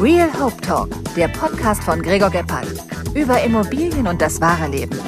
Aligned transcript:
Real 0.00 0.28
Hope 0.40 0.60
Talk, 0.60 0.88
der 1.14 1.28
Podcast 1.28 1.84
von 1.84 2.02
Gregor 2.02 2.28
Gebhardt. 2.28 2.66
Über 3.14 3.40
Immobilien 3.44 4.08
und 4.08 4.20
das 4.20 4.40
wahre 4.40 4.66
Leben. 4.68 4.98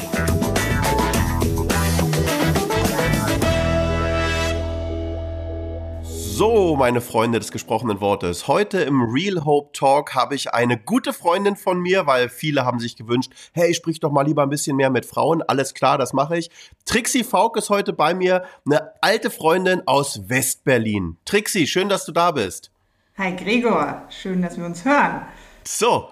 So, 6.04 6.77
meine 6.77 7.00
Freunde 7.00 7.41
des 7.41 7.50
gesprochenen 7.50 8.00
Wortes. 8.00 8.46
Heute 8.46 8.79
im 8.82 9.03
Real 9.03 9.45
Hope 9.45 9.72
Talk 9.72 10.14
habe 10.14 10.36
ich 10.36 10.54
eine 10.54 10.79
gute 10.79 11.12
Freundin 11.12 11.57
von 11.57 11.80
mir, 11.80 12.07
weil 12.07 12.29
viele 12.29 12.64
haben 12.64 12.79
sich 12.79 12.95
gewünscht, 12.95 13.32
hey, 13.55 13.75
sprich 13.75 13.98
doch 13.98 14.12
mal 14.12 14.23
lieber 14.23 14.45
ein 14.45 14.50
bisschen 14.50 14.77
mehr 14.77 14.91
mit 14.91 15.05
Frauen. 15.05 15.43
Alles 15.43 15.75
klar, 15.75 15.98
das 15.98 16.12
mache 16.12 16.39
ich. 16.39 16.48
Trixie 16.84 17.25
Faulk 17.25 17.57
ist 17.57 17.71
heute 17.71 17.93
bei 17.93 18.14
mir, 18.14 18.45
eine 18.64 18.93
alte 19.00 19.30
Freundin 19.30 19.82
aus 19.87 20.29
Westberlin. 20.29 21.16
Trixie, 21.25 21.66
schön, 21.66 21.89
dass 21.89 22.05
du 22.05 22.12
da 22.12 22.30
bist. 22.30 22.71
Hi 23.18 23.34
Gregor, 23.34 24.02
schön, 24.11 24.43
dass 24.43 24.58
wir 24.58 24.66
uns 24.66 24.84
hören. 24.84 25.22
So, 25.64 26.11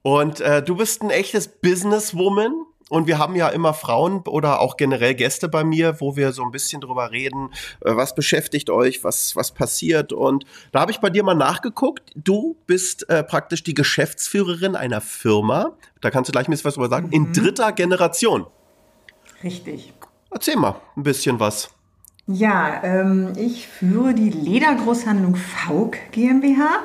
und 0.00 0.40
äh, 0.40 0.62
du 0.62 0.76
bist 0.76 1.02
ein 1.02 1.10
echtes 1.10 1.46
Businesswoman 1.46 2.64
und 2.88 3.06
wir 3.06 3.18
haben 3.18 3.36
ja 3.36 3.48
immer 3.48 3.74
Frauen 3.74 4.22
oder 4.26 4.60
auch 4.60 4.78
generell 4.78 5.14
Gäste 5.14 5.50
bei 5.50 5.62
mir, 5.62 6.00
wo 6.00 6.16
wir 6.16 6.32
so 6.32 6.42
ein 6.42 6.50
bisschen 6.50 6.80
drüber 6.80 7.10
reden, 7.10 7.50
äh, 7.84 7.94
was 7.94 8.14
beschäftigt 8.14 8.70
euch, 8.70 9.04
was, 9.04 9.36
was 9.36 9.52
passiert. 9.52 10.14
Und 10.14 10.46
da 10.72 10.80
habe 10.80 10.90
ich 10.90 11.00
bei 11.00 11.10
dir 11.10 11.22
mal 11.22 11.34
nachgeguckt. 11.34 12.12
Du 12.14 12.56
bist 12.66 13.06
äh, 13.10 13.22
praktisch 13.24 13.62
die 13.62 13.74
Geschäftsführerin 13.74 14.74
einer 14.74 15.02
Firma. 15.02 15.76
Da 16.00 16.10
kannst 16.10 16.28
du 16.28 16.32
gleich 16.32 16.48
ein 16.48 16.50
bisschen 16.50 16.64
was 16.64 16.74
drüber 16.76 16.88
sagen. 16.88 17.08
Mhm. 17.08 17.12
In 17.12 17.32
dritter 17.34 17.72
Generation. 17.72 18.46
Richtig. 19.44 19.92
Erzähl 20.30 20.56
mal 20.56 20.80
ein 20.96 21.02
bisschen 21.02 21.38
was. 21.38 21.68
Ja, 22.30 22.82
ähm, 22.84 23.32
ich 23.36 23.68
führe 23.68 24.12
die 24.12 24.28
Ledergroßhandlung 24.28 25.34
Fauk 25.34 25.96
GmbH, 26.12 26.80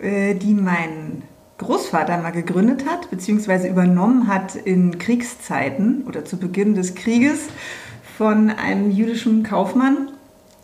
äh, 0.00 0.36
die 0.36 0.54
mein 0.54 1.22
Großvater 1.58 2.18
mal 2.18 2.30
gegründet 2.30 2.84
hat, 2.88 3.10
beziehungsweise 3.10 3.66
übernommen 3.66 4.28
hat 4.28 4.54
in 4.54 4.96
Kriegszeiten 5.00 6.04
oder 6.06 6.24
zu 6.24 6.36
Beginn 6.36 6.76
des 6.76 6.94
Krieges 6.94 7.48
von 8.16 8.48
einem 8.48 8.92
jüdischen 8.92 9.42
Kaufmann, 9.42 10.12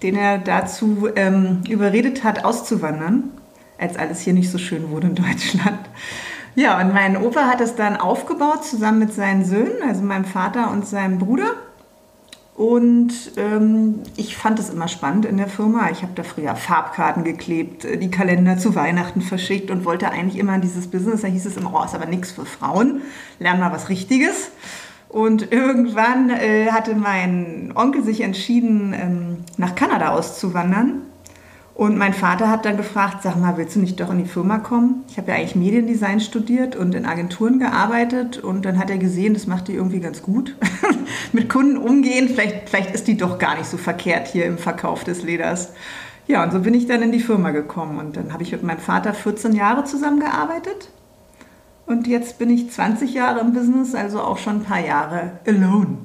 den 0.05 0.15
er 0.15 0.39
dazu 0.39 1.09
ähm, 1.17 1.63
überredet 1.69 2.23
hat, 2.23 2.45
auszuwandern, 2.45 3.33
als 3.77 3.97
alles 3.97 4.21
hier 4.21 4.35
nicht 4.35 4.53
so 4.53 4.59
schön 4.59 4.89
wurde 4.91 5.09
in 5.09 5.15
Deutschland. 5.17 5.81
Ja, 6.55 6.81
und 6.81 6.95
mein 6.95 7.17
Opa 7.17 7.49
hat 7.49 7.61
es 7.61 7.75
dann 7.75 7.97
aufgebaut 7.97 8.65
zusammen 8.65 9.01
mit 9.01 9.13
seinen 9.13 9.45
Söhnen, 9.45 9.83
also 9.85 10.03
meinem 10.03 10.25
Vater 10.25 10.71
und 10.71 10.87
seinem 10.87 11.19
Bruder. 11.19 11.66
Und 12.57 13.13
ähm, 13.37 14.01
ich 14.17 14.35
fand 14.35 14.59
es 14.59 14.71
immer 14.71 14.89
spannend 14.89 15.27
in 15.27 15.37
der 15.37 15.47
Firma. 15.47 15.91
Ich 15.91 16.01
habe 16.01 16.13
da 16.15 16.23
früher 16.23 16.57
Farbkarten 16.57 17.23
geklebt, 17.23 17.85
äh, 17.85 17.99
die 17.99 18.11
Kalender 18.11 18.57
zu 18.57 18.75
Weihnachten 18.75 19.21
verschickt 19.21 19.71
und 19.71 19.85
wollte 19.85 20.11
eigentlich 20.11 20.39
immer 20.39 20.55
in 20.55 20.63
dieses 20.63 20.87
Business. 20.87 21.21
Da 21.21 21.29
hieß 21.29 21.45
es 21.45 21.59
immer, 21.59 21.73
oh, 21.75 21.85
ist 21.85 21.95
aber 21.95 22.07
nichts 22.07 22.33
für 22.33 22.47
Frauen. 22.47 23.03
Lern 23.39 23.61
mal 23.61 23.73
was 23.73 23.91
Richtiges. 23.91 24.51
Und 25.11 25.53
irgendwann 25.53 26.31
äh, 26.31 26.71
hatte 26.71 26.95
mein 26.95 27.73
Onkel 27.75 28.03
sich 28.03 28.23
entschieden, 28.23 28.95
ähm, 28.95 29.37
nach 29.59 29.75
Kanada 29.75 30.13
auszuwandern. 30.13 31.03
Und 31.77 31.99
mein 31.99 32.15
Vater 32.15 32.49
hat 32.49 32.65
dann 32.65 32.79
gefragt, 32.79 33.23
sag 33.23 33.37
mal, 33.37 33.59
willst 33.59 33.77
du 33.77 33.81
nicht 33.81 34.01
doch 34.01 34.11
in 34.11 34.17
die 34.17 34.25
Firma 34.25 34.57
kommen? 34.57 35.05
Ich 35.11 35.19
habe 35.19 35.31
ja 35.31 35.37
eigentlich 35.37 35.57
Mediendesign 35.57 36.21
studiert 36.21 36.75
und 36.75 36.95
in 36.95 37.05
Agenturen 37.05 37.59
gearbeitet 37.59 38.39
und 38.39 38.65
dann 38.65 38.79
hat 38.79 38.89
er 38.89 38.97
gesehen, 38.97 39.35
das 39.35 39.47
macht 39.47 39.69
die 39.69 39.75
irgendwie 39.75 40.01
ganz 40.01 40.23
gut. 40.23 40.57
Mit 41.33 41.51
Kunden 41.51 41.77
umgehen, 41.77 42.31
vielleicht, 42.31 42.71
vielleicht 42.71 42.95
ist 42.95 43.09
die 43.09 43.19
doch 43.19 43.39
gar 43.39 43.59
nicht 43.59 43.67
so 43.67 43.77
verkehrt 43.77 44.27
hier 44.27 44.47
im 44.47 44.57
Verkauf 44.57 45.05
des 45.05 45.23
Leders. 45.23 45.75
Ja, 46.27 46.43
und 46.45 46.51
so 46.51 46.61
bin 46.61 46.73
ich 46.73 46.87
dann 46.87 47.03
in 47.03 47.13
die 47.13 47.21
Firma 47.21 47.51
gekommen 47.51 47.99
und 47.99 48.17
dann 48.17 48.33
habe 48.33 48.43
ich 48.43 48.53
mit 48.53 48.63
meinem 48.63 48.79
Vater 48.79 49.13
14 49.13 49.53
Jahre 49.53 49.85
zusammengearbeitet. 49.85 50.89
Und 51.85 52.07
jetzt 52.07 52.39
bin 52.39 52.49
ich 52.49 52.71
20 52.71 53.13
Jahre 53.13 53.41
im 53.41 53.53
Business, 53.53 53.95
also 53.95 54.23
auch 54.23 54.39
schon 54.39 54.61
ein 54.61 54.65
paar 54.65 54.81
Jahre 54.81 55.33
alone. 55.47 55.99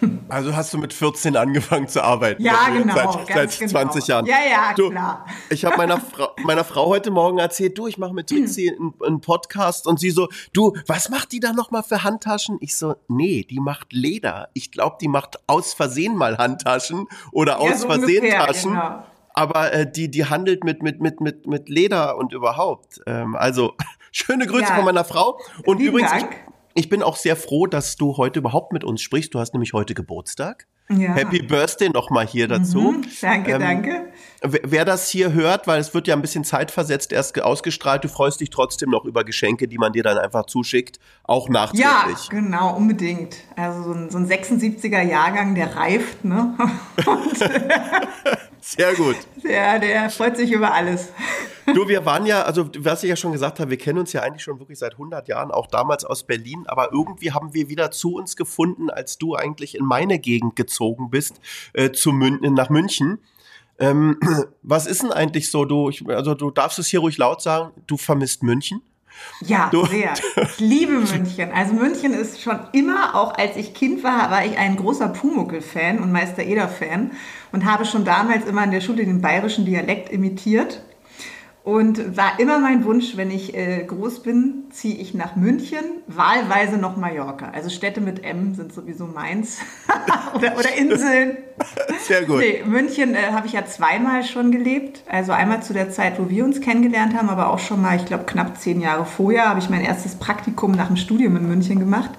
Also 0.28 0.54
hast 0.54 0.72
du 0.74 0.78
mit 0.78 0.92
14 0.92 1.36
angefangen 1.36 1.88
zu 1.88 2.02
arbeiten? 2.02 2.42
Ja, 2.42 2.68
genau. 2.68 2.94
Seit, 3.26 3.50
seit 3.50 3.70
20 3.70 4.04
genau. 4.04 4.06
Jahren. 4.06 4.26
Ja, 4.26 4.36
ja, 4.50 4.74
du, 4.74 4.90
klar. 4.90 5.26
Ich 5.50 5.64
habe 5.64 5.76
meiner, 5.76 6.00
Fra 6.00 6.30
meiner 6.44 6.64
Frau 6.64 6.86
heute 6.86 7.10
Morgen 7.10 7.38
erzählt, 7.38 7.78
du, 7.78 7.86
ich 7.86 7.98
mache 7.98 8.12
mit 8.12 8.28
Trixie 8.28 8.70
einen, 8.78 8.94
einen, 9.04 9.20
Podcast 9.20 9.86
und 9.86 9.98
sie 9.98 10.10
so, 10.10 10.28
du, 10.52 10.74
was 10.86 11.08
macht 11.08 11.32
die 11.32 11.40
da 11.40 11.52
nochmal 11.52 11.82
für 11.82 12.04
Handtaschen? 12.04 12.58
Ich 12.60 12.76
so, 12.76 12.96
nee, 13.08 13.46
die 13.48 13.60
macht 13.60 13.92
Leder. 13.92 14.48
Ich 14.52 14.70
glaube, 14.70 14.96
die 15.00 15.08
macht 15.08 15.38
aus 15.46 15.74
Versehen 15.74 16.16
mal 16.16 16.36
Handtaschen 16.36 17.06
oder 17.32 17.52
ja, 17.52 17.58
aus 17.58 17.80
so 17.80 17.86
Versehen 17.88 18.24
ungefähr, 18.24 18.46
Taschen. 18.46 18.72
Genau. 18.72 19.04
Aber 19.34 19.72
äh, 19.72 19.90
die, 19.90 20.10
die 20.10 20.24
handelt 20.24 20.64
mit, 20.64 20.82
mit, 20.82 21.00
mit, 21.00 21.20
mit, 21.20 21.46
mit 21.46 21.68
Leder 21.68 22.16
und 22.16 22.32
überhaupt. 22.32 23.00
Ähm, 23.06 23.36
also, 23.36 23.74
schöne 24.12 24.46
Grüße 24.46 24.64
ja. 24.64 24.74
von 24.74 24.84
meiner 24.84 25.04
Frau. 25.04 25.38
Und 25.64 25.78
Lieben 25.78 25.90
übrigens, 25.90 26.10
Dank. 26.10 26.36
Ich 26.78 26.88
bin 26.88 27.02
auch 27.02 27.16
sehr 27.16 27.34
froh, 27.34 27.66
dass 27.66 27.96
du 27.96 28.18
heute 28.18 28.38
überhaupt 28.38 28.72
mit 28.72 28.84
uns 28.84 29.02
sprichst. 29.02 29.34
Du 29.34 29.40
hast 29.40 29.52
nämlich 29.52 29.72
heute 29.72 29.94
Geburtstag. 29.94 30.68
Ja. 30.88 31.12
Happy 31.12 31.42
Birthday 31.42 31.88
nochmal 31.88 32.24
hier 32.24 32.46
dazu. 32.46 32.92
Mhm, 32.92 33.04
danke, 33.20 33.50
ähm, 33.50 33.60
danke. 33.60 34.12
Wer 34.42 34.84
das 34.84 35.08
hier 35.08 35.32
hört, 35.32 35.66
weil 35.66 35.80
es 35.80 35.94
wird 35.94 36.06
ja 36.06 36.14
ein 36.14 36.22
bisschen 36.22 36.44
zeitversetzt 36.44 37.12
erst 37.12 37.40
ausgestrahlt, 37.42 38.04
du 38.04 38.08
freust 38.08 38.40
dich 38.40 38.50
trotzdem 38.50 38.90
noch 38.90 39.04
über 39.04 39.24
Geschenke, 39.24 39.66
die 39.66 39.78
man 39.78 39.92
dir 39.92 40.04
dann 40.04 40.16
einfach 40.16 40.46
zuschickt, 40.46 41.00
auch 41.24 41.48
nachträglich. 41.48 41.82
Ja, 41.84 42.14
genau, 42.30 42.76
unbedingt. 42.76 43.36
Also 43.56 43.82
so 43.82 43.92
ein, 43.92 44.10
so 44.10 44.18
ein 44.18 44.28
76er 44.28 45.02
Jahrgang, 45.02 45.56
der 45.56 45.74
reift, 45.74 46.24
ne? 46.24 46.56
Sehr 48.60 48.94
gut. 48.94 49.16
Der, 49.42 49.78
der 49.78 50.10
freut 50.10 50.36
sich 50.36 50.52
über 50.52 50.72
alles. 50.72 51.12
Du, 51.74 51.88
wir 51.88 52.04
waren 52.06 52.24
ja, 52.24 52.42
also 52.42 52.70
was 52.78 53.02
ich 53.02 53.10
ja 53.10 53.16
schon 53.16 53.32
gesagt 53.32 53.60
habe, 53.60 53.70
wir 53.70 53.78
kennen 53.78 53.98
uns 53.98 54.12
ja 54.12 54.22
eigentlich 54.22 54.42
schon 54.42 54.58
wirklich 54.58 54.78
seit 54.78 54.92
100 54.92 55.26
Jahren, 55.28 55.50
auch 55.50 55.66
damals 55.66 56.04
aus 56.04 56.24
Berlin, 56.24 56.64
aber 56.66 56.92
irgendwie 56.92 57.32
haben 57.32 57.54
wir 57.54 57.68
wieder 57.68 57.90
zu 57.90 58.14
uns 58.14 58.36
gefunden, 58.36 58.88
als 58.90 59.18
du 59.18 59.34
eigentlich 59.34 59.74
in 59.74 59.84
meine 59.84 60.18
Gegend 60.18 60.54
gezogen 60.54 61.10
bist, 61.10 61.40
äh, 61.72 61.92
zu 61.92 62.12
Mün 62.12 62.40
nach 62.54 62.70
München. 62.70 63.18
Ähm, 63.78 64.18
was 64.62 64.86
ist 64.86 65.02
denn 65.02 65.12
eigentlich 65.12 65.50
so, 65.50 65.64
du, 65.64 65.88
ich, 65.90 66.06
also 66.08 66.34
du 66.34 66.50
darfst 66.50 66.78
es 66.78 66.88
hier 66.88 67.00
ruhig 67.00 67.18
laut 67.18 67.42
sagen, 67.42 67.70
du 67.86 67.96
vermisst 67.96 68.42
München? 68.42 68.82
Ja, 69.44 69.68
du, 69.70 69.84
sehr. 69.86 70.14
Ich 70.36 70.60
liebe 70.60 70.92
München. 70.92 71.52
Also 71.52 71.74
München 71.74 72.12
ist 72.12 72.40
schon 72.40 72.58
immer, 72.72 73.14
auch 73.14 73.34
als 73.34 73.56
ich 73.56 73.74
Kind 73.74 74.04
war, 74.04 74.30
war 74.30 74.44
ich 74.44 74.56
ein 74.56 74.76
großer 74.76 75.08
Pumuckel-Fan 75.08 75.98
und 75.98 76.12
Meister 76.12 76.44
Eder-Fan 76.44 77.12
und 77.52 77.64
habe 77.64 77.84
schon 77.84 78.04
damals 78.04 78.46
immer 78.46 78.64
in 78.64 78.70
der 78.70 78.80
Schule 78.80 79.04
den 79.04 79.20
bayerischen 79.20 79.64
Dialekt 79.64 80.10
imitiert. 80.10 80.82
Und 81.68 82.16
war 82.16 82.40
immer 82.40 82.58
mein 82.60 82.82
Wunsch, 82.86 83.18
wenn 83.18 83.30
ich 83.30 83.54
äh, 83.54 83.84
groß 83.84 84.22
bin, 84.22 84.64
ziehe 84.70 84.96
ich 84.96 85.12
nach 85.12 85.36
München, 85.36 85.84
wahlweise 86.06 86.78
noch 86.78 86.96
Mallorca. 86.96 87.50
Also 87.50 87.68
Städte 87.68 88.00
mit 88.00 88.24
M 88.24 88.54
sind 88.54 88.72
sowieso 88.72 89.04
meins. 89.04 89.58
oder, 90.34 90.56
oder, 90.56 90.74
Inseln. 90.78 91.36
Sehr 92.00 92.24
gut. 92.24 92.38
Nee, 92.38 92.62
München 92.64 93.14
äh, 93.14 93.32
habe 93.32 93.46
ich 93.48 93.52
ja 93.52 93.66
zweimal 93.66 94.24
schon 94.24 94.50
gelebt. 94.50 95.02
Also 95.10 95.32
einmal 95.32 95.62
zu 95.62 95.74
der 95.74 95.90
Zeit, 95.90 96.18
wo 96.18 96.30
wir 96.30 96.42
uns 96.42 96.62
kennengelernt 96.62 97.14
haben, 97.14 97.28
aber 97.28 97.50
auch 97.50 97.58
schon 97.58 97.82
mal, 97.82 97.96
ich 97.96 98.06
glaube, 98.06 98.24
knapp 98.24 98.56
zehn 98.56 98.80
Jahre 98.80 99.04
vorher 99.04 99.50
habe 99.50 99.60
ich 99.60 99.68
mein 99.68 99.82
erstes 99.82 100.14
Praktikum 100.14 100.72
nach 100.72 100.86
dem 100.86 100.96
Studium 100.96 101.36
in 101.36 101.48
München 101.48 101.78
gemacht. 101.78 102.12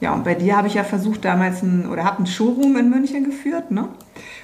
Ja, 0.00 0.14
und 0.14 0.24
bei 0.24 0.34
dir 0.34 0.56
habe 0.56 0.68
ich 0.68 0.74
ja 0.74 0.84
versucht 0.84 1.22
damals 1.22 1.62
ein, 1.62 1.86
oder 1.86 2.04
habe 2.04 2.22
ein 2.22 2.26
Showroom 2.26 2.78
in 2.78 2.88
München 2.88 3.24
geführt, 3.24 3.70
ne? 3.70 3.90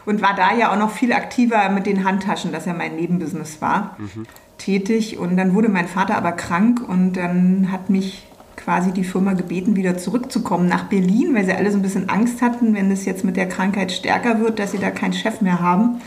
Und 0.04 0.22
war 0.22 0.34
da 0.34 0.54
ja 0.54 0.72
auch 0.72 0.78
noch 0.78 0.90
viel 0.90 1.12
aktiver 1.12 1.68
mit 1.68 1.86
den 1.86 2.04
Handtaschen, 2.04 2.52
das 2.52 2.66
ja 2.66 2.74
mein 2.74 2.96
Nebenbusiness 2.96 3.60
war, 3.60 3.96
mhm. 3.98 4.26
tätig. 4.58 5.18
Und 5.18 5.36
dann 5.36 5.54
wurde 5.54 5.68
mein 5.68 5.88
Vater 5.88 6.16
aber 6.16 6.32
krank 6.32 6.82
und 6.86 7.14
dann 7.14 7.70
hat 7.70 7.90
mich 7.90 8.26
quasi 8.56 8.92
die 8.92 9.04
Firma 9.04 9.32
gebeten, 9.32 9.76
wieder 9.76 9.98
zurückzukommen 9.98 10.68
nach 10.68 10.84
Berlin, 10.84 11.34
weil 11.34 11.44
sie 11.44 11.52
alle 11.52 11.70
so 11.70 11.78
ein 11.78 11.82
bisschen 11.82 12.08
Angst 12.08 12.42
hatten, 12.42 12.74
wenn 12.74 12.90
es 12.90 13.04
jetzt 13.04 13.24
mit 13.24 13.36
der 13.36 13.48
Krankheit 13.48 13.92
stärker 13.92 14.40
wird, 14.40 14.58
dass 14.58 14.72
sie 14.72 14.78
da 14.78 14.90
keinen 14.90 15.14
Chef 15.14 15.40
mehr 15.40 15.60
haben. 15.60 16.00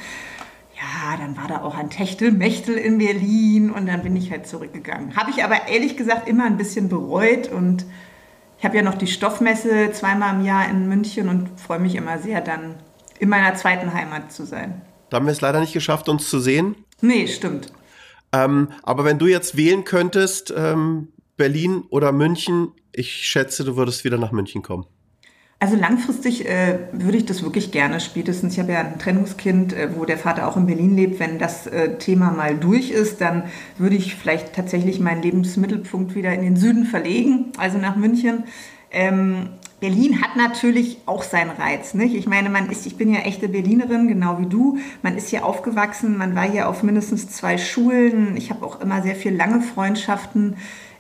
Ja, 0.76 1.18
dann 1.18 1.38
war 1.38 1.48
da 1.48 1.64
auch 1.64 1.78
ein 1.78 1.90
Techtelmechtel 1.90 2.76
in 2.76 2.98
Berlin 2.98 3.72
und 3.72 3.88
dann 3.88 4.04
bin 4.04 4.16
ich 4.16 4.32
halt 4.32 4.48
zurückgegangen. 4.48 5.16
Habe 5.16 5.32
ich 5.32 5.44
aber 5.44 5.68
ehrlich 5.70 5.98
gesagt 5.98 6.28
immer 6.28 6.46
ein 6.46 6.58
bisschen 6.58 6.90
bereut 6.90 7.52
und 7.52 7.86
ich 8.58 8.66
habe 8.66 8.78
ja 8.78 8.84
noch 8.84 8.96
die 8.96 9.08
Stoffmesse 9.08 9.92
zweimal 9.92 10.36
im 10.36 10.46
Jahr 10.46 10.70
in 10.70 10.88
München 10.88 11.30
und 11.30 11.60
freue 11.60 11.80
mich 11.80 11.96
immer 11.96 12.20
sehr, 12.20 12.42
dann 12.42 12.76
in 13.20 13.30
meiner 13.30 13.56
zweiten 13.56 13.94
Heimat 13.94 14.32
zu 14.32 14.46
sein. 14.46 14.82
Da 15.10 15.18
haben 15.18 15.26
wir 15.26 15.32
es 15.32 15.42
leider 15.42 15.60
nicht 15.60 15.74
geschafft, 15.74 16.10
uns 16.10 16.30
zu 16.30 16.40
sehen. 16.40 16.76
Nee, 17.02 17.28
stimmt. 17.28 17.72
Ähm, 18.34 18.70
aber 18.84 19.06
wenn 19.06 19.20
du 19.20 19.28
jetzt 19.28 19.56
wählen 19.56 19.84
könntest, 19.84 20.54
ähm, 20.56 21.10
Berlin 21.38 21.84
oder 21.90 22.12
München, 22.12 22.72
ich 22.92 23.12
schätze, 23.28 23.64
du 23.64 23.76
würdest 23.78 24.04
wieder 24.04 24.18
nach 24.18 24.32
München 24.32 24.62
kommen. 24.62 24.86
Also 25.60 25.78
langfristig 25.78 26.48
äh, 26.48 26.80
würde 26.92 27.18
ich 27.18 27.26
das 27.26 27.42
wirklich 27.42 27.72
gerne 27.72 28.02
spätestens. 28.02 28.54
Ich 28.54 28.60
habe 28.60 28.74
ja 28.74 28.82
ein 28.82 29.00
Trennungskind, 29.00 29.72
äh, 29.74 29.90
wo 29.96 30.04
der 30.04 30.18
Vater 30.18 30.48
auch 30.48 30.58
in 30.58 30.66
Berlin 30.66 30.96
lebt. 30.96 31.20
Wenn 31.20 31.40
das 31.40 31.66
äh, 31.66 31.98
Thema 31.98 32.32
mal 32.32 32.58
durch 32.58 32.92
ist, 32.92 33.22
dann 33.22 33.44
würde 33.78 33.96
ich 33.96 34.16
vielleicht 34.16 34.54
tatsächlich 34.54 35.00
meinen 35.00 35.22
Lebensmittelpunkt 35.22 36.14
wieder 36.14 36.34
in 36.34 36.42
den 36.42 36.58
Süden 36.58 36.86
verlegen, 36.86 37.54
also 37.58 37.78
nach 37.78 37.96
München. 37.96 38.44
Ähm, 38.92 39.50
Berlin 39.80 40.22
hat 40.22 40.36
natürlich 40.36 41.00
auch 41.06 41.24
seinen 41.24 41.52
Reiz. 41.52 41.94
Nicht? 41.94 42.16
Ich 42.16 42.28
meine, 42.28 42.50
man 42.50 42.70
ist, 42.70 42.86
ich 42.86 42.96
bin 42.96 43.14
ja 43.14 43.22
echte 43.22 43.50
Berlinerin, 43.50 44.08
genau 44.08 44.40
wie 44.40 44.46
du. 44.46 44.78
Man 45.02 45.18
ist 45.18 45.30
hier 45.30 45.46
aufgewachsen, 45.46 46.18
man 46.18 46.36
war 46.36 46.50
hier 46.50 46.70
auf 46.70 46.82
mindestens 46.82 47.30
zwei 47.30 47.58
Schulen. 47.58 48.38
Ich 48.38 48.50
habe 48.50 48.66
auch 48.66 48.80
immer 48.80 49.02
sehr 49.02 49.16
viel 49.16 49.36
lange 49.36 49.62
Freundschaften. 49.62 50.56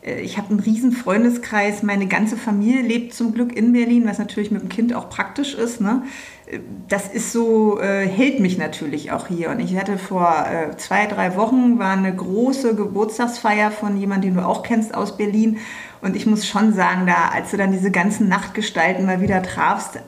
Äh, 0.05 0.21
ich 0.21 0.37
habe 0.37 0.49
einen 0.49 0.59
riesen 0.59 0.91
Freundeskreis. 0.91 1.83
Meine 1.83 2.07
ganze 2.07 2.37
Familie 2.37 2.81
lebt 2.81 3.13
zum 3.13 3.33
Glück 3.33 3.55
in 3.55 3.73
Berlin, 3.73 4.03
was 4.05 4.19
natürlich 4.19 4.51
mit 4.51 4.61
dem 4.61 4.69
Kind 4.69 4.93
auch 4.93 5.09
praktisch 5.09 5.53
ist. 5.53 5.81
Ne? 5.81 6.03
Äh, 6.45 6.59
das 6.87 7.07
ist 7.07 7.31
so, 7.31 7.79
äh, 7.79 8.07
hält 8.07 8.39
mich 8.39 8.57
natürlich 8.57 9.11
auch 9.11 9.27
hier. 9.27 9.49
Und 9.49 9.59
ich 9.59 9.77
hatte 9.77 9.97
vor 9.97 10.45
äh, 10.51 10.75
zwei, 10.77 11.05
drei 11.07 11.35
Wochen 11.35 11.79
war 11.79 11.93
eine 11.93 12.15
große 12.15 12.75
Geburtstagsfeier 12.75 13.71
von 13.71 13.97
jemandem, 13.97 14.33
den 14.33 14.41
du 14.41 14.47
auch 14.47 14.63
kennst 14.63 14.93
aus 14.93 15.17
Berlin. 15.17 15.57
Und 16.01 16.15
ich 16.15 16.25
muss 16.25 16.45
schon 16.45 16.73
sagen, 16.73 17.05
da, 17.07 17.29
als 17.33 17.51
du 17.51 17.57
dann 17.57 17.71
diese 17.71 17.91
ganzen 17.91 18.27
Nachtgestalten 18.27 19.05
mal 19.05 19.21
wieder 19.21 19.41
trafst, 19.41 19.95
äh, 19.95 20.01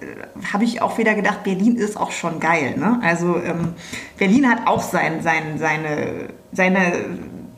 habe 0.52 0.64
ich 0.64 0.82
auch 0.82 0.98
wieder 0.98 1.16
gedacht, 1.16 1.44
Berlin 1.44 1.76
ist 1.76 1.98
auch 1.98 2.12
schon 2.12 2.40
geil. 2.40 2.76
Ne? 2.78 3.00
Also 3.02 3.38
ähm, 3.38 3.74
Berlin 4.18 4.50
hat 4.50 4.68
auch 4.68 4.82
sein, 4.82 5.22
sein, 5.22 5.58
seine, 5.58 6.30
seine 6.52 7.06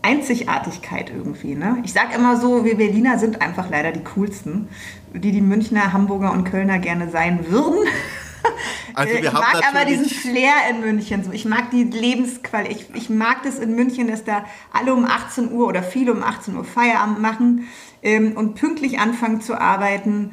Einzigartigkeit 0.01 1.09
irgendwie. 1.09 1.55
Ne? 1.55 1.77
Ich 1.83 1.93
sage 1.93 2.15
immer 2.15 2.37
so, 2.37 2.63
wir 2.63 2.77
Berliner 2.77 3.19
sind 3.19 3.41
einfach 3.41 3.69
leider 3.69 3.91
die 3.91 4.03
coolsten, 4.15 4.69
die 5.13 5.31
die 5.31 5.41
Münchner, 5.41 5.91
Hamburger 5.93 6.31
und 6.31 6.45
Kölner 6.45 6.79
gerne 6.79 7.09
sein 7.09 7.49
würden. 7.49 7.79
Also 8.93 9.13
ich 9.13 9.31
mag 9.31 9.61
aber 9.67 9.85
diesen 9.85 10.05
Flair 10.05 10.53
in 10.69 10.81
München. 10.81 11.23
Ich 11.31 11.45
mag 11.45 11.71
die 11.71 11.83
Lebensqualität. 11.83 12.89
Ich, 12.93 13.03
ich, 13.03 13.09
mag 13.09 13.43
das 13.43 13.59
in 13.59 13.75
München, 13.75 14.07
dass 14.07 14.23
da 14.23 14.45
alle 14.73 14.93
um 14.93 15.05
18 15.05 15.51
Uhr 15.51 15.67
oder 15.67 15.83
viele 15.83 16.11
um 16.11 16.23
18 16.23 16.57
Uhr 16.57 16.65
Feierabend 16.65 17.21
machen 17.21 17.67
ähm, 18.01 18.33
und 18.35 18.55
pünktlich 18.55 18.99
anfangen 18.99 19.41
zu 19.41 19.59
arbeiten. 19.59 20.31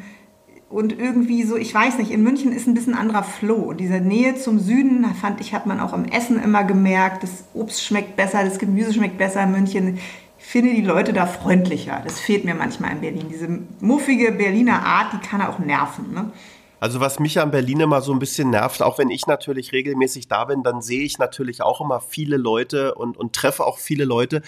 Und 0.69 0.99
irgendwie 0.99 1.45
so, 1.45 1.57
ich 1.57 1.73
weiß 1.73 1.99
nicht, 1.99 2.11
in 2.11 2.25
München 2.25 2.53
ist 2.53 2.67
ein 2.67 2.75
bisschen 2.75 2.95
anderer 2.95 3.23
Flow. 3.23 3.55
Und 3.55 3.79
diese 3.79 4.01
Nähe 4.01 4.35
zum 4.35 4.59
Süden, 4.59 5.05
fand 5.15 5.41
ich, 5.41 5.55
hat 5.55 5.67
man 5.67 5.79
auch 5.79 5.93
im 5.93 6.05
Essen 6.07 6.43
immer 6.43 6.65
gemerkt. 6.65 7.23
Das 7.23 7.45
Obst 7.55 7.85
schmeckt 7.85 8.17
besser, 8.17 8.43
das 8.43 8.59
Gemüse 8.59 8.93
schmeckt 8.93 9.17
besser 9.17 9.45
in 9.45 9.53
München. 9.53 9.99
Ich 10.39 10.45
finde 10.45 10.75
die 10.75 10.83
Leute 10.83 11.13
da 11.13 11.27
freundlicher. 11.27 12.01
Das 12.05 12.19
fehlt 12.19 12.45
mir 12.45 12.55
manchmal 12.55 12.93
in 12.93 13.01
Berlin. 13.01 13.27
Diese 13.31 13.49
muffige 13.81 14.33
Berliner 14.33 14.85
Art, 14.85 15.13
die 15.13 15.27
kann 15.27 15.41
auch 15.41 15.61
nerven. 15.61 16.13
Ne? 16.13 16.33
Also 16.79 17.01
was 17.01 17.19
mich 17.19 17.41
an 17.41 17.51
Berlin 17.51 17.81
immer 17.81 18.03
so 18.03 18.13
ein 18.13 18.19
bisschen 18.19 18.51
nervt, 18.51 18.83
auch 18.83 18.99
wenn 18.99 19.11
ich 19.11 19.27
natürlich 19.27 19.73
regelmäßig 19.73 20.29
da 20.29 20.45
bin, 20.45 20.63
dann 20.63 20.83
sehe 20.83 21.03
ich 21.03 21.19
natürlich 21.19 21.63
auch 21.63 21.81
immer 21.81 22.01
viele 22.01 22.37
Leute 22.37 22.95
und, 22.95 23.17
und 23.17 23.33
treffe 23.33 23.65
auch 23.65 23.79
viele 23.79 24.05
Leute. 24.05 24.43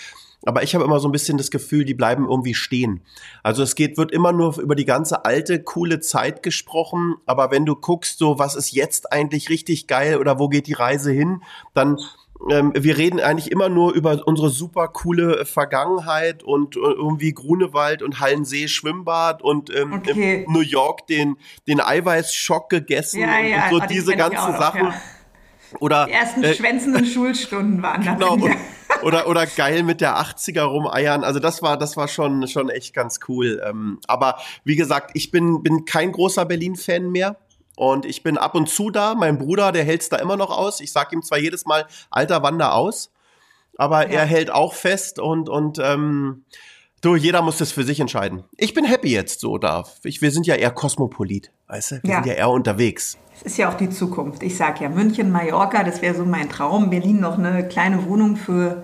Aber 0.45 0.63
ich 0.63 0.75
habe 0.75 0.85
immer 0.85 1.01
so 1.01 1.09
ein 1.09 1.13
bisschen 1.13 1.37
das 1.37 1.51
Gefühl, 1.51 1.85
die 1.85 1.95
bleiben 1.95 2.29
irgendwie 2.29 2.55
stehen. 2.55 3.01
Also 3.43 3.63
es 3.63 3.75
geht, 3.75 3.97
wird 3.97 4.13
immer 4.13 4.33
nur 4.33 4.59
über 4.61 4.77
die 4.77 4.85
ganze 4.85 5.25
alte, 5.25 5.63
coole 5.63 6.01
Zeit 6.01 6.43
gesprochen. 6.43 7.17
Aber 7.27 7.51
wenn 7.51 7.67
du 7.67 7.75
guckst, 7.75 8.19
so 8.19 8.39
was 8.39 8.55
ist 8.55 8.73
jetzt 8.73 9.13
eigentlich 9.13 9.49
richtig 9.49 9.87
geil 9.87 10.19
oder 10.19 10.39
wo 10.39 10.49
geht 10.49 10.67
die 10.67 10.75
Reise 10.75 11.11
hin, 11.11 11.43
dann 11.75 11.99
ähm, 12.51 12.73
wir 12.75 12.97
reden 12.97 13.21
eigentlich 13.21 13.51
immer 13.51 13.69
nur 13.69 13.93
über 13.93 14.23
unsere 14.27 14.51
super 14.51 14.89
coole 14.89 15.45
Vergangenheit 15.45 16.43
und 16.43 16.77
äh, 16.77 16.81
irgendwie 16.81 17.33
Grunewald 17.33 18.03
und 18.03 18.21
Hallensee 18.21 18.69
Schwimmbad 18.69 19.43
und 19.43 19.75
ähm, 19.75 19.95
okay. 19.95 20.47
New 20.49 20.61
York 20.61 21.07
den, 21.09 21.37
den 21.67 21.81
Eiweißschock 21.81 22.71
gegessen 22.71 23.21
ja, 23.21 23.41
ja, 23.41 23.65
und 23.65 23.71
so 23.71 23.87
diese 23.87 24.17
ganzen 24.17 24.53
Sachen. 24.57 24.87
ja. 24.87 24.95
Oder, 25.81 26.07
die 26.07 26.13
ersten 26.13 26.45
äh, 26.45 26.55
schwänzenden 26.55 27.05
Schulstunden 27.07 27.83
waren 27.83 28.05
das. 28.05 28.15
Genau, 28.15 28.35
und, 28.35 28.57
oder, 29.03 29.29
oder 29.29 29.47
geil 29.47 29.83
mit 29.83 30.01
der 30.01 30.17
80er 30.17 30.63
rumeiern. 30.63 31.25
Also 31.25 31.41
das 31.41 31.63
war, 31.63 31.77
das 31.77 31.97
war 31.97 32.09
schon, 32.09 32.47
schon 32.49 32.71
echt 32.71 32.95
ganz 32.95 33.21
cool. 33.29 33.63
Ähm, 33.69 33.99
aber 34.07 34.39
wie 34.65 34.77
gesagt, 34.77 35.11
ich 35.15 35.31
bin, 35.31 35.63
bin 35.63 35.85
kein 35.85 36.13
großer 36.13 36.45
Berlin-Fan 36.45 37.11
mehr. 37.11 37.37
Und 37.79 38.07
ich 38.07 38.25
bin 38.25 38.37
ab 38.37 38.57
und 38.57 38.69
zu 38.69 38.91
da. 38.91 39.15
Mein 39.15 39.39
Bruder, 39.39 39.71
der 39.71 39.85
hält's 39.85 40.09
da 40.09 40.17
immer 40.17 40.37
noch 40.37 40.51
aus. 40.51 40.81
Ich 40.81 40.91
sag 40.91 41.13
ihm 41.13 41.23
zwar 41.23 41.39
jedes 41.39 41.65
Mal, 41.65 41.87
alter 42.11 42.43
Wander 42.43 42.75
aus, 42.75 43.13
aber 43.77 44.11
ja. 44.11 44.19
er 44.19 44.27
hält 44.27 44.51
auch 44.51 44.75
fest 44.75 45.21
und, 45.21 45.49
und 45.49 45.79
ähm, 45.79 46.43
du, 47.03 47.15
jeder 47.15 47.41
muss 47.41 47.59
das 47.59 47.71
für 47.71 47.85
sich 47.85 48.01
entscheiden. 48.01 48.43
Ich 48.57 48.75
bin 48.75 48.85
happy 48.85 49.13
jetzt 49.13 49.39
so 49.39 49.59
da. 49.59 49.85
Ich, 50.03 50.21
wir 50.21 50.33
sind 50.33 50.45
ja 50.49 50.57
eher 50.57 50.73
kosmopolit, 50.73 51.53
weißt 51.69 51.91
du? 51.93 52.03
Wir 52.03 52.11
ja. 52.11 52.17
sind 52.17 52.27
ja 52.27 52.35
eher 52.35 52.51
unterwegs. 52.51 53.17
Es 53.37 53.43
ist 53.43 53.59
ja 53.59 53.69
auch 53.69 53.77
die 53.77 53.91
Zukunft. 53.91 54.43
Ich 54.43 54.57
sag 54.57 54.81
ja, 54.81 54.89
München, 54.89 55.31
Mallorca, 55.31 55.85
das 55.85 56.03
wäre 56.03 56.17
so 56.17 56.25
mein 56.25 56.51
Traum. 56.51 56.91
Berlin 56.91 57.21
noch 57.21 57.39
eine 57.39 57.69
kleine 57.69 58.05
Wohnung 58.07 58.35
für 58.35 58.83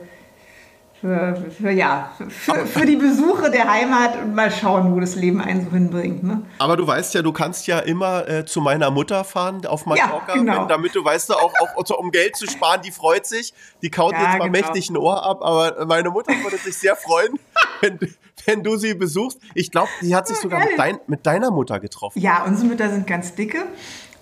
für, 1.04 1.36
für, 1.50 1.70
ja, 1.70 2.12
für, 2.16 2.64
für, 2.64 2.86
die 2.86 2.96
Besuche 2.96 3.50
der 3.50 3.70
Heimat 3.70 4.16
und 4.22 4.34
mal 4.34 4.50
schauen, 4.50 4.94
wo 4.94 5.00
das 5.00 5.16
Leben 5.16 5.38
einen 5.38 5.66
so 5.66 5.70
hinbringt. 5.70 6.24
Ne? 6.24 6.40
Aber 6.58 6.78
du 6.78 6.86
weißt 6.86 7.12
ja, 7.12 7.20
du 7.20 7.30
kannst 7.30 7.66
ja 7.66 7.80
immer 7.80 8.26
äh, 8.26 8.46
zu 8.46 8.62
meiner 8.62 8.90
Mutter 8.90 9.22
fahren 9.22 9.66
auf 9.66 9.84
Mallorca, 9.84 10.28
ja, 10.28 10.34
genau. 10.34 10.62
wenn, 10.62 10.68
damit 10.68 10.94
du 10.94 11.04
weißt, 11.04 11.30
auch, 11.36 11.52
auch 11.60 11.98
um 11.98 12.10
Geld 12.10 12.36
zu 12.36 12.46
sparen, 12.46 12.80
die 12.80 12.90
freut 12.90 13.26
sich. 13.26 13.52
Die 13.82 13.90
kaut 13.90 14.12
ja, 14.12 14.20
jetzt 14.20 14.38
mal 14.38 14.50
genau. 14.50 14.66
mächtig 14.66 14.88
ein 14.88 14.96
Ohr 14.96 15.22
ab, 15.22 15.42
aber 15.42 15.84
meine 15.84 16.08
Mutter 16.08 16.32
würde 16.42 16.56
sich 16.56 16.78
sehr 16.78 16.96
freuen, 16.96 17.38
wenn, 17.82 17.98
wenn 18.46 18.62
du 18.62 18.76
sie 18.76 18.94
besuchst. 18.94 19.38
Ich 19.52 19.70
glaube, 19.70 19.90
die 20.00 20.16
hat 20.16 20.26
sich 20.26 20.38
sogar 20.38 20.60
mit, 20.60 20.78
dein, 20.78 21.00
mit 21.06 21.26
deiner 21.26 21.50
Mutter 21.50 21.80
getroffen. 21.80 22.18
Ja, 22.18 22.44
unsere 22.46 22.68
Mütter 22.68 22.88
sind 22.88 23.06
ganz 23.06 23.34
dicke. 23.34 23.64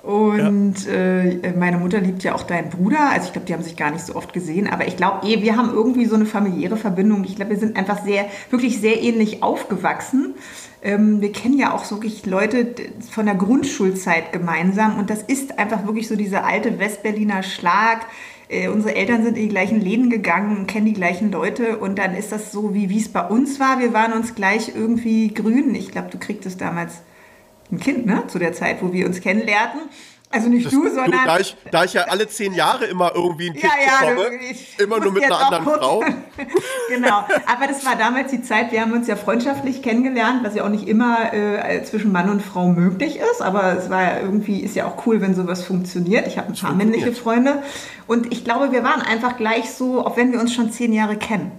Und 0.03 0.85
ja. 0.85 0.93
äh, 0.93 1.53
meine 1.57 1.79
Mutter 1.79 2.01
liebt 2.01 2.25
ja 2.25 2.35
auch 2.35 2.43
deinen 2.43 2.71
Bruder. 2.71 3.11
Also 3.11 3.27
ich 3.27 3.33
glaube, 3.33 3.47
die 3.47 3.55
haben 3.55 3.63
sich 3.63 3.77
gar 3.77 3.93
nicht 3.93 4.05
so 4.05 4.17
oft 4.17 4.33
gesehen. 4.33 4.69
Aber 4.69 4.87
ich 4.87 4.97
glaube, 4.97 5.27
eh, 5.27 5.43
wir 5.43 5.57
haben 5.57 5.71
irgendwie 5.73 6.07
so 6.07 6.17
eine 6.17 6.27
familiäre 6.27 6.77
Verbindung. 6.77 7.23
Ich 7.25 7.37
glaube, 7.37 7.53
wir 7.53 7.59
sind 7.59 7.77
einfach 7.77 8.03
sehr, 8.03 8.27
wirklich 8.51 8.81
sehr 8.81 9.01
ähnlich 9.01 9.45
aufgewachsen. 9.45 10.35
Ähm, 10.83 11.21
wir 11.21 11.31
kennen 11.31 11.57
ja 11.57 11.73
auch 11.73 11.89
wirklich 11.93 12.27
Leute 12.27 12.75
von 13.13 13.27
der 13.27 13.37
Grundschulzeit 13.37 14.33
gemeinsam. 14.33 14.99
Und 14.99 15.09
das 15.09 15.23
ist 15.23 15.61
einfach 15.61 15.87
wirklich 15.87 16.09
so 16.09 16.17
dieser 16.17 16.45
alte 16.45 16.81
Westberliner 16.81 17.45
Schlag. 17.45 18.07
Äh, 18.49 18.69
unsere 18.69 18.97
Eltern 18.97 19.23
sind 19.23 19.37
in 19.37 19.45
die 19.45 19.49
gleichen 19.49 19.81
Läden 19.81 20.11
gegangen 20.11 20.67
kennen 20.67 20.87
die 20.87 20.95
gleichen 20.95 21.31
Leute. 21.31 21.79
Und 21.79 22.01
dann 22.01 22.17
ist 22.17 22.33
das 22.33 22.51
so, 22.51 22.75
wie 22.75 22.99
es 22.99 23.09
bei 23.09 23.25
uns 23.25 23.61
war. 23.61 23.79
Wir 23.79 23.93
waren 23.93 24.15
uns 24.15 24.35
gleich 24.35 24.73
irgendwie 24.75 25.33
grün. 25.33 25.77
Ich 25.77 25.93
glaube, 25.93 26.09
du 26.11 26.19
kriegst 26.19 26.45
es 26.45 26.57
damals 26.57 27.03
ein 27.73 27.81
Kind, 27.81 28.07
ne? 28.07 28.25
Zu 28.29 28.39
der 28.39 28.53
Zeit, 28.53 28.83
wo 28.83 28.93
wir 28.93 29.07
uns 29.07 29.21
kennenlernten. 29.21 29.81
Also 30.33 30.49
nicht 30.49 30.65
das, 30.65 30.73
du, 30.73 30.89
sondern. 30.89 31.11
Du, 31.11 31.27
da, 31.27 31.39
ich, 31.39 31.57
da 31.71 31.85
ich 31.85 31.93
ja 31.93 32.03
alle 32.05 32.27
zehn 32.27 32.55
Jahre 32.55 32.87
immer 32.87 33.13
irgendwie 33.15 33.51
ein 33.51 33.53
Kind 33.53 33.65
ja, 33.65 34.07
ja, 34.07 34.15
bekomme, 34.15 34.31
du, 34.79 34.83
immer 34.83 34.99
nur 34.99 35.13
mit 35.13 35.25
einer 35.25 35.39
anderen 35.39 35.65
Frau. 35.65 36.03
genau. 36.89 37.25
Aber 37.47 37.67
das 37.69 37.85
war 37.85 37.97
damals 37.97 38.31
die 38.31 38.41
Zeit, 38.41 38.73
wir 38.73 38.81
haben 38.81 38.93
uns 38.93 39.09
ja 39.09 39.17
freundschaftlich 39.17 39.83
kennengelernt, 39.83 40.43
was 40.43 40.55
ja 40.55 40.65
auch 40.65 40.71
nicht 40.71 40.89
immer 40.89 41.35
äh, 41.35 41.85
zwischen 41.85 42.13
Mann 42.13 42.31
und 42.31 42.41
Frau 42.41 42.69
möglich 42.69 43.19
ist. 43.19 43.43
Aber 43.43 43.77
es 43.77 43.91
war 43.91 44.03
ja 44.03 44.21
irgendwie, 44.21 44.61
ist 44.61 44.75
ja 44.75 44.87
auch 44.87 45.07
cool, 45.07 45.21
wenn 45.21 45.35
sowas 45.35 45.65
funktioniert. 45.65 46.27
Ich 46.27 46.39
habe 46.39 46.49
ein 46.49 46.55
paar 46.55 46.75
männliche 46.75 47.13
Freunde. 47.13 47.63
Und 48.07 48.33
ich 48.33 48.43
glaube, 48.43 48.73
wir 48.73 48.83
waren 48.83 49.03
einfach 49.03 49.37
gleich 49.37 49.71
so, 49.71 50.05
auch 50.05 50.17
wenn 50.17 50.33
wir 50.33 50.41
uns 50.41 50.55
schon 50.55 50.73
zehn 50.73 50.95
Jahre 50.95 51.17
kennen. 51.17 51.53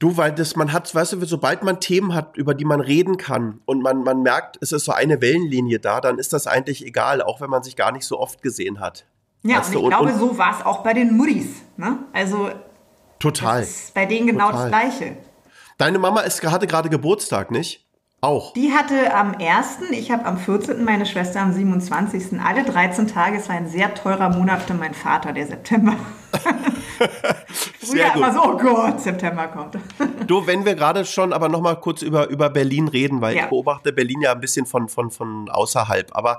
Du, 0.00 0.16
weil 0.16 0.32
das, 0.32 0.56
man 0.56 0.72
hat, 0.72 0.92
weißt 0.92 1.12
du, 1.12 1.26
sobald 1.26 1.62
man 1.62 1.78
Themen 1.78 2.14
hat, 2.14 2.34
über 2.38 2.54
die 2.54 2.64
man 2.64 2.80
reden 2.80 3.18
kann 3.18 3.60
und 3.66 3.82
man, 3.82 4.02
man 4.02 4.22
merkt, 4.22 4.56
es 4.62 4.72
ist 4.72 4.86
so 4.86 4.92
eine 4.92 5.20
Wellenlinie 5.20 5.78
da, 5.78 6.00
dann 6.00 6.18
ist 6.18 6.32
das 6.32 6.46
eigentlich 6.46 6.84
egal, 6.86 7.20
auch 7.20 7.42
wenn 7.42 7.50
man 7.50 7.62
sich 7.62 7.76
gar 7.76 7.92
nicht 7.92 8.06
so 8.06 8.18
oft 8.18 8.42
gesehen 8.42 8.80
hat. 8.80 9.04
Ja, 9.42 9.58
weißt 9.58 9.76
und 9.76 9.82
ich 9.82 9.88
glaube, 9.90 10.12
und, 10.12 10.18
so 10.18 10.38
war 10.38 10.58
es 10.58 10.64
auch 10.64 10.82
bei 10.82 10.94
den 10.94 11.14
Muddis. 11.14 11.48
Ne? 11.76 11.98
Also 12.14 12.50
total. 13.18 13.60
ist 13.60 13.92
bei 13.92 14.06
denen 14.06 14.26
genau 14.26 14.50
total. 14.50 14.70
das 14.70 14.80
Gleiche. 14.98 15.16
Deine 15.76 15.98
Mama 15.98 16.22
ist, 16.22 16.42
hatte 16.44 16.66
gerade 16.66 16.88
Geburtstag, 16.88 17.50
nicht? 17.50 17.86
Auch. 18.22 18.52
Die 18.52 18.72
hatte 18.72 19.14
am 19.14 19.34
1., 19.34 19.90
ich 19.92 20.10
habe 20.10 20.26
am 20.26 20.36
14., 20.36 20.84
meine 20.84 21.06
Schwester 21.06 21.40
am 21.40 21.54
27. 21.54 22.38
Alle 22.38 22.64
13 22.64 23.08
Tage. 23.08 23.38
Es 23.38 23.48
war 23.48 23.56
ein 23.56 23.66
sehr 23.66 23.94
teurer 23.94 24.28
Monat 24.28 24.62
für 24.62 24.74
meinen 24.74 24.92
Vater, 24.92 25.32
der 25.32 25.46
September. 25.46 25.96
Früher 27.80 28.14
immer 28.14 28.32
so, 28.34 28.42
oh 28.44 28.56
Gott, 28.58 29.00
September 29.00 29.48
kommt. 29.48 29.78
du, 30.26 30.46
wenn 30.46 30.66
wir 30.66 30.74
gerade 30.74 31.06
schon 31.06 31.32
aber 31.32 31.48
noch 31.48 31.62
mal 31.62 31.76
kurz 31.76 32.02
über, 32.02 32.28
über 32.28 32.50
Berlin 32.50 32.88
reden, 32.88 33.22
weil 33.22 33.36
ja. 33.36 33.44
ich 33.44 33.48
beobachte 33.48 33.90
Berlin 33.90 34.20
ja 34.20 34.32
ein 34.32 34.40
bisschen 34.40 34.66
von, 34.66 34.90
von, 34.90 35.10
von 35.10 35.48
außerhalb. 35.48 36.14
Aber 36.14 36.38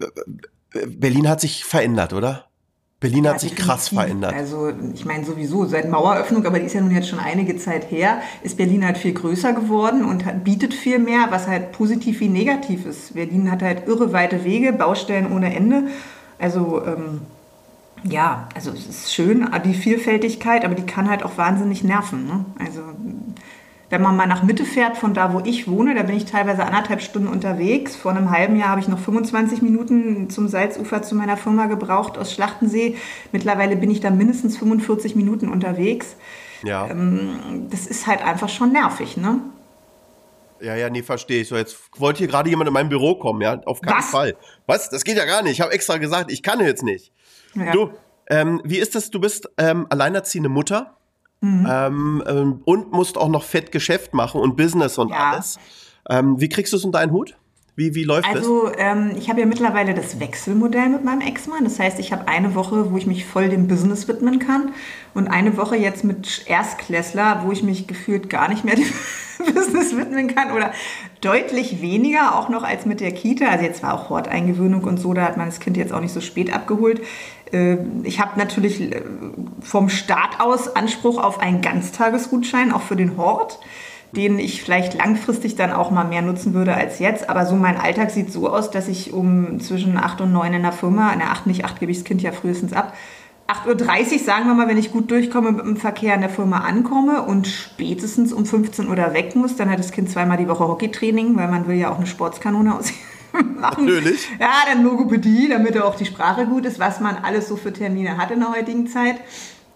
äh, 0.00 0.86
Berlin 0.86 1.28
hat 1.28 1.42
sich 1.42 1.62
verändert, 1.62 2.14
oder? 2.14 2.47
Berlin 3.00 3.28
hat 3.28 3.38
sich 3.38 3.54
krass 3.54 3.88
verändert. 3.88 4.34
Also 4.34 4.72
ich 4.92 5.04
meine 5.04 5.24
sowieso, 5.24 5.64
seit 5.66 5.88
Maueröffnung, 5.88 6.44
aber 6.44 6.58
die 6.58 6.66
ist 6.66 6.74
ja 6.74 6.80
nun 6.80 6.90
jetzt 6.90 7.08
schon 7.08 7.20
einige 7.20 7.56
Zeit 7.56 7.92
her, 7.92 8.20
ist 8.42 8.56
Berlin 8.56 8.84
halt 8.84 8.98
viel 8.98 9.12
größer 9.12 9.52
geworden 9.52 10.04
und 10.04 10.24
hat, 10.24 10.42
bietet 10.42 10.74
viel 10.74 10.98
mehr, 10.98 11.26
was 11.30 11.46
halt 11.46 11.70
positiv 11.70 12.18
wie 12.18 12.28
negativ 12.28 12.86
ist. 12.86 13.14
Berlin 13.14 13.52
hat 13.52 13.62
halt 13.62 13.86
irre 13.86 14.12
weite 14.12 14.42
Wege, 14.44 14.72
Baustellen 14.72 15.32
ohne 15.32 15.54
Ende. 15.54 15.84
Also 16.40 16.84
ähm, 16.84 17.20
ja, 18.02 18.48
also 18.54 18.72
es 18.72 18.86
ist 18.86 19.14
schön, 19.14 19.48
die 19.64 19.74
Vielfältigkeit, 19.74 20.64
aber 20.64 20.74
die 20.74 20.86
kann 20.86 21.08
halt 21.08 21.22
auch 21.22 21.36
wahnsinnig 21.36 21.84
nerven. 21.84 22.26
Ne? 22.26 22.44
Also 22.58 22.80
wenn 23.90 24.02
man 24.02 24.16
mal 24.16 24.26
nach 24.26 24.42
Mitte 24.42 24.64
fährt, 24.64 24.96
von 24.96 25.14
da, 25.14 25.32
wo 25.32 25.40
ich 25.40 25.66
wohne, 25.66 25.94
da 25.94 26.02
bin 26.02 26.16
ich 26.16 26.26
teilweise 26.26 26.64
anderthalb 26.64 27.00
Stunden 27.00 27.28
unterwegs. 27.28 27.96
Vor 27.96 28.10
einem 28.10 28.30
halben 28.30 28.56
Jahr 28.56 28.70
habe 28.70 28.80
ich 28.80 28.88
noch 28.88 28.98
25 28.98 29.62
Minuten 29.62 30.28
zum 30.28 30.48
Salzufer 30.48 31.02
zu 31.02 31.14
meiner 31.14 31.36
Firma 31.36 31.66
gebraucht 31.66 32.18
aus 32.18 32.32
Schlachtensee. 32.32 32.96
Mittlerweile 33.32 33.76
bin 33.76 33.90
ich 33.90 34.00
da 34.00 34.10
mindestens 34.10 34.58
45 34.58 35.16
Minuten 35.16 35.48
unterwegs. 35.48 36.16
Ja. 36.64 36.88
Ähm, 36.88 37.66
das 37.70 37.86
ist 37.86 38.06
halt 38.06 38.22
einfach 38.22 38.50
schon 38.50 38.72
nervig, 38.72 39.16
ne? 39.16 39.40
Ja, 40.60 40.74
ja, 40.74 40.90
nee, 40.90 41.02
verstehe 41.02 41.42
ich. 41.42 41.48
So, 41.48 41.56
jetzt 41.56 41.78
wollte 41.96 42.18
hier 42.18 42.26
gerade 42.26 42.50
jemand 42.50 42.68
in 42.68 42.74
mein 42.74 42.88
Büro 42.88 43.14
kommen, 43.14 43.40
ja? 43.40 43.60
Auf 43.64 43.80
keinen 43.80 43.98
Was? 43.98 44.10
Fall. 44.10 44.36
Was? 44.66 44.90
Das 44.90 45.04
geht 45.04 45.16
ja 45.16 45.24
gar 45.24 45.42
nicht. 45.42 45.52
Ich 45.52 45.60
habe 45.60 45.72
extra 45.72 45.96
gesagt, 45.98 46.30
ich 46.32 46.42
kann 46.42 46.60
jetzt 46.60 46.82
nicht. 46.82 47.12
Ja. 47.54 47.72
Du, 47.72 47.90
ähm, 48.28 48.60
wie 48.64 48.78
ist 48.78 48.94
das? 48.94 49.10
Du 49.10 49.20
bist 49.20 49.48
ähm, 49.56 49.86
alleinerziehende 49.88 50.48
Mutter 50.48 50.97
Mhm. 51.40 51.66
ähm, 51.70 52.24
ähm, 52.26 52.60
und 52.64 52.92
musst 52.92 53.16
auch 53.16 53.28
noch 53.28 53.44
fett 53.44 53.70
Geschäft 53.70 54.12
machen 54.14 54.40
und 54.40 54.56
Business 54.56 54.98
und 54.98 55.10
Ja. 55.10 55.32
alles. 55.32 55.58
Ähm, 56.10 56.40
wie 56.40 56.48
kriegst 56.48 56.72
du 56.72 56.76
es 56.76 56.84
unter 56.84 56.98
einen 56.98 57.12
Hut? 57.12 57.36
Wie, 57.76 57.94
wie 57.94 58.02
läuft 58.02 58.26
das? 58.26 58.38
Also 58.38 58.72
ich 59.16 59.30
habe 59.30 59.38
ja 59.38 59.46
mittlerweile 59.46 59.94
das 59.94 60.18
Wechselmodell 60.18 60.88
mit 60.88 61.04
meinem 61.04 61.20
Ex-Mann. 61.20 61.62
Das 61.62 61.78
heißt, 61.78 62.00
ich 62.00 62.10
habe 62.10 62.26
eine 62.26 62.56
Woche, 62.56 62.90
wo 62.90 62.96
ich 62.96 63.06
mich 63.06 63.24
voll 63.24 63.48
dem 63.50 63.68
Business 63.68 64.08
widmen 64.08 64.40
kann 64.40 64.72
und 65.14 65.28
eine 65.28 65.56
Woche 65.56 65.76
jetzt 65.76 66.02
mit 66.02 66.42
Erstklässler, 66.48 67.42
wo 67.44 67.52
ich 67.52 67.62
mich 67.62 67.86
gefühlt 67.86 68.28
gar 68.28 68.48
nicht 68.48 68.64
mehr 68.64 68.74
dem 69.38 69.54
Business 69.54 69.96
widmen 69.96 70.26
kann 70.34 70.50
oder 70.50 70.72
deutlich 71.20 71.80
weniger 71.80 72.36
auch 72.36 72.48
noch 72.48 72.64
als 72.64 72.84
mit 72.84 72.98
der 72.98 73.12
Kita. 73.12 73.46
Also 73.46 73.64
jetzt 73.64 73.84
war 73.84 73.94
auch 73.94 74.10
Horteingewöhnung 74.10 74.82
und 74.82 74.98
so, 74.98 75.14
da 75.14 75.22
hat 75.22 75.36
man 75.36 75.46
das 75.46 75.60
Kind 75.60 75.76
jetzt 75.76 75.92
auch 75.92 76.00
nicht 76.00 76.12
so 76.12 76.20
spät 76.20 76.52
abgeholt. 76.52 77.00
Äh, 77.52 77.78
Ich 78.04 78.20
habe 78.20 78.38
natürlich 78.38 78.80
äh, 78.80 79.02
vom 79.60 79.88
Staat 79.88 80.40
aus 80.40 80.74
Anspruch 80.74 81.22
auf 81.22 81.40
einen 81.40 81.60
Ganztagesgutschein, 81.60 82.72
auch 82.72 82.82
für 82.82 82.96
den 82.96 83.16
Hort 83.16 83.58
den 84.12 84.38
ich 84.38 84.62
vielleicht 84.62 84.94
langfristig 84.94 85.56
dann 85.56 85.72
auch 85.72 85.90
mal 85.90 86.04
mehr 86.04 86.22
nutzen 86.22 86.54
würde 86.54 86.74
als 86.74 86.98
jetzt. 86.98 87.28
Aber 87.28 87.44
so 87.46 87.56
mein 87.56 87.76
Alltag 87.76 88.10
sieht 88.10 88.32
so 88.32 88.48
aus, 88.48 88.70
dass 88.70 88.88
ich 88.88 89.12
um 89.12 89.60
zwischen 89.60 89.98
8 89.98 90.22
und 90.22 90.32
9 90.32 90.54
in 90.54 90.62
der 90.62 90.72
Firma, 90.72 91.12
in 91.12 91.18
der 91.18 91.30
8 91.30 91.46
nicht, 91.46 91.64
8 91.64 91.78
gebe 91.78 91.92
ich 91.92 91.98
das 91.98 92.04
Kind 92.04 92.22
ja 92.22 92.32
frühestens 92.32 92.72
ab, 92.72 92.94
8.30 93.48 94.12
Uhr, 94.12 94.18
sagen 94.18 94.46
wir 94.46 94.54
mal, 94.54 94.68
wenn 94.68 94.76
ich 94.76 94.92
gut 94.92 95.10
durchkomme 95.10 95.52
mit 95.52 95.64
dem 95.64 95.76
Verkehr 95.78 96.14
in 96.14 96.20
der 96.20 96.28
Firma 96.28 96.58
ankomme 96.58 97.22
und 97.22 97.46
spätestens 97.46 98.34
um 98.34 98.44
15 98.44 98.88
Uhr 98.88 98.96
da 98.96 99.14
weg 99.14 99.34
muss, 99.36 99.56
dann 99.56 99.70
hat 99.70 99.78
das 99.78 99.90
Kind 99.90 100.10
zweimal 100.10 100.36
die 100.36 100.48
Woche 100.48 100.68
Hockeytraining, 100.68 101.34
weil 101.34 101.48
man 101.48 101.66
will 101.66 101.76
ja 101.76 101.90
auch 101.90 101.96
eine 101.96 102.06
Sportskanone 102.06 102.74
aus 102.74 102.92
machen. 103.60 103.84
Natürlich. 103.86 104.28
Ja, 104.38 104.64
dann 104.66 104.82
Logopädie, 104.82 105.48
damit 105.48 105.80
auch 105.80 105.94
die 105.94 106.06
Sprache 106.06 106.46
gut 106.46 106.64
ist, 106.64 106.78
was 106.78 107.00
man 107.00 107.16
alles 107.16 107.48
so 107.48 107.56
für 107.56 107.72
Termine 107.72 108.16
hat 108.16 108.30
in 108.30 108.40
der 108.40 108.52
heutigen 108.52 108.86
Zeit. 108.86 109.16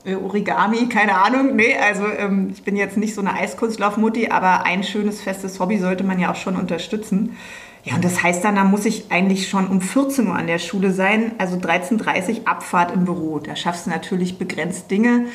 Äh, 0.04 0.16
Origami, 0.16 0.88
keine 0.88 1.16
Ahnung. 1.16 1.54
Nee, 1.54 1.76
also 1.76 2.04
ähm, 2.06 2.50
ich 2.52 2.62
bin 2.62 2.76
jetzt 2.76 2.96
nicht 2.96 3.14
so 3.14 3.20
eine 3.20 3.34
Eiskunstlaufmutti, 3.34 4.28
aber 4.28 4.64
ein 4.64 4.82
schönes, 4.82 5.20
festes 5.20 5.60
Hobby 5.60 5.78
sollte 5.78 6.04
man 6.04 6.18
ja 6.18 6.32
auch 6.32 6.36
schon 6.36 6.56
unterstützen. 6.56 7.36
Ja, 7.84 7.96
und 7.96 8.04
das 8.04 8.22
heißt 8.22 8.44
dann, 8.44 8.54
da 8.54 8.64
muss 8.64 8.84
ich 8.84 9.10
eigentlich 9.10 9.48
schon 9.48 9.66
um 9.66 9.80
14 9.80 10.28
Uhr 10.28 10.36
an 10.36 10.46
der 10.46 10.58
Schule 10.58 10.92
sein, 10.92 11.32
also 11.38 11.56
13.30 11.56 12.40
Uhr 12.40 12.48
Abfahrt 12.48 12.94
im 12.94 13.04
Büro. 13.04 13.40
Da 13.40 13.56
schaffst 13.56 13.86
du 13.86 13.90
natürlich 13.90 14.38
begrenzt 14.38 14.90
Dinge. 14.90 15.26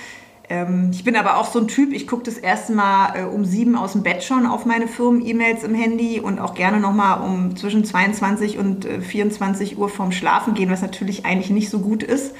Ähm, 0.50 0.92
ich 0.94 1.04
bin 1.04 1.16
aber 1.16 1.38
auch 1.38 1.51
so 1.51 1.60
ein 1.60 1.68
Typ, 1.68 1.92
ich 1.94 2.08
gucke 2.08 2.24
das 2.24 2.38
erste 2.38 2.74
Mal 2.74 3.20
äh, 3.20 3.24
um 3.24 3.44
sieben 3.44 3.75
aus 3.75 3.94
dem 3.94 4.04
Bett 4.04 4.24
schon 4.24 4.46
auf 4.46 4.66
meine 4.66 4.88
Firmen-E-Mails 4.88 5.63
im 5.63 5.75
Handy 5.75 6.22
und 6.22 6.39
auch 6.39 6.54
gerne 6.54 6.80
nochmal 6.80 7.22
um 7.22 7.58
zwischen 7.58 7.84
22 7.84 8.58
und 8.58 8.86
äh, 8.86 9.01
24 9.01 9.77
Uhr 9.77 9.89
vorm 9.89 10.12
Schlafen 10.12 10.54
gehen, 10.54 10.70
was 10.70 10.82
natürlich 10.82 11.25
eigentlich 11.25 11.50
nicht 11.50 11.70
so 11.70 11.80
gut 11.80 12.01
ist. 12.01 12.34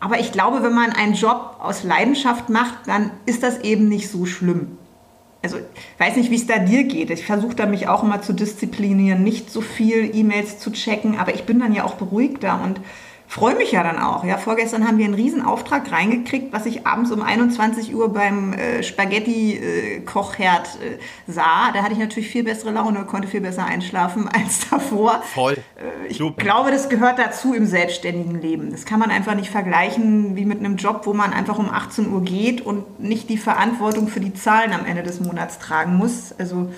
Aber 0.00 0.18
ich 0.18 0.32
glaube, 0.32 0.62
wenn 0.62 0.74
man 0.74 0.92
einen 0.92 1.14
Job 1.14 1.56
aus 1.60 1.84
Leidenschaft 1.84 2.50
macht, 2.50 2.88
dann 2.88 3.10
ist 3.26 3.42
das 3.42 3.60
eben 3.60 3.88
nicht 3.88 4.10
so 4.10 4.26
schlimm. 4.26 4.76
Also 5.40 5.58
ich 5.58 6.00
weiß 6.00 6.16
nicht, 6.16 6.30
wie 6.30 6.36
es 6.36 6.46
da 6.46 6.58
dir 6.58 6.84
geht. 6.84 7.10
Ich 7.10 7.24
versuche 7.24 7.54
da 7.54 7.66
mich 7.66 7.86
auch 7.86 8.02
immer 8.02 8.22
zu 8.22 8.32
disziplinieren, 8.32 9.22
nicht 9.22 9.50
so 9.50 9.60
viel 9.60 10.10
E-Mails 10.14 10.58
zu 10.58 10.72
checken, 10.72 11.18
aber 11.18 11.34
ich 11.34 11.44
bin 11.44 11.60
dann 11.60 11.74
ja 11.74 11.84
auch 11.84 11.94
beruhigter 11.94 12.60
und 12.62 12.80
freue 13.26 13.56
mich 13.56 13.72
ja 13.72 13.82
dann 13.82 13.98
auch. 13.98 14.22
Ja, 14.24 14.36
vorgestern 14.38 14.86
haben 14.86 14.98
wir 14.98 15.04
einen 15.04 15.14
riesen 15.14 15.42
Auftrag 15.42 15.90
reingekriegt, 15.90 16.52
was 16.52 16.66
ich 16.66 16.86
abends 16.86 17.10
um 17.10 17.22
21 17.22 17.94
Uhr 17.94 18.12
beim 18.12 18.52
äh, 18.52 18.82
Spaghetti-Kochherd 18.82 20.68
äh, 20.82 20.98
sah. 21.30 21.72
Da 21.72 21.82
hatte 21.82 21.92
ich 21.94 21.98
natürlich 21.98 22.28
viel 22.28 22.44
bessere 22.44 22.70
Laune, 22.70 23.04
konnte 23.04 23.28
viel 23.28 23.40
besser 23.40 23.64
einschlafen 23.64 24.28
als 24.32 24.68
davor. 24.70 25.22
Voll. 25.34 25.54
Äh, 25.54 26.08
Ich 26.10 26.18
Super. 26.18 26.42
glaube, 26.42 26.70
das 26.70 26.88
gehört 26.88 27.18
dazu 27.18 27.54
im 27.54 27.66
selbstständigen 27.66 28.40
Leben. 28.40 28.70
Das 28.70 28.84
kann 28.84 29.00
man 29.00 29.10
einfach 29.10 29.34
nicht 29.34 29.50
vergleichen 29.50 30.36
wie 30.36 30.44
mit 30.44 30.58
einem 30.60 30.76
Job, 30.76 31.02
wo 31.04 31.12
man 31.12 31.32
einfach 31.32 31.58
um 31.58 31.70
18 31.70 32.12
Uhr 32.12 32.22
geht 32.22 32.60
und 32.60 33.00
nicht 33.00 33.28
die 33.30 33.38
Verantwortung 33.38 34.08
für 34.08 34.20
die 34.20 34.34
Zahlen 34.34 34.72
am 34.72 34.84
Ende 34.86 35.02
des 35.02 35.20
Monats 35.20 35.58
tragen 35.58 35.96
muss. 35.96 36.32
Also 36.38 36.70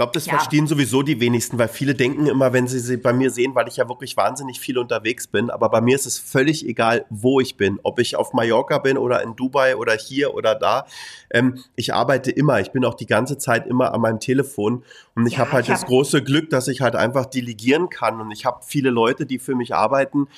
glaube, 0.00 0.12
das 0.14 0.24
Ja. 0.24 0.32
verstehen 0.32 0.66
sowieso 0.66 1.02
die 1.02 1.20
wenigsten, 1.20 1.58
weil 1.58 1.68
viele 1.68 1.94
denken 1.94 2.24
immer, 2.26 2.54
wenn 2.54 2.66
sie 2.66 2.78
sie 2.78 2.96
bei 2.96 3.12
mir 3.12 3.30
sehen, 3.30 3.54
weil 3.54 3.68
ich 3.68 3.76
ja 3.76 3.86
wirklich 3.86 4.16
wahnsinnig 4.16 4.58
viel 4.58 4.78
unterwegs 4.78 5.26
bin, 5.26 5.50
aber 5.50 5.68
bei 5.68 5.82
mir 5.82 5.94
ist 5.94 6.06
es 6.06 6.18
völlig 6.18 6.66
egal, 6.66 7.04
wo 7.10 7.38
ich 7.38 7.58
bin, 7.58 7.78
ob 7.82 7.98
ich 7.98 8.16
auf 8.16 8.32
Mallorca 8.32 8.78
bin 8.78 8.96
oder 8.96 9.22
in 9.22 9.36
Dubai 9.36 9.76
oder 9.76 9.92
hier 9.92 10.32
oder 10.32 10.54
da. 10.54 10.86
Ähm, 11.30 11.58
ich 11.76 11.92
arbeite 11.92 12.30
immer, 12.30 12.60
ich 12.60 12.70
bin 12.72 12.82
auch 12.86 12.94
die 12.94 13.04
ganze 13.04 13.36
Zeit 13.36 13.66
immer 13.66 13.92
an 13.92 14.00
meinem 14.00 14.20
Telefon 14.20 14.84
und 15.14 15.26
ich 15.26 15.34
Ja, 15.34 15.40
habe 15.40 15.52
halt 15.52 15.66
ich 15.68 15.72
das 15.74 15.84
große 15.84 16.24
Glück, 16.24 16.48
dass 16.48 16.68
ich 16.68 16.80
halt 16.80 16.96
einfach 16.96 17.26
delegieren 17.26 17.90
kann 17.90 18.22
und 18.22 18.30
ich 18.30 18.46
habe 18.46 18.60
viele 18.66 18.88
Leute, 18.88 19.26
die 19.26 19.38
für 19.38 19.54
mich 19.54 19.74
arbeiten 19.74 20.28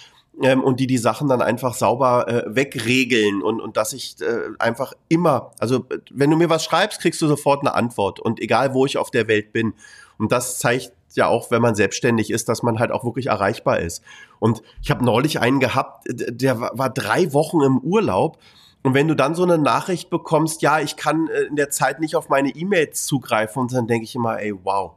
ähm, 0.43 0.63
und 0.63 0.81
die 0.81 0.87
die 0.87 0.99
Sachen 0.99 1.29
dann 1.29 1.41
einfach 1.41 1.75
sauber 1.75 2.29
äh, 2.29 2.45
wegregeln 2.47 3.43
und, 3.43 3.61
und 3.61 3.77
dass 3.77 3.93
ich 3.93 4.17
äh, 4.21 4.51
einfach 4.59 4.93
immer, 5.09 5.53
also 5.59 5.87
wenn 6.11 6.31
du 6.31 6.37
mir 6.37 6.51
was 6.51 6.65
schreibst, 6.65 7.01
kriegst 7.01 7.23
du 7.23 7.29
sofort 7.29 7.61
eine 7.61 7.75
Antwort 7.75 8.21
und 8.21 8.41
egal 8.41 8.75
wo 8.75 8.87
ich 8.87 8.99
auf 8.99 9.11
der 9.11 9.29
Welt 9.29 9.53
bin. 9.53 9.75
Und 10.19 10.33
das 10.33 10.59
zeigt 10.59 10.93
ja 11.15 11.27
auch, 11.27 11.51
wenn 11.51 11.63
man 11.63 11.75
selbstständig 11.75 12.31
ist, 12.31 12.49
dass 12.49 12.63
man 12.63 12.79
halt 12.79 12.91
auch 12.91 13.05
wirklich 13.05 13.27
erreichbar 13.27 13.81
ist. 13.81 14.03
Und 14.39 14.63
ich 14.83 14.91
habe 14.91 15.05
neulich 15.05 15.41
einen 15.41 15.61
gehabt, 15.61 16.07
der 16.09 16.61
war, 16.61 16.79
war 16.79 16.91
drei 16.91 17.33
Wochen 17.33 17.61
im 17.63 17.79
Urlaub. 17.79 18.39
Und 18.83 18.95
wenn 18.95 19.09
du 19.09 19.15
dann 19.15 19.35
so 19.35 19.45
eine 19.45 19.59
Nachricht 19.59 20.11
bekommst, 20.11 20.63
ja, 20.63 20.81
ich 20.81 20.97
kann 20.97 21.29
äh, 21.29 21.43
in 21.43 21.57
der 21.57 21.71
Zeit 21.71 22.01
nicht 22.01 22.17
auf 22.17 22.29
meine 22.29 22.51
E-Mails 22.51 23.07
zugreifen, 23.07 23.63
und 23.63 23.73
dann 23.73 23.87
denke 23.87 24.05
ich 24.05 24.15
immer, 24.15 24.41
ey, 24.41 24.55
wow. 24.65 24.93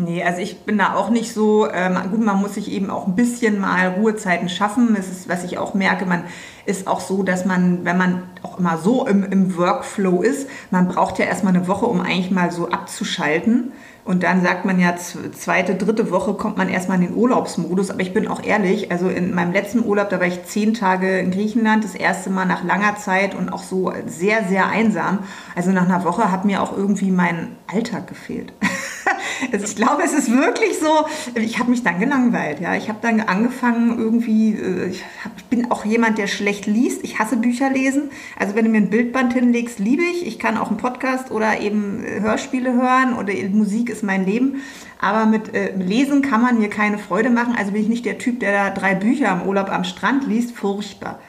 Nee, 0.00 0.22
also 0.22 0.40
ich 0.40 0.60
bin 0.60 0.78
da 0.78 0.94
auch 0.94 1.10
nicht 1.10 1.34
so, 1.34 1.68
ähm, 1.68 1.98
gut, 2.12 2.24
man 2.24 2.36
muss 2.40 2.54
sich 2.54 2.70
eben 2.70 2.88
auch 2.88 3.08
ein 3.08 3.16
bisschen 3.16 3.58
mal 3.58 3.88
Ruhezeiten 3.98 4.48
schaffen. 4.48 4.94
Das 4.94 5.08
ist, 5.08 5.28
was 5.28 5.42
ich 5.42 5.58
auch 5.58 5.74
merke, 5.74 6.06
man 6.06 6.22
ist 6.66 6.86
auch 6.86 7.00
so, 7.00 7.24
dass 7.24 7.44
man, 7.44 7.84
wenn 7.84 7.98
man 7.98 8.22
auch 8.44 8.60
immer 8.60 8.78
so 8.78 9.08
im, 9.08 9.24
im 9.24 9.56
Workflow 9.56 10.22
ist, 10.22 10.48
man 10.70 10.86
braucht 10.86 11.18
ja 11.18 11.24
erstmal 11.24 11.52
eine 11.52 11.66
Woche, 11.66 11.86
um 11.86 12.00
eigentlich 12.00 12.30
mal 12.30 12.52
so 12.52 12.68
abzuschalten. 12.68 13.72
Und 14.04 14.22
dann 14.22 14.40
sagt 14.40 14.64
man 14.64 14.78
ja, 14.78 14.94
zweite, 14.96 15.74
dritte 15.74 16.12
Woche 16.12 16.34
kommt 16.34 16.56
man 16.56 16.68
erstmal 16.68 17.02
in 17.02 17.08
den 17.08 17.16
Urlaubsmodus. 17.16 17.90
Aber 17.90 18.00
ich 18.00 18.14
bin 18.14 18.28
auch 18.28 18.44
ehrlich, 18.44 18.92
also 18.92 19.08
in 19.08 19.34
meinem 19.34 19.52
letzten 19.52 19.84
Urlaub, 19.84 20.10
da 20.10 20.20
war 20.20 20.28
ich 20.28 20.44
zehn 20.44 20.74
Tage 20.74 21.18
in 21.18 21.32
Griechenland, 21.32 21.82
das 21.82 21.96
erste 21.96 22.30
Mal 22.30 22.46
nach 22.46 22.62
langer 22.62 22.96
Zeit 22.98 23.34
und 23.34 23.48
auch 23.48 23.64
so 23.64 23.92
sehr, 24.06 24.44
sehr 24.44 24.68
einsam. 24.68 25.18
Also 25.56 25.72
nach 25.72 25.86
einer 25.86 26.04
Woche 26.04 26.30
hat 26.30 26.44
mir 26.44 26.62
auch 26.62 26.76
irgendwie 26.76 27.10
mein 27.10 27.56
Alltag 27.66 28.06
gefehlt. 28.06 28.52
Also 29.52 29.64
ich 29.64 29.76
glaube, 29.76 30.02
es 30.04 30.12
ist 30.12 30.30
wirklich 30.30 30.78
so, 30.78 31.06
ich 31.34 31.58
habe 31.58 31.70
mich 31.70 31.82
dann 31.82 32.00
gelangweilt. 32.00 32.60
Ja. 32.60 32.74
Ich 32.74 32.88
habe 32.88 32.98
dann 33.00 33.20
angefangen 33.20 33.98
irgendwie, 33.98 34.54
äh, 34.54 34.88
ich, 34.88 35.02
hab, 35.24 35.32
ich 35.36 35.44
bin 35.44 35.70
auch 35.70 35.84
jemand, 35.84 36.18
der 36.18 36.26
schlecht 36.26 36.66
liest. 36.66 37.02
Ich 37.04 37.18
hasse 37.18 37.36
Bücher 37.36 37.70
lesen. 37.70 38.10
Also 38.38 38.54
wenn 38.54 38.64
du 38.64 38.70
mir 38.70 38.78
ein 38.78 38.90
Bildband 38.90 39.32
hinlegst, 39.32 39.78
liebe 39.78 40.02
ich. 40.02 40.26
Ich 40.26 40.38
kann 40.38 40.56
auch 40.56 40.68
einen 40.68 40.76
Podcast 40.76 41.30
oder 41.30 41.60
eben 41.60 42.04
äh, 42.04 42.20
Hörspiele 42.20 42.72
hören 42.72 43.14
oder 43.14 43.32
Musik 43.50 43.90
ist 43.90 44.02
mein 44.02 44.26
Leben. 44.26 44.62
Aber 45.00 45.26
mit 45.26 45.54
äh, 45.54 45.74
Lesen 45.76 46.22
kann 46.22 46.42
man 46.42 46.58
mir 46.58 46.68
keine 46.68 46.98
Freude 46.98 47.30
machen. 47.30 47.54
Also 47.56 47.72
bin 47.72 47.82
ich 47.82 47.88
nicht 47.88 48.04
der 48.04 48.18
Typ, 48.18 48.40
der 48.40 48.52
da 48.52 48.70
drei 48.70 48.94
Bücher 48.94 49.32
im 49.40 49.48
Urlaub 49.48 49.70
am 49.70 49.84
Strand 49.84 50.26
liest. 50.26 50.56
Furchtbar. 50.56 51.20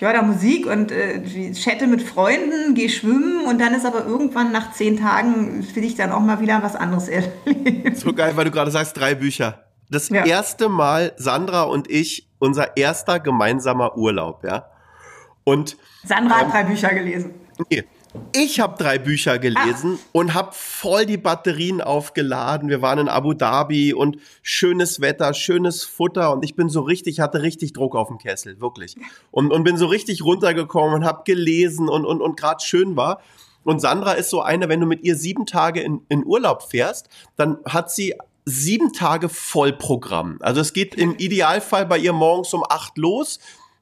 Ich 0.00 0.06
höre 0.06 0.14
da 0.14 0.22
Musik 0.22 0.64
und 0.64 0.90
äh, 0.92 1.52
chatte 1.52 1.86
mit 1.86 2.00
Freunden, 2.00 2.72
gehe 2.74 2.88
schwimmen 2.88 3.44
und 3.46 3.60
dann 3.60 3.74
ist 3.74 3.84
aber 3.84 4.06
irgendwann 4.06 4.50
nach 4.50 4.72
zehn 4.72 4.96
Tagen, 4.98 5.62
will 5.74 5.84
ich 5.84 5.94
dann 5.94 6.10
auch 6.10 6.20
mal 6.20 6.40
wieder 6.40 6.62
was 6.62 6.74
anderes 6.74 7.06
erleben. 7.10 7.94
So 7.94 8.14
geil, 8.14 8.32
weil 8.34 8.46
du 8.46 8.50
gerade 8.50 8.70
sagst, 8.70 8.96
drei 8.96 9.14
Bücher. 9.14 9.66
Das 9.90 10.08
Ja. 10.08 10.24
erste 10.24 10.70
Mal, 10.70 11.12
Sandra 11.18 11.64
und 11.64 11.90
ich, 11.90 12.30
unser 12.38 12.78
erster 12.78 13.20
gemeinsamer 13.20 13.94
Urlaub, 13.98 14.42
ja. 14.42 14.70
Und 15.44 15.76
Sandra 16.02 16.36
hat 16.36 16.50
drei 16.54 16.64
Bücher 16.64 16.94
gelesen. 16.94 17.34
nee, 17.70 17.84
ich 18.32 18.60
habe 18.60 18.76
drei 18.82 18.98
Bücher 18.98 19.38
gelesen 19.38 19.98
und 20.12 20.34
habe 20.34 20.50
voll 20.52 21.06
die 21.06 21.16
Batterien 21.16 21.80
aufgeladen. 21.80 22.68
Wir 22.68 22.82
waren 22.82 22.98
in 22.98 23.08
Abu 23.08 23.34
Dhabi 23.34 23.94
und 23.94 24.18
schönes 24.42 25.00
Wetter, 25.00 25.32
schönes 25.34 25.84
Futter 25.84 26.32
und 26.32 26.44
ich 26.44 26.56
bin 26.56 26.68
so 26.68 26.80
richtig, 26.80 27.20
hatte 27.20 27.42
richtig 27.42 27.72
Druck 27.72 27.94
auf 27.94 28.08
dem 28.08 28.18
Kessel, 28.18 28.60
wirklich. 28.60 28.96
Und, 29.30 29.52
und 29.52 29.64
bin 29.64 29.76
so 29.76 29.86
richtig 29.86 30.24
runtergekommen 30.24 30.94
und 30.94 31.04
habe 31.04 31.22
gelesen 31.24 31.88
und, 31.88 32.04
und, 32.04 32.20
und 32.20 32.36
gerade 32.36 32.62
schön 32.64 32.96
war. 32.96 33.20
Und 33.62 33.80
Sandra 33.80 34.12
ist 34.12 34.30
so 34.30 34.40
eine, 34.40 34.68
wenn 34.68 34.80
du 34.80 34.86
mit 34.86 35.02
ihr 35.02 35.16
sieben 35.16 35.46
Tage 35.46 35.80
in, 35.80 36.00
in 36.08 36.24
Urlaub 36.24 36.62
fährst, 36.62 37.08
dann 37.36 37.58
hat 37.66 37.90
sie 37.90 38.14
sieben 38.44 38.92
Tage 38.92 39.28
Vollprogramm. 39.28 40.38
Also 40.40 40.60
es 40.60 40.72
geht 40.72 40.94
im 40.94 41.14
Idealfall 41.16 41.86
bei 41.86 41.98
ihr 41.98 42.12
morgens 42.12 42.52
um 42.54 42.64
acht 42.68 42.96
los 42.98 43.38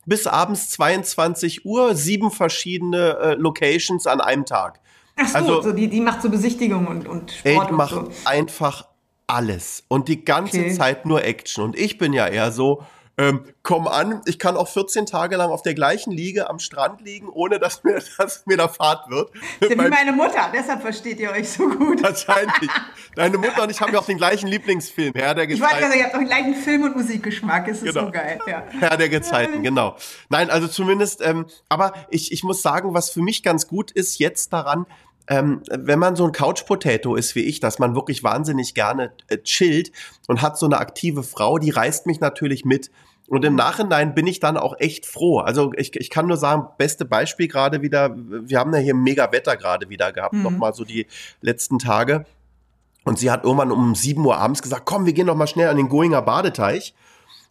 bis 0.08 0.26
abends 0.26 0.70
22 0.70 1.64
Uhr, 1.64 1.94
sieben 1.94 2.30
verschiedene 2.30 3.16
äh, 3.18 3.34
Locations 3.34 4.06
an 4.06 4.20
einem 4.20 4.44
Tag. 4.44 4.80
Ach 5.16 5.26
so, 5.28 5.36
Also- 5.36 5.62
so 5.62 5.72
die, 5.72 5.88
die 5.88 6.00
macht 6.00 6.22
so 6.22 6.30
Besichtigung 6.30 6.86
und, 6.86 7.06
und 7.08 7.32
Ey, 7.44 7.52
Sport 7.54 7.68
die 7.68 7.72
und 7.72 7.76
macht 7.76 7.90
so. 7.90 8.08
einfach 8.24 8.88
alles 9.26 9.84
und 9.88 10.08
die 10.08 10.24
ganze 10.24 10.58
Okay. 10.60 10.70
Zeit 10.72 11.04
nur 11.06 11.24
Action. 11.24 11.62
Und 11.64 11.78
ich 11.78 11.98
bin 11.98 12.12
ja 12.12 12.26
eher 12.26 12.50
so, 12.52 12.82
ähm, 13.18 13.44
komm 13.64 13.88
an, 13.88 14.22
ich 14.26 14.38
kann 14.38 14.56
auch 14.56 14.68
14 14.68 15.04
Tage 15.04 15.36
lang 15.36 15.50
auf 15.50 15.62
der 15.62 15.74
gleichen 15.74 16.12
Liege 16.12 16.48
am 16.48 16.60
Strand 16.60 17.00
liegen, 17.00 17.28
ohne 17.28 17.58
dass 17.58 17.82
mir, 17.82 18.00
dass 18.18 18.46
mir 18.46 18.56
da 18.56 18.68
Fahrt 18.68 19.10
wird. 19.10 19.30
Wie 19.60 19.74
meine 19.74 20.12
Mutter, 20.12 20.50
deshalb 20.54 20.82
versteht 20.82 21.18
ihr 21.18 21.32
euch 21.32 21.50
so 21.50 21.68
gut. 21.68 22.00
Wahrscheinlich. 22.02 22.70
Deine 23.16 23.36
Mutter 23.36 23.64
und 23.64 23.70
ich 23.70 23.80
haben 23.80 23.92
ja 23.92 23.98
auch 23.98 24.06
den 24.06 24.18
gleichen 24.18 24.46
Lieblingsfilm, 24.46 25.12
Herr 25.16 25.34
der 25.34 25.48
Gezeiten. 25.48 25.64
Ich 25.64 25.70
wollte 25.70 25.88
sagen, 25.88 25.98
ihr 25.98 26.04
habt 26.04 26.14
auch 26.14 26.18
den 26.18 26.28
gleichen 26.28 26.54
Film- 26.54 26.82
und 26.84 26.96
Musikgeschmack, 26.96 27.66
es 27.66 27.82
ist 27.82 27.92
genau. 27.92 28.06
so 28.06 28.12
geil. 28.12 28.38
Ja. 28.46 28.62
Herr 28.78 28.96
der 28.96 29.08
Gezeiten, 29.08 29.62
genau. 29.64 29.96
Nein, 30.28 30.48
also 30.48 30.68
zumindest, 30.68 31.20
ähm, 31.20 31.46
aber 31.68 31.94
ich, 32.10 32.30
ich 32.30 32.44
muss 32.44 32.62
sagen, 32.62 32.94
was 32.94 33.10
für 33.10 33.20
mich 33.20 33.42
ganz 33.42 33.66
gut 33.66 33.90
ist 33.90 34.20
jetzt 34.20 34.52
daran, 34.52 34.86
ähm, 35.28 35.62
wenn 35.70 35.98
man 35.98 36.16
so 36.16 36.24
ein 36.24 36.32
Couch-Potato 36.32 37.14
ist 37.14 37.34
wie 37.34 37.42
ich, 37.42 37.60
dass 37.60 37.78
man 37.78 37.94
wirklich 37.94 38.24
wahnsinnig 38.24 38.74
gerne 38.74 39.12
äh, 39.28 39.38
chillt 39.38 39.92
und 40.26 40.40
hat 40.40 40.58
so 40.58 40.66
eine 40.66 40.78
aktive 40.78 41.22
Frau, 41.22 41.58
die 41.58 41.70
reißt 41.70 42.06
mich 42.06 42.20
natürlich 42.20 42.64
mit. 42.64 42.90
Und 43.28 43.44
im 43.44 43.54
Nachhinein 43.54 44.14
bin 44.14 44.26
ich 44.26 44.40
dann 44.40 44.56
auch 44.56 44.74
echt 44.78 45.04
froh. 45.04 45.40
Also 45.40 45.72
ich, 45.76 45.94
ich 45.96 46.08
kann 46.08 46.26
nur 46.26 46.38
sagen, 46.38 46.68
beste 46.78 47.04
Beispiel 47.04 47.46
gerade 47.46 47.82
wieder, 47.82 48.16
wir 48.16 48.58
haben 48.58 48.72
ja 48.72 48.80
hier 48.80 48.94
mega 48.94 49.30
Wetter 49.30 49.58
gerade 49.58 49.90
wieder 49.90 50.12
gehabt, 50.12 50.32
mhm. 50.32 50.42
nochmal 50.42 50.72
so 50.72 50.84
die 50.84 51.06
letzten 51.42 51.78
Tage. 51.78 52.24
Und 53.04 53.18
sie 53.18 53.30
hat 53.30 53.44
irgendwann 53.44 53.70
um 53.70 53.94
7 53.94 54.24
Uhr 54.24 54.38
abends 54.38 54.62
gesagt, 54.62 54.86
komm, 54.86 55.04
wir 55.04 55.12
gehen 55.12 55.26
noch 55.26 55.36
mal 55.36 55.46
schnell 55.46 55.68
an 55.68 55.76
den 55.76 55.90
Goinger 55.90 56.22
Badeteich. 56.22 56.94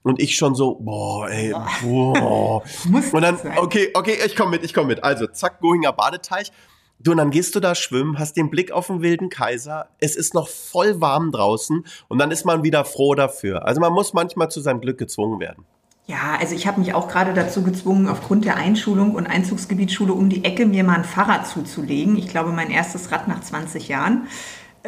Und 0.01 0.19
ich 0.19 0.35
schon 0.35 0.55
so, 0.55 0.75
boah, 0.75 1.29
ey, 1.29 1.53
boah. 1.83 2.63
und 3.11 3.21
dann, 3.21 3.37
okay, 3.57 3.91
okay, 3.93 4.17
ich 4.25 4.35
komme 4.35 4.51
mit, 4.51 4.63
ich 4.63 4.73
komme 4.73 4.87
mit. 4.87 5.03
Also, 5.03 5.27
zack, 5.27 5.59
Goinger 5.59 5.93
Badeteich. 5.93 6.51
Du, 6.99 7.11
und 7.11 7.17
dann 7.17 7.29
gehst 7.29 7.55
du 7.55 7.59
da 7.59 7.75
schwimmen, 7.75 8.17
hast 8.17 8.37
den 8.37 8.49
Blick 8.49 8.71
auf 8.71 8.87
den 8.87 9.01
wilden 9.01 9.29
Kaiser, 9.29 9.87
es 9.99 10.15
ist 10.15 10.33
noch 10.33 10.47
voll 10.47 10.99
warm 10.99 11.31
draußen 11.31 11.85
und 12.07 12.17
dann 12.17 12.31
ist 12.31 12.43
man 12.43 12.63
wieder 12.63 12.85
froh 12.85 13.13
dafür. 13.13 13.65
Also 13.65 13.79
man 13.79 13.93
muss 13.93 14.13
manchmal 14.13 14.49
zu 14.49 14.61
seinem 14.61 14.81
Glück 14.81 14.97
gezwungen 14.97 15.39
werden. 15.39 15.63
Ja, 16.07 16.37
also 16.39 16.55
ich 16.55 16.65
habe 16.65 16.79
mich 16.79 16.93
auch 16.93 17.09
gerade 17.09 17.33
dazu 17.33 17.63
gezwungen, 17.63 18.07
aufgrund 18.07 18.45
der 18.45 18.55
Einschulung 18.55 19.13
und 19.13 19.27
Einzugsgebietsschule 19.27 20.13
um 20.13 20.29
die 20.29 20.45
Ecke 20.45 20.65
mir 20.65 20.85
mal 20.85 20.95
ein 20.95 21.03
Fahrrad 21.03 21.45
zuzulegen. 21.45 22.17
Ich 22.17 22.29
glaube, 22.29 22.53
mein 22.53 22.71
erstes 22.71 23.11
Rad 23.11 23.27
nach 23.27 23.41
20 23.41 23.89
Jahren. 23.89 24.27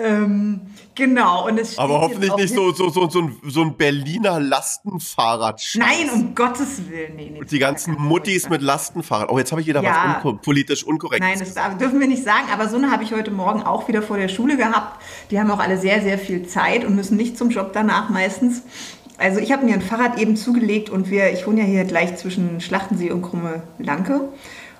Ähm, 0.01 0.61
genau. 0.95 1.47
Und 1.47 1.59
es 1.59 1.77
Aber 1.77 2.01
hoffentlich 2.01 2.35
nicht 2.35 2.53
so, 2.53 2.71
so, 2.71 2.89
so, 2.89 3.09
so, 3.09 3.21
ein, 3.21 3.35
so 3.43 3.61
ein 3.61 3.75
Berliner 3.75 4.39
Lastenfahrrad. 4.39 5.61
Nein, 5.75 6.09
um 6.13 6.35
Gottes 6.35 6.89
Willen. 6.89 7.15
Nee, 7.15 7.31
nee, 7.33 7.41
die 7.45 7.59
ganzen 7.59 7.95
Muttis 7.95 8.49
mit 8.49 8.61
Lastenfahrrad. 8.61 9.29
Oh, 9.29 9.37
jetzt 9.37 9.51
habe 9.51 9.61
ich 9.61 9.67
wieder 9.67 9.83
ja. 9.83 9.89
was 9.89 10.15
unko 10.15 10.41
politisch 10.41 10.83
unkorrekt. 10.83 11.21
Nein, 11.21 11.39
das 11.39 11.53
dürfen 11.77 11.99
wir 11.99 12.07
nicht 12.07 12.23
sagen. 12.23 12.47
Aber 12.53 12.69
so 12.69 12.77
eine 12.77 12.91
habe 12.91 13.03
ich 13.03 13.13
heute 13.13 13.31
Morgen 13.31 13.63
auch 13.63 13.87
wieder 13.87 14.01
vor 14.01 14.17
der 14.17 14.29
Schule 14.29 14.57
gehabt. 14.57 15.01
Die 15.31 15.39
haben 15.39 15.51
auch 15.51 15.59
alle 15.59 15.77
sehr, 15.77 16.01
sehr 16.01 16.17
viel 16.17 16.45
Zeit 16.47 16.85
und 16.85 16.95
müssen 16.95 17.17
nicht 17.17 17.37
zum 17.37 17.49
Job 17.49 17.71
danach 17.73 18.09
meistens. 18.09 18.63
Also 19.17 19.39
ich 19.41 19.51
habe 19.51 19.65
mir 19.65 19.73
ein 19.73 19.81
Fahrrad 19.81 20.17
eben 20.17 20.37
zugelegt 20.37 20.89
und 20.89 21.09
wir, 21.09 21.33
ich 21.33 21.45
wohne 21.45 21.59
ja 21.59 21.65
hier 21.65 21.83
gleich 21.83 22.15
zwischen 22.15 22.61
Schlachtensee 22.61 23.11
und 23.11 23.21
Krumme 23.21 23.63
Lanke. 23.77 24.29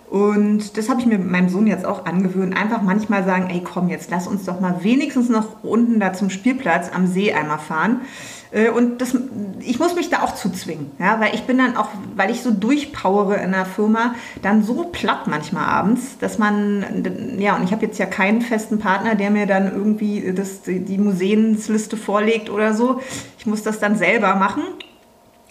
Und 0.10 0.76
das 0.76 0.90
habe 0.90 1.00
ich 1.02 1.06
mir 1.06 1.20
mit 1.20 1.30
meinem 1.30 1.50
Sohn 1.50 1.68
jetzt 1.68 1.86
auch 1.86 2.06
angewöhnt. 2.06 2.58
Einfach 2.58 2.82
manchmal 2.82 3.24
sagen, 3.26 3.50
ey 3.52 3.62
komm, 3.64 3.90
jetzt 3.90 4.10
lass 4.10 4.26
uns 4.26 4.44
doch 4.44 4.60
mal 4.60 4.84
wenigstens 4.84 5.30
noch 5.30 5.64
unten 5.64 6.00
da 6.00 6.14
zum 6.14 6.32
Spielplatz 6.32 6.90
am 6.92 7.06
See 7.06 7.32
einmal 7.32 7.60
fahren. 7.60 8.02
Äh, 8.52 8.70
und 8.70 9.02
das, 9.02 9.16
ich 9.60 9.78
muss 9.78 9.94
mich 9.94 10.10
da 10.10 10.24
auch 10.24 10.34
zuzwingen, 10.34 10.90
ja, 10.98 11.20
weil 11.20 11.36
ich 11.36 11.44
bin 11.44 11.60
dann 11.60 11.78
auch, 11.78 11.90
weil 12.16 12.32
ich 12.32 12.42
so 12.42 12.50
durchpowere 12.50 13.36
in 13.36 13.52
der 13.52 13.66
Firma, 13.66 14.16
dann 14.42 14.64
so 14.64 14.90
platt 14.92 15.28
manchmal 15.28 15.66
abends, 15.66 16.18
dass 16.20 16.40
man, 16.40 17.38
ja, 17.38 17.56
und 17.56 17.64
ich 17.64 17.72
habe 17.72 17.86
jetzt 17.86 18.00
ja 18.00 18.08
keinen 18.08 18.42
festen 18.42 18.80
Partner, 18.80 19.14
der 19.14 19.30
mir 19.30 19.46
dann 19.46 19.72
irgendwie 19.72 20.34
das, 20.34 20.62
die 20.64 20.98
Museensliste 20.98 21.98
vorlegt 21.98 22.50
oder 22.50 22.74
so. 22.74 23.00
Ich 23.38 23.46
muss 23.46 23.62
das 23.62 23.80
dann 23.80 23.96
selber 23.96 24.34
machen 24.36 24.64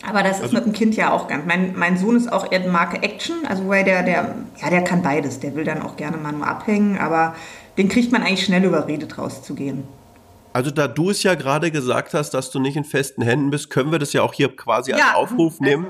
aber 0.07 0.23
das 0.23 0.37
ist 0.37 0.43
also, 0.45 0.57
mit 0.57 0.67
dem 0.67 0.73
Kind 0.73 0.97
ja 0.97 1.12
auch 1.12 1.28
ganz. 1.28 1.45
Mein, 1.47 1.76
mein 1.76 1.99
Sohn 1.99 2.17
ist 2.17 2.33
auch 2.33 2.50
eher 2.50 2.67
Marke 2.69 3.02
Action, 3.02 3.47
also 3.47 3.69
weil 3.69 3.85
der, 3.85 4.02
der, 4.02 4.35
ja, 4.61 4.71
der 4.71 4.83
kann 4.83 5.02
beides. 5.02 5.40
Der 5.40 5.55
will 5.57 5.64
dann 5.64 5.83
auch 5.83 5.97
gerne 5.97 6.17
mal 6.17 6.33
nur 6.33 6.47
abhängen, 6.47 6.99
aber 6.99 7.35
den 7.76 7.88
kriegt 7.88 8.12
man 8.12 8.23
eigentlich 8.23 8.45
schnell 8.45 8.64
überredet, 8.64 9.19
rauszugehen. 9.19 9.85
Also 10.52 10.71
da 10.71 10.88
du 10.88 11.11
es 11.11 11.23
ja 11.23 11.35
gerade 11.35 11.71
gesagt 11.71 12.14
hast, 12.14 12.31
dass 12.31 12.50
du 12.50 12.59
nicht 12.59 12.76
in 12.76 12.85
festen 12.85 13.23
Händen 13.23 13.50
bist, 13.50 13.71
können 13.71 13.93
wir 13.93 13.99
das 13.99 14.12
ja 14.12 14.23
auch 14.23 14.35
hier 14.35 14.55
quasi 14.55 14.93
als 14.93 15.02
ja, 15.02 15.14
Aufruf 15.14 15.61
nehmen. 15.61 15.87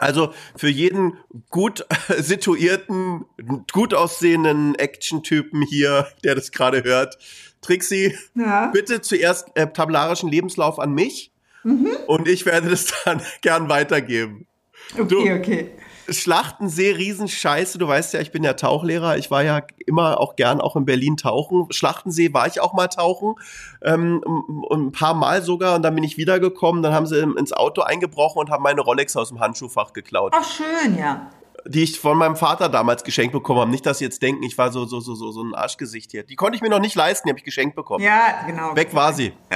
Also. 0.00 0.26
also 0.26 0.34
für 0.56 0.68
jeden 0.68 1.18
gut 1.50 1.86
situierten, 2.18 3.24
gut 3.72 3.94
aussehenden 3.94 4.74
Action-Typen 4.76 5.62
hier, 5.62 6.06
der 6.24 6.34
das 6.34 6.52
gerade 6.52 6.84
hört, 6.84 7.18
Trixie, 7.60 8.16
ja. 8.34 8.68
bitte 8.72 9.02
zuerst 9.02 9.48
äh, 9.54 9.66
tabellarischen 9.66 10.30
Lebenslauf 10.30 10.78
an 10.78 10.92
mich. 10.92 11.30
Mhm. 11.64 11.90
Und 12.06 12.28
ich 12.28 12.46
werde 12.46 12.70
das 12.70 12.92
dann 13.04 13.20
gern 13.42 13.68
weitergeben. 13.68 14.46
Okay, 14.94 15.06
du, 15.08 15.18
okay. 15.18 15.70
Schlachtensee, 16.08 16.90
Riesenscheiße. 16.90 17.78
Du 17.78 17.86
weißt 17.86 18.14
ja, 18.14 18.20
ich 18.20 18.32
bin 18.32 18.42
ja 18.42 18.54
Tauchlehrer. 18.54 19.16
Ich 19.16 19.30
war 19.30 19.44
ja 19.44 19.62
immer 19.86 20.18
auch 20.18 20.34
gern 20.34 20.60
auch 20.60 20.74
in 20.74 20.84
Berlin 20.84 21.16
tauchen. 21.16 21.66
Schlachtensee 21.70 22.32
war 22.32 22.46
ich 22.46 22.60
auch 22.60 22.72
mal 22.72 22.88
tauchen. 22.88 23.34
Ähm, 23.82 24.22
ein 24.70 24.90
paar 24.90 25.14
Mal 25.14 25.42
sogar. 25.42 25.76
Und 25.76 25.82
dann 25.82 25.94
bin 25.94 26.02
ich 26.02 26.16
wiedergekommen. 26.16 26.82
Dann 26.82 26.92
haben 26.92 27.06
sie 27.06 27.20
ins 27.20 27.52
Auto 27.52 27.82
eingebrochen 27.82 28.40
und 28.40 28.50
haben 28.50 28.62
meine 28.62 28.80
Rolex 28.80 29.16
aus 29.16 29.28
dem 29.28 29.38
Handschuhfach 29.38 29.92
geklaut. 29.92 30.32
Ach, 30.34 30.44
schön, 30.44 30.98
ja 30.98 31.30
die 31.66 31.82
ich 31.82 32.00
von 32.00 32.16
meinem 32.16 32.36
Vater 32.36 32.68
damals 32.68 33.04
geschenkt 33.04 33.32
bekommen 33.32 33.60
habe. 33.60 33.70
Nicht, 33.70 33.84
dass 33.86 33.98
sie 33.98 34.04
jetzt 34.04 34.22
denken, 34.22 34.42
ich 34.42 34.56
war 34.56 34.72
so, 34.72 34.84
so, 34.86 35.00
so, 35.00 35.14
so, 35.14 35.30
so 35.30 35.42
ein 35.42 35.54
Arschgesicht 35.54 36.10
hier. 36.10 36.22
Die 36.22 36.36
konnte 36.36 36.56
ich 36.56 36.62
mir 36.62 36.70
noch 36.70 36.80
nicht 36.80 36.94
leisten, 36.94 37.28
die 37.28 37.32
habe 37.32 37.38
ich 37.38 37.44
geschenkt 37.44 37.76
bekommen. 37.76 38.02
Ja, 38.04 38.44
genau. 38.46 38.74
Weg 38.74 38.94
war 38.94 39.12
sie. 39.12 39.32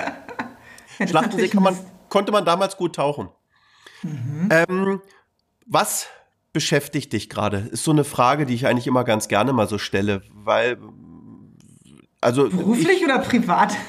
ja, 0.99 1.07
Schlachtensee 1.07 1.49
kann 1.49 1.63
man, 1.63 1.79
konnte 2.15 2.31
man 2.31 2.45
damals 2.45 2.77
gut 2.77 2.95
tauchen. 2.95 3.29
Mhm. 4.05 4.49
Ähm, 4.49 5.03
was 5.67 6.07
beschäftigt 6.53 7.13
dich 7.13 7.29
gerade? 7.29 7.69
Ist 7.73 7.83
so 7.83 7.91
eine 7.91 8.05
Frage, 8.05 8.47
die 8.47 8.55
ich 8.55 8.69
eigentlich 8.69 8.87
immer 8.87 9.03
ganz 9.03 9.27
gerne 9.27 9.53
mal 9.53 9.67
so 9.67 9.79
stelle, 9.79 10.23
weil 10.33 10.79
also 12.21 12.49
beruflich 12.49 12.99
ich, 12.99 13.05
oder 13.05 13.19
privat? 13.19 13.75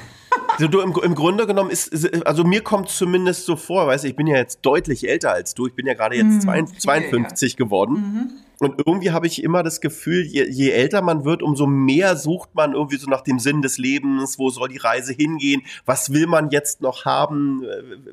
Also 0.58 0.68
du, 0.68 0.82
im, 0.82 0.94
im 1.02 1.16
Grunde 1.16 1.48
genommen 1.48 1.70
ist, 1.70 2.14
also 2.26 2.44
mir 2.44 2.62
kommt 2.62 2.90
zumindest 2.90 3.46
so 3.46 3.56
vor, 3.56 3.88
weißt 3.88 4.04
du, 4.04 4.08
ich 4.10 4.16
bin 4.16 4.28
ja 4.28 4.38
jetzt 4.38 4.62
deutlich 4.62 5.08
älter 5.08 5.32
als 5.32 5.54
du, 5.54 5.68
ich 5.68 5.76
bin 5.76 5.86
ja 5.86 5.94
gerade 5.94 6.16
jetzt 6.16 6.46
mhm, 6.46 6.80
52 6.80 7.54
ja. 7.54 7.58
geworden. 7.58 7.94
Mhm. 7.94 8.32
Und 8.60 8.82
irgendwie 8.86 9.12
habe 9.12 9.28
ich 9.28 9.44
immer 9.44 9.64
das 9.64 9.82
Gefühl, 9.82 10.24
je, 10.24 10.48
je, 10.50 10.70
älter 10.70 11.02
man 11.02 11.26
wird, 11.26 11.44
umso 11.44 11.68
mehr 11.68 12.16
sucht 12.16 12.56
man 12.56 12.74
irgendwie 12.74 12.98
so 12.98 13.10
nach 13.10 13.22
dem 13.22 13.40
Sinn 13.40 13.62
des 13.62 13.78
Lebens, 13.78 14.40
wo 14.40 14.50
soll 14.50 14.70
die 14.70 14.78
Reise 14.78 15.14
hingehen, 15.14 15.62
was 15.86 16.14
will 16.14 16.28
man 16.28 16.50
jetzt 16.50 16.82
noch 16.82 17.06
haben, 17.06 17.64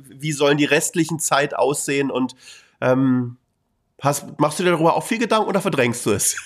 wie 0.09 0.33
sollen 0.33 0.57
die 0.57 0.65
restlichen 0.65 1.19
Zeit 1.19 1.55
aussehen? 1.57 2.11
Und 2.11 2.35
ähm, 2.81 3.37
Hast, 4.03 4.27
machst 4.37 4.59
du 4.59 4.65
dir 4.65 4.73
darüber 4.73 4.97
auch 4.97 5.05
viel 5.05 5.19
Gedanken 5.19 5.49
oder 5.49 5.61
verdrängst 5.61 6.05
du 6.05 6.11
es? 6.11 6.37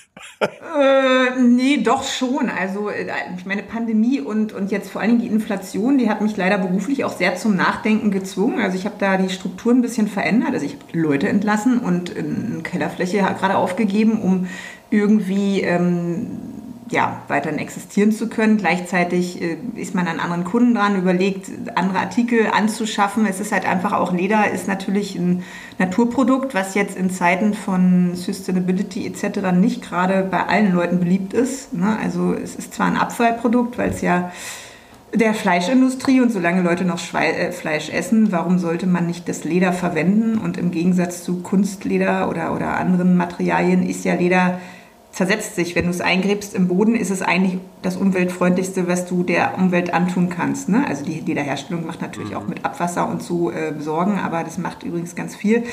Äh, 0.40 1.40
nee, 1.40 1.78
doch 1.78 2.04
schon. 2.04 2.50
Also 2.50 2.90
äh, 2.90 3.06
ich 3.38 3.46
meine 3.46 3.62
Pandemie 3.62 4.20
und, 4.20 4.52
und 4.52 4.70
jetzt 4.70 4.90
vor 4.90 5.00
allen 5.00 5.12
Dingen 5.12 5.22
die 5.22 5.34
Inflation, 5.34 5.96
die 5.96 6.10
hat 6.10 6.20
mich 6.20 6.36
leider 6.36 6.58
beruflich 6.58 7.04
auch 7.06 7.16
sehr 7.16 7.34
zum 7.36 7.56
Nachdenken 7.56 8.10
gezwungen. 8.10 8.60
Also 8.60 8.76
ich 8.76 8.84
habe 8.84 8.96
da 8.98 9.16
die 9.16 9.30
Strukturen 9.30 9.78
ein 9.78 9.82
bisschen 9.82 10.06
verändert. 10.06 10.52
Also 10.52 10.66
ich 10.66 10.74
habe 10.74 10.98
Leute 10.98 11.28
entlassen 11.30 11.78
und 11.78 12.14
eine 12.14 12.62
Kellerfläche 12.62 13.18
gerade 13.18 13.56
aufgegeben, 13.56 14.20
um 14.20 14.48
irgendwie 14.90 15.62
ähm, 15.62 16.26
ja, 16.88 17.22
weiterhin 17.28 17.58
existieren 17.58 18.12
zu 18.12 18.28
können. 18.28 18.58
Gleichzeitig 18.58 19.42
äh, 19.42 19.56
ist 19.74 19.94
man 19.94 20.06
an 20.06 20.20
anderen 20.20 20.44
Kunden 20.44 20.74
dran, 20.74 20.96
überlegt, 20.96 21.50
andere 21.74 21.98
Artikel 21.98 22.46
anzuschaffen. 22.52 23.26
Es 23.26 23.40
ist 23.40 23.52
halt 23.52 23.66
einfach 23.66 23.92
auch 23.92 24.12
Leder 24.12 24.50
ist 24.50 24.68
natürlich 24.68 25.16
ein 25.16 25.42
Naturprodukt, 25.78 26.54
was 26.54 26.74
jetzt 26.74 26.96
in 26.96 27.10
Zeiten 27.10 27.54
von 27.54 28.14
Sustainability 28.14 29.06
etc. 29.06 29.52
nicht 29.52 29.82
gerade 29.82 30.22
bei 30.22 30.46
allen 30.46 30.72
Leuten 30.72 31.00
beliebt 31.00 31.32
ist. 31.32 31.74
Ne? 31.74 31.98
Also 32.02 32.34
es 32.34 32.54
ist 32.54 32.74
zwar 32.74 32.86
ein 32.86 32.96
Abfallprodukt, 32.96 33.78
weil 33.78 33.90
es 33.90 34.00
ja 34.00 34.30
der 35.12 35.34
Fleischindustrie 35.34 36.20
und 36.20 36.30
solange 36.30 36.62
Leute 36.62 36.84
noch 36.84 36.98
Schwe 36.98 37.26
äh, 37.26 37.52
Fleisch 37.52 37.90
essen, 37.90 38.32
warum 38.32 38.58
sollte 38.58 38.86
man 38.86 39.06
nicht 39.06 39.28
das 39.28 39.44
Leder 39.44 39.72
verwenden? 39.72 40.38
Und 40.38 40.56
im 40.56 40.70
Gegensatz 40.70 41.24
zu 41.24 41.42
Kunstleder 41.42 42.28
oder, 42.28 42.54
oder 42.54 42.76
anderen 42.76 43.16
Materialien 43.16 43.88
ist 43.88 44.04
ja 44.04 44.14
Leder 44.14 44.60
zersetzt 45.16 45.54
sich. 45.54 45.74
Wenn 45.74 45.84
du 45.86 45.90
es 45.90 46.02
eingräbst 46.02 46.54
im 46.54 46.68
Boden, 46.68 46.94
ist 46.94 47.08
es 47.08 47.22
eigentlich 47.22 47.58
das 47.80 47.96
umweltfreundlichste, 47.96 48.86
was 48.86 49.06
du 49.06 49.22
der 49.22 49.56
Umwelt 49.56 49.94
antun 49.94 50.28
kannst. 50.28 50.68
Ne? 50.68 50.84
Also 50.86 51.06
die 51.06 51.20
Lederherstellung 51.20 51.86
macht 51.86 52.02
natürlich 52.02 52.32
mhm. 52.32 52.36
auch 52.36 52.46
mit 52.46 52.66
Abwasser 52.66 53.08
und 53.08 53.22
so 53.22 53.50
äh, 53.50 53.72
Sorgen, 53.80 54.18
aber 54.18 54.44
das 54.44 54.58
macht 54.58 54.82
übrigens 54.82 55.14
ganz 55.14 55.34
viel. 55.34 55.64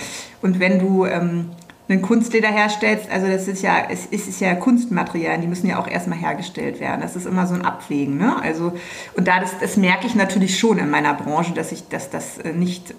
Und 0.42 0.62
wenn 0.62 0.80
du 0.80 1.06
ähm, 1.06 1.50
ein 1.90 2.02
Kunstleder 2.02 2.48
herstellst, 2.48 3.10
also 3.12 3.28
das 3.28 3.48
ist 3.50 3.62
ja, 3.62 3.76
es 3.90 4.06
ist 4.06 4.40
ja 4.40 4.56
Kunstmaterialien, 4.56 5.42
die 5.42 5.48
müssen 5.48 5.68
ja 5.68 5.80
auch 5.80 5.88
erstmal 5.88 6.18
hergestellt 6.18 6.80
werden. 6.80 7.02
Das 7.02 7.18
ist 7.18 7.26
immer 7.26 7.46
so 7.46 7.56
ein 7.56 7.66
Abwägen. 7.66 8.18
Ne? 8.18 8.42
Also, 8.42 8.72
und 9.18 9.28
da 9.28 9.42
das, 9.42 9.60
das 9.60 9.76
merke 9.76 10.08
ich 10.08 10.16
natürlich 10.16 10.58
schon 10.58 10.78
in 10.78 10.90
meiner 10.90 11.14
Branche, 11.14 11.54
dass 11.54 11.74
ich, 11.74 11.90
dass 11.90 12.10
das 12.10 12.38
äh, 12.38 12.54
nicht 12.54 12.96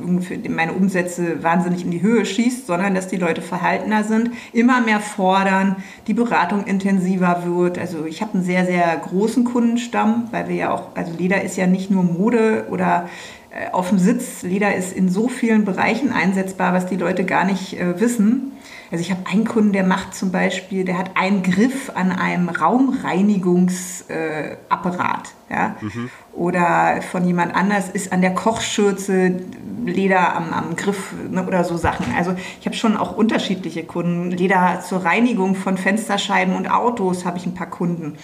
meine 0.50 0.74
Umsätze 0.74 1.42
wahnsinnig 1.42 1.82
in 1.82 1.90
die 1.90 2.02
Höhe 2.02 2.26
schießt, 2.26 2.66
sondern 2.66 2.94
dass 2.94 3.08
die 3.08 3.16
Leute 3.16 3.40
verhaltener 3.40 4.04
sind, 4.04 4.32
immer 4.52 4.82
mehr 4.82 5.00
fordern, 5.00 5.76
die 6.06 6.14
Beratung 6.14 6.64
intensiver 6.64 7.44
wird. 7.46 7.78
Also 7.78 8.04
ich 8.04 8.20
habe 8.20 8.34
einen 8.34 8.44
sehr, 8.44 8.66
sehr 8.66 8.94
großen 8.98 9.44
Kundenstamm, 9.44 10.28
weil 10.30 10.48
wir 10.48 10.56
ja 10.56 10.70
auch, 10.70 10.94
also 10.94 11.10
Leder 11.16 11.42
ist 11.42 11.56
ja 11.56 11.66
nicht 11.66 11.90
nur 11.90 12.02
Mode 12.02 12.66
oder 12.70 13.08
äh, 13.50 13.70
auf 13.72 13.88
dem 13.88 13.98
Sitz. 13.98 14.42
Leder 14.42 14.74
ist 14.74 14.92
in 14.92 15.08
so 15.08 15.28
vielen 15.28 15.64
Bereichen 15.64 16.12
einsetzbar, 16.12 16.74
was 16.74 16.86
die 16.86 16.96
Leute 16.96 17.24
gar 17.24 17.46
nicht 17.46 17.80
äh, 17.80 17.98
wissen. 17.98 18.52
Also 18.94 19.02
ich 19.02 19.10
habe 19.10 19.28
einen 19.28 19.44
Kunden, 19.44 19.72
der 19.72 19.82
macht 19.82 20.14
zum 20.14 20.30
Beispiel, 20.30 20.84
der 20.84 20.96
hat 20.96 21.16
einen 21.16 21.42
Griff 21.42 21.90
an 21.96 22.12
einem 22.12 22.48
Raumreinigungsapparat. 22.48 25.34
Äh, 25.48 25.52
ja? 25.52 25.74
Mhm. 25.80 26.10
Oder 26.32 27.02
von 27.02 27.24
jemand 27.24 27.56
anders 27.56 27.88
ist 27.88 28.12
an 28.12 28.20
der 28.20 28.34
Kochschürze 28.34 29.40
Leder 29.84 30.36
am, 30.36 30.52
am 30.52 30.76
Griff 30.76 31.12
ne, 31.28 31.44
oder 31.44 31.64
so 31.64 31.76
Sachen. 31.76 32.06
Also 32.16 32.36
ich 32.60 32.66
habe 32.66 32.76
schon 32.76 32.96
auch 32.96 33.16
unterschiedliche 33.16 33.82
Kunden. 33.82 34.30
Leder 34.30 34.80
zur 34.88 35.04
Reinigung 35.04 35.56
von 35.56 35.76
Fensterscheiben 35.76 36.54
und 36.54 36.70
Autos 36.70 37.24
habe 37.24 37.38
ich 37.38 37.46
ein 37.46 37.54
paar 37.54 37.70
Kunden. 37.70 38.16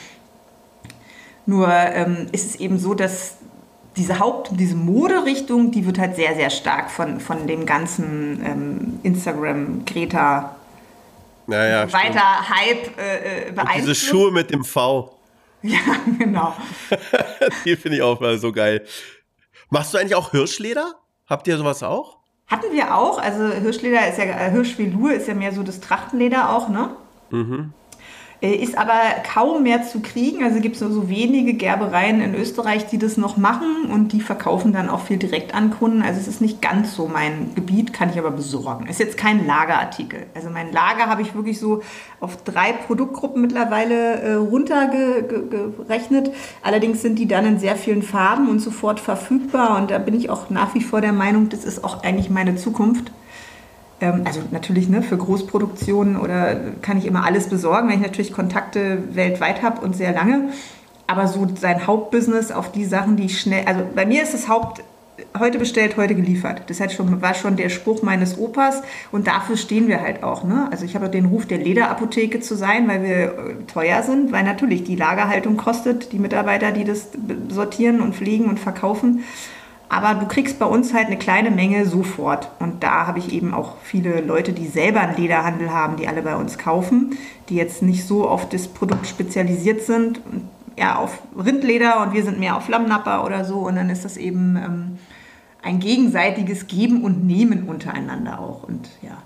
Nur 1.46 1.66
ähm, 1.68 2.28
ist 2.30 2.46
es 2.46 2.54
eben 2.60 2.78
so, 2.78 2.94
dass 2.94 3.38
diese 3.96 4.20
Haupt-, 4.20 4.50
diese 4.52 4.76
Moderichtung, 4.76 5.72
die 5.72 5.84
wird 5.84 5.98
halt 5.98 6.14
sehr, 6.14 6.36
sehr 6.36 6.50
stark 6.50 6.92
von, 6.92 7.18
von 7.18 7.48
dem 7.48 7.66
ganzen 7.66 8.40
ähm, 8.44 9.00
Instagram, 9.02 9.84
Greta, 11.50 11.66
ja, 11.66 11.84
ja, 11.84 11.92
weiter 11.92 12.48
Hype 12.48 12.98
äh, 12.98 13.52
beeinflusst. 13.52 13.76
Äh, 13.76 13.80
diese 13.80 13.94
Schuhe 13.94 14.30
mit 14.32 14.50
dem 14.50 14.64
V. 14.64 15.16
Ja, 15.62 15.78
genau. 16.18 16.54
die 17.66 17.76
finde 17.76 17.98
ich 17.98 18.02
auch 18.02 18.18
mal 18.18 18.38
so 18.38 18.50
geil. 18.50 18.82
Machst 19.68 19.92
du 19.92 19.98
eigentlich 19.98 20.14
auch 20.14 20.30
Hirschleder? 20.30 20.94
Habt 21.26 21.46
ihr 21.48 21.58
sowas 21.58 21.82
auch? 21.82 22.16
Hatten 22.46 22.72
wir 22.72 22.96
auch. 22.96 23.18
Also 23.18 23.46
Hirschleder 23.46 24.08
ist 24.08 24.16
ja, 24.16 24.24
äh, 24.24 24.50
Hirschvelour 24.50 25.12
ist 25.12 25.28
ja 25.28 25.34
mehr 25.34 25.52
so 25.52 25.62
das 25.62 25.80
Trachtenleder 25.80 26.48
auch, 26.48 26.70
ne? 26.70 26.96
Mhm. 27.28 27.74
Äh, 28.42 28.54
ist 28.54 28.78
aber 28.78 28.98
kaum 29.32 29.62
mehr 29.62 29.82
zu 29.82 30.00
kriegen. 30.00 30.42
Also 30.42 30.60
gibt 30.60 30.76
es 30.76 30.82
nur 30.82 30.90
so 30.90 31.08
wenige 31.10 31.54
Gerbereien 31.54 32.20
in 32.20 32.34
Österreich, 32.34 32.86
die 32.86 32.96
das 32.96 33.16
noch 33.16 33.36
machen 33.36 33.90
und 33.90 34.12
die 34.12 34.20
verkaufen 34.20 34.72
dann 34.72 34.88
auch 34.88 35.02
viel 35.02 35.18
direkt 35.18 35.54
an 35.54 35.70
Kunden. 35.70 36.02
Also 36.02 36.20
es 36.20 36.28
ist 36.28 36.40
nicht 36.40 36.62
ganz 36.62 36.94
so 36.94 37.06
mein 37.06 37.54
Gebiet, 37.54 37.92
kann 37.92 38.08
ich 38.10 38.18
aber 38.18 38.30
besorgen. 38.30 38.86
Ist 38.86 38.98
jetzt 38.98 39.18
kein 39.18 39.46
Lagerartikel. 39.46 40.26
Also 40.34 40.48
mein 40.48 40.72
Lager 40.72 41.06
habe 41.06 41.20
ich 41.22 41.34
wirklich 41.34 41.58
so 41.58 41.82
auf 42.20 42.42
drei 42.42 42.72
Produktgruppen 42.72 43.42
mittlerweile 43.42 44.20
äh, 44.20 44.32
runtergerechnet. 44.34 46.32
Allerdings 46.62 47.02
sind 47.02 47.18
die 47.18 47.28
dann 47.28 47.44
in 47.44 47.58
sehr 47.58 47.76
vielen 47.76 48.02
Farben 48.02 48.48
und 48.48 48.60
sofort 48.60 49.00
verfügbar 49.00 49.78
und 49.78 49.90
da 49.90 49.98
bin 49.98 50.14
ich 50.14 50.30
auch 50.30 50.48
nach 50.48 50.74
wie 50.74 50.80
vor 50.80 51.00
der 51.00 51.12
Meinung, 51.12 51.50
das 51.50 51.64
ist 51.64 51.84
auch 51.84 52.02
eigentlich 52.02 52.30
meine 52.30 52.56
Zukunft 52.56 53.12
also 54.00 54.40
natürlich 54.50 54.88
ne, 54.88 55.02
für 55.02 55.16
Großproduktionen 55.16 56.16
oder 56.16 56.56
kann 56.82 56.98
ich 56.98 57.06
immer 57.06 57.24
alles 57.24 57.48
besorgen, 57.48 57.88
wenn 57.88 57.96
ich 57.96 58.06
natürlich 58.06 58.32
Kontakte 58.32 59.02
weltweit 59.14 59.62
habe 59.62 59.80
und 59.82 59.96
sehr 59.96 60.12
lange. 60.12 60.50
Aber 61.06 61.26
so 61.26 61.46
sein 61.58 61.86
Hauptbusiness 61.86 62.52
auf 62.52 62.72
die 62.72 62.84
Sachen, 62.84 63.16
die 63.16 63.26
ich 63.26 63.40
schnell, 63.40 63.66
also 63.66 63.82
bei 63.94 64.06
mir 64.06 64.22
ist 64.22 64.32
das 64.32 64.48
Haupt, 64.48 64.82
heute 65.38 65.58
bestellt, 65.58 65.96
heute 65.96 66.14
geliefert. 66.14 66.62
Das 66.68 66.80
heißt 66.80 66.94
schon, 66.94 67.20
war 67.20 67.34
schon 67.34 67.56
der 67.56 67.68
Spruch 67.68 68.02
meines 68.02 68.38
Opas 68.38 68.82
und 69.12 69.26
dafür 69.26 69.56
stehen 69.56 69.88
wir 69.88 70.00
halt 70.00 70.22
auch. 70.22 70.44
Ne? 70.44 70.68
Also 70.70 70.84
ich 70.84 70.94
habe 70.94 71.08
den 71.08 71.26
Ruf 71.26 71.46
der 71.46 71.58
Lederapotheke 71.58 72.40
zu 72.40 72.56
sein, 72.56 72.88
weil 72.88 73.02
wir 73.02 73.10
äh, 73.10 73.30
teuer 73.66 74.02
sind, 74.02 74.32
weil 74.32 74.44
natürlich 74.44 74.84
die 74.84 74.96
Lagerhaltung 74.96 75.56
kostet, 75.56 76.12
die 76.12 76.18
Mitarbeiter, 76.18 76.72
die 76.72 76.84
das 76.84 77.08
sortieren 77.48 78.00
und 78.00 78.14
pflegen 78.14 78.46
und 78.46 78.58
verkaufen. 78.58 79.24
Aber 79.92 80.14
du 80.14 80.28
kriegst 80.28 80.60
bei 80.60 80.66
uns 80.66 80.94
halt 80.94 81.08
eine 81.08 81.18
kleine 81.18 81.50
Menge 81.50 81.84
sofort. 81.84 82.48
Und 82.60 82.84
da 82.84 83.08
habe 83.08 83.18
ich 83.18 83.32
eben 83.32 83.52
auch 83.52 83.74
viele 83.82 84.20
Leute, 84.20 84.52
die 84.52 84.68
selber 84.68 85.00
einen 85.00 85.16
Lederhandel 85.16 85.72
haben, 85.72 85.96
die 85.96 86.06
alle 86.06 86.22
bei 86.22 86.36
uns 86.36 86.58
kaufen, 86.58 87.18
die 87.48 87.56
jetzt 87.56 87.82
nicht 87.82 88.06
so 88.06 88.28
auf 88.28 88.48
das 88.48 88.68
Produkt 88.68 89.08
spezialisiert 89.08 89.82
sind. 89.82 90.20
Ja, 90.78 90.94
auf 90.94 91.18
Rindleder 91.36 92.02
und 92.02 92.14
wir 92.14 92.22
sind 92.22 92.38
mehr 92.38 92.56
auf 92.56 92.68
Lammnapper 92.68 93.24
oder 93.24 93.44
so. 93.44 93.56
Und 93.56 93.74
dann 93.74 93.90
ist 93.90 94.04
das 94.04 94.16
eben 94.16 94.56
ähm, 94.56 94.98
ein 95.60 95.80
gegenseitiges 95.80 96.68
Geben 96.68 97.02
und 97.02 97.26
Nehmen 97.26 97.68
untereinander 97.68 98.38
auch. 98.38 98.62
Und 98.62 98.88
ja. 99.02 99.20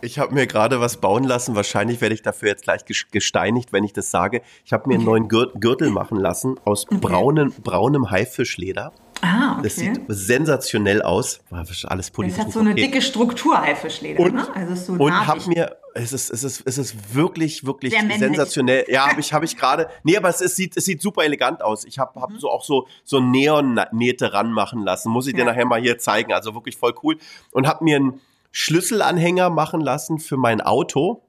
Ich 0.00 0.20
habe 0.20 0.32
mir 0.32 0.46
gerade 0.46 0.78
was 0.78 0.98
bauen 0.98 1.24
lassen. 1.24 1.56
Wahrscheinlich 1.56 2.00
werde 2.00 2.14
ich 2.14 2.22
dafür 2.22 2.50
jetzt 2.50 2.62
gleich 2.62 2.84
gesteinigt, 3.10 3.72
wenn 3.72 3.82
ich 3.82 3.92
das 3.92 4.12
sage. 4.12 4.42
Ich 4.64 4.72
habe 4.72 4.88
mir 4.88 4.94
einen 4.94 5.04
neuen 5.04 5.26
Gürtel 5.28 5.90
machen 5.90 6.20
lassen 6.20 6.54
aus 6.64 6.86
okay. 6.86 6.98
braunem, 7.00 7.52
braunem 7.64 8.12
Haifischleder. 8.12 8.92
Ah, 9.22 9.52
okay. 9.52 9.62
Das 9.62 9.76
sieht 9.76 10.00
sensationell 10.08 11.02
aus. 11.02 11.40
Alles 11.84 12.10
politisch. 12.10 12.36
Das 12.36 12.46
hat 12.46 12.52
so 12.52 12.60
eine 12.60 12.72
okay. 12.72 12.82
dicke 12.82 13.02
Struktur, 13.02 13.60
Haifischleder. 13.60 14.20
Und, 14.20 14.34
ne? 14.34 14.46
also 14.54 14.96
so 14.96 15.02
und 15.02 15.26
hab 15.26 15.46
mir, 15.46 15.76
es 15.94 16.12
ist, 16.12 16.30
es 16.30 16.44
ist, 16.44 16.62
es 16.66 16.78
ist 16.78 17.14
wirklich, 17.14 17.64
wirklich 17.64 17.94
sensationell. 18.18 18.84
Ja, 18.88 19.08
habe 19.08 19.20
ich, 19.20 19.32
habe 19.32 19.44
ich 19.44 19.56
gerade. 19.56 19.88
Nee, 20.02 20.16
aber 20.16 20.28
es, 20.28 20.40
es, 20.40 20.56
sieht, 20.56 20.76
es 20.76 20.84
sieht 20.84 21.00
super 21.00 21.24
elegant 21.24 21.62
aus. 21.62 21.84
Ich 21.84 21.98
habe 21.98 22.20
hab 22.20 22.30
mhm. 22.30 22.38
so 22.38 22.50
auch 22.50 22.64
so, 22.64 22.86
so 23.04 23.20
Neonnähte 23.20 24.32
ranmachen 24.32 24.82
lassen. 24.82 25.10
Muss 25.10 25.26
ich 25.26 25.34
dir 25.34 25.40
ja. 25.40 25.44
nachher 25.46 25.66
mal 25.66 25.80
hier 25.80 25.98
zeigen. 25.98 26.32
Also 26.32 26.54
wirklich 26.54 26.76
voll 26.76 26.94
cool. 27.02 27.16
Und 27.52 27.66
habe 27.66 27.84
mir 27.84 27.96
einen 27.96 28.20
Schlüsselanhänger 28.50 29.50
machen 29.50 29.80
lassen 29.80 30.18
für 30.18 30.36
mein 30.36 30.60
Auto. 30.60 31.22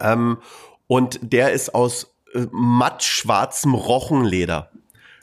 Ähm, 0.00 0.38
und 0.86 1.20
der 1.22 1.52
ist 1.52 1.74
aus 1.74 2.14
äh, 2.34 2.46
mattschwarzem 2.50 3.74
Rochenleder. 3.74 4.70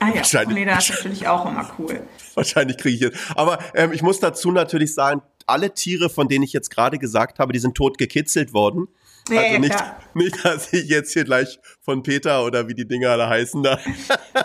Ah 0.05 0.15
ja, 0.15 0.39
Rochenleder 0.41 0.77
ist 0.77 0.89
natürlich 0.89 1.27
auch 1.27 1.45
immer 1.45 1.69
cool. 1.79 2.01
Wahrscheinlich 2.33 2.77
kriege 2.77 2.95
ich 2.95 3.01
jetzt. 3.01 3.17
Aber 3.35 3.59
ähm, 3.73 3.91
ich 3.91 4.01
muss 4.01 4.19
dazu 4.19 4.51
natürlich 4.51 4.93
sagen, 4.93 5.21
alle 5.47 5.73
Tiere, 5.73 6.09
von 6.09 6.27
denen 6.27 6.43
ich 6.43 6.53
jetzt 6.53 6.69
gerade 6.69 6.97
gesagt 6.97 7.39
habe, 7.39 7.53
die 7.53 7.59
sind 7.59 7.75
tot 7.75 7.97
gekitzelt 7.97 8.53
worden. 8.53 8.87
Ja, 9.29 9.41
also 9.41 9.59
nicht, 9.59 9.83
nicht, 10.13 10.45
dass 10.45 10.71
ich 10.71 10.87
jetzt 10.87 11.13
hier 11.13 11.23
gleich 11.23 11.59
von 11.81 12.03
Peter 12.03 12.45
oder 12.45 12.67
wie 12.67 12.75
die 12.75 12.87
Dinger 12.87 13.17
da 13.17 13.27
heißen 13.27 13.63
da 13.63 13.79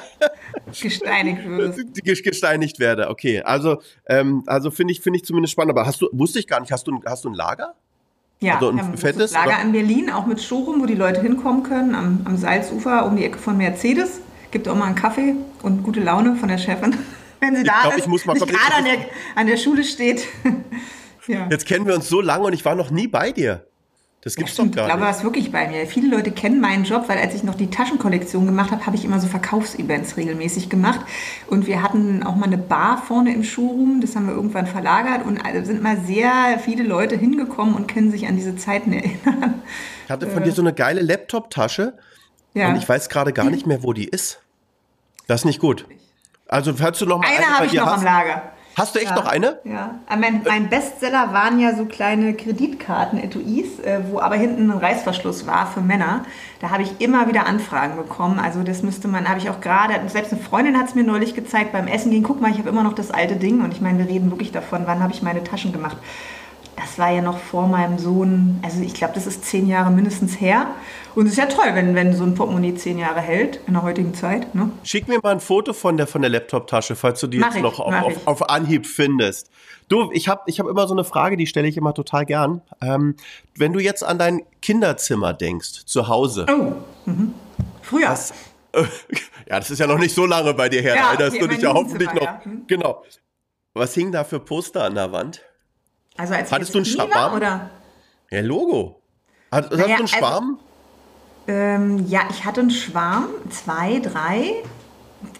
gesteinigt 0.80 1.44
würde. 1.44 1.84
Gesteinigt 2.02 2.78
werde. 2.78 3.10
Okay, 3.10 3.42
also 3.42 3.82
ähm, 4.06 4.42
also 4.46 4.70
finde 4.70 4.92
ich 4.92 5.00
finde 5.02 5.18
ich 5.18 5.24
zumindest 5.24 5.52
spannend. 5.52 5.70
Aber 5.72 5.86
hast 5.86 6.00
du 6.00 6.08
wusste 6.12 6.38
ich 6.38 6.46
gar 6.46 6.60
nicht. 6.60 6.72
Hast 6.72 6.86
du 6.86 6.98
hast 7.04 7.24
du 7.24 7.28
ein 7.28 7.34
Lager? 7.34 7.74
Ja, 8.40 8.54
also 8.54 8.70
ein 8.70 8.76
wir 8.76 8.84
haben 8.84 8.96
fettes, 8.96 9.34
ein 9.34 9.44
Lager 9.44 9.58
oder? 9.58 9.66
in 9.66 9.72
Berlin, 9.72 10.10
auch 10.10 10.24
mit 10.24 10.40
Showroom, 10.40 10.80
wo 10.80 10.86
die 10.86 10.94
Leute 10.94 11.20
hinkommen 11.20 11.62
können, 11.62 11.94
am, 11.94 12.22
am 12.24 12.38
Salzufer 12.38 13.04
um 13.04 13.16
die 13.16 13.24
Ecke 13.24 13.38
von 13.38 13.58
Mercedes. 13.58 14.22
Gibt 14.50 14.68
auch 14.68 14.74
mal 14.74 14.86
einen 14.86 14.94
Kaffee 14.94 15.34
und 15.62 15.82
gute 15.82 16.00
Laune 16.00 16.36
von 16.36 16.48
der 16.48 16.58
Chefin, 16.58 16.96
wenn 17.40 17.54
sie 17.54 17.62
ich 17.62 17.68
da 17.68 17.82
glaub, 17.82 17.92
ist. 17.94 18.00
Ich 18.00 18.06
muss 18.06 18.24
mal 18.24 18.34
nicht 18.34 18.46
gerade 18.46 18.74
an 18.74 18.84
der, 18.84 18.98
an 19.36 19.46
der 19.46 19.56
Schule 19.56 19.84
steht. 19.84 20.26
ja. 21.26 21.48
Jetzt 21.50 21.66
kennen 21.66 21.86
wir 21.86 21.94
uns 21.94 22.08
so 22.08 22.20
lange 22.20 22.44
und 22.44 22.52
ich 22.52 22.64
war 22.64 22.74
noch 22.74 22.90
nie 22.90 23.06
bei 23.06 23.32
dir. 23.32 23.64
Das 24.22 24.36
gibt's 24.36 24.58
ja, 24.58 24.64
doch 24.64 24.70
gar 24.72 24.82
nicht. 24.82 24.82
Ich 24.82 24.86
glaube, 24.86 25.00
du 25.00 25.06
warst 25.06 25.24
wirklich 25.24 25.50
bei 25.50 25.66
mir. 25.66 25.86
Viele 25.86 26.14
Leute 26.14 26.30
kennen 26.30 26.60
meinen 26.60 26.84
Job, 26.84 27.04
weil 27.08 27.16
als 27.16 27.34
ich 27.34 27.42
noch 27.42 27.54
die 27.54 27.70
Taschenkollektion 27.70 28.44
gemacht 28.44 28.70
habe, 28.70 28.84
habe 28.84 28.94
ich 28.94 29.04
immer 29.06 29.18
so 29.18 29.26
Verkaufsevents 29.26 30.18
regelmäßig 30.18 30.68
gemacht. 30.68 31.00
Und 31.46 31.66
wir 31.66 31.82
hatten 31.82 32.22
auch 32.22 32.36
mal 32.36 32.44
eine 32.44 32.58
Bar 32.58 33.02
vorne 33.02 33.32
im 33.32 33.42
Showroom. 33.42 34.02
Das 34.02 34.16
haben 34.16 34.26
wir 34.26 34.34
irgendwann 34.34 34.66
verlagert. 34.66 35.24
Und 35.24 35.40
da 35.42 35.64
sind 35.64 35.82
mal 35.82 35.98
sehr 36.04 36.58
viele 36.62 36.82
Leute 36.82 37.16
hingekommen 37.16 37.74
und 37.74 37.88
können 37.88 38.10
sich 38.10 38.26
an 38.26 38.36
diese 38.36 38.56
Zeiten 38.56 38.92
erinnern. 38.92 39.62
Ich 40.04 40.10
hatte 40.10 40.26
von 40.26 40.42
äh, 40.42 40.46
dir 40.46 40.52
so 40.52 40.60
eine 40.60 40.74
geile 40.74 41.00
Laptop-Tasche. 41.00 41.94
Ja. 42.54 42.68
Und 42.68 42.76
ich 42.76 42.88
weiß 42.88 43.08
gerade 43.08 43.32
gar 43.32 43.50
nicht 43.50 43.66
mehr, 43.66 43.82
wo 43.82 43.92
die 43.92 44.08
ist. 44.08 44.40
Das 45.26 45.42
ist 45.42 45.44
nicht 45.44 45.60
gut. 45.60 45.86
Also, 46.48 46.74
falls 46.74 46.98
du 46.98 47.06
noch 47.06 47.18
mal 47.18 47.28
eine, 47.28 47.36
eine 47.36 47.46
habe 47.46 47.66
ich 47.66 47.72
noch 47.74 47.86
hast, 47.86 47.98
am 47.98 48.04
Lager. 48.04 48.42
Hast 48.76 48.94
du 48.94 48.98
echt 48.98 49.10
ja, 49.10 49.16
noch 49.16 49.26
eine? 49.26 49.58
Ja. 49.64 49.96
Mein, 50.18 50.42
mein, 50.44 50.68
Bestseller 50.68 51.32
waren 51.32 51.60
ja 51.60 51.74
so 51.74 51.84
kleine 51.84 52.34
Kreditkarten-Etuis, 52.34 53.80
äh, 53.80 54.00
wo 54.10 54.20
aber 54.20 54.36
hinten 54.36 54.70
ein 54.70 54.78
Reißverschluss 54.78 55.46
war 55.46 55.66
für 55.66 55.80
Männer. 55.80 56.24
Da 56.60 56.70
habe 56.70 56.82
ich 56.82 57.00
immer 57.00 57.28
wieder 57.28 57.46
Anfragen 57.46 57.96
bekommen. 57.96 58.38
Also 58.38 58.62
das 58.62 58.82
müsste 58.82 59.06
man, 59.06 59.28
habe 59.28 59.38
ich 59.38 59.50
auch 59.50 59.60
gerade, 59.60 59.94
selbst 60.08 60.32
eine 60.32 60.40
Freundin 60.40 60.78
hat 60.78 60.88
es 60.88 60.94
mir 60.94 61.04
neulich 61.04 61.34
gezeigt 61.34 61.72
beim 61.72 61.88
Essen 61.88 62.10
gehen. 62.10 62.22
Guck 62.22 62.40
mal, 62.40 62.50
ich 62.50 62.58
habe 62.58 62.68
immer 62.68 62.82
noch 62.82 62.94
das 62.94 63.10
alte 63.10 63.36
Ding. 63.36 63.62
Und 63.62 63.72
ich 63.72 63.80
meine, 63.80 63.98
wir 63.98 64.08
reden 64.08 64.30
wirklich 64.30 64.52
davon, 64.52 64.82
wann 64.86 65.02
habe 65.02 65.12
ich 65.12 65.22
meine 65.22 65.44
Taschen 65.44 65.72
gemacht 65.72 65.98
das 66.80 66.98
war 66.98 67.10
ja 67.10 67.20
noch 67.20 67.38
vor 67.38 67.66
meinem 67.66 67.98
Sohn, 67.98 68.58
also 68.62 68.80
ich 68.80 68.94
glaube, 68.94 69.12
das 69.14 69.26
ist 69.26 69.44
zehn 69.44 69.66
Jahre 69.66 69.90
mindestens 69.90 70.40
her. 70.40 70.74
Und 71.14 71.26
es 71.26 71.32
ist 71.32 71.38
ja 71.38 71.46
toll, 71.46 71.74
wenn, 71.74 71.94
wenn 71.94 72.14
so 72.14 72.22
ein 72.24 72.34
Portemonnaie 72.34 72.74
zehn 72.74 72.98
Jahre 72.98 73.20
hält 73.20 73.60
in 73.66 73.74
der 73.74 73.82
heutigen 73.82 74.14
Zeit. 74.14 74.54
Ne? 74.54 74.70
Schick 74.84 75.08
mir 75.08 75.18
mal 75.22 75.32
ein 75.32 75.40
Foto 75.40 75.72
von 75.72 75.96
der, 75.96 76.06
von 76.06 76.22
der 76.22 76.30
Laptop-Tasche, 76.30 76.94
falls 76.96 77.20
du 77.20 77.26
die 77.26 77.38
mach 77.38 77.48
jetzt 77.48 77.56
ich, 77.56 77.62
noch 77.62 77.80
auf, 77.80 77.94
auf, 77.94 78.26
auf, 78.26 78.50
Anhieb 78.50 78.86
findest. 78.86 79.50
Du, 79.88 80.10
ich 80.12 80.28
habe 80.28 80.42
ich 80.46 80.60
hab 80.60 80.68
immer 80.68 80.86
so 80.86 80.94
eine 80.94 81.04
Frage, 81.04 81.36
die 81.36 81.46
stelle 81.46 81.66
ich 81.66 81.76
immer 81.76 81.94
total 81.94 82.24
gern. 82.24 82.62
Ähm, 82.80 83.16
wenn 83.56 83.72
du 83.72 83.80
jetzt 83.80 84.04
an 84.04 84.18
dein 84.18 84.42
Kinderzimmer 84.62 85.34
denkst, 85.34 85.86
zu 85.86 86.06
Hause. 86.08 86.46
Oh, 86.48 86.72
mhm. 87.10 87.34
früher. 87.82 88.08
Was, 88.10 88.32
äh, 88.72 88.84
ja, 89.48 89.58
das 89.58 89.70
ist 89.70 89.80
ja 89.80 89.88
noch 89.88 89.98
nicht 89.98 90.14
so 90.14 90.26
lange 90.26 90.54
bei 90.54 90.68
dir 90.68 90.80
her. 90.80 90.94
Ja, 90.94 91.16
da 91.16 91.28
du 91.28 91.46
dich 91.48 91.60
ja 91.60 91.74
hoffentlich 91.74 92.12
noch. 92.12 92.22
Ja. 92.22 92.40
Hm. 92.44 92.64
Genau. 92.68 93.02
Was 93.74 93.94
hing 93.94 94.12
da 94.12 94.24
für 94.24 94.40
Poster 94.40 94.84
an 94.84 94.94
der 94.94 95.12
Wand? 95.12 95.42
Also 96.16 96.34
als 96.34 96.52
Hattest 96.52 96.74
du 96.74 96.78
einen 96.78 96.84
Schwarm? 96.84 97.34
Oder? 97.34 97.70
Ja, 98.30 98.40
Logo. 98.40 99.00
Hat, 99.50 99.70
naja, 99.70 99.82
hast 99.82 99.88
du 99.88 99.94
einen 99.94 100.02
also, 100.02 100.16
Schwarm? 100.16 100.58
Also, 101.46 101.58
ähm, 101.58 102.06
ja, 102.08 102.20
ich 102.30 102.44
hatte 102.44 102.60
einen 102.60 102.70
Schwarm, 102.70 103.28
zwei, 103.48 104.00
drei. 104.00 104.54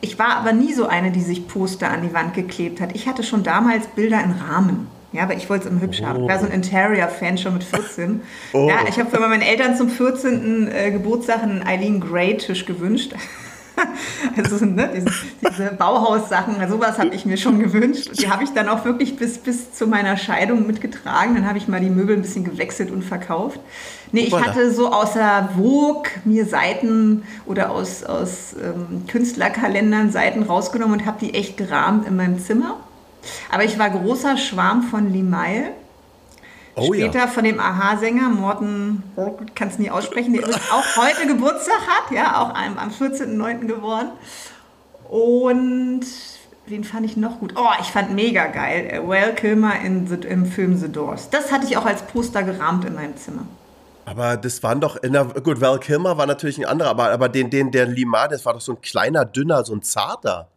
Ich 0.00 0.18
war 0.18 0.36
aber 0.36 0.52
nie 0.52 0.72
so 0.72 0.86
eine, 0.86 1.10
die 1.10 1.20
sich 1.20 1.46
Poster 1.46 1.90
an 1.90 2.02
die 2.02 2.12
Wand 2.12 2.34
geklebt 2.34 2.80
hat. 2.80 2.94
Ich 2.94 3.06
hatte 3.06 3.22
schon 3.22 3.42
damals 3.42 3.86
Bilder 3.88 4.22
in 4.22 4.32
Rahmen. 4.32 4.88
Ja, 5.12 5.24
aber 5.24 5.34
ich 5.34 5.48
wollte 5.50 5.66
es 5.66 5.70
immer 5.70 5.80
hübsch 5.80 6.00
oh. 6.02 6.06
haben. 6.06 6.22
Ich 6.22 6.28
war 6.28 6.38
so 6.38 6.46
ein 6.46 6.52
Interior-Fan 6.52 7.38
schon 7.38 7.54
mit 7.54 7.64
14. 7.64 8.22
Oh. 8.52 8.68
Ja, 8.68 8.88
ich 8.88 8.98
habe 8.98 9.10
für 9.10 9.20
meinen 9.20 9.42
Eltern 9.42 9.76
zum 9.76 9.88
14. 9.88 10.68
Äh, 10.68 10.90
Geburtstag 10.90 11.42
einen 11.42 11.62
Eileen 11.62 12.00
Gray-Tisch 12.00 12.66
gewünscht. 12.66 13.14
also 14.36 14.64
ne, 14.64 14.90
diese, 14.94 15.10
diese 15.48 15.70
Bauhaussachen, 15.72 16.56
sowas 16.68 16.98
habe 16.98 17.14
ich 17.14 17.24
mir 17.24 17.36
schon 17.36 17.58
gewünscht. 17.58 18.10
Die 18.20 18.30
habe 18.30 18.44
ich 18.44 18.50
dann 18.50 18.68
auch 18.68 18.84
wirklich 18.84 19.16
bis, 19.16 19.38
bis 19.38 19.72
zu 19.72 19.86
meiner 19.86 20.16
Scheidung 20.16 20.66
mitgetragen. 20.66 21.34
Dann 21.34 21.46
habe 21.46 21.58
ich 21.58 21.68
mal 21.68 21.80
die 21.80 21.90
Möbel 21.90 22.16
ein 22.16 22.22
bisschen 22.22 22.44
gewechselt 22.44 22.90
und 22.90 23.02
verkauft. 23.02 23.60
Nee, 24.12 24.22
ich 24.22 24.34
hatte 24.34 24.72
so 24.72 24.92
außer 24.92 25.50
Vogue 25.56 26.10
mir 26.24 26.44
Seiten 26.44 27.22
oder 27.46 27.70
aus, 27.70 28.02
aus 28.02 28.54
ähm, 28.60 29.04
Künstlerkalendern 29.06 30.10
Seiten 30.10 30.42
rausgenommen 30.42 31.00
und 31.00 31.06
habe 31.06 31.18
die 31.20 31.34
echt 31.34 31.56
gerahmt 31.56 32.06
in 32.06 32.16
meinem 32.16 32.38
Zimmer. 32.40 32.78
Aber 33.52 33.64
ich 33.64 33.78
war 33.78 33.90
großer 33.90 34.36
Schwarm 34.36 34.82
von 34.82 35.12
Limail. 35.12 35.72
Oh, 36.76 36.92
Später 36.92 37.18
ja. 37.20 37.26
von 37.26 37.44
dem 37.44 37.58
Aha-Sänger 37.58 38.28
Morten, 38.28 39.02
kann 39.54 39.68
es 39.68 39.78
nie 39.78 39.90
aussprechen, 39.90 40.32
der 40.32 40.44
auch 40.48 40.96
heute 40.96 41.26
Geburtstag 41.26 41.80
hat, 41.86 42.10
ja, 42.12 42.40
auch 42.40 42.54
am, 42.54 42.78
am 42.78 42.90
14.09. 42.90 43.66
geworden. 43.66 44.10
Und 45.08 46.06
wen 46.66 46.84
fand 46.84 47.04
ich 47.04 47.16
noch 47.16 47.40
gut? 47.40 47.54
Oh, 47.56 47.70
ich 47.80 47.88
fand 47.88 48.14
mega 48.14 48.46
geil. 48.46 49.02
Well 49.06 49.34
Kilmer 49.34 49.80
in 49.80 50.06
the, 50.06 50.26
im 50.26 50.46
Film 50.46 50.76
The 50.76 50.90
Doors. 50.90 51.30
Das 51.30 51.50
hatte 51.50 51.66
ich 51.66 51.76
auch 51.76 51.86
als 51.86 52.02
Poster 52.02 52.44
gerahmt 52.44 52.84
in 52.84 52.94
meinem 52.94 53.16
Zimmer. 53.16 53.42
Aber 54.04 54.36
das 54.36 54.62
waren 54.62 54.80
doch, 54.80 54.98
der, 54.98 55.24
gut, 55.24 55.60
Val 55.60 55.78
Kilmer 55.78 56.16
war 56.16 56.26
natürlich 56.26 56.58
ein 56.58 56.64
anderer, 56.64 56.90
aber, 56.90 57.10
aber 57.10 57.28
den, 57.28 57.50
den, 57.50 57.70
der 57.70 57.86
Lima, 57.86 58.28
das 58.28 58.44
war 58.44 58.54
doch 58.54 58.60
so 58.60 58.72
ein 58.72 58.80
kleiner, 58.80 59.24
dünner, 59.24 59.64
so 59.64 59.74
ein 59.74 59.82
zarter. 59.82 60.48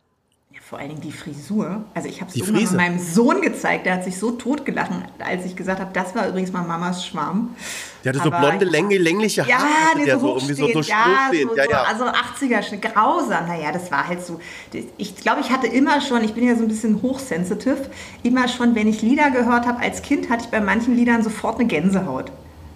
Ja, 0.54 0.60
vor 0.62 0.78
allen 0.78 0.90
Dingen 0.90 1.02
die 1.02 1.12
Frisur. 1.12 1.84
Also 1.96 2.08
ich 2.08 2.22
habe 2.22 2.30
es 2.30 2.38
irgendwann 2.38 2.76
meinem 2.76 3.00
Sohn 3.00 3.42
gezeigt, 3.42 3.88
der 3.88 3.96
hat 3.96 4.04
sich 4.04 4.20
so 4.20 4.30
totgelachen, 4.30 5.04
als 5.18 5.46
ich 5.46 5.56
gesagt 5.56 5.80
habe, 5.80 5.90
das 5.94 6.14
war 6.14 6.28
übrigens 6.28 6.52
mal 6.52 6.62
Mamas 6.62 7.08
Schwarm. 7.08 7.56
Der 8.04 8.14
hatte 8.14 8.22
aber, 8.22 8.40
so 8.40 8.48
blonde, 8.48 8.66
länglich, 8.66 9.00
längliche 9.00 9.42
Haare. 9.42 9.98
Ja, 9.98 10.06
der 10.06 10.20
so, 10.20 10.38
so 10.38 10.46
irgendwie 10.52 10.74
so, 10.74 10.82
so 10.84 10.90
ja, 10.92 11.32
so, 11.32 11.56
ja, 11.56 11.64
ja. 11.68 11.84
Also 11.86 12.06
80er, 12.06 12.78
grausam. 12.78 13.48
Naja, 13.48 13.72
das 13.72 13.92
war 13.92 14.08
halt 14.08 14.24
so. 14.24 14.40
Ich 14.98 15.16
glaube, 15.16 15.42
ich 15.42 15.50
hatte 15.50 15.66
immer 15.66 16.02
schon, 16.02 16.24
ich 16.24 16.36
bin 16.36 16.48
ja 16.48 16.56
so 16.56 16.62
ein 16.62 16.68
bisschen 16.68 17.02
hochsensitiv, 17.02 17.90
immer 18.22 18.48
schon, 18.48 18.76
wenn 18.76 18.88
ich 18.88 19.02
Lieder 19.02 19.32
gehört 19.32 19.66
habe 19.66 19.80
als 19.80 20.04
Kind, 20.04 20.30
hatte 20.30 20.44
ich 20.44 20.52
bei 20.52 20.62
manchen 20.62 20.96
Liedern 20.96 21.24
sofort 21.24 21.60
eine 21.60 21.68
Gänsehaut. 21.68 22.32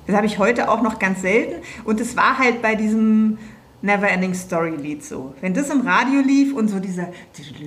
Das 0.08 0.16
habe 0.16 0.26
ich 0.26 0.40
heute 0.40 0.72
auch 0.72 0.82
noch 0.82 0.98
ganz 0.98 1.22
selten. 1.22 1.62
Und 1.84 2.02
es 2.02 2.18
war 2.18 2.40
halt 2.40 2.63
bei 2.63 2.74
diesem 2.74 3.38
Neverending 3.82 4.34
Story 4.34 4.76
Lied 4.76 5.04
so. 5.04 5.36
Wenn 5.42 5.54
das 5.54 5.70
im 5.70 5.82
Radio 5.82 6.22
lief 6.22 6.54
und 6.54 6.68
so 6.68 6.80
dieser, 6.80 7.10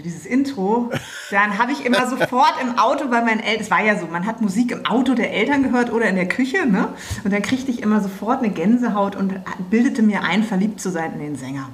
dieses 0.05 0.27
Intro, 0.27 0.90
dann 1.31 1.57
habe 1.57 1.73
ich 1.73 1.85
immer 1.85 2.09
sofort 2.09 2.55
im 2.61 2.79
Auto 2.79 3.09
bei 3.09 3.23
meinen 3.23 3.40
Eltern, 3.40 3.62
es 3.62 3.70
war 3.70 3.83
ja 3.83 3.99
so, 3.99 4.07
man 4.07 4.27
hat 4.27 4.40
Musik 4.40 4.73
im 4.73 4.87
Auto 4.87 5.14
der 5.14 5.33
Eltern 5.33 5.62
gehört 5.62 5.92
oder 5.92 6.07
in 6.07 6.16
der 6.16 6.27
Küche, 6.27 6.66
ne? 6.66 6.88
Und 7.23 7.33
dann 7.33 7.42
kriegte 7.42 7.70
ich 7.70 7.83
immer 7.83 8.01
sofort 8.01 8.42
eine 8.42 8.51
Gänsehaut 8.51 9.14
und 9.14 9.35
bildete 9.70 10.03
mir 10.03 10.23
ein, 10.23 10.42
verliebt 10.42 10.81
zu 10.81 10.90
sein 10.90 11.12
in 11.14 11.20
den 11.20 11.37
Sänger. 11.37 11.68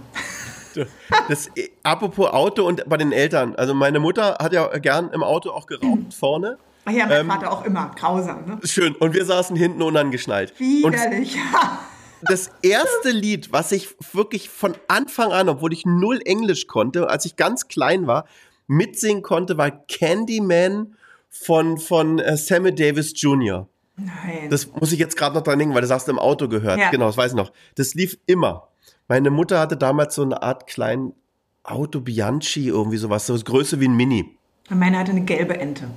Das, 1.28 1.48
apropos 1.82 2.28
Auto 2.28 2.66
und 2.66 2.86
bei 2.86 2.98
den 2.98 3.12
Eltern. 3.12 3.54
Also 3.56 3.72
meine 3.72 3.98
Mutter 3.98 4.36
hat 4.40 4.52
ja 4.52 4.66
gern 4.78 5.10
im 5.10 5.22
Auto 5.22 5.50
auch 5.50 5.66
geraucht 5.66 5.98
mhm. 5.98 6.10
vorne. 6.10 6.58
Ach 6.84 6.92
ja, 6.92 7.06
mein 7.06 7.20
ähm, 7.22 7.28
Vater 7.28 7.50
auch 7.50 7.64
immer. 7.64 7.90
Grausam, 7.96 8.44
ne? 8.46 8.58
Schön. 8.62 8.94
Und 8.94 9.14
wir 9.14 9.24
saßen 9.24 9.56
hinten 9.56 9.80
unangeschnallt. 9.82 10.58
Widerlich, 10.60 11.34
ja. 11.34 11.78
Das 12.22 12.50
erste 12.62 13.10
Lied, 13.10 13.52
was 13.52 13.72
ich 13.72 13.94
wirklich 14.12 14.48
von 14.48 14.74
Anfang 14.88 15.32
an, 15.32 15.48
obwohl 15.48 15.72
ich 15.72 15.84
null 15.84 16.20
Englisch 16.24 16.66
konnte, 16.66 17.08
als 17.08 17.24
ich 17.26 17.36
ganz 17.36 17.68
klein 17.68 18.06
war, 18.06 18.26
mitsingen 18.66 19.22
konnte, 19.22 19.58
war 19.58 19.70
Candyman 19.70 20.96
von, 21.28 21.78
von 21.78 22.18
äh, 22.18 22.36
Sammy 22.36 22.74
Davis 22.74 23.12
Jr. 23.14 23.68
Nein. 23.96 24.50
Das 24.50 24.66
muss 24.72 24.92
ich 24.92 24.98
jetzt 24.98 25.16
gerade 25.16 25.34
noch 25.34 25.42
dran 25.42 25.58
denken, 25.58 25.74
weil 25.74 25.82
du 25.82 25.86
sagst, 25.86 26.08
im 26.08 26.18
Auto 26.18 26.48
gehört. 26.48 26.78
Ja. 26.78 26.90
Genau, 26.90 27.06
das 27.06 27.16
weiß 27.16 27.32
ich 27.32 27.36
noch. 27.36 27.52
Das 27.76 27.94
lief 27.94 28.18
immer. 28.26 28.68
Meine 29.08 29.30
Mutter 29.30 29.60
hatte 29.60 29.76
damals 29.76 30.14
so 30.14 30.22
eine 30.22 30.42
Art 30.42 30.66
kleinen 30.66 31.14
Auto 31.62 32.00
Bianchi, 32.00 32.68
irgendwie 32.68 32.96
sowas, 32.96 33.26
so 33.26 33.36
Größe 33.36 33.80
wie 33.80 33.88
ein 33.88 33.96
Mini. 33.96 34.36
Meine 34.68 34.98
hatte 34.98 35.12
eine 35.12 35.22
gelbe 35.22 35.58
Ente. 35.58 35.88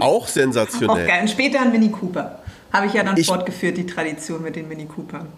Auch 0.00 0.26
sensationell. 0.28 1.04
Auch 1.04 1.08
geil. 1.08 1.22
Und 1.22 1.28
später 1.28 1.60
ein 1.60 1.72
Mini 1.72 1.90
Cooper. 1.90 2.40
Habe 2.76 2.86
ich 2.86 2.92
ja 2.92 3.02
dann 3.02 3.16
ich, 3.16 3.26
fortgeführt, 3.26 3.78
die 3.78 3.86
Tradition 3.86 4.42
mit 4.42 4.54
den 4.54 4.68
Mini 4.68 4.84
Coopern. 4.84 5.28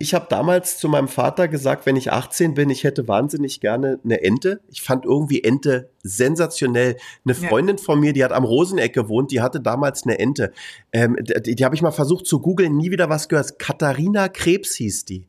Ich 0.00 0.14
habe 0.14 0.26
damals 0.28 0.78
zu 0.78 0.88
meinem 0.88 1.06
Vater 1.06 1.46
gesagt, 1.46 1.86
wenn 1.86 1.94
ich 1.94 2.10
18 2.10 2.54
bin, 2.54 2.70
ich 2.70 2.82
hätte 2.82 3.06
wahnsinnig 3.06 3.60
gerne 3.60 4.00
eine 4.04 4.20
Ente. 4.22 4.60
Ich 4.68 4.82
fand 4.82 5.04
irgendwie 5.04 5.44
Ente 5.44 5.90
sensationell. 6.02 6.96
Eine 7.24 7.36
Freundin 7.36 7.76
ja. 7.76 7.82
von 7.82 8.00
mir, 8.00 8.12
die 8.12 8.24
hat 8.24 8.32
am 8.32 8.42
Roseneck 8.42 8.94
gewohnt, 8.94 9.30
die 9.30 9.40
hatte 9.40 9.60
damals 9.60 10.02
eine 10.04 10.18
Ente. 10.18 10.52
Ähm, 10.92 11.16
die, 11.20 11.54
die 11.54 11.64
habe 11.64 11.76
ich 11.76 11.82
mal 11.82 11.92
versucht 11.92 12.26
zu 12.26 12.40
googeln, 12.40 12.76
nie 12.76 12.90
wieder 12.90 13.08
was 13.08 13.28
gehört. 13.28 13.60
Katharina 13.60 14.28
Krebs 14.28 14.74
hieß 14.74 15.04
die. 15.04 15.28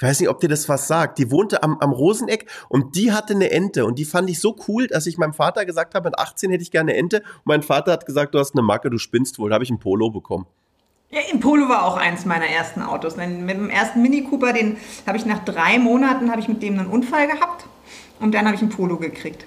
Ich 0.00 0.02
weiß 0.02 0.20
nicht, 0.20 0.30
ob 0.30 0.40
dir 0.40 0.48
das 0.48 0.66
was 0.70 0.88
sagt. 0.88 1.18
Die 1.18 1.30
wohnte 1.30 1.62
am, 1.62 1.76
am 1.80 1.92
Roseneck 1.92 2.46
und 2.70 2.96
die 2.96 3.12
hatte 3.12 3.34
eine 3.34 3.50
Ente 3.50 3.84
und 3.84 3.98
die 3.98 4.06
fand 4.06 4.30
ich 4.30 4.40
so 4.40 4.56
cool, 4.66 4.86
dass 4.86 5.06
ich 5.06 5.18
meinem 5.18 5.34
Vater 5.34 5.66
gesagt 5.66 5.94
habe, 5.94 6.08
mit 6.08 6.18
18 6.18 6.50
hätte 6.50 6.62
ich 6.62 6.70
gerne 6.70 6.92
eine 6.92 6.98
Ente. 6.98 7.18
Und 7.18 7.46
mein 7.46 7.62
Vater 7.62 7.92
hat 7.92 8.06
gesagt, 8.06 8.34
du 8.34 8.38
hast 8.38 8.54
eine 8.54 8.62
Macke, 8.62 8.88
du 8.88 8.96
spinnst 8.96 9.38
wohl. 9.38 9.50
Da 9.50 9.54
habe 9.54 9.64
ich 9.64 9.70
ein 9.70 9.78
Polo 9.78 10.08
bekommen. 10.08 10.46
Ja, 11.12 11.20
im 11.32 11.40
Polo 11.40 11.68
war 11.68 11.84
auch 11.84 11.96
eins 11.96 12.24
meiner 12.24 12.46
ersten 12.46 12.82
Autos. 12.82 13.16
Mit 13.16 13.50
dem 13.50 13.68
ersten 13.68 14.00
Mini 14.00 14.22
Cooper, 14.22 14.52
den 14.52 14.76
habe 15.08 15.18
ich 15.18 15.26
nach 15.26 15.44
drei 15.44 15.78
Monaten 15.80 16.30
habe 16.30 16.40
ich 16.40 16.46
mit 16.46 16.62
dem 16.62 16.78
einen 16.78 16.88
Unfall 16.88 17.26
gehabt 17.26 17.64
und 18.20 18.32
dann 18.32 18.46
habe 18.46 18.54
ich 18.54 18.62
ein 18.62 18.68
Polo 18.68 18.96
gekriegt. 18.96 19.44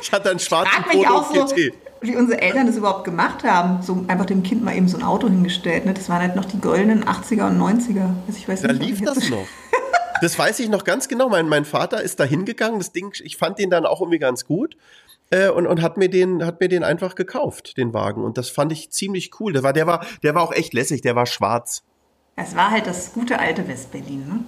Ich 0.00 0.12
hatte 0.12 0.30
einen 0.30 0.38
schwarzen 0.38 0.82
Polo 0.82 0.98
mich 0.98 1.08
auch 1.08 1.34
so, 1.34 1.56
wie 2.00 2.16
unsere 2.16 2.40
Eltern 2.40 2.66
das 2.66 2.76
überhaupt 2.76 3.04
gemacht 3.04 3.44
haben. 3.44 3.82
So 3.82 4.04
einfach 4.08 4.24
dem 4.24 4.42
Kind 4.42 4.64
mal 4.64 4.74
eben 4.74 4.88
so 4.88 4.96
ein 4.96 5.02
Auto 5.02 5.28
hingestellt. 5.28 5.84
Ne? 5.84 5.92
Das 5.92 6.08
waren 6.08 6.22
halt 6.22 6.36
noch 6.36 6.46
die 6.46 6.58
goldenen 6.58 7.04
80er 7.04 7.48
und 7.48 7.60
90er. 7.60 8.14
Also 8.26 8.38
ich 8.38 8.48
weiß 8.48 8.62
da 8.62 8.72
nicht, 8.72 8.82
lief 8.82 9.02
das 9.02 9.28
noch. 9.28 9.46
Das 10.20 10.38
weiß 10.38 10.58
ich 10.60 10.68
noch 10.68 10.84
ganz 10.84 11.06
genau. 11.06 11.28
Mein, 11.28 11.48
mein 11.48 11.64
Vater 11.64 12.02
ist 12.02 12.18
da 12.18 12.24
hingegangen. 12.24 12.80
Das 12.80 12.92
Ding, 12.92 13.12
ich 13.22 13.36
fand 13.36 13.58
den 13.58 13.70
dann 13.70 13.86
auch 13.86 14.00
irgendwie 14.00 14.18
ganz 14.18 14.46
gut. 14.46 14.76
Äh, 15.30 15.48
und, 15.50 15.66
und 15.66 15.82
hat 15.82 15.96
mir 15.96 16.08
den, 16.08 16.44
hat 16.44 16.60
mir 16.60 16.68
den 16.68 16.84
einfach 16.84 17.14
gekauft, 17.14 17.76
den 17.76 17.92
Wagen. 17.92 18.24
Und 18.24 18.38
das 18.38 18.48
fand 18.48 18.72
ich 18.72 18.90
ziemlich 18.90 19.30
cool. 19.40 19.52
Der 19.52 19.62
war, 19.62 19.72
der 19.72 19.86
war, 19.86 20.04
der 20.22 20.34
war 20.34 20.42
auch 20.42 20.52
echt 20.52 20.72
lässig, 20.72 21.02
der 21.02 21.16
war 21.16 21.26
schwarz. 21.26 21.84
Es 22.36 22.54
war 22.54 22.70
halt 22.70 22.86
das 22.86 23.12
gute 23.12 23.38
alte 23.38 23.66
Westberlin, 23.66 24.26
ne? 24.26 24.44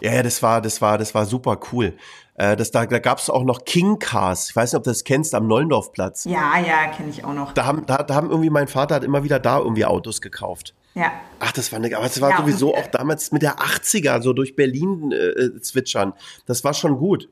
Ja, 0.00 0.14
ja, 0.14 0.22
das 0.22 0.42
war, 0.42 0.60
das 0.62 0.80
war, 0.80 0.98
das 0.98 1.14
war 1.14 1.26
super 1.26 1.58
cool. 1.72 1.94
Äh, 2.34 2.56
das, 2.56 2.70
da 2.70 2.86
da 2.86 2.98
gab 2.98 3.18
es 3.18 3.28
auch 3.28 3.44
noch 3.44 3.64
King 3.64 3.98
Cars. 3.98 4.50
Ich 4.50 4.56
weiß 4.56 4.72
nicht, 4.72 4.78
ob 4.78 4.84
du 4.84 4.90
das 4.90 5.04
kennst, 5.04 5.34
am 5.34 5.46
Neulendorfplatz. 5.46 6.24
Ja, 6.24 6.58
ja, 6.58 6.86
kenne 6.88 7.10
ich 7.10 7.24
auch 7.24 7.34
noch. 7.34 7.52
Da 7.52 7.66
haben, 7.66 7.84
da, 7.86 8.02
da 8.02 8.14
haben 8.14 8.30
irgendwie, 8.30 8.50
mein 8.50 8.68
Vater 8.68 8.94
hat 8.94 9.04
immer 9.04 9.24
wieder 9.24 9.38
da 9.38 9.58
irgendwie 9.58 9.84
Autos 9.84 10.20
gekauft. 10.20 10.74
Ja. 10.94 11.12
Ach, 11.38 11.52
das 11.52 11.70
war 11.70 11.78
eine, 11.78 11.94
aber 11.94 12.06
das 12.06 12.20
war 12.20 12.30
ja, 12.30 12.36
sowieso 12.38 12.74
auch 12.74 12.86
damals 12.86 13.30
mit 13.32 13.42
der 13.42 13.58
80er 13.58 14.22
so 14.22 14.32
durch 14.32 14.56
Berlin 14.56 15.12
äh, 15.12 15.60
zwitschern. 15.60 16.14
Das 16.46 16.64
war 16.64 16.74
schon 16.74 16.96
gut. 16.96 17.28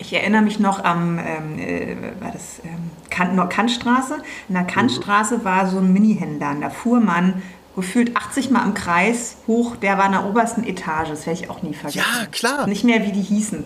Ich 0.00 0.14
erinnere 0.14 0.42
mich 0.42 0.58
noch 0.58 0.82
am, 0.82 1.18
ähm, 1.18 1.58
äh, 1.58 1.96
war 2.20 2.32
das 2.32 2.60
ähm, 2.64 2.90
Kant, 3.10 3.50
Kantstraße? 3.50 4.16
In 4.48 4.54
der 4.54 4.64
Kantstraße 4.64 5.44
war 5.44 5.68
so 5.68 5.78
ein 5.78 5.92
Mini-Händler. 5.92 6.56
Da 6.60 6.70
fuhr 6.70 7.00
man 7.00 7.42
gefühlt 7.76 8.16
80 8.16 8.50
Mal 8.50 8.64
im 8.64 8.74
Kreis 8.74 9.36
hoch. 9.46 9.76
Der 9.76 9.98
war 9.98 10.06
in 10.06 10.12
der 10.12 10.24
obersten 10.24 10.64
Etage. 10.64 11.10
Das 11.10 11.26
werde 11.26 11.40
ich 11.40 11.50
auch 11.50 11.62
nie 11.62 11.74
vergessen. 11.74 12.06
Ja, 12.18 12.26
klar. 12.26 12.66
Nicht 12.66 12.84
mehr, 12.84 13.04
wie 13.04 13.12
die 13.12 13.20
hießen. 13.20 13.64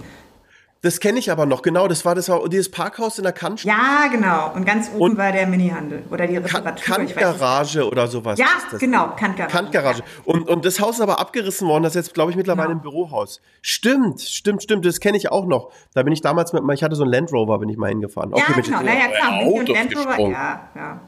Das 0.85 1.01
kenne 1.01 1.19
ich 1.19 1.31
aber 1.31 1.47
noch, 1.47 1.63
genau. 1.63 1.89
Das 1.89 2.05
war 2.05 2.15
das 2.15 2.29
war 2.29 2.47
dieses 2.47 2.71
Parkhaus 2.71 3.17
in 3.17 3.25
der 3.25 3.33
Kant. 3.33 3.65
Ja, 3.65 4.07
genau. 4.13 4.53
Und 4.55 4.67
ganz 4.67 4.91
oben 4.93 5.13
und 5.13 5.17
war 5.17 5.33
der 5.33 5.47
Minihandel 5.47 6.03
oder 6.11 6.27
die 6.27 6.37
Reparatur. 6.37 6.85
Kantgarage 6.85 7.89
oder 7.89 8.07
sowas. 8.07 8.39
Ja, 8.39 8.49
genau, 8.79 9.09
Kantgarage. 9.17 9.51
Kantgarage. 9.51 9.99
Ja. 10.01 10.05
Und, 10.27 10.47
und 10.47 10.67
das 10.67 10.81
Haus 10.81 10.97
ist 10.97 11.01
aber 11.01 11.21
abgerissen 11.21 11.67
worden. 11.69 11.85
Das 11.85 11.97
ist 11.97 12.09
jetzt, 12.09 12.13
glaube 12.13 12.33
ich, 12.33 12.37
mittlerweile 12.37 12.69
genau. 12.69 12.81
ein 12.81 12.83
Bürohaus. 12.83 13.41
Stimmt, 13.63 14.21
stimmt, 14.21 14.63
stimmt. 14.63 14.85
Das 14.85 15.01
kenne 15.01 15.17
ich 15.17 15.33
auch 15.33 15.47
noch. 15.47 15.73
Da 15.95 16.03
bin 16.03 16.13
ich 16.13 16.21
damals 16.21 16.53
mit, 16.53 16.63
ich 16.75 16.83
hatte 16.83 16.97
so 16.97 17.05
ein 17.05 17.11
Land 17.11 17.33
Rover, 17.33 17.59
bin 17.61 17.71
ich 17.71 17.79
mal 17.79 17.89
hingefahren. 17.89 18.35
Okay, 18.35 18.53
ja, 18.55 18.61
genau. 18.61 18.83
Naja, 18.83 19.09
klar. 19.09 19.41
Autos 19.43 19.75
Land 19.75 19.97
Rover, 19.97 20.21
ja, 20.21 20.69
ja. 20.77 21.01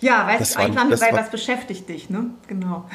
Ja, 0.00 0.26
weißt 0.26 0.40
das 0.40 0.52
du, 0.54 0.60
einfach, 0.60 0.90
weil 0.90 1.12
was 1.12 1.30
beschäftigt 1.30 1.88
dich, 1.88 2.10
ne? 2.10 2.30
Genau. 2.46 2.88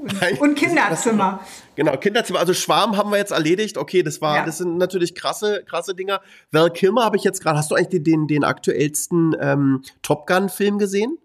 und, 0.02 0.40
und 0.40 0.54
Kinderzimmer. 0.54 1.40
Genau, 1.76 1.96
Kinderzimmer. 1.96 2.38
Also 2.38 2.52
Schwarm 2.52 2.96
haben 2.96 3.10
wir 3.10 3.18
jetzt 3.18 3.32
erledigt. 3.32 3.78
Okay, 3.78 4.02
das 4.02 4.20
war, 4.20 4.36
ja. 4.36 4.44
das 4.44 4.58
sind 4.58 4.76
natürlich 4.76 5.14
krasse, 5.14 5.64
krasse 5.66 5.94
Dinger. 5.94 6.20
Val 6.52 6.70
Kilmer 6.70 7.04
habe 7.04 7.16
ich 7.16 7.24
jetzt 7.24 7.42
gerade. 7.42 7.58
Hast 7.58 7.70
du 7.70 7.74
eigentlich 7.74 7.88
den, 7.88 8.04
den, 8.04 8.26
den 8.26 8.44
aktuellsten 8.44 9.34
ähm, 9.40 9.82
Top 10.02 10.26
Gun-Film 10.26 10.78
gesehen? 10.78 11.18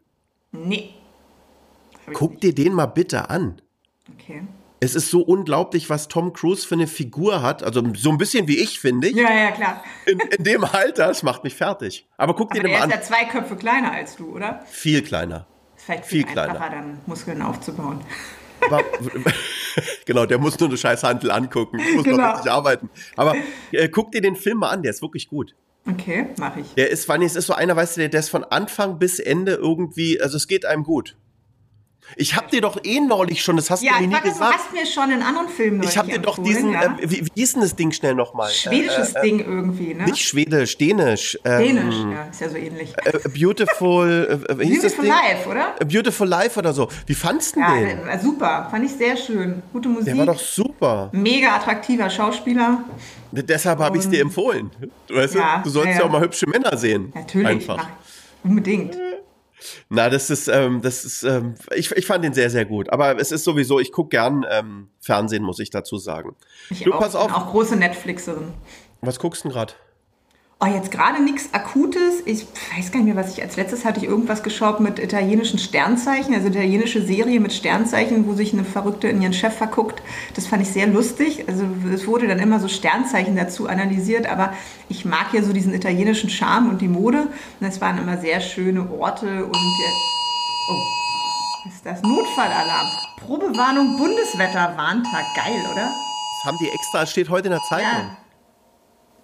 Nee. 0.52 0.92
Guck 2.14 2.40
dir 2.40 2.54
den 2.54 2.74
mal 2.74 2.86
bitte 2.86 3.30
an. 3.30 3.62
Okay 4.14 4.44
es 4.80 4.96
ist 4.96 5.10
so 5.10 5.22
unglaublich, 5.22 5.90
was 5.90 6.08
Tom 6.08 6.34
Cruise 6.34 6.68
für 6.68 6.76
eine 6.76 6.88
Figur 6.88 7.42
hat. 7.42 7.64
Also 7.64 7.82
so 7.96 8.10
ein 8.10 8.18
bisschen 8.18 8.48
wie 8.48 8.58
ich, 8.58 8.80
finde 8.80 9.08
ich. 9.08 9.16
Ja, 9.16 9.34
ja, 9.34 9.52
klar. 9.52 9.84
In, 10.06 10.20
in 10.20 10.44
dem 10.44 10.64
Alter, 10.64 11.08
das 11.08 11.24
macht 11.24 11.44
mich 11.44 11.56
fertig. 11.56 12.08
Aber 12.18 12.36
guck 12.36 12.52
dir 12.52 12.62
den 12.62 12.72
mal 12.72 12.82
an. 12.84 12.92
Er 12.92 13.00
ist 13.00 13.10
ja 13.10 13.16
zwei 13.18 13.26
Köpfe 13.26 13.56
kleiner 13.56 13.92
als 13.92 14.16
du, 14.16 14.36
oder? 14.36 14.64
Viel 14.68 15.02
kleiner. 15.02 15.48
Ist 15.76 15.86
vielleicht 15.86 16.06
viel, 16.06 16.28
viel 16.28 16.38
einfacher, 16.38 16.58
kleiner. 16.58 16.76
dann 16.76 17.02
Muskeln 17.06 17.42
aufzubauen. 17.42 18.02
Aber, 18.62 18.84
genau, 20.06 20.26
der 20.26 20.38
muss 20.40 20.60
nur 20.60 20.70
eine 20.70 20.78
scheiß 20.78 21.04
Handel 21.04 21.32
angucken. 21.32 21.80
Muss 21.96 22.04
genau. 22.04 22.18
noch 22.18 22.34
richtig 22.36 22.52
arbeiten. 22.52 22.90
Aber 23.16 23.36
äh, 23.72 23.90
guck 23.90 24.12
dir 24.12 24.22
den 24.22 24.36
Film 24.36 24.60
mal 24.60 24.70
an, 24.70 24.84
der 24.84 24.92
ist 24.92 25.02
wirklich 25.02 25.28
gut. 25.28 25.56
Okay, 25.88 26.30
mache 26.38 26.62
ich. 26.62 26.74
Der 26.74 26.90
ist, 26.90 27.06
Fanny, 27.06 27.26
es 27.26 27.36
ist 27.36 27.46
so 27.46 27.54
einer, 27.54 27.76
weißt 27.76 27.98
du, 27.98 28.02
der, 28.02 28.10
der 28.10 28.20
ist 28.20 28.30
von 28.30 28.44
Anfang 28.44 28.98
bis 28.98 29.20
Ende 29.20 29.54
irgendwie, 29.54 30.20
also 30.20 30.38
es 30.38 30.48
geht 30.48 30.66
einem 30.66 30.84
gut. 30.84 31.16
Ich 32.18 32.36
hab 32.36 32.50
dir 32.50 32.62
doch 32.62 32.78
eh 32.84 33.00
neulich 33.02 33.42
schon, 33.44 33.56
das 33.58 33.70
hast 33.70 33.84
Ja, 33.84 33.94
du 33.96 34.02
mir 34.02 34.08
nie 34.08 34.14
weiß, 34.14 34.22
du 34.24 34.30
gesagt. 34.30 34.54
hast 34.58 34.74
mir 34.74 34.86
schon 34.86 35.12
in 35.12 35.22
anderen 35.22 35.50
Filmen 35.50 35.84
Ich 35.84 35.98
habe 35.98 36.10
dir 36.10 36.20
doch 36.20 36.38
diesen, 36.42 36.72
ja? 36.72 36.84
äh, 36.84 36.90
wie, 37.10 37.26
wie 37.26 37.32
hieß 37.36 37.54
denn 37.54 37.62
das 37.62 37.76
Ding 37.76 37.92
schnell 37.92 38.14
nochmal? 38.16 38.50
schwedisches 38.52 39.16
äh, 39.16 39.20
äh, 39.20 39.22
Ding 39.24 39.40
irgendwie, 39.40 39.94
ne? 39.94 40.06
Nicht 40.06 40.20
Schwedisch, 40.22 40.78
Dänisch. 40.78 41.38
Ähm, 41.44 41.60
Dänisch, 41.64 41.96
ja, 42.12 42.24
ist 42.32 42.42
ja 42.42 42.50
so 42.50 42.56
ähnlich. 42.58 42.94
äh, 43.04 43.30
Beautiful, 43.30 44.44
äh, 44.50 44.60
wie 44.60 44.66
hieß 44.68 44.82
das 44.84 44.94
Beautiful 44.94 45.04
Ding? 45.06 45.14
Life, 45.36 45.50
oder? 45.50 45.76
A 45.80 45.84
Beautiful 45.84 46.28
Life 46.28 46.60
oder 46.60 46.74
so. 46.74 46.88
Wie 47.06 47.16
fandst 47.16 47.56
du 47.56 47.60
Ja, 47.60 47.74
den? 47.76 48.08
äh, 48.08 48.20
super, 48.20 48.68
fand 48.72 48.86
ich 48.86 48.92
sehr 48.92 49.18
schön. 49.18 49.62
Gute 49.74 49.90
Musik. 49.90 50.06
Der 50.06 50.18
war 50.18 50.26
doch 50.28 50.40
super. 50.40 51.10
Mega 51.12 51.56
attraktiver 51.56 52.10
Schauspieler. 52.10 52.84
Deshalb 53.32 53.80
habe 53.80 53.98
ich 53.98 54.04
es 54.04 54.10
dir 54.10 54.22
empfohlen. 54.22 54.72
Weißt 55.10 55.36
Ja, 55.36 55.58
du? 55.58 55.64
Du 55.64 55.70
sollst 55.72 55.88
ja, 55.88 55.94
ja, 55.96 56.00
ja. 56.00 56.06
auch 56.06 56.12
mal 56.12 56.22
hübsche 56.22 56.48
Männer 56.48 56.78
sehen. 56.78 57.12
Natürlich. 57.14 57.48
Einfach. 57.48 57.78
Ach, 57.82 57.88
unbedingt. 58.44 58.96
Na, 59.90 60.10
das 60.10 60.30
ist, 60.30 60.48
ähm, 60.48 60.82
das 60.82 61.06
ist, 61.06 61.24
ähm, 61.24 61.56
ich, 61.76 61.92
ich 61.92 62.06
fand 62.06 62.24
den 62.24 62.34
sehr, 62.34 62.50
sehr 62.50 62.66
gut. 62.66 62.90
Aber 62.92 63.20
es 63.20 63.32
ist 63.32 63.44
sowieso, 63.44 63.80
ich 63.80 63.92
gucke 63.92 64.10
gern 64.10 64.46
ähm, 64.50 64.90
Fernsehen, 65.00 65.44
muss 65.44 65.60
ich 65.60 65.70
dazu 65.70 65.98
sagen. 65.98 66.36
Ich 66.70 66.84
du, 66.84 66.94
auch, 66.94 67.00
pass 67.00 67.16
auf. 67.16 67.28
bin 67.28 67.36
auch 67.36 67.52
große 67.52 67.76
Netflixerin. 67.76 68.54
Was 69.02 69.20
guckst 69.20 69.44
du 69.44 69.50
denn 69.50 69.56
gerade? 69.56 69.74
Oh, 70.62 70.68
jetzt 70.68 70.90
gerade 70.90 71.22
nichts 71.22 71.54
Akutes. 71.54 72.22
Ich 72.26 72.48
weiß 72.76 72.92
gar 72.94 73.00
nicht 73.00 73.14
mehr, 73.14 73.22
was 73.22 73.34
ich 73.34 73.44
als 73.44 73.58
letztes 73.58 73.84
hatte 73.84 74.00
ich 74.00 74.06
irgendwas 74.06 74.42
geschaut 74.42 74.80
mit 74.80 75.00
italienischen 75.00 75.60
Sternzeichen, 75.60 76.34
also 76.34 76.48
italienische 76.48 77.06
Serie 77.06 77.42
mit 77.42 77.52
Sternzeichen, 77.52 78.26
wo 78.26 78.34
sich 78.34 78.54
eine 78.54 78.64
Verrückte 78.64 79.10
in 79.10 79.22
ihren 79.22 79.34
Chef 79.34 79.54
verguckt. 79.54 80.02
Das 80.34 80.48
fand 80.48 80.62
ich 80.62 80.70
sehr 80.70 80.88
lustig. 80.88 81.44
Also 81.50 81.66
es 81.94 82.08
wurde 82.08 82.28
dann 82.28 82.40
immer 82.40 82.62
so 82.62 82.70
Sternzeichen 82.70 83.36
dazu 83.36 83.68
analysiert, 83.68 84.28
aber 84.28 84.54
ich 84.88 85.04
mag 85.04 85.34
ja 85.34 85.44
so 85.44 85.52
diesen 85.52 85.74
italienischen 85.74 86.30
Charme 86.30 86.70
und 86.70 86.80
die 86.80 86.88
Mode. 86.88 87.28
Und 87.60 87.68
es 87.68 87.82
waren 87.82 87.98
immer 87.98 88.18
sehr 88.18 88.40
schöne 88.40 88.90
Orte 88.90 89.44
und 89.44 89.54
der, 89.54 89.92
oh, 90.70 90.84
was 91.66 91.74
ist 91.74 91.86
das 91.86 92.02
Notfallalarm. 92.02 92.88
Probewarnung 93.18 93.98
Bundeswetterwarntag. 93.98 95.26
Geil, 95.36 95.60
oder? 95.74 95.92
Das 95.92 96.46
haben 96.46 96.58
die 96.62 96.70
extra, 96.70 97.04
es 97.04 97.12
steht 97.12 97.30
heute 97.30 97.48
in 97.48 97.52
der 97.52 97.62
Zeitung. 97.68 97.92
Ja. 97.92 98.25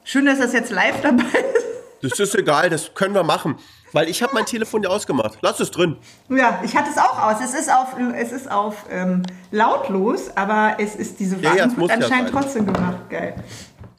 Schön, 0.04 0.26
dass 0.26 0.40
das 0.40 0.54
jetzt 0.54 0.72
live 0.72 1.02
dabei 1.02 1.24
ist. 1.24 1.66
Das 2.02 2.20
ist 2.20 2.34
egal, 2.36 2.70
das 2.70 2.94
können 2.96 3.14
wir 3.14 3.24
machen. 3.24 3.58
Weil 3.94 4.10
ich 4.10 4.24
habe 4.24 4.34
mein 4.34 4.46
Telefon 4.46 4.82
ja 4.84 4.90
ausgemacht. 4.90 5.38
Lass 5.42 5.60
es 5.60 5.70
drin. 5.70 5.98
Ja, 6.30 6.62
ich 6.64 6.76
hatte 6.76 6.90
es 6.90 6.98
auch 6.98 7.22
aus. 7.22 7.36
Es 7.44 7.54
ist 7.54 7.72
auf, 7.72 7.96
es 8.18 8.32
ist 8.32 8.50
auf 8.50 8.86
ähm, 8.90 9.22
lautlos, 9.52 10.36
aber 10.36 10.78
es 10.80 10.96
ist 10.96 11.20
diese 11.20 11.36
Ja, 11.38 11.42
ja, 11.42 11.50
Warnung 11.60 11.72
es 11.74 11.78
muss 11.78 11.90
ja 11.90 11.96
anscheinend 11.98 12.30
sein. 12.30 12.42
trotzdem 12.42 12.66
gemacht. 12.66 13.10
Geil. 13.10 13.36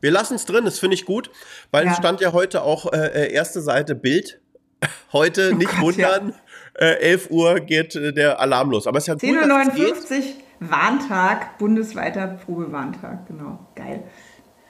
Wir 0.00 0.10
lassen 0.10 0.34
es 0.34 0.46
drin, 0.46 0.64
das 0.64 0.78
finde 0.78 0.94
ich 0.94 1.04
gut. 1.04 1.30
Weil 1.70 1.84
Ja. 1.84 1.92
es 1.92 1.98
stand 1.98 2.20
ja 2.20 2.32
heute 2.32 2.62
auch 2.62 2.90
äh, 2.92 2.96
äh, 3.26 3.32
erste 3.32 3.60
Seite 3.60 3.94
Bild. 3.94 4.40
Heute, 5.12 5.54
nicht 5.54 5.70
Oh 5.78 5.82
Gott, 5.84 5.96
ja. 5.96 6.08
wundern, 6.16 6.34
äh, 6.74 6.94
11 7.12 7.30
Uhr 7.30 7.60
geht 7.60 7.94
äh, 7.94 8.12
der 8.12 8.40
Alarm 8.40 8.70
los. 8.72 8.88
Aber 8.88 8.98
es 8.98 9.04
ist 9.04 9.08
ja 9.08 9.14
gut, 9.14 9.48
dass 9.48 9.68
es 9.68 9.74
geht. 9.74 9.94
10.59 9.94 10.18
Uhr, 10.18 10.70
Warntag, 10.70 11.58
bundesweiter 11.58 12.26
Probewarntag. 12.44 13.26
Genau, 13.28 13.60
geil. 13.76 14.02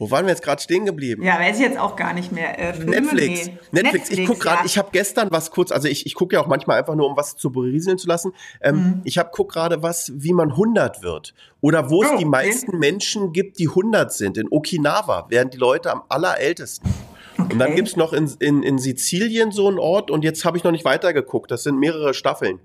Wo 0.02 0.10
waren 0.10 0.24
wir 0.26 0.30
jetzt 0.30 0.42
gerade 0.42 0.60
stehen 0.60 0.84
geblieben? 0.84 1.22
Ja, 1.22 1.38
weiß 1.38 1.58
ich 1.58 1.62
jetzt 1.62 1.78
auch 1.78 1.94
gar 1.94 2.12
nicht 2.12 2.32
mehr. 2.32 2.58
Äh, 2.58 2.74
Filme? 2.74 2.90
Netflix. 3.00 3.46
Nee. 3.46 3.82
Netflix. 3.82 4.10
Ich 4.10 4.26
guck 4.26 4.40
gerade, 4.40 4.58
ja. 4.58 4.64
ich 4.66 4.76
habe 4.76 4.88
gestern 4.90 5.30
was 5.30 5.52
kurz, 5.52 5.70
also 5.70 5.86
ich, 5.86 6.06
ich 6.06 6.14
gucke 6.16 6.34
ja 6.34 6.42
auch 6.42 6.48
manchmal 6.48 6.76
einfach 6.80 6.96
nur, 6.96 7.06
um 7.08 7.16
was 7.16 7.36
zu 7.36 7.52
berieseln 7.52 7.98
zu 7.98 8.08
lassen. 8.08 8.32
Ähm, 8.60 8.74
Mhm. 8.74 9.00
Ich 9.04 9.16
habe 9.18 9.30
guck 9.32 9.52
gerade 9.52 9.80
was, 9.84 10.10
wie 10.16 10.32
man 10.32 10.50
100 10.50 11.04
wird. 11.04 11.34
Oder 11.60 11.88
wo 11.88 12.02
es 12.02 12.08
Oh, 12.08 12.16
die 12.16 12.24
okay. 12.24 12.30
meisten 12.30 12.78
Menschen 12.80 13.32
gibt, 13.32 13.60
die 13.60 13.68
100 13.68 14.12
sind. 14.12 14.36
In 14.38 14.48
Okinawa 14.50 15.26
werden 15.30 15.50
die 15.50 15.58
Leute 15.58 15.92
am 15.92 16.02
allerältesten. 16.08 16.90
Und 17.38 17.52
dann 17.60 17.68
Okay. 17.68 17.76
gibt's 17.76 17.94
noch 17.94 18.12
in, 18.12 18.28
in, 18.40 18.64
in 18.64 18.78
Sizilien 18.78 19.52
so 19.52 19.68
einen 19.68 19.78
Ort 19.78 20.10
und 20.10 20.24
jetzt 20.24 20.44
habe 20.44 20.56
ich 20.58 20.64
noch 20.64 20.72
nicht 20.72 20.84
weitergeguckt. 20.84 21.50
Das 21.52 21.62
sind 21.62 21.78
mehrere 21.78 22.12
Staffeln. 22.12 22.58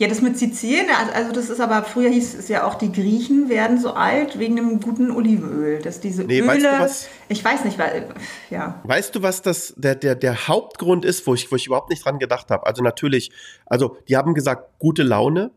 Ja, 0.00 0.06
das 0.06 0.22
mit 0.22 0.38
Sizilien, 0.38 0.86
also, 1.12 1.32
das 1.32 1.50
ist 1.50 1.60
aber, 1.60 1.82
früher 1.82 2.08
hieß 2.08 2.34
es 2.34 2.46
ja 2.46 2.64
auch, 2.64 2.76
die 2.76 2.92
Griechen 2.92 3.48
werden 3.48 3.80
so 3.80 3.94
alt 3.94 4.38
wegen 4.38 4.54
dem 4.54 4.80
guten 4.80 5.10
Olivenöl. 5.10 5.82
Dass 5.82 5.98
diese 5.98 6.22
Nee, 6.22 6.38
Öle, 6.38 6.46
weißt 6.48 6.64
du 6.64 6.78
was? 6.78 7.08
ich 7.28 7.44
weiß 7.44 7.64
nicht, 7.64 7.78
weil, 7.78 8.06
ja. 8.48 8.80
Weißt 8.84 9.16
du, 9.16 9.22
was 9.22 9.42
das 9.42 9.74
der, 9.76 9.96
der, 9.96 10.14
der 10.14 10.46
Hauptgrund 10.46 11.04
ist, 11.04 11.26
wo 11.26 11.34
ich, 11.34 11.50
wo 11.50 11.56
ich 11.56 11.66
überhaupt 11.66 11.90
nicht 11.90 12.04
dran 12.04 12.20
gedacht 12.20 12.50
habe? 12.50 12.64
Also 12.64 12.80
natürlich, 12.82 13.32
also 13.66 13.96
die 14.08 14.16
haben 14.16 14.34
gesagt, 14.34 14.78
gute 14.78 15.02
Laune. 15.02 15.50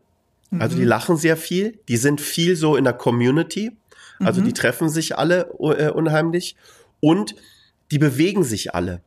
Also 0.58 0.76
die 0.76 0.84
lachen 0.84 1.16
sehr 1.16 1.38
viel. 1.38 1.78
Die 1.88 1.96
sind 1.96 2.20
viel 2.20 2.56
so 2.56 2.76
in 2.76 2.84
der 2.84 2.92
Community. 2.92 3.70
Also 4.18 4.42
die 4.42 4.52
treffen 4.52 4.90
sich 4.90 5.16
alle 5.16 5.50
äh, 5.60 5.88
unheimlich. 5.88 6.56
Und 7.00 7.36
die 7.90 7.98
bewegen 7.98 8.44
sich 8.44 8.74
alle. 8.74 9.00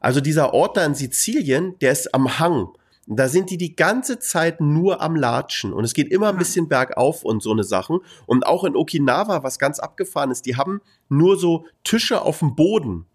Also 0.00 0.20
dieser 0.20 0.54
Ort 0.54 0.76
da 0.76 0.84
in 0.84 0.94
Sizilien, 0.94 1.78
der 1.80 1.92
ist 1.92 2.14
am 2.14 2.40
Hang. 2.40 2.68
Da 3.16 3.28
sind 3.28 3.50
die 3.50 3.56
die 3.56 3.74
ganze 3.74 4.18
Zeit 4.18 4.60
nur 4.60 5.00
am 5.00 5.16
Latschen 5.16 5.72
und 5.72 5.84
es 5.84 5.94
geht 5.94 6.08
immer 6.12 6.28
ein 6.28 6.36
bisschen 6.36 6.68
bergauf 6.68 7.24
und 7.24 7.42
so 7.42 7.52
eine 7.52 7.64
Sachen. 7.64 8.00
Und 8.26 8.46
auch 8.46 8.64
in 8.64 8.76
Okinawa, 8.76 9.42
was 9.42 9.58
ganz 9.58 9.78
abgefahren 9.78 10.30
ist, 10.30 10.44
die 10.46 10.56
haben 10.56 10.80
nur 11.08 11.38
so 11.38 11.64
Tische 11.84 12.20
auf 12.22 12.40
dem 12.40 12.54
Boden. 12.54 13.06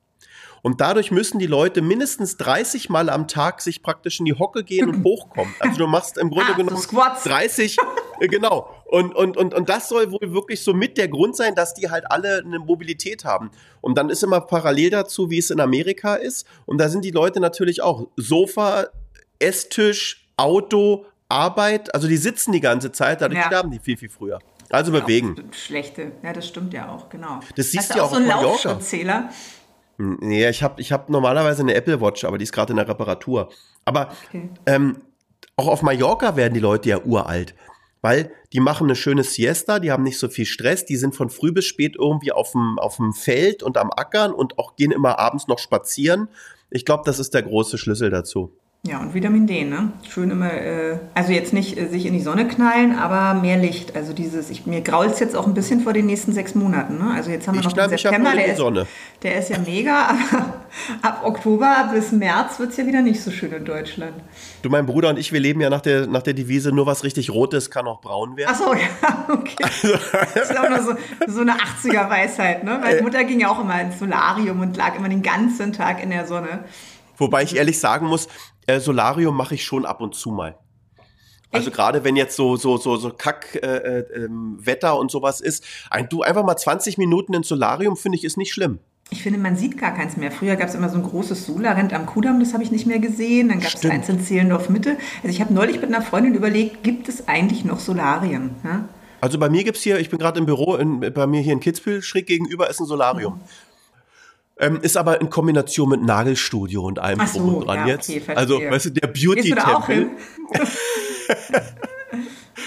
Und 0.63 0.79
dadurch 0.79 1.11
müssen 1.11 1.39
die 1.39 1.45
Leute 1.45 1.81
mindestens 1.81 2.37
30 2.37 2.89
Mal 2.89 3.09
am 3.09 3.27
Tag 3.27 3.61
sich 3.61 3.83
praktisch 3.83 4.19
in 4.19 4.25
die 4.25 4.33
Hocke 4.33 4.63
gehen 4.63 4.89
und 4.89 5.03
hochkommen. 5.05 5.53
Also 5.59 5.77
du 5.77 5.87
machst 5.87 6.17
im 6.17 6.29
Grunde 6.29 6.53
Ah, 6.53 6.57
so 6.57 6.63
genommen 6.63 6.81
Squats. 6.81 7.23
30, 7.25 7.77
äh, 8.21 8.27
genau. 8.27 8.69
Und, 8.85 9.13
und, 9.13 9.35
und, 9.35 9.53
und 9.53 9.67
das 9.67 9.89
soll 9.89 10.11
wohl 10.11 10.33
wirklich 10.33 10.63
so 10.63 10.73
mit 10.73 10.97
der 10.97 11.09
Grund 11.09 11.35
sein, 11.35 11.53
dass 11.53 11.73
die 11.73 11.89
halt 11.89 12.09
alle 12.09 12.39
eine 12.45 12.59
Mobilität 12.59 13.25
haben. 13.25 13.51
Und 13.81 13.97
dann 13.97 14.09
ist 14.09 14.23
immer 14.23 14.39
parallel 14.39 14.89
dazu, 14.89 15.29
wie 15.29 15.37
es 15.37 15.49
in 15.49 15.59
Amerika 15.59 16.15
ist. 16.15 16.47
Und 16.65 16.79
da 16.79 16.87
sind 16.87 17.03
die 17.03 17.11
Leute 17.11 17.41
natürlich 17.41 17.81
auch 17.81 18.07
Sofa, 18.15 18.85
Esstisch, 19.43 20.27
Auto, 20.37 21.05
Arbeit. 21.29 21.93
Also 21.93 22.07
die 22.07 22.17
sitzen 22.17 22.51
die 22.51 22.61
ganze 22.61 22.91
Zeit, 22.91 23.21
dadurch 23.21 23.39
Ja. 23.39 23.47
sterben 23.47 23.71
die 23.71 23.79
viel, 23.79 23.97
viel 23.97 24.09
früher. 24.09 24.39
Also 24.69 24.91
bewegen. 24.91 25.35
Auch 25.49 25.53
Schlechte. 25.53 26.11
Ja, 26.23 26.33
das 26.33 26.47
stimmt 26.47 26.73
ja 26.73 26.89
auch, 26.89 27.09
genau. 27.09 27.39
Das 27.55 27.71
siehst 27.71 27.91
du 27.93 27.97
ja 27.97 28.03
auch 28.03 28.07
auch 28.07 28.11
so 28.11 28.17
einen. 28.17 28.27
Laufschrittzähler. 28.27 29.29
Nee, 29.97 30.49
ich 30.49 30.63
habe 30.63 30.81
ich 30.81 30.91
hab 30.91 31.09
normalerweise 31.09 31.61
eine 31.61 31.75
Apple 31.75 32.01
Watch, 32.01 32.23
aber 32.23 32.37
die 32.39 32.43
ist 32.43 32.51
gerade 32.51 32.73
in 32.73 32.77
der 32.77 32.87
Reparatur. 32.87 33.49
Aber 33.85 34.09
Okay. 34.27 34.49
ähm, 34.65 34.97
auch 35.55 35.67
auf 35.67 35.81
Mallorca 35.83 36.35
werden 36.35 36.53
die 36.55 36.59
Leute 36.59 36.89
ja 36.89 36.99
uralt. 37.03 37.53
Weil 38.01 38.31
die 38.51 38.59
machen 38.59 38.87
eine 38.87 38.95
schöne 38.95 39.23
Siesta, 39.23 39.79
die 39.79 39.91
haben 39.91 40.03
nicht 40.03 40.17
so 40.19 40.27
viel 40.27 40.45
Stress, 40.45 40.83
die 40.85 40.97
sind 40.97 41.15
von 41.15 41.29
früh 41.29 41.51
bis 41.53 41.65
spät 41.65 41.95
irgendwie 41.97 42.31
auf 42.33 42.51
dem, 42.51 42.77
auf 42.79 42.97
dem 42.97 43.13
Feld 43.13 43.63
und 43.63 43.77
am 43.77 43.91
Ackern 43.95 44.33
und 44.33 44.57
auch 44.59 44.75
gehen 44.75 44.91
immer 44.91 45.19
abends 45.19 45.47
noch 45.47 45.59
spazieren. 45.59 46.27
Ich 46.69 46.83
glaube, 46.85 47.03
das 47.05 47.19
ist 47.19 47.33
der 47.33 47.43
große 47.43 47.77
Schlüssel 47.77 48.09
dazu. 48.09 48.51
Ja, 48.85 48.99
und 48.99 49.13
Vitamin 49.13 49.47
D, 49.47 49.63
ne? 49.63 49.93
Schön 50.09 50.29
immer, 50.29 50.51
äh, 50.51 50.97
also 51.13 51.31
jetzt 51.31 51.53
nicht 51.53 51.77
äh, 51.77 51.87
sich 51.87 52.05
in 52.05 52.11
die 52.11 52.19
Sonne 52.19 52.45
knallen, 52.45 52.99
aber 52.99 53.33
mehr 53.39 53.55
Licht. 53.55 53.95
Also 53.95 54.11
dieses, 54.11 54.49
ich, 54.49 54.65
mir 54.65 54.81
grault's 54.81 55.21
jetzt 55.21 55.37
auch 55.37 55.47
ein 55.47 55.53
bisschen 55.53 55.79
vor 55.79 55.93
den 55.93 56.05
nächsten 56.05 56.33
sechs 56.33 56.53
Monaten, 56.53 56.97
ne? 56.97 57.13
Also 57.15 57.31
jetzt 57.31 57.47
haben 57.47 57.55
wir 57.55 57.61
Ich 57.61 57.65
noch 57.65 57.73
knall 57.75 57.87
den 57.87 57.97
September, 57.97 58.33
der 58.35 58.45
ist, 58.47 58.57
Sonne. 58.57 58.85
der 59.21 59.39
ist 59.39 59.49
ja 59.49 59.59
mega, 59.59 60.09
aber 60.09 60.65
ab 61.01 61.21
Oktober 61.23 61.91
bis 61.93 62.11
März 62.11 62.59
wird's 62.59 62.75
ja 62.75 62.85
wieder 62.85 63.01
nicht 63.01 63.23
so 63.23 63.31
schön 63.31 63.53
in 63.53 63.63
Deutschland. 63.63 64.15
Du, 64.63 64.69
mein 64.69 64.85
Bruder 64.85 65.07
und 65.11 65.17
ich, 65.17 65.31
wir 65.31 65.39
leben 65.39 65.61
ja 65.61 65.69
nach 65.69 65.79
der, 65.79 66.05
nach 66.07 66.23
der 66.23 66.33
Devise, 66.33 66.73
nur 66.73 66.85
was 66.85 67.05
richtig 67.05 67.29
rot 67.29 67.53
ist, 67.53 67.71
kann 67.71 67.87
auch 67.87 68.01
braun 68.01 68.35
werden. 68.35 68.53
Ach 68.53 68.59
so, 68.59 68.73
ja, 68.73 69.27
okay. 69.29 69.55
Das 70.35 70.49
ist 70.49 70.59
auch 70.59 70.67
nur 70.67 70.81
so, 70.81 70.93
so 71.27 71.39
eine 71.39 71.53
80er-Weisheit, 71.53 72.65
ne? 72.65 72.79
Meine 72.83 73.01
Mutter 73.01 73.23
ging 73.23 73.39
ja 73.39 73.49
auch 73.49 73.61
immer 73.61 73.79
ins 73.79 73.97
Solarium 73.97 74.59
und 74.59 74.75
lag 74.75 74.97
immer 74.97 75.07
den 75.07 75.23
ganzen 75.23 75.71
Tag 75.71 76.03
in 76.03 76.09
der 76.09 76.27
Sonne. 76.27 76.65
Wobei 77.17 77.43
ich 77.43 77.55
ehrlich 77.55 77.79
sagen 77.79 78.07
muss, 78.07 78.27
äh, 78.67 78.79
Solarium 78.79 79.35
mache 79.35 79.55
ich 79.55 79.63
schon 79.63 79.85
ab 79.85 80.01
und 80.01 80.15
zu 80.15 80.31
mal. 80.31 80.57
Also 81.51 81.69
gerade 81.69 82.03
wenn 82.03 82.15
jetzt 82.15 82.35
so 82.35 82.55
so 82.55 82.77
so 82.77 82.97
so 82.97 83.11
Kack 83.11 83.59
äh, 83.61 83.67
äh, 83.67 84.25
ähm, 84.25 84.57
Wetter 84.59 84.97
und 84.97 85.11
sowas 85.11 85.39
ist, 85.39 85.63
ein, 85.91 86.09
du 86.09 86.23
einfach 86.23 86.43
mal 86.43 86.57
20 86.57 86.97
Minuten 86.97 87.33
ins 87.35 87.47
Solarium 87.47 87.95
finde 87.95 88.17
ich 88.17 88.23
ist 88.23 88.37
nicht 88.37 88.51
schlimm. 88.51 88.79
Ich 89.11 89.21
finde, 89.21 89.37
man 89.37 89.55
sieht 89.55 89.77
gar 89.77 89.93
keins 89.93 90.17
mehr. 90.17 90.31
Früher 90.31 90.55
gab 90.55 90.69
es 90.69 90.75
immer 90.75 90.89
so 90.89 90.97
ein 90.97 91.03
großes 91.03 91.45
Solarent 91.45 91.93
am 91.93 92.07
Kudamm, 92.07 92.39
das 92.39 92.53
habe 92.53 92.63
ich 92.63 92.71
nicht 92.71 92.87
mehr 92.87 92.97
gesehen. 92.97 93.49
Dann 93.49 93.59
gab 93.59 93.73
es 93.75 93.85
eins 93.85 94.09
in 94.09 94.19
Zehlendorf 94.19 94.69
Mitte. 94.69 94.97
Also 95.17 95.29
ich 95.29 95.41
habe 95.41 95.53
neulich 95.53 95.79
mit 95.79 95.93
einer 95.93 96.01
Freundin 96.01 96.33
überlegt, 96.33 96.83
gibt 96.83 97.07
es 97.09 97.27
eigentlich 97.27 97.63
noch 97.63 97.79
Solarien? 97.79 98.55
Ja? 98.63 98.89
Also 99.21 99.37
bei 99.37 99.49
mir 99.49 99.63
gibt's 99.63 99.83
hier, 99.83 99.99
ich 99.99 100.09
bin 100.09 100.17
gerade 100.17 100.39
im 100.39 100.47
Büro, 100.47 100.75
in, 100.75 100.99
bei 100.99 101.27
mir 101.27 101.41
hier 101.41 101.53
in 101.53 101.59
Kitzbühel 101.59 102.01
schräg 102.01 102.25
gegenüber 102.25 102.69
ist 102.69 102.79
ein 102.79 102.87
Solarium. 102.87 103.39
Ähm, 104.63 104.79
ist 104.81 104.97
aber 104.97 105.21
in 105.21 105.29
Kombination 105.29 105.89
mit 105.89 106.03
Nagelstudio 106.03 106.83
und 106.83 106.99
allem 106.99 107.19
so, 107.27 107.39
drum 107.39 107.55
und 107.55 107.67
dran 107.67 107.79
ja, 107.79 107.87
jetzt. 107.87 108.09
okay, 108.09 108.19
verstehe. 108.19 108.37
also, 108.37 108.61
weißt 108.61 108.85
du, 108.85 108.89
der 108.91 109.07
Beauty-Tempel. 109.07 110.11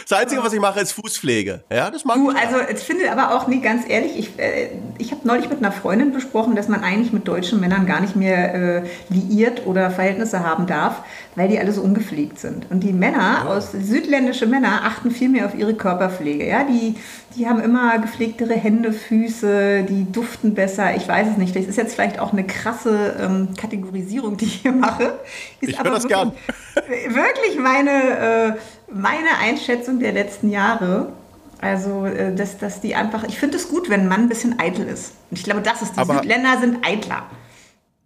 Das 0.08 0.20
Einzige, 0.20 0.40
was 0.44 0.52
ich 0.52 0.60
mache, 0.60 0.78
ist 0.78 0.92
Fußpflege. 0.92 1.64
Ja, 1.72 1.90
das 1.90 2.04
mag 2.04 2.14
Du, 2.14 2.30
ich. 2.30 2.36
also 2.36 2.58
ich 2.72 2.78
finde 2.78 3.10
aber 3.10 3.34
auch, 3.34 3.48
nee, 3.48 3.58
ganz 3.58 3.82
ehrlich, 3.88 4.16
ich, 4.16 4.38
äh, 4.38 4.68
ich 4.98 5.10
habe 5.10 5.26
neulich 5.26 5.50
mit 5.50 5.58
einer 5.58 5.72
Freundin 5.72 6.12
besprochen, 6.12 6.54
dass 6.54 6.68
man 6.68 6.84
eigentlich 6.84 7.12
mit 7.12 7.26
deutschen 7.26 7.58
Männern 7.58 7.86
gar 7.86 8.00
nicht 8.00 8.14
mehr 8.14 8.54
äh, 8.54 8.82
liiert 9.08 9.66
oder 9.66 9.90
Verhältnisse 9.90 10.44
haben 10.44 10.68
darf, 10.68 11.02
weil 11.34 11.48
die 11.48 11.58
alle 11.58 11.72
so 11.72 11.82
ungepflegt 11.82 12.38
sind. 12.38 12.70
Und 12.70 12.84
die 12.84 12.92
Männer, 12.92 13.48
aus 13.48 13.72
südländische 13.72 14.46
Männer, 14.46 14.82
achten 14.84 15.10
viel 15.10 15.28
mehr 15.28 15.44
auf 15.46 15.56
ihre 15.56 15.74
Körperpflege. 15.74 16.46
Ja? 16.46 16.62
Die, 16.62 16.94
die 17.36 17.48
haben 17.48 17.58
immer 17.58 17.98
gepflegtere 17.98 18.54
Hände, 18.54 18.92
Füße, 18.92 19.82
die 19.88 20.06
duften 20.12 20.54
besser. 20.54 20.94
Ich 20.94 21.08
weiß 21.08 21.30
es 21.32 21.36
nicht. 21.36 21.56
Das 21.56 21.64
ist 21.64 21.76
jetzt 21.76 21.94
vielleicht 21.94 22.20
auch 22.20 22.32
eine 22.32 22.44
krasse 22.44 23.16
ähm, 23.20 23.48
Kategorisierung, 23.60 24.36
die 24.36 24.44
ich 24.44 24.54
hier 24.62 24.72
mache. 24.72 25.18
Ist 25.60 25.70
Ich 25.70 25.78
hör 25.78 25.84
das 25.84 26.04
wirklich, 26.04 27.14
wirklich 27.14 27.58
meine, 27.58 27.90
äh, 27.90 28.52
meine 28.92 29.38
Einschätzung 29.40 29.98
der 30.00 30.12
letzten 30.12 30.50
Jahre. 30.50 31.12
Also, 31.58 32.04
äh, 32.04 32.34
dass, 32.34 32.58
dass 32.58 32.80
die 32.82 32.94
einfach, 32.94 33.24
ich 33.24 33.38
finde 33.38 33.56
es 33.56 33.68
gut, 33.68 33.88
wenn 33.88 34.00
ein 34.02 34.08
Mann 34.08 34.22
ein 34.22 34.28
bisschen 34.28 34.58
eitel 34.60 34.86
ist. 34.86 35.14
Und 35.30 35.38
ich 35.38 35.44
glaube, 35.44 35.62
das 35.62 35.80
ist, 35.82 35.94
die 35.94 35.98
Aber- 36.00 36.14
Südländer 36.16 36.58
sind 36.60 36.84
eitler. 36.86 37.24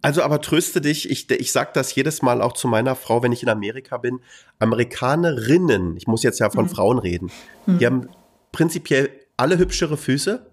Also 0.03 0.23
aber 0.23 0.41
tröste 0.41 0.81
dich, 0.81 1.11
ich, 1.11 1.29
ich 1.29 1.51
sag 1.51 1.75
das 1.75 1.93
jedes 1.93 2.23
Mal 2.23 2.41
auch 2.41 2.53
zu 2.53 2.67
meiner 2.67 2.95
Frau, 2.95 3.21
wenn 3.21 3.31
ich 3.31 3.43
in 3.43 3.49
Amerika 3.49 3.97
bin. 3.97 4.19
Amerikanerinnen, 4.57 5.95
ich 5.95 6.07
muss 6.07 6.23
jetzt 6.23 6.39
ja 6.39 6.49
von 6.49 6.67
Frauen 6.67 6.97
reden, 6.97 7.29
die 7.67 7.85
haben 7.85 8.09
prinzipiell 8.51 9.09
alle 9.37 9.59
hübschere 9.59 9.97
Füße 9.97 10.43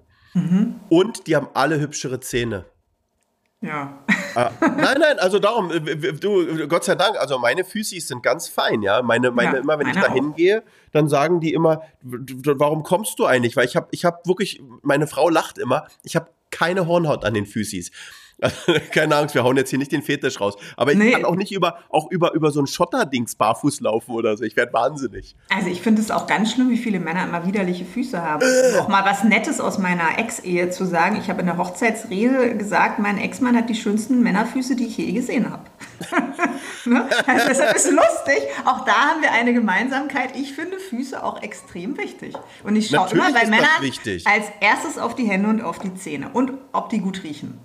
und 0.91 1.26
die 1.26 1.35
haben 1.35 1.49
alle 1.55 1.81
hübschere 1.81 2.20
Zähne. 2.20 2.66
Ja. 3.62 3.99
Ah, 4.35 4.51
nein, 4.61 4.97
nein, 5.01 5.18
also 5.18 5.39
darum, 5.39 5.70
äh, 5.70 5.81
du, 6.12 6.68
Gott 6.68 6.85
sei 6.85 6.95
Dank, 6.95 7.16
also 7.18 7.39
meine 7.39 7.64
Füßis 7.64 8.09
sind 8.09 8.22
ganz 8.22 8.49
fein, 8.49 8.83
ja. 8.83 9.03
Meine, 9.03 9.31
meine, 9.31 9.57
Ja, 9.57 9.62
immer 9.62 9.79
wenn 9.79 9.89
ich 9.89 9.95
da 9.97 10.12
hingehe, 10.12 10.62
dann 10.93 11.09
sagen 11.09 11.41
die 11.41 11.53
immer, 11.53 11.83
warum 12.03 12.83
kommst 12.83 13.18
du 13.18 13.26
eigentlich? 13.26 13.57
Weil 13.57 13.66
ich 13.66 13.76
habe 13.76 13.89
ich 13.91 14.05
hab 14.05 14.26
wirklich, 14.26 14.61
meine 14.83 15.07
Frau 15.07 15.29
lacht 15.29 15.59
immer, 15.59 15.87
ich 16.03 16.16
habe 16.16 16.29
keine 16.51 16.87
Hornhaut 16.87 17.24
an 17.24 17.35
den 17.35 17.47
Füßis. 17.47 17.91
Keine 18.93 19.16
Angst, 19.16 19.34
wir 19.34 19.43
hauen 19.43 19.57
jetzt 19.57 19.70
hier 19.70 19.78
nicht 19.78 19.91
den 19.91 20.03
Fetisch 20.03 20.41
raus. 20.41 20.57
Aber 20.76 20.93
ich 20.93 20.99
Nee. 20.99 21.11
kann 21.11 21.24
auch 21.24 21.34
nicht 21.34 21.53
über, 21.53 21.78
auch 21.89 22.11
über, 22.11 22.34
über 22.34 22.51
so 22.51 22.61
ein 22.61 22.66
Schotterdings 22.66 23.34
barfuß 23.34 23.80
laufen 23.80 24.12
oder 24.12 24.36
so. 24.36 24.45
Ich 24.45 24.57
werde 24.57 24.72
wahnsinnig. 24.72 25.34
Also 25.55 25.68
ich 25.68 25.82
finde 25.82 26.03
es 26.03 26.11
auch 26.11 26.26
ganz 26.26 26.53
schlimm, 26.53 26.70
wie 26.70 26.76
viele 26.76 27.01
Männer 27.01 27.24
immer 27.24 27.47
widerliche 27.47 27.84
Füße 27.84 28.22
haben. 28.22 28.43
Äh. 28.43 28.78
Auch 28.78 28.89
mal 28.89 29.05
was 29.05 29.24
Nettes 29.24 29.61
aus 29.61 29.78
meiner 29.78 30.18
Ex-Ehe 30.18 30.70
zu 30.70 30.84
sagen. 30.86 31.16
Ich 31.20 31.28
habe 31.28 31.41
in 31.41 31.47
der 31.47 31.59
Hochzeitsrede 31.59 32.57
gesagt, 32.57 33.01
mein 33.01 33.18
Ex-Mann 33.18 33.57
hat 33.57 33.68
die 33.68 33.74
schönsten 33.74 34.22
Männerfüße, 34.22 34.76
die 34.76 34.86
ich 34.86 34.97
je 34.97 35.11
gesehen 35.12 35.51
habe. 35.51 35.64
ne? 36.84 37.09
also 37.26 37.49
deshalb 37.49 37.74
ist 37.76 37.86
es 37.86 37.93
lustig. 37.93 38.43
Auch 38.64 38.84
da 38.84 38.93
haben 38.93 39.22
wir 39.22 39.32
eine 39.32 39.53
Gemeinsamkeit. 39.53 40.36
Ich 40.36 40.55
finde 40.55 40.78
Füße 40.78 41.22
auch 41.22 41.43
extrem 41.43 41.99
wichtig. 41.99 42.34
Und 42.62 42.76
ich 42.76 42.89
schaue 42.89 43.11
immer 43.11 43.32
bei 43.32 43.47
Männern 43.47 43.66
als 44.24 44.47
erstes 44.61 44.99
auf 44.99 45.16
die 45.16 45.24
Hände 45.24 45.49
und 45.49 45.62
auf 45.62 45.80
die 45.80 45.95
Zähne. 45.95 46.30
Und 46.32 46.53
ob 46.72 46.89
die 46.91 47.01
gut 47.01 47.24
riechen. 47.24 47.59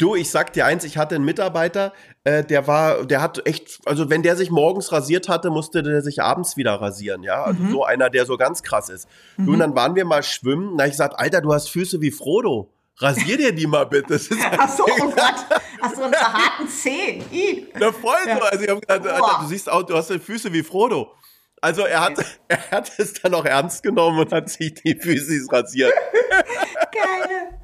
Du, 0.00 0.14
ich 0.14 0.30
sag 0.30 0.54
dir 0.54 0.64
eins, 0.64 0.82
ich 0.84 0.96
hatte 0.96 1.14
einen 1.14 1.26
Mitarbeiter, 1.26 1.92
äh, 2.24 2.42
der 2.42 2.66
war, 2.66 3.04
der 3.04 3.20
hat 3.20 3.46
echt, 3.46 3.80
also 3.84 4.08
wenn 4.08 4.22
der 4.22 4.34
sich 4.34 4.50
morgens 4.50 4.92
rasiert 4.92 5.28
hatte, 5.28 5.50
musste 5.50 5.82
der 5.82 6.00
sich 6.00 6.22
abends 6.22 6.56
wieder 6.56 6.80
rasieren, 6.80 7.22
ja. 7.22 7.42
Also 7.42 7.66
so 7.70 7.84
einer, 7.84 8.08
der 8.08 8.24
so 8.24 8.38
ganz 8.38 8.62
krass 8.62 8.88
ist. 8.88 9.06
Du, 9.36 9.52
und 9.52 9.58
dann 9.58 9.76
waren 9.76 9.94
wir 9.94 10.06
mal 10.06 10.22
schwimmen, 10.22 10.72
na 10.76 10.86
ich 10.86 10.92
gesagt, 10.92 11.18
Alter, 11.18 11.42
du 11.42 11.52
hast 11.52 11.68
Füße 11.68 12.00
wie 12.00 12.10
Frodo. 12.10 12.72
Rasier 12.96 13.36
dir 13.36 13.54
die 13.54 13.66
mal 13.66 13.84
bitte. 13.84 14.14
Das 14.14 14.28
Ach 14.58 14.68
so, 14.70 14.84
oh 14.84 15.10
Gott. 15.10 15.46
Ach 15.82 15.94
so, 15.94 16.02
einen 16.04 16.14
verharten 16.14 16.68
Zeh. 16.68 17.22
I. 17.30 17.66
Na 17.78 17.92
voll 17.92 18.16
so. 18.24 18.42
Also 18.42 18.64
ich 18.64 18.70
hab 18.70 18.80
gesagt, 18.80 19.06
Alter, 19.06 19.38
du 19.42 19.46
siehst 19.48 19.70
auch, 19.70 19.82
du 19.82 19.96
hast 19.96 20.10
Füße 20.10 20.50
wie 20.52 20.62
Frodo. 20.62 21.12
Also 21.60 21.82
er 21.82 22.00
hat, 22.00 22.24
er 22.48 22.70
hat 22.70 22.92
es 22.98 23.14
dann 23.14 23.34
auch 23.34 23.44
ernst 23.44 23.82
genommen 23.82 24.18
und 24.18 24.32
hat 24.32 24.48
sich 24.48 24.74
die 24.74 24.94
Füße 24.94 25.46
rasiert. 25.52 25.92
Geil. 26.92 27.58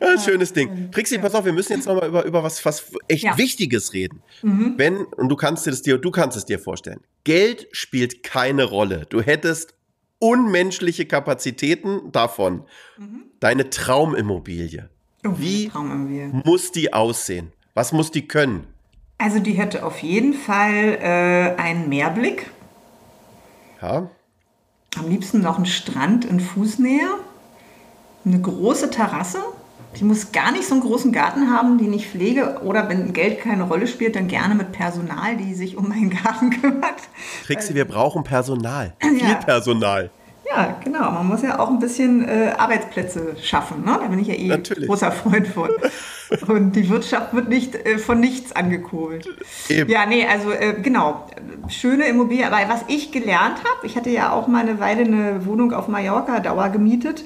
Ja, 0.00 0.18
schönes 0.20 0.52
Ding. 0.52 0.90
Trixie, 0.90 1.18
pass 1.18 1.34
auf, 1.34 1.44
wir 1.44 1.52
müssen 1.52 1.74
jetzt 1.74 1.86
nochmal 1.86 2.08
über, 2.08 2.24
über 2.24 2.42
was, 2.42 2.64
was 2.64 2.84
echt 3.08 3.24
Ja. 3.24 3.36
Wichtiges 3.36 3.92
reden. 3.92 4.22
Wenn, 4.42 4.96
und 5.04 5.28
du 5.28 5.36
kannst 5.36 5.66
dir 5.66 5.70
das 5.70 5.82
dir, 5.82 5.98
du 5.98 6.10
kannst 6.10 6.36
es 6.36 6.44
dir 6.46 6.58
vorstellen. 6.58 7.00
Geld 7.24 7.68
spielt 7.72 8.22
keine 8.22 8.64
Rolle. 8.64 9.06
Du 9.08 9.20
hättest 9.20 9.74
unmenschliche 10.18 11.04
Kapazitäten 11.04 12.12
davon. 12.12 12.64
Deine 13.40 13.70
Traumimmobilie. 13.70 14.88
Oh, 15.26 15.32
Wie 15.36 15.68
Traumimmobilie. 15.68 16.42
muss 16.44 16.72
die 16.72 16.92
aussehen? 16.92 17.52
Was 17.74 17.92
muss 17.92 18.10
die 18.10 18.26
können? 18.28 18.66
Also 19.18 19.38
die 19.38 19.52
hätte 19.52 19.84
auf 19.84 19.98
jeden 20.00 20.34
Fall 20.34 20.98
äh, 21.00 21.60
einen 21.60 21.88
Meerblick. 21.88 22.50
Ja, 23.82 24.08
Am 24.98 25.08
liebsten 25.08 25.40
noch 25.40 25.56
einen 25.56 25.66
Strand 25.66 26.24
in 26.24 26.40
Fußnähe. 26.40 27.08
Eine 28.24 28.40
große 28.40 28.90
Terrasse. 28.90 29.38
Die 29.98 30.04
muss 30.04 30.32
gar 30.32 30.52
nicht 30.52 30.64
so 30.66 30.74
einen 30.74 30.82
großen 30.82 31.12
Garten 31.12 31.50
haben, 31.50 31.76
den 31.76 31.92
ich 31.92 32.08
pflege. 32.08 32.60
Oder 32.64 32.88
wenn 32.88 33.12
Geld 33.12 33.40
keine 33.40 33.64
Rolle 33.64 33.86
spielt, 33.86 34.16
dann 34.16 34.28
gerne 34.28 34.54
mit 34.54 34.72
Personal, 34.72 35.36
die 35.36 35.52
sich 35.54 35.76
um 35.76 35.88
meinen 35.88 36.10
Garten 36.10 36.50
kümmert. 36.60 36.94
Trixie, 37.46 37.74
wir 37.74 37.84
brauchen 37.86 38.24
Personal. 38.24 38.94
Viel 39.00 39.18
Ja. 39.20 39.34
Personal. 39.34 40.10
Ja, 40.54 40.76
genau. 40.84 41.10
Man 41.10 41.26
muss 41.26 41.42
ja 41.42 41.58
auch 41.58 41.70
ein 41.70 41.78
bisschen 41.78 42.28
äh, 42.28 42.52
Arbeitsplätze 42.56 43.36
schaffen. 43.42 43.84
Ne? 43.84 43.98
Da 44.00 44.08
bin 44.08 44.18
ich 44.18 44.28
ja 44.28 44.34
eh 44.34 44.48
Natürlich. 44.48 44.88
großer 44.88 45.12
Freund 45.12 45.48
von. 45.48 45.70
Und 46.48 46.72
die 46.72 46.88
Wirtschaft 46.88 47.34
wird 47.34 47.48
nicht 47.48 47.74
äh, 47.74 47.98
von 47.98 48.20
nichts 48.20 48.52
angekurbelt. 48.52 49.28
Eben. 49.68 49.90
Ja, 49.90 50.06
nee, 50.06 50.26
also 50.26 50.52
äh, 50.52 50.74
genau. 50.82 51.26
Schöne 51.68 52.06
Immobilie. 52.06 52.46
Aber 52.46 52.58
was 52.68 52.84
ich 52.88 53.12
gelernt 53.12 53.58
habe, 53.58 53.86
ich 53.86 53.96
hatte 53.96 54.10
ja 54.10 54.32
auch 54.32 54.46
mal 54.46 54.60
eine 54.60 54.78
Weile 54.80 55.02
eine 55.02 55.46
Wohnung 55.46 55.72
auf 55.72 55.88
Mallorca 55.88 56.40
Dauer 56.40 56.68
gemietet. 56.68 57.24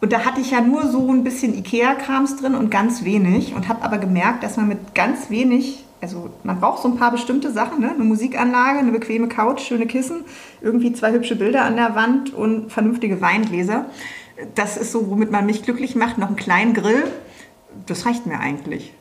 Und 0.00 0.12
da 0.12 0.24
hatte 0.24 0.40
ich 0.40 0.50
ja 0.50 0.60
nur 0.60 0.86
so 0.88 1.10
ein 1.10 1.24
bisschen 1.24 1.54
Ikea-Krams 1.54 2.36
drin 2.36 2.54
und 2.54 2.70
ganz 2.70 3.04
wenig. 3.04 3.54
Und 3.54 3.68
habe 3.68 3.82
aber 3.82 3.98
gemerkt, 3.98 4.42
dass 4.42 4.56
man 4.56 4.68
mit 4.68 4.94
ganz 4.94 5.30
wenig, 5.30 5.85
also 6.06 6.30
man 6.44 6.60
braucht 6.60 6.82
so 6.82 6.88
ein 6.88 6.96
paar 6.96 7.10
bestimmte 7.10 7.50
Sachen, 7.50 7.80
ne? 7.80 7.90
eine 7.90 8.04
Musikanlage, 8.04 8.78
eine 8.78 8.92
bequeme 8.92 9.28
Couch, 9.28 9.60
schöne 9.60 9.86
Kissen, 9.86 10.24
irgendwie 10.60 10.92
zwei 10.92 11.12
hübsche 11.12 11.34
Bilder 11.34 11.64
an 11.64 11.74
der 11.74 11.96
Wand 11.96 12.32
und 12.32 12.70
vernünftige 12.72 13.20
Weingläser. 13.20 13.86
Das 14.54 14.76
ist 14.76 14.92
so, 14.92 15.10
womit 15.10 15.32
man 15.32 15.46
mich 15.46 15.62
glücklich 15.64 15.96
macht. 15.96 16.18
Noch 16.18 16.28
einen 16.28 16.36
kleinen 16.36 16.74
Grill. 16.74 17.04
Das 17.86 18.06
reicht 18.06 18.24
mir 18.26 18.38
eigentlich. 18.38 18.92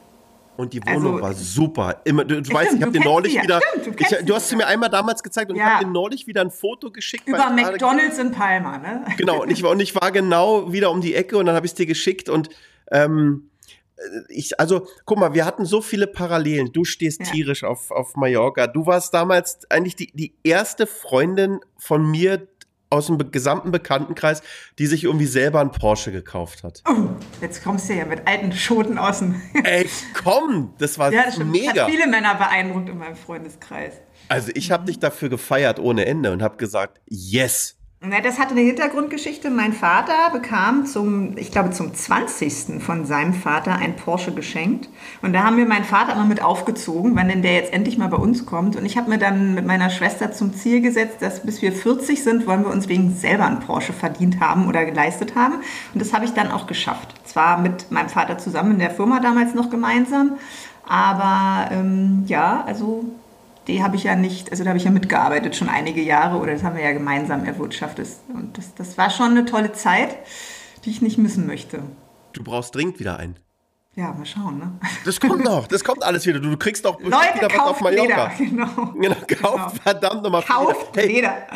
Und 0.58 0.74
die 0.74 0.82
Wohnung 0.86 1.16
Also- 1.16 1.22
war 1.22 1.34
super. 1.34 1.98
Immer, 2.06 2.24
du, 2.26 2.42
du 2.42 2.54
weißt, 2.54 2.74
ich 2.74 2.82
habe 2.82 2.92
dir 2.92 3.04
neulich 3.04 3.34
sie 3.34 3.42
wieder. 3.42 3.60
Stimmt, 3.82 4.00
du 4.00 4.04
ich, 4.04 4.26
du 4.26 4.34
hast 4.34 4.50
sie 4.50 4.56
mir 4.56 4.66
einmal 4.66 4.90
damals 4.90 5.22
gezeigt 5.22 5.52
und 5.52 5.58
ich 5.58 5.62
Ja. 5.62 5.76
habe 5.76 5.86
dir 5.86 5.92
neulich 5.92 6.26
wieder 6.26 6.42
ein 6.42 6.50
Foto 6.50 6.90
geschickt. 6.90 7.28
Über 7.28 7.54
ich 7.56 7.64
McDonalds 7.66 8.18
in 8.18 8.32
Palma, 8.32 8.78
ne? 8.78 9.06
Genau, 9.18 9.44
und 9.44 9.52
ich, 9.52 9.62
war, 9.62 9.72
und 9.72 9.80
ich 9.82 9.94
war 9.96 10.12
genau 10.12 10.72
wieder 10.72 10.90
um 10.92 11.02
die 11.02 11.14
Ecke 11.14 11.38
und 11.38 11.46
dann 11.46 11.56
habe 11.56 11.66
ich 11.66 11.74
es 11.74 11.76
dir 11.76 11.86
geschickt 11.86 12.30
und 12.30 12.50
ähm, 12.92 13.50
ich, 14.30 14.60
also, 14.60 14.88
guck 15.06 15.18
mal, 15.20 15.34
wir 15.34 15.46
hatten 15.46 15.66
so 15.66 15.82
viele 15.82 16.08
Parallelen. 16.08 16.72
Du 16.72 16.84
stehst 16.86 17.22
Ja. 17.22 17.26
tierisch 17.32 17.64
auf, 17.64 17.92
auf 17.92 18.16
Mallorca. 18.16 18.68
Du 18.68 18.86
warst 18.86 19.14
damals 19.14 19.60
eigentlich 19.70 19.96
die, 19.96 20.12
die 20.14 20.34
erste 20.44 20.86
Freundin 20.88 21.60
von 21.78 22.10
mir 22.10 22.48
aus 22.90 23.08
dem 23.08 23.18
gesamten 23.32 23.72
Bekanntenkreis, 23.72 24.42
die 24.80 24.86
sich 24.86 25.04
irgendwie 25.06 25.26
selber 25.26 25.60
einen 25.60 25.72
Porsche 25.72 26.12
gekauft 26.12 26.64
hat. 26.64 26.84
Oh, 26.88 27.10
jetzt 27.42 27.64
kommst 27.64 27.90
du 27.90 27.94
ja 27.94 28.06
mit 28.06 28.28
alten 28.28 28.52
Schoten 28.54 28.98
außen. 28.98 29.42
Ey, 29.64 29.90
komm, 30.24 30.74
das 30.78 30.98
war 31.00 31.12
Ja, 31.12 31.24
das 31.26 31.38
mega. 31.40 31.86
Hat 31.86 31.92
viele 31.92 32.08
Männer 32.08 32.36
beeindruckt 32.36 32.88
in 32.90 32.98
meinem 32.98 33.16
Freundeskreis. 33.16 33.94
Also 34.30 34.52
ich 34.54 34.72
habe 34.72 34.86
dich 34.86 35.00
dafür 35.00 35.30
gefeiert 35.30 35.80
ohne 35.80 36.06
Ende 36.06 36.32
und 36.32 36.42
habe 36.44 36.58
gesagt, 36.58 37.02
yes. 37.06 37.78
Na, 38.08 38.22
das 38.22 38.38
hatte 38.38 38.52
eine 38.52 38.62
Hintergrundgeschichte. 38.62 39.50
Mein 39.50 39.74
Vater 39.74 40.30
bekam 40.32 40.86
zum, 40.86 41.38
ich 41.38 41.52
glaube, 41.52 41.72
zum 41.72 41.94
20. 41.94 42.80
von 42.84 43.06
seinem 43.06 43.34
Vater 43.34 43.76
ein 43.76 43.96
Porsche 43.96 44.32
geschenkt. 44.32 44.90
Und 45.24 45.34
da 45.34 45.44
haben 45.44 45.58
wir 45.58 45.66
meinen 45.66 45.86
Vater 45.86 46.14
immer 46.14 46.26
mit 46.26 46.44
aufgezogen, 46.44 47.16
wann 47.16 47.30
denn 47.30 47.42
der 47.42 47.56
jetzt 47.56 47.74
endlich 47.74 47.98
mal 47.98 48.10
bei 48.10 48.18
uns 48.18 48.46
kommt. 48.46 48.76
Und 48.76 48.86
ich 48.86 48.98
habe 48.98 49.10
mir 49.10 49.18
dann 49.18 49.56
mit 49.56 49.66
meiner 49.66 49.90
Schwester 49.90 50.32
zum 50.32 50.54
Ziel 50.54 50.82
gesetzt, 50.82 51.18
dass 51.22 51.42
bis 51.42 51.64
wir 51.64 51.72
40 51.72 52.24
sind, 52.24 52.46
wollen 52.46 52.64
wir 52.64 52.72
uns 52.72 52.88
wegen 52.90 53.16
selber 53.16 53.46
einen 53.46 53.60
Porsche 53.60 53.94
verdient 53.94 54.40
haben 54.40 54.68
oder 54.68 54.86
geleistet 54.86 55.36
haben. 55.36 55.56
Und 55.94 56.00
das 56.00 56.14
habe 56.14 56.26
ich 56.26 56.32
dann 56.32 56.52
auch 56.52 56.68
geschafft. 56.68 57.16
Zwar 57.24 57.60
mit 57.60 57.92
meinem 57.92 58.10
Vater 58.10 58.38
zusammen 58.38 58.74
in 58.74 58.80
der 58.80 58.92
Firma 58.92 59.20
damals 59.20 59.56
noch 59.56 59.72
gemeinsam. 59.72 60.34
Aber 60.88 61.72
ähm, 61.72 62.24
ja, 62.28 62.64
also 62.68 63.06
die 63.68 63.84
habe 63.84 63.96
ich 63.96 64.04
ja 64.04 64.16
nicht, 64.16 64.52
also 64.52 64.64
da 64.64 64.70
habe 64.70 64.78
ich 64.78 64.86
ja 64.86 64.92
mitgearbeitet 64.92 65.56
schon 65.56 65.70
einige 65.70 66.02
Jahre 66.02 66.38
oder 66.38 66.54
das 66.54 66.64
haben 66.64 66.76
wir 66.76 66.84
ja 66.84 66.92
gemeinsam 66.94 67.46
erwirtschaftet. 67.46 68.08
Und 68.34 68.58
das, 68.58 68.74
das 68.76 68.98
war 68.98 69.10
schon 69.10 69.32
eine 69.32 69.46
tolle 69.46 69.74
Zeit, 69.74 70.16
die 70.84 70.90
ich 70.92 71.02
nicht 71.02 71.18
missen 71.18 71.48
möchte. 71.48 71.84
Du 72.34 72.44
brauchst 72.44 72.76
dringend 72.76 73.00
wieder 73.00 73.18
einen. 73.18 73.38
Ja, 73.96 74.12
mal 74.12 74.26
schauen, 74.26 74.58
ne? 74.60 74.72
Das 75.06 75.22
kommt 75.22 75.44
noch, 75.46 75.68
das 75.68 75.84
kommt 75.84 76.04
alles 76.04 76.26
wieder. 76.26 76.40
Du, 76.40 76.50
du 76.50 76.58
kriegst 76.58 76.84
Leute, 76.84 77.02
wieder 77.06 77.48
was 77.50 77.60
auf 77.60 77.80
kauft 77.80 77.92
Leder, 77.92 78.04
Mallorca. 78.04 78.32
genau. 78.38 78.68
Genau, 78.94 79.16
kauft 79.42 79.78
verdammt 79.82 80.22
nochmal 80.24 80.44
Kauft 80.44 80.98
Hey, 80.98 81.08
Leder. 81.08 81.48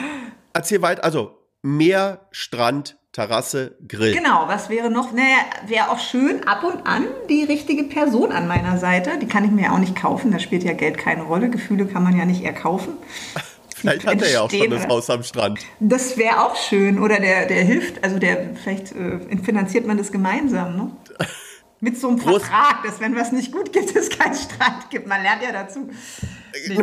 erzähl 0.53 0.81
weiter. 0.81 1.03
Also, 1.03 1.37
Meer, 1.61 2.21
Strand, 2.31 2.97
Terrasse, 3.11 3.75
Grill. 3.87 4.13
Genau, 4.13 4.43
was 4.47 4.69
wäre 4.69 4.91
noch? 4.91 5.11
Naja, 5.11 5.37
wäre 5.67 5.89
auch 5.89 5.97
schön 5.99 6.47
ab 6.47 6.63
und 6.63 6.85
an 6.85 7.05
die 7.27 7.43
richtige 7.43 7.83
Person 7.85 8.31
an 8.31 8.47
meiner 8.47 8.77
Seite. 8.77 9.17
Die 9.19 9.25
kann 9.27 9.43
ich 9.43 9.51
mir 9.51 9.63
ja 9.63 9.71
auch 9.73 9.79
nicht 9.79 9.95
kaufen, 9.95 10.31
da 10.31 10.37
spielt 10.39 10.63
ja 10.63 10.73
Geld 10.73 10.97
keine 10.97 11.23
Rolle. 11.23 11.49
Gefühle 11.49 11.87
kann 11.87 12.03
man 12.03 12.15
ja 12.15 12.25
nicht 12.25 12.43
erkaufen. 12.43 12.93
Vielleicht 13.75 14.05
hat 14.05 14.21
er 14.21 14.29
ja 14.29 14.41
auch 14.41 14.51
schon 14.51 14.69
das? 14.69 14.87
Haus 14.87 15.09
am 15.09 15.23
Strand. 15.23 15.59
Das 15.79 16.17
wäre 16.17 16.43
auch 16.45 16.55
schön. 16.57 16.99
Oder 16.99 17.19
der, 17.19 17.45
der 17.47 17.63
hilft, 17.63 18.03
also 18.03 18.19
der, 18.19 18.53
vielleicht 18.53 18.91
äh, 18.91 19.19
finanziert 19.41 19.87
man 19.87 19.97
das 19.97 20.11
gemeinsam, 20.11 20.75
ne? 20.75 20.91
Mit 21.79 21.97
so 21.97 22.09
einem 22.09 22.19
Groß- 22.19 22.41
Vertrag, 22.41 22.83
dass 22.83 22.99
wenn 22.99 23.15
was 23.15 23.31
nicht 23.31 23.53
gut 23.53 23.71
geht, 23.71 23.95
es 23.95 24.09
keinen 24.09 24.35
Streit 24.35 24.89
gibt. 24.89 25.07
Man 25.07 25.21
lernt 25.21 25.41
ja 25.41 25.53
dazu. 25.53 25.89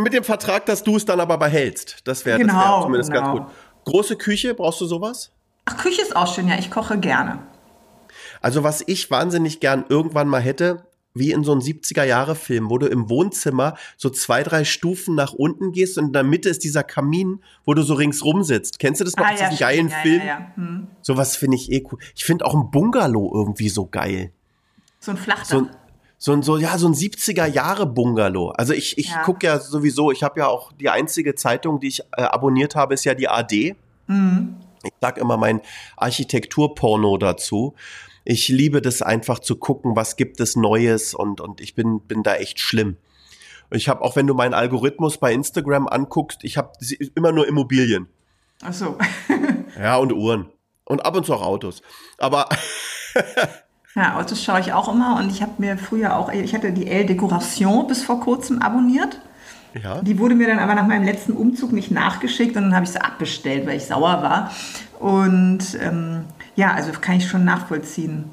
Mit 0.00 0.14
dem 0.14 0.24
Vertrag, 0.24 0.64
dass 0.64 0.82
du 0.82 0.96
es 0.96 1.04
dann 1.04 1.20
aber 1.20 1.36
behältst. 1.36 1.98
Das 2.04 2.24
wäre 2.24 2.38
das 2.38 2.46
wär 2.46 2.54
Genau, 2.54 2.82
zumindest 2.84 3.12
genau. 3.12 3.34
ganz 3.34 3.38
gut. 3.46 3.54
Große 3.84 4.16
Küche, 4.16 4.54
brauchst 4.54 4.80
du 4.80 4.86
sowas? 4.86 5.30
Ach, 5.66 5.76
Küche 5.76 6.00
ist 6.02 6.16
auch 6.16 6.32
schön, 6.32 6.48
ja, 6.48 6.58
ich 6.58 6.70
koche 6.70 6.98
gerne. 6.98 7.38
Also, 8.40 8.62
was 8.62 8.82
ich 8.86 9.10
wahnsinnig 9.10 9.60
gern 9.60 9.84
irgendwann 9.88 10.28
mal 10.28 10.40
hätte, 10.40 10.86
wie 11.14 11.32
in 11.32 11.44
so 11.44 11.52
einem 11.52 11.60
70er-Jahre-Film, 11.62 12.68
wo 12.70 12.76
du 12.78 12.86
im 12.86 13.08
Wohnzimmer 13.08 13.74
so 13.96 14.10
zwei, 14.10 14.42
drei 14.42 14.64
Stufen 14.64 15.14
nach 15.14 15.32
unten 15.32 15.72
gehst 15.72 15.96
und 15.98 16.08
in 16.08 16.12
der 16.12 16.22
Mitte 16.24 16.48
ist 16.50 16.62
dieser 16.62 16.82
Kamin, 16.84 17.42
wo 17.64 17.72
du 17.74 17.82
so 17.82 17.94
ringsrum 17.94 18.44
sitzt. 18.44 18.78
Kennst 18.78 19.00
du 19.00 19.04
das 19.06 19.16
noch, 19.16 19.24
Ah, 19.26 19.30
diesen 19.32 19.50
ja, 19.52 19.56
geilen 19.58 19.88
stimmt. 19.88 19.92
Ja, 19.92 19.98
Film? 20.02 20.20
ja, 20.20 20.26
ja. 20.26 20.50
Hm. 20.56 20.86
Sowas 21.00 21.36
finde 21.36 21.56
ich 21.56 21.72
eh 21.72 21.82
cool. 21.90 21.98
Ich 22.14 22.24
finde 22.24 22.44
auch 22.44 22.54
ein 22.54 22.70
Bungalow 22.70 23.32
irgendwie 23.34 23.70
so 23.70 23.86
geil. 23.86 24.30
So 25.00 25.12
ein 25.12 25.16
Flachdach. 25.16 25.46
So 25.46 25.58
ein, 25.58 25.70
so 26.18 26.32
ein, 26.32 26.42
so, 26.42 26.58
ja, 26.58 26.76
so 26.78 26.86
ein 26.86 26.94
70er-Jahre-Bungalow. 26.94 28.50
Also 28.50 28.74
ich, 28.74 28.98
ich 28.98 29.08
Ja. 29.10 29.22
gucke 29.22 29.46
ja 29.46 29.58
sowieso, 29.58 30.12
ich 30.12 30.22
habe 30.22 30.40
ja 30.40 30.46
auch 30.48 30.72
die 30.72 30.90
einzige 30.90 31.34
Zeitung, 31.34 31.80
die 31.80 31.88
ich 31.88 32.00
äh, 32.16 32.22
abonniert 32.22 32.74
habe, 32.76 32.92
ist 32.94 33.04
ja 33.04 33.14
die 33.14 33.28
AD. 33.28 33.74
Mhm. 34.06 34.56
Ich 34.86 34.92
sag 35.00 35.18
immer 35.18 35.36
mein 35.36 35.60
Architekturporno 35.96 37.16
dazu. 37.18 37.74
Ich 38.24 38.48
liebe 38.48 38.82
das 38.82 39.02
einfach 39.02 39.38
zu 39.38 39.56
gucken, 39.56 39.94
was 39.94 40.16
gibt 40.16 40.40
es 40.40 40.56
Neues 40.56 41.14
und, 41.14 41.40
und 41.40 41.60
ich 41.60 41.74
bin, 41.74 42.00
bin 42.00 42.22
da 42.22 42.34
echt 42.36 42.58
schlimm. 42.58 42.96
Ich 43.70 43.88
habe 43.88 44.02
auch, 44.02 44.16
wenn 44.16 44.26
du 44.26 44.34
meinen 44.34 44.54
Algorithmus 44.54 45.18
bei 45.18 45.32
Instagram 45.32 45.88
anguckst, 45.88 46.44
ich 46.44 46.56
habe 46.56 46.72
immer 47.14 47.32
nur 47.32 47.46
Immobilien. 47.46 48.08
Ach 48.62 48.72
so. 48.72 48.98
Ja, 49.78 49.96
und 49.96 50.10
Uhren. 50.10 50.46
Und 50.84 51.04
ab 51.04 51.14
und 51.16 51.26
zu 51.26 51.34
auch 51.34 51.42
Autos. 51.42 51.82
Aber 52.16 52.48
Ja, 53.96 54.18
Autos 54.18 54.44
schaue 54.44 54.60
ich 54.60 54.74
auch 54.74 54.92
immer 54.92 55.16
und 55.18 55.30
ich 55.30 55.40
habe 55.40 55.52
mir 55.56 55.78
früher 55.78 56.16
auch, 56.16 56.30
ich 56.30 56.54
hatte 56.54 56.70
die 56.70 56.86
Elle 56.86 57.06
Decoration 57.06 57.86
bis 57.86 58.04
vor 58.04 58.20
kurzem 58.20 58.60
abonniert. 58.60 59.22
Ja, 59.82 60.00
Die 60.02 60.18
wurde 60.18 60.34
mir 60.34 60.46
dann 60.46 60.58
aber 60.58 60.74
nach 60.74 60.86
meinem 60.86 61.04
letzten 61.04 61.32
Umzug 61.32 61.72
nicht 61.72 61.90
nachgeschickt 61.90 62.56
und 62.56 62.64
dann 62.64 62.74
habe 62.74 62.84
ich 62.84 62.92
sie 62.92 63.00
abbestellt, 63.00 63.66
weil 63.66 63.76
ich 63.76 63.86
sauer 63.86 64.22
war. 64.22 64.50
Und 64.98 65.78
ähm, 65.80 66.24
ja, 66.54 66.72
also 66.72 66.90
kann 67.00 67.16
ich 67.16 67.28
schon 67.28 67.44
nachvollziehen. 67.44 68.24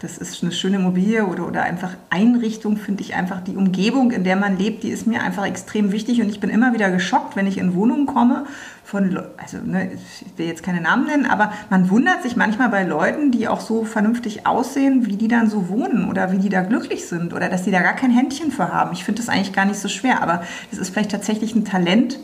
Das 0.00 0.16
ist 0.16 0.42
eine 0.42 0.52
schöne 0.52 0.76
Immobilie 0.76 1.26
oder, 1.26 1.46
oder 1.46 1.62
einfach 1.62 1.90
Einrichtung, 2.08 2.76
finde 2.76 3.02
ich 3.02 3.14
einfach. 3.14 3.40
Die 3.40 3.56
Umgebung, 3.56 4.12
in 4.12 4.22
der 4.22 4.36
man 4.36 4.56
lebt, 4.56 4.84
die 4.84 4.90
ist 4.90 5.08
mir 5.08 5.22
einfach 5.22 5.44
extrem 5.44 5.90
wichtig 5.90 6.20
und 6.20 6.28
ich 6.28 6.38
bin 6.38 6.50
immer 6.50 6.72
wieder 6.72 6.90
geschockt, 6.90 7.34
wenn 7.34 7.48
ich 7.48 7.58
in 7.58 7.74
Wohnungen 7.74 8.06
komme 8.06 8.46
von, 8.88 9.18
also 9.36 9.58
ne, 9.58 9.90
ich 9.92 10.38
will 10.38 10.46
jetzt 10.46 10.62
keine 10.62 10.80
Namen 10.80 11.06
nennen, 11.06 11.26
aber 11.26 11.52
man 11.68 11.90
wundert 11.90 12.22
sich 12.22 12.36
manchmal 12.36 12.70
bei 12.70 12.84
Leuten, 12.84 13.30
die 13.30 13.46
auch 13.46 13.60
so 13.60 13.84
vernünftig 13.84 14.46
aussehen, 14.46 15.04
wie 15.04 15.16
die 15.16 15.28
dann 15.28 15.50
so 15.50 15.68
wohnen 15.68 16.08
oder 16.08 16.32
wie 16.32 16.38
die 16.38 16.48
da 16.48 16.62
glücklich 16.62 17.06
sind 17.06 17.34
oder 17.34 17.50
dass 17.50 17.64
die 17.64 17.70
da 17.70 17.82
gar 17.82 17.92
kein 17.92 18.10
Händchen 18.10 18.50
für 18.50 18.72
haben. 18.72 18.94
Ich 18.94 19.04
finde 19.04 19.20
das 19.20 19.28
eigentlich 19.28 19.52
gar 19.52 19.66
nicht 19.66 19.78
so 19.78 19.88
schwer, 19.88 20.22
aber 20.22 20.42
es 20.72 20.78
ist 20.78 20.88
vielleicht 20.88 21.10
tatsächlich 21.10 21.54
ein 21.54 21.66
Talent, 21.66 22.18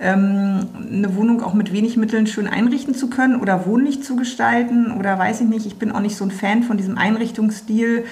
ähm, 0.00 0.66
eine 0.92 1.14
Wohnung 1.14 1.44
auch 1.44 1.54
mit 1.54 1.72
wenig 1.72 1.96
Mitteln 1.96 2.26
schön 2.26 2.48
einrichten 2.48 2.96
zu 2.96 3.08
können 3.08 3.40
oder 3.40 3.64
wohnlich 3.64 4.02
zu 4.02 4.16
gestalten 4.16 4.90
oder 4.90 5.16
weiß 5.16 5.42
ich 5.42 5.46
nicht. 5.46 5.64
Ich 5.64 5.78
bin 5.78 5.92
auch 5.92 6.00
nicht 6.00 6.16
so 6.16 6.24
ein 6.24 6.32
Fan 6.32 6.64
von 6.64 6.76
diesem 6.76 6.98
Einrichtungsstil. 6.98 8.04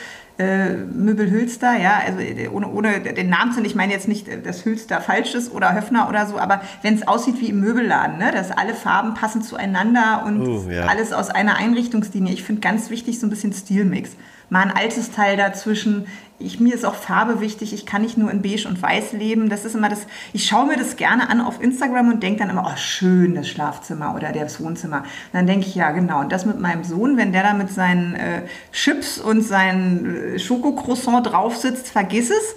Äh, 0.42 0.74
Möbel 0.92 1.30
Hülster, 1.30 1.76
ja, 1.78 2.00
also 2.04 2.18
äh, 2.18 2.48
ohne, 2.48 2.68
ohne 2.68 3.00
den 3.00 3.28
Namen 3.28 3.52
zu 3.52 3.56
nennen, 3.58 3.66
ich 3.66 3.74
meine 3.76 3.92
jetzt 3.92 4.08
nicht, 4.08 4.26
äh, 4.26 4.40
dass 4.40 4.64
Hülster 4.64 5.00
falsch 5.00 5.34
ist 5.34 5.52
oder 5.52 5.74
Höfner 5.74 6.08
oder 6.08 6.26
so, 6.26 6.38
aber 6.38 6.62
wenn 6.82 6.94
es 6.94 7.06
aussieht 7.06 7.40
wie 7.40 7.48
im 7.50 7.60
Möbelladen, 7.60 8.18
ne, 8.18 8.32
dass 8.32 8.50
alle 8.50 8.74
Farben 8.74 9.14
passen 9.14 9.42
zueinander 9.42 10.24
und 10.26 10.40
Oh, 10.46 10.64
ja. 10.68 10.86
alles 10.86 11.12
aus 11.12 11.30
einer 11.30 11.56
Einrichtungslinie. 11.56 12.32
Ich 12.32 12.42
finde 12.42 12.60
ganz 12.60 12.90
wichtig 12.90 13.20
so 13.20 13.26
ein 13.26 13.30
bisschen 13.30 13.52
Stilmix. 13.52 14.10
Mal 14.52 14.64
ein 14.64 14.76
altes 14.76 15.10
Teil 15.10 15.38
dazwischen. 15.38 16.06
Ich, 16.38 16.60
mir 16.60 16.74
ist 16.74 16.84
auch 16.84 16.94
Farbe 16.94 17.40
wichtig. 17.40 17.72
Ich 17.72 17.86
kann 17.86 18.02
nicht 18.02 18.18
nur 18.18 18.30
in 18.30 18.42
Beige 18.42 18.68
und 18.68 18.82
Weiß 18.82 19.12
leben. 19.12 19.48
Das 19.48 19.64
ist 19.64 19.74
immer 19.74 19.88
das. 19.88 20.06
Ich 20.34 20.44
schaue 20.46 20.66
mir 20.66 20.76
das 20.76 20.96
gerne 20.96 21.30
an 21.30 21.40
auf 21.40 21.62
Instagram 21.62 22.10
und 22.10 22.22
denke 22.22 22.40
dann 22.40 22.50
immer, 22.50 22.70
oh 22.70 22.76
schön 22.76 23.34
das 23.34 23.48
Schlafzimmer 23.48 24.14
oder 24.14 24.30
das 24.30 24.62
Wohnzimmer. 24.62 24.98
Und 24.98 25.06
dann 25.32 25.46
denke 25.46 25.68
ich 25.68 25.74
ja 25.74 25.92
genau. 25.92 26.20
Und 26.20 26.32
das 26.32 26.44
mit 26.44 26.60
meinem 26.60 26.84
Sohn, 26.84 27.16
wenn 27.16 27.32
der 27.32 27.44
da 27.44 27.54
mit 27.54 27.70
seinen 27.70 28.14
äh, 28.14 28.42
Chips 28.72 29.16
und 29.16 29.40
seinen 29.40 30.34
äh, 30.34 30.38
Schokocroissant 30.38 31.28
drauf 31.28 31.56
sitzt, 31.56 31.88
vergiss 31.88 32.28
es. 32.28 32.54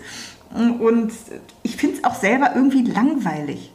Und 0.54 1.14
ich 1.64 1.78
finde 1.78 1.96
es 1.96 2.04
auch 2.04 2.16
selber 2.16 2.52
irgendwie 2.56 2.84
langweilig. 2.84 3.72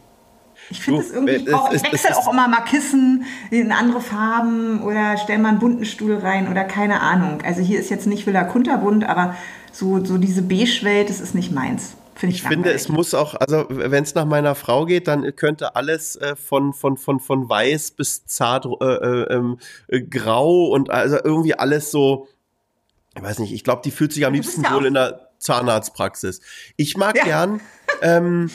Ich 0.71 0.81
finde 0.81 1.01
es 1.01 1.11
irgendwie, 1.11 1.35
es 1.35 1.45
brauch, 1.45 1.73
ich 1.73 1.83
wechsle 1.83 2.17
auch 2.17 2.33
immer 2.33 2.47
mal 2.49 2.61
Kissen 2.63 3.25
in 3.51 3.73
andere 3.73 4.01
Farben 4.01 4.83
oder 4.83 5.17
stell 5.19 5.39
mal 5.39 5.49
einen 5.51 5.59
bunten 5.59 5.85
Stuhl 5.85 6.17
rein 6.17 6.49
oder 6.49 6.65
keine 6.65 7.01
Ahnung. 7.01 7.43
Also 7.45 7.61
hier 7.61 7.79
ist 7.81 7.91
jetzt 7.91 8.07
nicht 8.07 8.27
Villa 8.27 8.45
Kunterbunt, 8.45 9.05
aber 9.05 9.35
so, 9.73 10.05
so 10.05 10.17
diese 10.19 10.43
Beige-Welt, 10.43 11.11
das 11.11 11.21
ist 11.21 11.35
nicht 11.35 11.51
meins. 11.53 11.95
Finde 12.15 12.37
ich, 12.37 12.43
Ich 12.43 12.49
finde, 12.49 12.71
es 12.73 12.89
muss 12.89 13.15
auch, 13.15 13.35
also 13.35 13.65
wenn 13.71 14.05
es 14.05 14.15
nach 14.15 14.27
meiner 14.27 14.55
Frau 14.55 14.85
geht, 14.85 15.09
dann 15.09 15.35
könnte 15.37 15.75
alles 15.75 16.17
äh, 16.17 16.37
von, 16.37 16.73
von, 16.75 16.97
von, 16.99 17.19
von 17.19 17.49
weiß 17.49 17.93
bis 17.93 18.27
zart 18.27 18.67
äh, 18.67 18.85
äh, 18.85 19.23
ähm, 19.35 19.59
äh, 19.89 20.03
grau 20.03 20.67
und 20.67 20.91
also 20.91 21.17
irgendwie 21.25 21.55
alles 21.55 21.91
so, 21.91 22.29
ich 23.17 23.23
weiß 23.23 23.39
nicht, 23.39 23.53
ich 23.55 23.65
glaube, 23.65 23.81
die 23.85 23.91
fühlt 23.91 24.13
sich 24.13 24.27
am 24.27 24.35
liebsten 24.35 24.63
ja 24.63 24.73
wohl 24.75 24.83
auch- 24.83 24.87
in 24.87 24.95
der 24.95 25.31
Zahnarztpraxis. 25.39 26.41
Ich 26.77 26.97
mag 26.99 27.17
Ja. 27.17 27.25
gern, 27.25 27.61
ähm, 28.03 28.47
äh, 28.47 28.51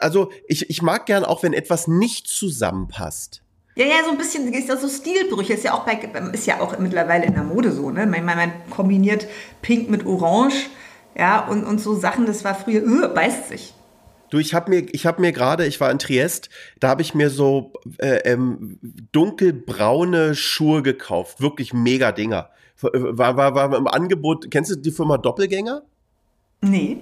also 0.00 0.30
ich, 0.46 0.68
ich 0.70 0.82
mag 0.82 1.06
gern 1.06 1.24
auch, 1.24 1.42
wenn 1.42 1.52
etwas 1.52 1.88
nicht 1.88 2.26
zusammenpasst. 2.28 3.42
Ja, 3.74 3.86
ja, 3.86 4.04
so 4.04 4.10
ein 4.10 4.18
bisschen 4.18 4.52
ist 4.52 4.68
das 4.68 4.82
so 4.82 4.88
Stilbrüche. 4.88 5.52
Ist 5.52 5.64
ja 5.64 5.72
auch 5.74 5.84
bei, 5.84 5.94
ist 6.32 6.46
ja 6.46 6.60
auch 6.60 6.76
mittlerweile 6.78 7.26
in 7.26 7.34
der 7.34 7.44
Mode 7.44 7.70
so, 7.70 7.90
ne? 7.90 8.06
Man, 8.06 8.24
man, 8.24 8.36
man 8.36 8.52
kombiniert 8.70 9.28
Pink 9.62 9.88
mit 9.88 10.04
Orange, 10.04 10.68
ja, 11.16 11.46
und, 11.46 11.64
und 11.64 11.80
so 11.80 11.94
Sachen, 11.94 12.26
das 12.26 12.44
war 12.44 12.54
früher, 12.54 12.82
uh, 12.82 13.14
beißt 13.14 13.48
sich. 13.48 13.74
Du, 14.30 14.38
ich 14.38 14.52
habe 14.52 14.70
mir, 14.70 14.86
ich 14.92 15.06
habe 15.06 15.20
mir 15.20 15.32
gerade, 15.32 15.66
ich 15.66 15.80
war 15.80 15.90
in 15.90 15.98
Triest, 15.98 16.50
da 16.80 16.88
habe 16.88 17.02
ich 17.02 17.14
mir 17.14 17.30
so 17.30 17.72
äh, 17.98 18.18
ähm, 18.24 18.78
dunkelbraune 19.12 20.34
Schuhe 20.34 20.82
gekauft, 20.82 21.40
wirklich 21.40 21.72
mega 21.72 22.12
Dinger. 22.12 22.50
War, 22.80 23.36
war, 23.36 23.54
war 23.54 23.76
im 23.76 23.88
Angebot. 23.88 24.50
Kennst 24.50 24.70
du 24.70 24.76
die 24.76 24.92
Firma 24.92 25.18
Doppelgänger? 25.18 25.82
Nee. 26.60 26.98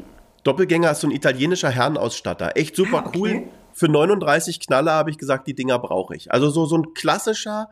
Doppelgänger 0.46 0.90
ist 0.92 1.00
so 1.00 1.08
ein 1.08 1.10
italienischer 1.12 1.70
Herrenausstatter, 1.70 2.56
echt 2.56 2.76
super 2.76 3.02
Ah, 3.04 3.08
okay. 3.08 3.18
cool. 3.18 3.42
Für 3.72 3.88
39 3.88 4.60
Knaller 4.60 4.92
habe 4.92 5.10
ich 5.10 5.18
gesagt, 5.18 5.46
die 5.46 5.54
Dinger 5.54 5.78
brauche 5.78 6.16
ich. 6.16 6.32
Also 6.32 6.48
so 6.50 6.66
so 6.66 6.76
ein 6.78 6.94
klassischer 6.94 7.68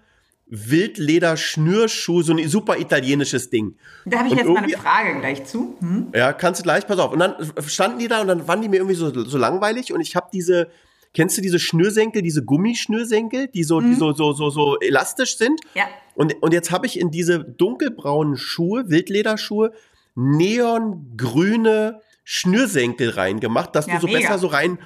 Wildleder-Schnürschuh, 0.47 2.23
so 2.23 2.33
ein 2.35 2.49
super 2.49 2.79
italienisches 2.79 3.49
Ding. 3.51 3.77
Da 4.05 4.19
habe 4.19 4.29
ich 4.29 4.33
Und 4.33 4.39
jetzt 4.39 4.49
mal 4.49 4.63
eine 4.63 4.73
Frage 4.77 5.21
gleich 5.21 5.45
zu. 5.45 5.77
Hm? 5.81 6.09
Ja, 6.15 6.33
kannst 6.33 6.61
du 6.61 6.65
gleich, 6.65 6.87
pass 6.87 6.99
auf. 6.99 7.13
Und 7.13 7.21
dann 7.21 7.35
standen 7.67 7.99
die 7.99 8.09
da 8.09 8.21
und 8.21 8.29
dann 8.29 8.47
waren 8.47 8.61
die 8.61 8.69
mir 8.69 8.77
irgendwie 8.77 8.97
so, 8.97 9.11
so 9.25 9.39
langweilig 9.39 9.93
und 9.93 10.01
ich 10.01 10.15
habe 10.17 10.29
diese, 10.33 10.69
kennst 11.15 11.39
du 11.39 11.43
diese 11.43 11.59
Schnürsenkel, 11.59 12.21
diese 12.23 12.45
Gummischnürsenkel, 12.45 13.49
die 13.49 13.65
so, 13.65 13.81
die 13.81 13.95
so, 13.95 14.13
so, 14.13 14.33
so, 14.33 14.51
so 14.51 14.79
elastisch 14.81 15.39
sind? 15.39 15.61
Ja. 15.75 15.85
Und, 16.15 16.35
und 16.43 16.53
jetzt 16.53 16.71
habe 16.71 16.87
ich 16.87 17.01
in 17.01 17.11
diese 17.11 17.39
dunkelbraunen 17.41 18.37
Schuhe, 18.37 18.89
Wildlederschuhe, 18.89 19.73
neongrüne 20.15 22.01
Schnürsenkel 22.25 23.11
reingemacht, 23.11 23.75
dass 23.77 23.87
Ja, 23.87 23.95
du 23.97 24.01
so 24.03 24.07
mega. 24.09 24.21
besser 24.21 24.39
so 24.39 24.47
rein. 24.49 24.79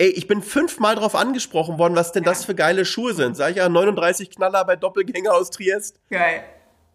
Ey, 0.00 0.08
ich 0.10 0.28
bin 0.28 0.42
fünfmal 0.42 0.94
drauf 0.94 1.14
angesprochen 1.16 1.78
worden, 1.78 1.96
was 1.96 2.12
denn 2.12 2.22
das 2.22 2.44
für 2.44 2.54
geile 2.54 2.84
Schuhe 2.84 3.14
sind. 3.14 3.36
Sag 3.36 3.50
ich 3.50 3.56
ja, 3.56 3.68
39 3.68 4.30
Knaller 4.30 4.64
bei 4.64 4.76
Doppelgänger 4.76 5.32
aus 5.34 5.50
Triest. 5.50 5.98
Geil. 6.10 6.44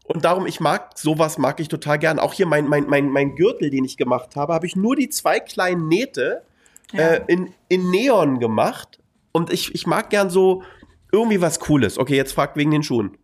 Und 0.05 0.23
darum, 0.25 0.45
ich 0.47 0.59
mag, 0.59 0.97
sowas 0.97 1.37
mag 1.37 1.59
ich 1.59 1.67
total 1.69 1.97
gern. 1.99 2.19
Auch 2.19 2.33
hier 2.33 2.45
mein, 2.45 2.67
mein, 2.67 2.85
mein, 2.87 3.09
mein 3.09 3.35
Gürtel, 3.35 3.69
den 3.69 3.83
ich 3.85 3.97
gemacht 3.97 4.35
habe, 4.35 4.53
habe 4.53 4.65
ich 4.65 4.75
nur 4.75 4.95
die 4.95 5.09
zwei 5.09 5.39
kleinen 5.39 5.87
Nähte 5.87 6.43
Ja. 6.91 6.99
äh, 7.15 7.21
in, 7.27 7.53
in 7.69 7.89
Neon 7.89 8.39
gemacht. 8.39 8.99
Und 9.31 9.51
ich, 9.51 9.73
ich 9.75 9.87
mag 9.87 10.09
gern 10.09 10.29
so 10.29 10.63
irgendwie 11.11 11.41
was 11.41 11.59
Cooles. 11.59 11.97
Okay, 11.97 12.15
jetzt 12.15 12.33
fragt 12.33 12.55
wegen 12.57 12.71
den 12.71 12.83
Schuhen. 12.83 13.17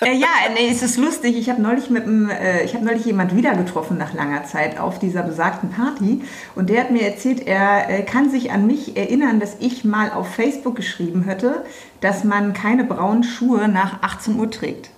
Äh, 0.00 0.14
ja, 0.14 0.28
nee, 0.54 0.68
es 0.70 0.82
ist 0.82 0.96
lustig. 0.96 1.36
Ich 1.36 1.50
habe 1.50 1.60
neulich 1.60 1.90
mit 1.90 2.04
einem, 2.04 2.30
äh, 2.30 2.62
ich 2.64 2.74
habe 2.74 2.84
neulich 2.84 3.04
jemand 3.04 3.34
wieder 3.34 3.54
getroffen 3.54 3.98
nach 3.98 4.14
langer 4.14 4.44
Zeit 4.44 4.78
auf 4.78 4.98
dieser 4.98 5.22
besagten 5.22 5.70
Party 5.70 6.22
und 6.54 6.70
der 6.70 6.82
hat 6.82 6.90
mir 6.90 7.02
erzählt, 7.02 7.46
er 7.46 7.90
äh, 7.90 8.02
kann 8.02 8.30
sich 8.30 8.52
an 8.52 8.66
mich 8.66 8.96
erinnern, 8.96 9.40
dass 9.40 9.56
ich 9.60 9.84
mal 9.84 10.10
auf 10.10 10.34
Facebook 10.34 10.76
geschrieben 10.76 11.24
hätte, 11.24 11.64
dass 12.00 12.24
man 12.24 12.52
keine 12.52 12.84
braunen 12.84 13.24
Schuhe 13.24 13.68
nach 13.68 14.02
18 14.02 14.38
Uhr 14.38 14.50
trägt. 14.50 14.90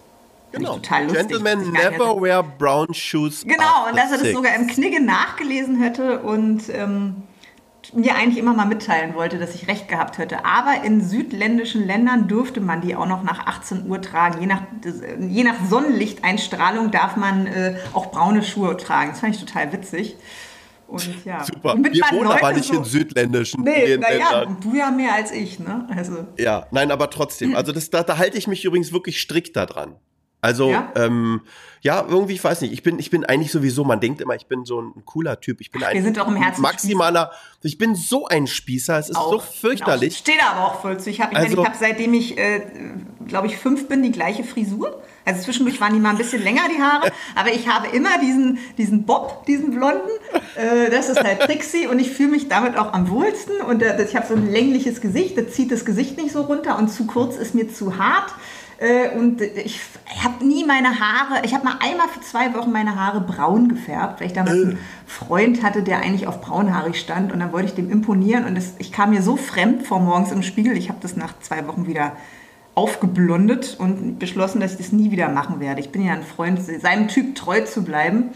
Ich 0.52 0.64
total 0.64 1.04
lustig. 1.04 1.28
Gentlemen 1.28 1.72
never 1.72 2.20
wear 2.20 2.42
brown 2.42 2.92
shoes. 2.92 3.44
Genau, 3.44 3.88
und 3.88 3.96
dass 3.96 4.10
er 4.10 4.18
das 4.18 4.32
sogar 4.32 4.54
im. 4.56 4.66
Knigge 4.66 5.00
nachgelesen 5.00 5.80
hätte 5.80 6.20
und 6.20 6.62
ähm, 6.72 7.22
mir 7.94 8.14
eigentlich 8.14 8.38
immer 8.38 8.54
mal 8.54 8.66
mitteilen 8.66 9.14
wollte, 9.14 9.38
dass 9.38 9.54
ich 9.54 9.66
recht 9.68 9.88
gehabt 9.88 10.18
hätte. 10.18 10.44
Aber 10.44 10.84
in 10.84 11.00
südländischen 11.00 11.86
Ländern 11.86 12.28
dürfte 12.28 12.60
man 12.60 12.80
die 12.80 12.94
auch 12.94 13.06
noch 13.06 13.22
nach 13.22 13.46
18 13.46 13.88
Uhr 13.88 14.00
tragen. 14.02 14.40
Je 14.40 14.46
nach, 14.46 14.62
je 15.20 15.44
nach 15.44 15.56
Sonnenlichteinstrahlung 15.68 16.90
darf 16.90 17.16
man 17.16 17.46
äh, 17.46 17.76
auch 17.92 18.10
braune 18.10 18.42
Schuhe 18.42 18.76
tragen. 18.76 19.10
Das 19.10 19.20
fand 19.20 19.34
ich 19.34 19.40
total 19.44 19.72
witzig. 19.72 20.16
Und 20.86 21.24
ja. 21.24 21.44
Super. 21.44 21.76
Mit 21.76 21.94
Wir 21.94 22.02
wohnen 22.10 22.30
aber 22.30 22.52
nicht 22.52 22.64
so- 22.66 22.74
in 22.74 22.84
südländischen 22.84 23.62
Nee, 23.62 23.96
naja, 23.96 24.40
Ländern. 24.40 24.56
du 24.60 24.74
ja 24.76 24.90
mehr 24.90 25.14
als 25.14 25.30
ich, 25.30 25.60
ne? 25.60 25.86
Also. 25.96 26.26
Ja, 26.38 26.66
nein, 26.72 26.90
aber 26.90 27.10
trotzdem. 27.10 27.54
Also 27.54 27.70
das, 27.72 27.90
da, 27.90 28.02
da 28.02 28.18
halte 28.18 28.36
ich 28.38 28.48
mich 28.48 28.64
übrigens 28.64 28.92
wirklich 28.92 29.20
strikt 29.20 29.54
daran. 29.56 29.94
Also, 30.40 30.70
Ja? 30.70 30.90
ähm, 30.96 31.42
ja, 31.82 32.04
irgendwie, 32.06 32.34
ich 32.34 32.44
weiß 32.44 32.60
nicht, 32.60 32.72
ich 32.72 32.82
bin, 32.82 32.98
ich 32.98 33.08
bin 33.10 33.24
eigentlich 33.24 33.52
sowieso, 33.52 33.84
man 33.84 34.00
denkt 34.00 34.20
immer, 34.20 34.34
ich 34.34 34.46
bin 34.46 34.64
so 34.66 34.80
ein 34.82 35.02
cooler 35.06 35.40
Typ. 35.40 35.60
Ich 35.62 35.70
bin 35.70 35.80
Ach, 35.82 35.86
wir 35.86 35.90
eigentlich 35.92 36.04
sind 36.04 36.16
doch 36.18 36.28
im 36.28 36.36
Herzen 36.36 36.60
maximaler, 36.62 37.30
ich 37.62 37.78
bin 37.78 37.94
so 37.94 38.26
ein 38.26 38.46
Spießer, 38.46 38.98
es 38.98 39.08
ist 39.08 39.16
so 39.16 39.20
Auch. 39.38 39.42
fürchterlich. 39.44 40.16
Stehe 40.18 40.36
da 40.38 40.50
aber 40.56 40.66
auch 40.66 40.80
voll 40.82 40.98
zu. 41.00 41.08
Ich 41.10 41.20
habe, 41.20 41.32
ich, 41.32 41.38
Also- 41.38 41.60
ich 41.62 41.66
habe 41.66 41.76
seitdem 41.78 42.12
ich, 42.14 42.36
äh, 42.38 42.62
glaube 43.26 43.46
ich, 43.46 43.56
fünf 43.56 43.88
bin, 43.88 44.02
die 44.02 44.12
gleiche 44.12 44.44
Frisur. 44.44 45.02
Also 45.24 45.42
zwischendurch 45.42 45.80
waren 45.80 45.92
die 45.94 46.00
mal 46.00 46.10
ein 46.10 46.18
bisschen 46.18 46.42
länger, 46.42 46.62
die 46.74 46.82
Haare. 46.82 47.12
Aber 47.34 47.52
ich 47.52 47.68
habe 47.68 47.88
immer 47.88 48.18
diesen, 48.18 48.58
diesen 48.78 49.04
Bob, 49.04 49.44
diesen 49.46 49.70
blonden. 49.70 50.08
Äh, 50.56 50.90
das 50.90 51.08
ist 51.08 51.22
halt 51.22 51.40
Trixie 51.40 51.86
und 51.86 51.98
ich 51.98 52.10
fühle 52.10 52.30
mich 52.30 52.48
damit 52.48 52.76
auch 52.76 52.92
am 52.92 53.08
wohlsten. 53.10 53.60
Und 53.62 53.82
äh, 53.82 54.02
ich 54.02 54.16
habe 54.16 54.26
so 54.26 54.34
ein 54.34 54.50
längliches 54.50 55.00
Gesicht, 55.00 55.36
das 55.38 55.52
zieht 55.52 55.70
das 55.70 55.84
Gesicht 55.84 56.16
nicht 56.18 56.32
so 56.32 56.42
runter 56.42 56.78
und 56.78 56.88
zu 56.88 57.06
kurz 57.06 57.36
ist 57.36 57.54
mir 57.54 57.72
zu 57.72 57.96
hart. 57.98 58.34
Äh, 58.80 59.10
Und 59.16 59.42
ich 59.42 59.78
habe 60.24 60.44
nie 60.44 60.64
meine 60.64 60.98
Haare, 60.98 61.44
ich 61.44 61.54
habe 61.54 61.64
mal 61.64 61.76
einmal 61.80 62.08
für 62.08 62.20
zwei 62.22 62.54
Wochen 62.54 62.72
meine 62.72 62.96
Haare 62.96 63.20
braun 63.20 63.68
gefärbt, 63.68 64.20
weil 64.20 64.28
ich 64.28 64.32
damals 64.32 64.54
einen 64.54 64.78
Freund 65.06 65.62
hatte, 65.62 65.82
der 65.82 65.98
eigentlich 65.98 66.26
auf 66.26 66.40
braunhaarig 66.40 66.98
stand 66.98 67.30
und 67.30 67.40
dann 67.40 67.52
wollte 67.52 67.68
ich 67.68 67.74
dem 67.74 67.90
imponieren 67.90 68.46
und 68.46 68.54
das, 68.54 68.74
ich 68.78 68.90
kam 68.90 69.10
mir 69.10 69.22
so 69.22 69.36
fremd 69.36 69.86
vor 69.86 70.00
morgens 70.00 70.32
im 70.32 70.42
Spiegel, 70.42 70.76
ich 70.76 70.88
habe 70.88 70.98
das 71.02 71.14
nach 71.14 71.38
zwei 71.40 71.66
Wochen 71.66 71.86
wieder 71.86 72.12
aufgeblondet 72.74 73.76
und 73.78 74.18
beschlossen, 74.18 74.60
dass 74.60 74.72
ich 74.72 74.78
das 74.78 74.92
nie 74.92 75.10
wieder 75.10 75.28
machen 75.28 75.60
werde. 75.60 75.80
Ich 75.80 75.90
bin 75.90 76.04
ja 76.04 76.14
ein 76.14 76.22
Freund, 76.22 76.60
seinem 76.62 77.08
Typ 77.08 77.34
treu 77.34 77.60
zu 77.62 77.84
bleiben. 77.84 78.30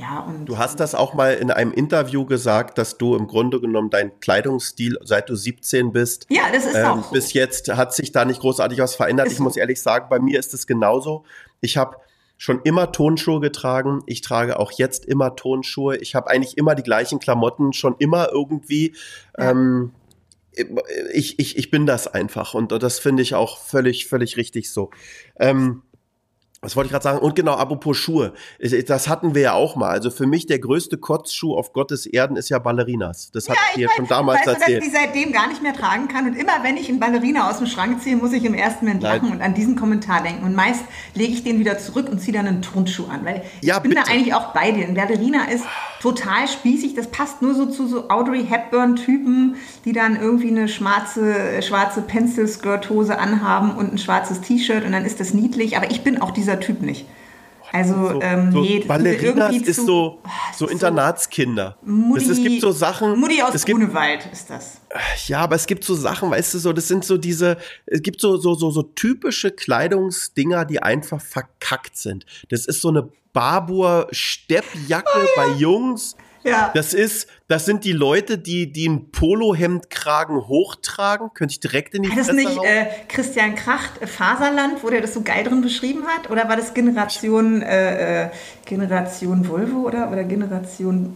Ja, 0.00 0.20
und 0.20 0.46
Du 0.46 0.56
hast 0.56 0.80
das 0.80 0.94
auch 0.94 1.12
mal 1.12 1.34
in 1.34 1.50
einem 1.50 1.72
Interview 1.72 2.24
gesagt, 2.24 2.78
dass 2.78 2.96
du 2.96 3.16
im 3.16 3.26
Grunde 3.26 3.60
genommen 3.60 3.90
dein 3.90 4.18
Kleidungsstil, 4.20 4.98
seit 5.02 5.28
du 5.28 5.36
17 5.36 5.92
bist, 5.92 6.26
ja, 6.30 6.44
das 6.52 6.64
ist 6.64 6.74
ähm, 6.74 6.86
auch 6.86 7.04
so. 7.04 7.12
bis 7.12 7.34
jetzt 7.34 7.68
hat 7.68 7.94
sich 7.94 8.10
da 8.10 8.24
nicht 8.24 8.40
großartig 8.40 8.78
was 8.78 8.94
verändert. 8.94 9.26
Ist 9.26 9.34
ich 9.34 9.40
muss 9.40 9.56
ehrlich 9.56 9.82
sagen, 9.82 10.06
bei 10.08 10.18
mir 10.18 10.38
ist 10.38 10.54
es 10.54 10.66
genauso. 10.66 11.24
Ich 11.60 11.76
habe 11.76 11.96
schon 12.38 12.62
immer 12.64 12.92
Tonschuhe 12.92 13.40
getragen. 13.40 14.02
Ich 14.06 14.22
trage 14.22 14.58
auch 14.58 14.72
jetzt 14.72 15.04
immer 15.04 15.36
Tonschuhe. 15.36 15.98
Ich 15.98 16.14
habe 16.14 16.30
eigentlich 16.30 16.56
immer 16.56 16.74
die 16.74 16.82
gleichen 16.82 17.18
Klamotten, 17.18 17.74
schon 17.74 17.94
immer 17.98 18.30
irgendwie. 18.32 18.94
Ja. 19.36 19.50
Ähm, 19.50 19.92
ich, 21.12 21.38
ich, 21.38 21.58
ich 21.58 21.70
bin 21.70 21.86
das 21.86 22.08
einfach 22.08 22.54
und 22.54 22.72
das 22.72 22.98
finde 22.98 23.22
ich 23.22 23.34
auch 23.34 23.58
völlig, 23.58 24.06
völlig 24.06 24.36
richtig 24.36 24.70
so. 24.70 24.90
Ähm, 25.38 25.82
was 26.62 26.76
wollte 26.76 26.88
ich 26.88 26.92
gerade 26.92 27.02
sagen? 27.04 27.18
Und 27.20 27.34
genau, 27.36 27.54
apropos 27.54 27.96
Schuhe. 27.96 28.34
Ich- 28.58 28.84
Das 28.84 29.08
hatten 29.08 29.34
wir 29.34 29.40
ja 29.42 29.52
auch 29.54 29.76
mal. 29.76 29.88
Also 29.88 30.10
für 30.10 30.26
mich 30.26 30.46
der 30.46 30.58
größte 30.58 30.98
Kotzschuh 30.98 31.54
auf 31.56 31.72
Gottes 31.72 32.04
Erden 32.04 32.36
ist 32.36 32.50
ja 32.50 32.58
Ballerinas. 32.58 33.30
Das 33.32 33.48
hatte 33.48 33.58
ich 33.70 33.76
dir 33.76 33.88
schon 33.96 34.06
damals 34.06 34.40
du, 34.42 34.50
dass 34.50 34.60
erzählt. 34.60 34.82
ich 34.84 34.90
die 34.90 34.94
seitdem 34.94 35.32
gar 35.32 35.48
nicht 35.48 35.62
mehr 35.62 35.72
tragen 35.72 36.08
kann. 36.08 36.26
Und 36.26 36.34
immer 36.36 36.62
wenn 36.62 36.76
ich 36.76 36.88
einen 36.90 37.00
Ballerina 37.00 37.48
aus 37.48 37.58
dem 37.58 37.66
Schrank 37.66 38.02
ziehe, 38.02 38.16
muss 38.16 38.32
ich 38.32 38.44
im 38.44 38.52
ersten 38.54 38.84
Moment 38.84 39.02
Nein. 39.02 39.22
lachen 39.22 39.32
und 39.32 39.40
an 39.40 39.54
diesen 39.54 39.74
Kommentar 39.76 40.22
denken. 40.22 40.44
Und 40.44 40.54
meist 40.54 40.84
lege 41.14 41.32
ich 41.32 41.42
den 41.44 41.58
wieder 41.60 41.78
zurück 41.78 42.08
und 42.10 42.20
ziehe 42.20 42.36
dann 42.36 42.46
einen 42.46 42.60
Turnschuh 42.62 43.06
an. 43.06 43.24
Weil 43.24 43.42
Ja, 43.62 43.76
ich 43.76 43.82
bin 43.82 43.92
da 43.92 44.02
bitte. 44.02 44.12
eigentlich 44.12 44.34
auch 44.34 44.52
bei 44.52 44.70
dir. 44.72 44.86
Ein 44.86 44.94
Ballerina 44.94 45.44
ist 45.44 45.64
total 46.00 46.48
spießig. 46.48 46.94
Das 46.94 47.06
passt 47.08 47.42
nur 47.42 47.54
so 47.54 47.66
zu 47.66 47.86
so 47.86 48.08
Audrey 48.08 48.44
Hepburn-Typen, 48.44 49.54
die 49.84 49.92
dann 49.92 50.20
irgendwie 50.20 50.48
eine 50.48 50.66
schwarze, 50.66 51.62
schwarze 51.62 52.02
Pencil-Skirt-Hose 52.02 53.18
anhaben 53.18 53.76
und 53.76 53.92
ein 53.92 53.98
schwarzes 53.98 54.40
T-Shirt. 54.40 54.84
Und 54.84 54.92
dann 54.92 55.04
ist 55.04 55.20
das 55.20 55.34
niedlich. 55.34 55.76
Aber 55.76 55.90
ich 55.90 56.02
bin 56.02 56.20
auch 56.20 56.30
dieser 56.32 56.58
Typ 56.58 56.80
nicht. 56.82 57.06
Also, 57.72 57.94
So, 57.94 58.20
ähm, 58.22 58.50
so 58.50 58.60
nee, 58.62 58.78
das 58.80 58.88
Ballerinas 58.88 59.54
ist 59.54 59.76
zu- 59.76 59.86
so, 59.86 60.18
es 60.50 60.58
so 60.58 60.66
Internatskinder. 60.66 61.76
Mutti, 61.84 62.24
es, 62.24 62.30
es 62.30 62.42
gibt 62.42 62.60
so 62.62 62.72
Sachen. 62.72 63.16
Mutti 63.20 63.40
aus 63.42 63.54
es 63.54 63.64
gibt, 63.64 63.78
Grunewald 63.78 64.28
ist 64.32 64.50
das. 64.50 64.80
ja, 65.28 65.38
aber 65.42 65.54
es 65.54 65.66
gibt 65.66 65.84
so 65.84 65.94
Sachen, 65.94 66.32
weißt 66.32 66.54
du, 66.54 66.58
so, 66.58 66.72
das 66.72 66.88
sind 66.88 67.04
so 67.04 67.16
diese, 67.16 67.58
es 67.86 68.02
gibt 68.02 68.20
so, 68.20 68.38
so, 68.38 68.54
so, 68.54 68.72
so 68.72 68.82
typische 68.82 69.52
Kleidungsdinger, 69.52 70.64
die 70.64 70.82
einfach 70.82 71.20
verkackt 71.20 71.96
sind. 71.96 72.26
Das 72.48 72.66
ist 72.66 72.80
so 72.80 72.88
eine 72.88 73.08
Barbour-Steppjacke 73.32 75.28
bei 75.36 75.48
Jungs. 75.58 76.16
Ja. 76.42 76.70
Das 76.72 76.94
ist, 76.94 77.28
das 77.48 77.66
sind 77.66 77.84
die 77.84 77.92
Leute, 77.92 78.38
die, 78.38 78.72
die 78.72 78.88
ein 78.88 79.10
Polohemdkragen 79.10 80.48
hochtragen. 80.48 81.34
Könnte 81.34 81.52
ich 81.52 81.60
direkt 81.60 81.94
in 81.94 82.02
die 82.02 82.08
War 82.08 82.16
das 82.16 82.28
Fresse 82.28 82.40
nicht 82.40 82.64
äh, 82.64 82.86
Christian 83.08 83.54
Kracht, 83.54 84.00
äh, 84.00 84.06
Faserland, 84.06 84.82
wo 84.82 84.88
der 84.88 85.02
das 85.02 85.12
so 85.12 85.22
geil 85.22 85.44
drin 85.44 85.60
beschrieben 85.60 86.04
hat? 86.06 86.30
Oder 86.30 86.48
war 86.48 86.56
das 86.56 86.72
Generation, 86.72 87.60
äh, 87.60 88.24
äh, 88.24 88.30
Generation 88.64 89.46
Volvo 89.48 89.86
oder, 89.86 90.10
oder 90.10 90.24
Generation, 90.24 91.14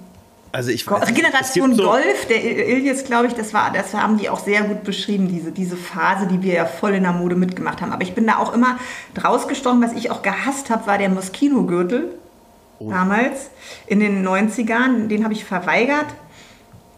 Also 0.55 0.71
ich 0.71 0.87
weiß 0.87 1.09
nicht, 1.09 1.17
Generation 1.17 1.75
so, 1.75 1.83
Golf? 1.83 2.27
Der 2.29 2.45
Il- 2.45 2.79
Ilyes, 2.79 3.03
glaube 3.05 3.27
ich, 3.27 3.33
das, 3.33 3.53
war, 3.53 3.73
das 3.73 3.93
haben 3.93 4.19
die 4.19 4.31
auch 4.31 4.39
sehr 4.39 4.63
gut 4.63 4.85
beschrieben, 4.85 5.27
diese, 5.27 5.51
diese 5.51 5.77
Phase, 5.77 6.29
die 6.29 6.43
wir 6.43 6.55
ja 6.55 6.65
voll 6.65 6.95
in 6.95 7.03
der 7.03 7.11
Mode 7.11 7.35
mitgemacht 7.35 7.83
haben. 7.83 7.91
Aber 7.91 8.03
ich 8.05 8.15
bin 8.15 8.25
da 8.29 8.39
auch 8.39 8.53
immer 8.55 8.79
draus 9.15 9.49
gestochen. 9.49 9.83
Was 9.83 9.95
ich 9.95 10.13
auch 10.13 10.23
gehasst 10.23 10.71
habe, 10.71 10.87
war 10.87 10.97
der 10.97 11.09
Moschino-Gürtel. 11.09 12.17
Oh. 12.79 12.89
Damals, 12.89 13.51
in 13.89 13.99
den 13.99 14.25
90ern, 14.25 15.09
den 15.09 15.25
habe 15.25 15.35
ich 15.35 15.45
verweigert. 15.45 16.07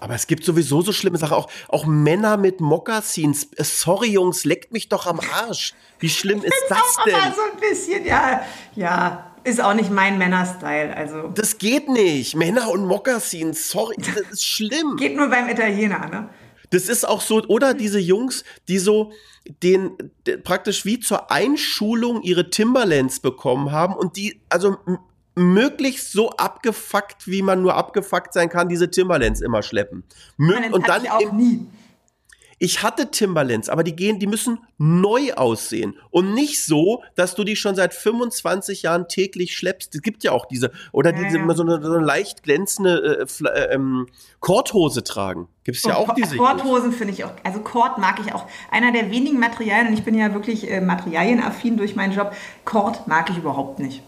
Aber 0.01 0.15
es 0.15 0.27
gibt 0.27 0.45
sowieso 0.45 0.83
so 0.83 0.93
schlimme 0.93 1.17
Sachen. 1.17 1.33
Auch, 1.33 1.49
auch 1.69 1.87
Männer 1.87 2.37
mit 2.37 2.61
Mokassins. 2.61 3.49
Sorry, 3.57 4.11
Jungs, 4.11 4.45
leckt 4.45 4.71
mich 4.71 4.91
doch 4.91 5.07
am 5.07 5.19
Arsch. 5.47 5.73
Wie 5.99 6.11
schlimm 6.11 6.43
ist 6.43 6.53
das 6.69 6.79
auch 6.79 7.05
denn? 7.05 7.15
aber 7.15 7.35
so 7.35 7.41
ein 7.41 7.59
bisschen, 7.59 8.05
ja, 8.05 8.43
ja, 8.75 9.31
ist 9.47 9.61
auch 9.63 9.75
nicht 9.75 9.91
mein 9.91 10.19
Männerstyle. 10.19 10.95
Also 10.97 11.29
Das 11.29 11.59
geht 11.59 11.89
nicht. 11.89 12.35
Männer 12.37 12.69
und 12.71 12.85
Mokassins, 12.85 13.71
sorry, 13.71 13.97
das 13.99 14.31
ist 14.33 14.45
schlimm. 14.45 14.97
geht 14.97 15.17
nur 15.17 15.29
beim 15.29 15.49
Italiener, 15.49 16.07
ne? 16.09 16.29
Das 16.71 16.89
ist 16.89 17.07
auch 17.07 17.21
so, 17.21 17.43
oder 17.45 17.75
diese 17.75 18.01
Jungs, 18.01 18.43
die 18.67 18.79
so 18.79 19.13
den 19.63 19.93
de- 20.27 20.37
praktisch 20.39 20.85
wie 20.85 20.99
zur 20.99 21.31
Einschulung 21.31 22.23
ihre 22.23 22.51
Timberlands 22.51 23.21
bekommen 23.21 23.71
haben 23.71 23.95
und 23.95 24.17
die 24.17 24.41
also 24.49 24.77
möglichst 25.37 26.11
so 26.13 26.31
abgefuckt, 26.31 27.27
wie 27.29 27.43
man 27.43 27.63
nur 27.63 27.75
abgefuckt 27.75 28.33
sein 28.33 28.49
kann, 28.49 28.69
diese 28.69 28.91
Timberlands 28.91 29.41
immer 29.43 29.63
schleppen. 29.63 30.03
Mö 30.39 30.55
und 30.73 30.89
dann 30.89 31.07
auch 31.09 31.33
nie. 31.33 31.67
Ich 32.59 32.83
hatte 32.83 33.11
Timberlands, 33.11 33.69
aber 33.69 33.85
die 33.85 33.95
gehen, 33.95 34.19
die 34.19 34.27
müssen 34.27 34.59
neu 34.79 35.35
aussehen 35.35 35.95
und 36.11 36.33
nicht 36.33 36.65
so, 36.65 37.03
dass 37.15 37.35
du 37.35 37.45
die 37.45 37.55
schon 37.55 37.77
seit 37.77 37.93
25 37.93 38.83
Jahren 38.83 39.09
täglich 39.09 39.55
schleppst. 39.55 39.95
Es 39.95 40.01
gibt 40.01 40.25
ja 40.25 40.33
auch 40.33 40.47
diese 40.47 40.73
oder 40.93 41.15
Ja, 41.15 41.23
diese 41.23 41.39
ja. 41.39 41.55
so 41.55 41.63
eine, 41.63 41.83
so 41.83 41.93
eine 41.93 42.05
leicht 42.05 42.43
glänzende 42.43 43.27
äh, 43.29 43.45
äh, 43.45 43.75
ähm, 43.75 44.07
Korthose 44.41 45.05
tragen. 45.05 45.49
Gibt's 45.65 45.83
ja 45.83 45.97
auch 45.97 46.15
diese. 46.15 46.37
Korthosen 46.37 46.93
finde 46.93 47.13
ich 47.13 47.25
auch, 47.25 47.33
also 47.43 47.61
Kord 47.61 47.99
mag 47.99 48.21
ich 48.25 48.33
auch. 48.33 48.47
Einer 48.71 48.91
der 48.91 49.11
wenigen 49.11 49.39
Materialien, 49.39 49.89
und 49.89 49.95
ich 49.95 50.05
bin 50.05 50.15
ja 50.15 50.33
wirklich 50.33 50.71
äh, 50.71 50.81
materialienaffin 50.81 51.77
durch 51.77 51.95
meinen 51.95 52.15
Job, 52.15 52.35
Kord 52.65 53.07
mag 53.07 53.29
ich 53.29 53.37
überhaupt 53.37 53.81
nicht. 53.81 54.03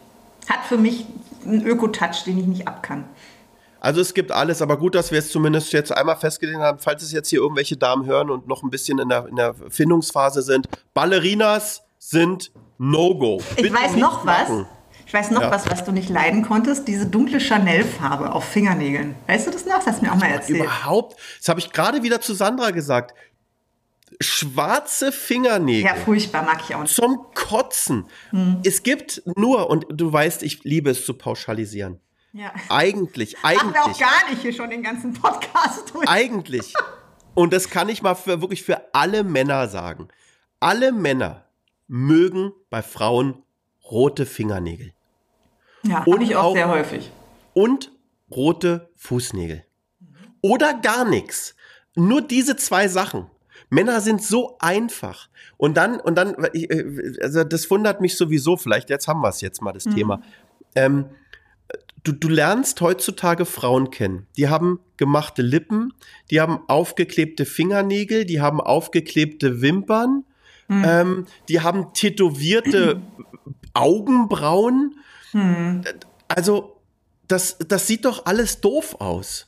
Hat 0.49 0.64
für 0.64 0.78
mich 0.78 1.05
einen 1.44 1.66
Öko-Touch, 1.66 2.24
den 2.24 2.38
ich 2.38 2.46
nicht 2.46 2.68
ab 2.68 2.82
kann. 2.82 3.05
Also 3.81 4.01
es 4.01 4.12
gibt 4.14 4.33
alles, 4.33 4.61
aber 4.62 4.76
gut, 4.76 4.95
dass 4.95 5.12
wir 5.12 5.18
es 5.20 5.31
zumindest 5.31 5.72
jetzt 5.72 5.93
einmal 5.97 6.16
festgelegt 6.16 6.59
haben, 6.59 6.79
falls 6.79 7.03
es 7.03 7.12
jetzt 7.12 7.29
hier 7.29 7.41
irgendwelche 7.41 7.76
Damen 7.76 8.07
hören 8.07 8.31
und 8.31 8.49
noch 8.49 8.62
ein 8.62 8.70
bisschen 8.70 8.99
in 8.99 9.09
der, 9.09 9.26
in 9.29 9.37
der 9.37 9.55
Findungsphase 9.68 10.43
sind. 10.43 10.68
Ballerinas 10.95 11.83
sind 11.99 12.51
No-Go. 12.79 13.41
Ich 13.57 13.72
weiß 13.72 13.97
noch 13.97 14.26
was. 14.26 14.49
Ich 15.07 15.14
weiß 15.14 15.31
noch 15.31 15.41
Ja. 15.43 15.51
was, 15.51 15.70
was 15.70 15.85
du 15.85 15.93
nicht 15.93 16.11
leiden 16.11 16.43
konntest. 16.43 16.87
Diese 16.87 17.07
dunkle 17.07 17.41
Chanel-Farbe 17.41 18.33
auf 18.33 18.45
Fingernägeln. 18.45 19.14
Weißt 19.26 19.47
du 19.47 19.51
das 19.51 19.64
noch? 19.64 19.76
Das 19.76 19.87
hast 19.87 20.01
du 20.03 20.07
mir 20.07 20.12
auch 20.12 20.16
mal 20.16 20.26
erzählt. 20.26 20.61
Überhaupt, 20.61 21.16
das 21.39 21.49
habe 21.49 21.61
ich 21.61 21.72
gerade 21.72 22.03
wieder 22.03 22.20
zu 22.20 22.35
Sandra 22.35 22.72
gesagt. 22.72 23.14
Schwarze 24.20 25.12
Fingernägel. 25.12 25.85
Ja, 25.85 25.95
furchtbar, 25.95 26.43
mag 26.43 26.61
ich 26.66 26.74
auch 26.74 26.83
nicht. 26.83 26.95
zum 26.95 27.26
Kotzen. 27.35 28.07
Hm. 28.31 28.59
Es 28.64 28.83
gibt 28.83 29.22
nur, 29.37 29.70
und 29.70 29.87
du 29.91 30.12
weißt, 30.12 30.43
ich 30.43 30.64
liebe 30.64 30.91
es 30.91 31.05
zu 31.07 31.14
pauschalisieren. 31.14 32.01
Ja. 32.33 32.53
Eigentlich, 32.68 33.37
Machen 33.43 33.72
wir 33.72 33.81
auch 33.83 33.87
eigentlich, 33.87 33.99
gar 33.99 34.31
nicht 34.31 34.43
hier 34.43 34.53
schon 34.53 34.70
den 34.70 34.83
ganzen 34.83 35.12
Podcast 35.14 35.93
durch. 35.95 36.09
eigentlich. 36.09 36.74
Und 37.35 37.53
das 37.53 37.70
kann 37.70 37.89
ich 37.89 38.03
mal 38.03 38.14
für, 38.14 38.41
wirklich 38.41 38.62
für 38.62 38.93
alle 38.95 39.24
Männer 39.24 39.68
sagen. 39.68 40.09
Alle 40.61 40.93
Männer 40.93 41.45
mögen 41.87 42.53
bei 42.70 42.83
Frauen 42.83 43.43
rote 43.91 44.26
Fingernägel 44.26 44.93
Ja, 45.85 46.03
Und 46.05 46.20
ich 46.20 46.37
auch, 46.37 46.45
auch- 46.45 46.55
sehr 46.55 46.68
häufig. 46.68 47.11
und 47.55 47.93
rote 48.31 48.91
Fußnägel. 48.97 49.64
Oder 50.43 50.74
gar 50.74 51.05
nichts. 51.05 51.55
Nur 51.95 52.20
diese 52.20 52.57
zwei 52.57 52.89
Sachen. 52.89 53.26
Männer 53.70 54.01
sind 54.01 54.22
so 54.22 54.57
einfach. 54.61 55.29
Und 55.57 55.76
dann, 55.76 55.99
und 56.01 56.14
dann, 56.16 56.35
äh, 56.53 57.18
also 57.22 57.45
das 57.45 57.70
wundert 57.70 58.01
mich 58.01 58.16
sowieso, 58.16 58.57
vielleicht 58.57 58.91
jetzt 58.91 59.09
haben 59.09 59.20
wir 59.22 59.29
es 59.29 59.41
jetzt 59.41 59.62
mal, 59.62 59.72
das 59.72 59.85
Thema. 59.85 60.20
Ähm, 60.74 61.07
du, 62.05 62.12
du 62.12 62.28
lernst 62.28 62.80
heutzutage 62.80 63.44
Frauen 63.44 63.90
kennen. 63.90 64.26
Die 64.36 64.49
haben 64.49 64.80
gemachte 64.96 65.42
Lippen, 65.42 65.92
die 66.30 66.40
haben 66.40 66.61
aufgeklebte 66.68 67.44
Fingernägel, 67.44 68.24
die 68.24 68.40
haben 68.40 68.61
aufgeklebte 68.61 69.61
Wimpern, 69.62 70.24
ähm, 70.84 71.26
die 71.49 71.61
haben 71.61 71.92
tätowierte 71.94 73.01
Augenbrauen. 73.74 74.96
Also, 76.28 76.80
das, 77.26 77.59
das 77.59 77.86
sieht 77.86 78.05
doch 78.05 78.26
alles 78.26 78.61
doof 78.61 79.01
aus. 79.01 79.47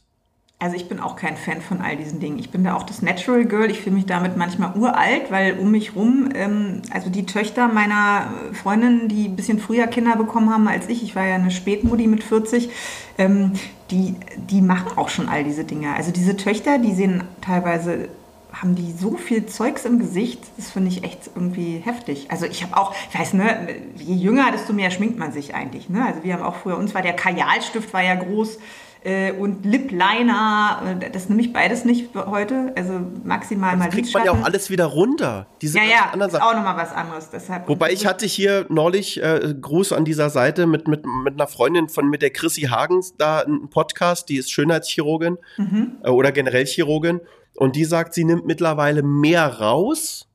Also 0.63 0.77
ich 0.77 0.89
bin 0.89 1.01
auch 1.01 1.17
kein 1.17 1.39
Fan 1.39 1.63
von 1.63 1.81
all 1.81 1.97
diesen 1.97 2.21
Dingen. 2.21 2.39
Ich 2.39 2.51
bin 2.51 2.65
da 2.65 2.77
auch 2.77 2.83
das 2.83 3.01
Natural 3.01 3.47
Girl. 3.47 3.71
Ich 3.71 3.81
fühle 3.81 3.97
mich 3.97 4.05
damit 4.05 4.37
manchmal 4.37 4.77
uralt, 4.77 5.31
weil 5.31 5.59
um 5.59 5.71
mich 5.71 5.97
rum, 5.97 6.29
ähm, 6.35 6.83
also 6.91 7.09
die 7.09 7.25
Töchter 7.25 7.67
meiner 7.69 8.31
Freundinnen, 8.53 9.09
die 9.09 9.29
ein 9.29 9.37
bisschen 9.37 9.59
früher 9.59 9.87
Kinder 9.87 10.17
bekommen 10.17 10.51
haben 10.51 10.69
als 10.69 10.87
ich, 10.91 11.03
ich 11.03 11.17
war 11.17 11.27
ja 11.27 11.37
eine 11.37 11.51
Spätmutti 11.51 12.07
mit 12.07 12.23
40, 12.23 12.69
ähm, 13.17 13.53
die, 13.91 14.15
die 14.37 14.61
machen 14.61 14.99
auch 14.99 15.09
schon 15.09 15.31
all 15.31 15.45
diese 15.45 15.65
Dinge. 15.65 15.95
Also 15.95 16.13
diese 16.13 16.37
Töchter, 16.37 16.77
die 16.79 16.93
sehen 16.93 17.25
teilweise 17.41 18.11
haben 18.53 18.75
die 18.75 18.93
so 18.93 19.17
viel 19.17 19.47
Zeugs 19.47 19.85
im 19.85 19.99
Gesicht, 19.99 20.41
das 20.57 20.71
finde 20.71 20.89
ich 20.89 21.05
echt 21.05 21.31
irgendwie 21.35 21.79
heftig. 21.85 22.27
Also 22.31 22.47
ich 22.47 22.63
habe 22.63 22.77
auch, 22.77 22.95
ich 23.11 23.19
weiß, 23.19 23.35
ne, 23.35 23.69
je 23.97 24.15
jünger, 24.15 24.51
desto 24.53 24.73
mehr 24.73 24.91
schminkt 24.91 25.19
man 25.19 25.33
sich 25.33 25.55
eigentlich. 25.55 25.89
Ne? 25.89 26.05
Also 26.05 26.25
wir 26.25 26.35
haben 26.35 26.43
auch 26.43 26.57
früher, 26.57 26.77
uns 26.77 26.95
war 26.95 27.03
der 27.03 27.13
Kajalstift 27.15 27.93
war 27.95 28.03
ja 28.03 28.15
groß 28.15 28.59
äh, 29.03 29.33
und 29.33 29.65
Lip 29.65 29.91
Liner, 29.91 30.99
äh, 31.01 31.11
das 31.11 31.29
nehme 31.29 31.41
ich 31.41 31.53
beides 31.53 31.85
nicht 31.85 32.15
heute, 32.15 32.73
also 32.77 33.01
maximal 33.25 33.73
das 33.73 33.79
mal 33.79 33.91
kriegt 33.91 34.13
man 34.13 34.25
ja 34.25 34.33
auch 34.33 34.43
alles 34.43 34.69
wieder 34.71 34.87
runter. 34.87 35.47
Diese 35.63 35.79
ja, 35.79 35.85
ja, 35.85 36.11
anderen 36.13 36.33
ist 36.33 36.43
auch 36.43 36.55
nochmal 36.55 36.77
was 36.77 36.93
anderes. 36.93 37.31
Deshalb 37.31 37.69
Wobei 37.69 37.93
ich 37.93 38.07
hatte 38.07 38.27
hier 38.27 38.67
neulich 38.69 39.23
äh, 39.23 39.55
Gruß 39.59 39.93
an 39.93 40.05
dieser 40.05 40.29
Seite 40.29 40.67
mit, 40.67 40.87
mit, 40.87 41.05
mit 41.07 41.35
einer 41.35 41.47
Freundin 41.47 41.89
von 41.89 42.09
mit 42.09 42.21
der 42.21 42.31
Chrissy 42.31 42.63
Hagens 42.63 43.15
da 43.17 43.41
einen 43.41 43.71
Podcast, 43.71 44.29
die 44.29 44.37
ist 44.37 44.51
Schönheitschirurgin 44.51 45.39
mhm. 45.57 45.99
äh, 46.05 46.11
oder 46.11 46.33
generell 46.33 46.67
Chirurgin 46.67 47.21
und 47.57 47.77
die 47.77 47.85
sagt, 47.85 48.15
sie 48.15 48.25
nimmt 48.25 48.47
mittlerweile 48.47 49.03
mehr 49.03 49.47
raus, 49.47 50.29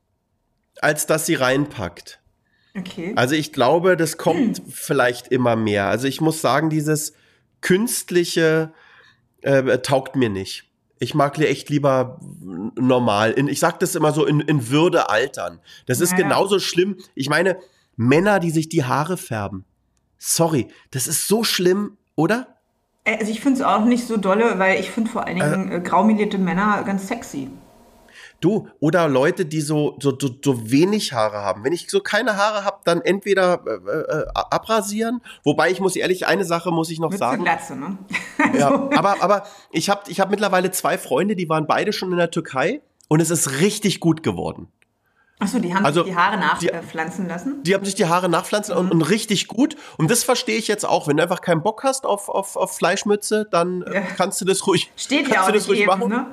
als 0.80 1.06
dass 1.06 1.26
sie 1.26 1.34
reinpackt. 1.34 2.20
Okay. 2.76 3.12
Also 3.16 3.34
ich 3.34 3.52
glaube, 3.52 3.96
das 3.96 4.18
kommt 4.18 4.58
hm. 4.58 4.66
vielleicht 4.68 5.28
immer 5.28 5.56
mehr. 5.56 5.86
Also 5.86 6.08
ich 6.08 6.20
muss 6.20 6.42
sagen, 6.42 6.68
dieses 6.68 7.14
künstliche 7.66 8.72
äh, 9.42 9.78
taugt 9.78 10.14
mir 10.14 10.28
nicht. 10.28 10.70
Ich 11.00 11.14
mag 11.14 11.36
echt 11.40 11.68
lieber 11.68 12.20
normal. 12.76 13.32
In, 13.32 13.48
ich 13.48 13.58
sag 13.58 13.80
das 13.80 13.96
immer 13.96 14.12
so 14.12 14.24
in, 14.24 14.38
in 14.38 14.70
Würde 14.70 15.10
altern. 15.10 15.58
Das 15.86 16.00
ist 16.00 16.12
naja. 16.12 16.22
genauso 16.22 16.60
schlimm. 16.60 16.96
Ich 17.16 17.28
meine, 17.28 17.58
Männer, 17.96 18.38
die 18.38 18.52
sich 18.52 18.68
die 18.68 18.84
Haare 18.84 19.16
färben. 19.16 19.64
Sorry, 20.16 20.68
das 20.92 21.08
ist 21.08 21.26
so 21.26 21.42
schlimm, 21.42 21.96
oder? 22.14 22.46
Äh, 23.02 23.18
also 23.18 23.32
ich 23.32 23.40
finde 23.40 23.58
es 23.60 23.66
auch 23.66 23.84
nicht 23.84 24.06
so 24.06 24.16
dolle, 24.16 24.60
weil 24.60 24.78
ich 24.78 24.92
finde 24.92 25.10
vor 25.10 25.26
allen 25.26 25.40
Dingen 25.40 25.72
äh, 25.72 25.80
graumelierte 25.80 26.38
Männer 26.38 26.84
ganz 26.84 27.08
sexy. 27.08 27.50
Du, 28.40 28.68
oder 28.80 29.08
Leute, 29.08 29.46
die 29.46 29.60
so, 29.60 29.96
so, 30.00 30.16
so, 30.18 30.28
so 30.44 30.70
wenig 30.70 31.12
Haare 31.12 31.38
haben. 31.38 31.64
Wenn 31.64 31.72
ich 31.72 31.88
so 31.90 32.00
keine 32.00 32.36
Haare 32.36 32.64
habe, 32.64 32.80
dann 32.84 33.00
entweder 33.00 33.62
äh, 33.66 33.90
äh, 33.90 34.26
abrasieren, 34.34 35.22
wobei 35.42 35.70
ich 35.70 35.80
muss 35.80 35.96
ehrlich, 35.96 36.26
eine 36.26 36.44
Sache 36.44 36.70
muss 36.70 36.90
ich 36.90 36.98
noch 36.98 37.10
Mit 37.10 37.18
sagen. 37.18 37.42
Glatze, 37.42 37.76
ne? 37.76 37.98
ja, 38.58 38.88
aber, 38.94 39.22
aber 39.22 39.44
ich 39.72 39.88
habe 39.88 40.02
ich 40.08 40.20
hab 40.20 40.30
mittlerweile 40.30 40.70
zwei 40.70 40.98
Freunde, 40.98 41.34
die 41.34 41.48
waren 41.48 41.66
beide 41.66 41.92
schon 41.92 42.12
in 42.12 42.18
der 42.18 42.30
Türkei 42.30 42.82
und 43.08 43.20
es 43.20 43.30
ist 43.30 43.60
richtig 43.60 44.00
gut 44.00 44.22
geworden. 44.22 44.68
Achso, 45.38 45.58
die 45.58 45.74
haben 45.74 45.84
also, 45.84 46.02
sich 46.02 46.12
die 46.12 46.18
Haare 46.18 46.38
nachpflanzen 46.38 47.24
die, 47.24 47.30
lassen? 47.30 47.62
Die 47.62 47.74
haben 47.74 47.84
sich 47.84 47.94
die 47.94 48.06
Haare 48.06 48.28
nachpflanzen 48.28 48.74
mhm. 48.74 48.80
und, 48.80 48.92
und, 48.92 49.02
richtig 49.02 49.48
gut. 49.48 49.76
Und 49.98 50.10
das 50.10 50.24
verstehe 50.24 50.56
ich 50.56 50.66
jetzt 50.66 50.86
auch. 50.86 51.08
Wenn 51.08 51.18
du 51.18 51.22
einfach 51.22 51.42
keinen 51.42 51.62
Bock 51.62 51.84
hast 51.84 52.06
auf, 52.06 52.30
auf, 52.30 52.56
auf 52.56 52.74
Fleischmütze, 52.74 53.46
dann 53.50 53.82
äh, 53.82 53.96
ja. 53.96 54.00
kannst 54.16 54.40
du 54.40 54.46
das 54.46 54.66
ruhig, 54.66 54.90
Steht 54.96 55.28
ja 55.28 55.44
auch 55.44 55.50
das 55.50 55.68
ruhig 55.68 55.86
machen. 55.86 56.08
Ne? 56.08 56.26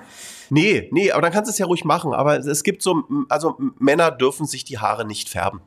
Nee, 0.49 0.89
nee, 0.91 1.11
aber 1.11 1.21
dann 1.21 1.31
kannst 1.31 1.49
du 1.49 1.51
es 1.51 1.57
ja 1.57 1.65
ruhig 1.65 1.85
machen. 1.85 2.13
Aber 2.13 2.37
es 2.37 2.63
gibt 2.63 2.81
so, 2.81 3.03
also 3.29 3.57
Männer 3.79 4.11
dürfen 4.11 4.45
sich 4.45 4.63
die 4.63 4.79
Haare 4.79 5.05
nicht 5.05 5.29
färben. 5.29 5.61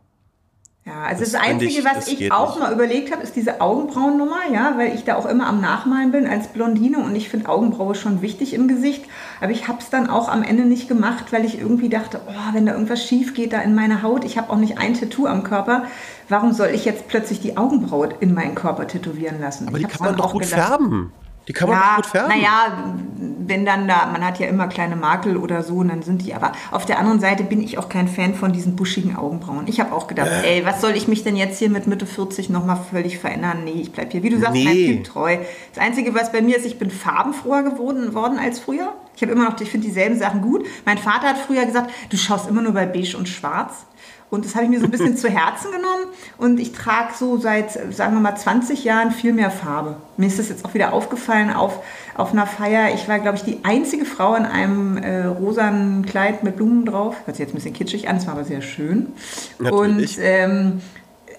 Ja, 0.86 1.02
also 1.02 1.24
das, 1.24 1.32
das 1.32 1.40
Einzige, 1.42 1.80
ich, 1.80 1.84
was 1.84 2.06
ich 2.06 2.30
auch 2.30 2.54
nicht. 2.54 2.60
mal 2.60 2.72
überlegt 2.72 3.10
habe, 3.10 3.20
ist 3.20 3.34
diese 3.34 3.60
Augenbrauennummer, 3.60 4.52
ja, 4.52 4.74
weil 4.76 4.94
ich 4.94 5.02
da 5.02 5.16
auch 5.16 5.26
immer 5.26 5.48
am 5.48 5.60
Nachmalen 5.60 6.12
bin 6.12 6.28
als 6.28 6.46
Blondine 6.46 6.98
und 6.98 7.16
ich 7.16 7.28
finde 7.28 7.48
Augenbraue 7.48 7.96
schon 7.96 8.22
wichtig 8.22 8.54
im 8.54 8.68
Gesicht. 8.68 9.04
Aber 9.40 9.50
ich 9.50 9.66
habe 9.66 9.78
es 9.80 9.90
dann 9.90 10.08
auch 10.08 10.28
am 10.28 10.44
Ende 10.44 10.64
nicht 10.64 10.86
gemacht, 10.86 11.32
weil 11.32 11.44
ich 11.44 11.58
irgendwie 11.58 11.88
dachte, 11.88 12.20
oh, 12.28 12.54
wenn 12.54 12.66
da 12.66 12.72
irgendwas 12.74 13.04
schief 13.04 13.34
geht 13.34 13.52
da 13.52 13.62
in 13.62 13.74
meiner 13.74 14.02
Haut, 14.02 14.24
ich 14.24 14.38
habe 14.38 14.48
auch 14.50 14.58
nicht 14.58 14.78
ein 14.78 14.94
Tattoo 14.94 15.26
am 15.26 15.42
Körper, 15.42 15.86
warum 16.28 16.52
soll 16.52 16.68
ich 16.68 16.84
jetzt 16.84 17.08
plötzlich 17.08 17.40
die 17.40 17.56
Augenbraue 17.56 18.10
in 18.20 18.32
meinen 18.32 18.54
Körper 18.54 18.86
tätowieren 18.86 19.40
lassen? 19.40 19.66
Aber 19.66 19.78
ich 19.78 19.86
die 19.86 19.92
kann 19.92 20.06
man 20.06 20.16
doch 20.16 20.34
gut 20.34 20.42
gedacht, 20.42 20.68
färben. 20.68 21.12
Die 21.48 21.52
kann 21.52 21.68
man 21.68 21.78
ja, 21.78 21.96
gut 21.96 22.06
färben. 22.06 22.28
Naja, 22.28 22.84
wenn 23.18 23.64
dann 23.64 23.86
da, 23.86 24.06
man 24.06 24.24
hat 24.24 24.40
ja 24.40 24.46
immer 24.48 24.66
kleine 24.66 24.96
Makel 24.96 25.36
oder 25.36 25.62
so 25.62 25.76
und 25.76 25.88
dann 25.88 26.02
sind 26.02 26.26
die, 26.26 26.34
aber 26.34 26.52
auf 26.72 26.86
der 26.86 26.98
anderen 26.98 27.20
Seite 27.20 27.44
bin 27.44 27.62
ich 27.62 27.78
auch 27.78 27.88
kein 27.88 28.08
Fan 28.08 28.34
von 28.34 28.52
diesen 28.52 28.74
buschigen 28.74 29.16
Augenbrauen. 29.16 29.68
Ich 29.68 29.78
habe 29.78 29.94
auch 29.94 30.08
gedacht, 30.08 30.30
äh. 30.44 30.58
ey, 30.58 30.66
was 30.66 30.80
soll 30.80 30.96
ich 30.96 31.06
mich 31.06 31.22
denn 31.22 31.36
jetzt 31.36 31.58
hier 31.58 31.70
mit 31.70 31.86
Mitte 31.86 32.06
40 32.06 32.50
nochmal 32.50 32.78
völlig 32.90 33.18
verändern? 33.18 33.62
Nee, 33.64 33.80
ich 33.80 33.92
bleib 33.92 34.10
hier, 34.10 34.22
wie 34.22 34.30
du 34.30 34.38
sagst, 34.38 34.54
nee. 34.54 34.64
mein 34.64 34.74
Typ 34.74 35.04
treu. 35.04 35.38
Das 35.72 35.84
Einzige, 35.84 36.14
was 36.14 36.32
bei 36.32 36.42
mir 36.42 36.56
ist, 36.56 36.66
ich 36.66 36.78
bin 36.78 36.90
farbenfroher 36.90 37.62
geworden 37.62 38.14
worden 38.14 38.38
als 38.38 38.58
früher. 38.58 38.92
Ich 39.14 39.22
habe 39.22 39.32
immer 39.32 39.48
noch, 39.48 39.60
ich 39.60 39.70
finde 39.70 39.86
dieselben 39.86 40.18
Sachen 40.18 40.42
gut. 40.42 40.66
Mein 40.84 40.98
Vater 40.98 41.28
hat 41.28 41.38
früher 41.38 41.64
gesagt, 41.64 41.90
du 42.10 42.16
schaust 42.16 42.48
immer 42.48 42.62
nur 42.62 42.72
bei 42.72 42.86
beige 42.86 43.16
und 43.16 43.28
schwarz. 43.28 43.86
Und 44.28 44.44
das 44.44 44.54
habe 44.54 44.64
ich 44.64 44.70
mir 44.70 44.80
so 44.80 44.86
ein 44.86 44.90
bisschen 44.90 45.16
zu 45.16 45.28
Herzen 45.28 45.70
genommen. 45.70 46.06
Und 46.38 46.58
ich 46.58 46.72
trage 46.72 47.14
so 47.18 47.38
seit, 47.38 47.72
sagen 47.94 48.14
wir 48.14 48.20
mal, 48.20 48.36
20 48.36 48.84
Jahren 48.84 49.10
viel 49.12 49.32
mehr 49.32 49.50
Farbe. 49.50 49.96
Mir 50.16 50.26
ist 50.26 50.38
das 50.38 50.48
jetzt 50.48 50.64
auch 50.64 50.74
wieder 50.74 50.92
aufgefallen 50.92 51.52
auf, 51.52 51.80
auf 52.16 52.32
einer 52.32 52.46
Feier. 52.46 52.94
Ich 52.94 53.08
war, 53.08 53.18
glaube 53.18 53.36
ich, 53.36 53.44
die 53.44 53.60
einzige 53.64 54.04
Frau 54.04 54.34
in 54.34 54.44
einem 54.44 54.96
äh, 54.98 55.24
rosanen 55.24 56.04
Kleid 56.04 56.42
mit 56.42 56.56
Blumen 56.56 56.84
drauf. 56.84 57.16
Hört 57.24 57.36
sich 57.36 57.44
jetzt 57.44 57.52
ein 57.52 57.56
bisschen 57.56 57.74
kitschig 57.74 58.08
an, 58.08 58.16
es 58.16 58.26
war 58.26 58.34
aber 58.34 58.44
sehr 58.44 58.62
schön. 58.62 59.12
Natürlich. 59.58 60.18
Und 60.18 60.24
ähm, 60.24 60.82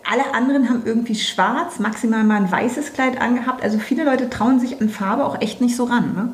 alle 0.09 0.33
anderen 0.33 0.69
haben 0.69 0.83
irgendwie 0.85 1.15
schwarz, 1.15 1.79
maximal 1.79 2.23
mal 2.23 2.38
ein 2.38 2.51
weißes 2.51 2.93
Kleid 2.93 3.19
angehabt. 3.19 3.61
Also 3.61 3.77
viele 3.77 4.05
Leute 4.05 4.29
trauen 4.29 4.59
sich 4.59 4.79
an 4.81 4.89
Farbe 4.89 5.25
auch 5.25 5.41
echt 5.41 5.59
nicht 5.59 5.75
so 5.75 5.83
ran. 5.83 6.13
Ne? 6.15 6.33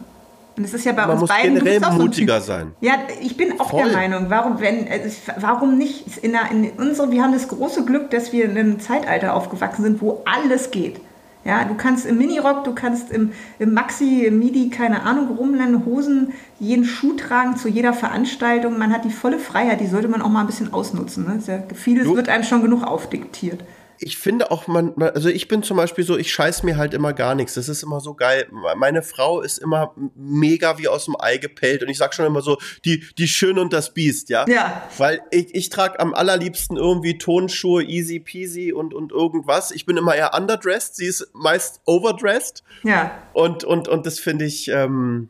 Und 0.55 0.63
es 0.63 0.73
ist 0.73 0.85
ja 0.85 0.91
bei 0.91 1.01
Man 1.01 1.11
uns 1.11 1.21
muss 1.21 1.29
beiden 1.29 1.55
generell 1.55 1.97
mutiger 1.97 2.39
so 2.39 2.47
sein. 2.47 2.71
Ja, 2.81 2.93
ich 3.21 3.37
bin 3.37 3.59
auch 3.59 3.71
Voll. 3.71 3.85
der 3.85 3.93
Meinung, 3.93 4.25
warum, 4.29 4.59
wenn, 4.59 4.87
also 4.87 5.09
warum 5.39 5.77
nicht? 5.77 6.17
In, 6.17 6.33
der, 6.33 6.51
in 6.51 6.69
unsere, 6.77 7.11
wir 7.11 7.23
haben 7.23 7.33
das 7.33 7.47
große 7.47 7.85
Glück, 7.85 8.11
dass 8.11 8.31
wir 8.31 8.45
in 8.45 8.51
einem 8.51 8.79
Zeitalter 8.79 9.33
aufgewachsen 9.33 9.83
sind, 9.83 10.01
wo 10.01 10.21
alles 10.25 10.71
geht. 10.71 10.99
Ja, 11.45 11.65
du 11.65 11.75
kannst 11.75 12.05
im 12.05 12.17
Minirock, 12.17 12.63
du 12.63 12.73
kannst 12.73 13.11
im, 13.11 13.33
im 13.59 13.73
Maxi, 13.73 14.25
im 14.25 14.39
Midi, 14.39 14.69
keine 14.69 15.03
Ahnung, 15.03 15.35
rumrennen, 15.35 15.85
Hosen, 15.85 16.31
jeden 16.57 16.85
Schuh 16.85 17.15
tragen 17.17 17.57
zu 17.57 17.67
jeder 17.67 17.91
Veranstaltung. 17.91 18.77
Man 18.77 18.93
hat 18.93 19.03
die 19.03 19.11
volle 19.11 19.39
Freiheit, 19.39 19.81
die 19.81 19.87
sollte 19.87 20.07
man 20.07 20.21
auch 20.21 20.29
mal 20.29 20.41
ein 20.41 20.45
bisschen 20.45 20.71
ausnutzen. 20.71 21.25
Ne? 21.25 21.39
Ja, 21.45 21.63
vieles 21.75 22.05
du? 22.05 22.15
wird 22.15 22.29
einem 22.29 22.43
schon 22.43 22.61
genug 22.61 22.83
aufdiktiert 22.83 23.63
ich 23.99 24.17
finde 24.17 24.51
auch, 24.51 24.67
man, 24.67 24.93
also 25.01 25.29
ich 25.29 25.47
bin 25.47 25.63
zum 25.63 25.77
Beispiel 25.77 26.03
so, 26.03 26.17
ich 26.17 26.31
scheiß 26.31 26.63
mir 26.63 26.77
halt 26.77 26.93
immer 26.93 27.13
gar 27.13 27.35
nichts. 27.35 27.53
Das 27.53 27.69
ist 27.69 27.83
immer 27.83 27.99
so 27.99 28.13
geil. 28.13 28.47
Meine 28.75 29.01
Frau 29.01 29.41
ist 29.41 29.57
immer 29.57 29.93
mega 30.15 30.77
wie 30.77 30.87
aus 30.87 31.05
dem 31.05 31.15
Ei 31.19 31.37
gepellt 31.37 31.83
und 31.83 31.89
ich 31.89 31.97
sag 31.97 32.13
schon 32.13 32.25
immer 32.25 32.41
so, 32.41 32.57
die, 32.85 33.05
die 33.17 33.27
Schön 33.27 33.59
und 33.59 33.73
das 33.73 33.93
Biest, 33.93 34.29
ja? 34.29 34.45
Ja. 34.47 34.87
Weil 34.97 35.21
ich, 35.31 35.53
ich 35.53 35.69
trage 35.69 35.99
am 35.99 36.13
allerliebsten 36.13 36.77
irgendwie 36.77 37.17
Tonschuhe, 37.17 37.83
easy 37.83 38.19
peasy 38.19 38.73
und, 38.73 38.93
und 38.93 39.11
irgendwas. 39.11 39.71
Ich 39.71 39.85
bin 39.85 39.97
immer 39.97 40.15
eher 40.15 40.33
underdressed, 40.33 40.95
sie 40.95 41.05
ist 41.05 41.29
meist 41.33 41.81
overdressed. 41.85 42.63
Ja. 42.83 43.11
Und, 43.33 43.63
und, 43.63 43.87
und 43.87 44.05
das 44.05 44.19
finde 44.19 44.45
ich, 44.45 44.67
ähm, 44.69 45.29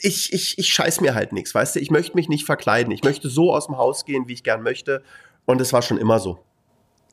ich, 0.00 0.32
ich, 0.32 0.58
ich 0.58 0.68
scheiß 0.72 1.00
mir 1.00 1.14
halt 1.14 1.32
nichts, 1.32 1.54
weißt 1.54 1.76
du? 1.76 1.80
Ich 1.80 1.90
möchte 1.90 2.16
mich 2.16 2.28
nicht 2.28 2.44
verkleiden. 2.44 2.92
Ich 2.92 3.02
möchte 3.02 3.28
so 3.28 3.52
aus 3.52 3.66
dem 3.66 3.76
Haus 3.76 4.04
gehen, 4.04 4.28
wie 4.28 4.34
ich 4.34 4.44
gern 4.44 4.62
möchte. 4.62 5.02
Und 5.46 5.60
es 5.60 5.72
war 5.72 5.82
schon 5.82 5.98
immer 5.98 6.18
so. 6.18 6.38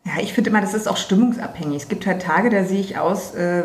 Ja, 0.06 0.22
ich 0.22 0.34
finde 0.34 0.50
immer, 0.50 0.60
das 0.60 0.74
ist 0.74 0.88
auch 0.88 0.98
stimmungsabhängig. 0.98 1.84
Es 1.84 1.88
gibt 1.88 2.06
halt 2.06 2.22
Tage, 2.22 2.50
da 2.50 2.66
sehe 2.66 2.82
ich 2.82 2.98
aus 2.98 3.34
äh, 3.36 3.64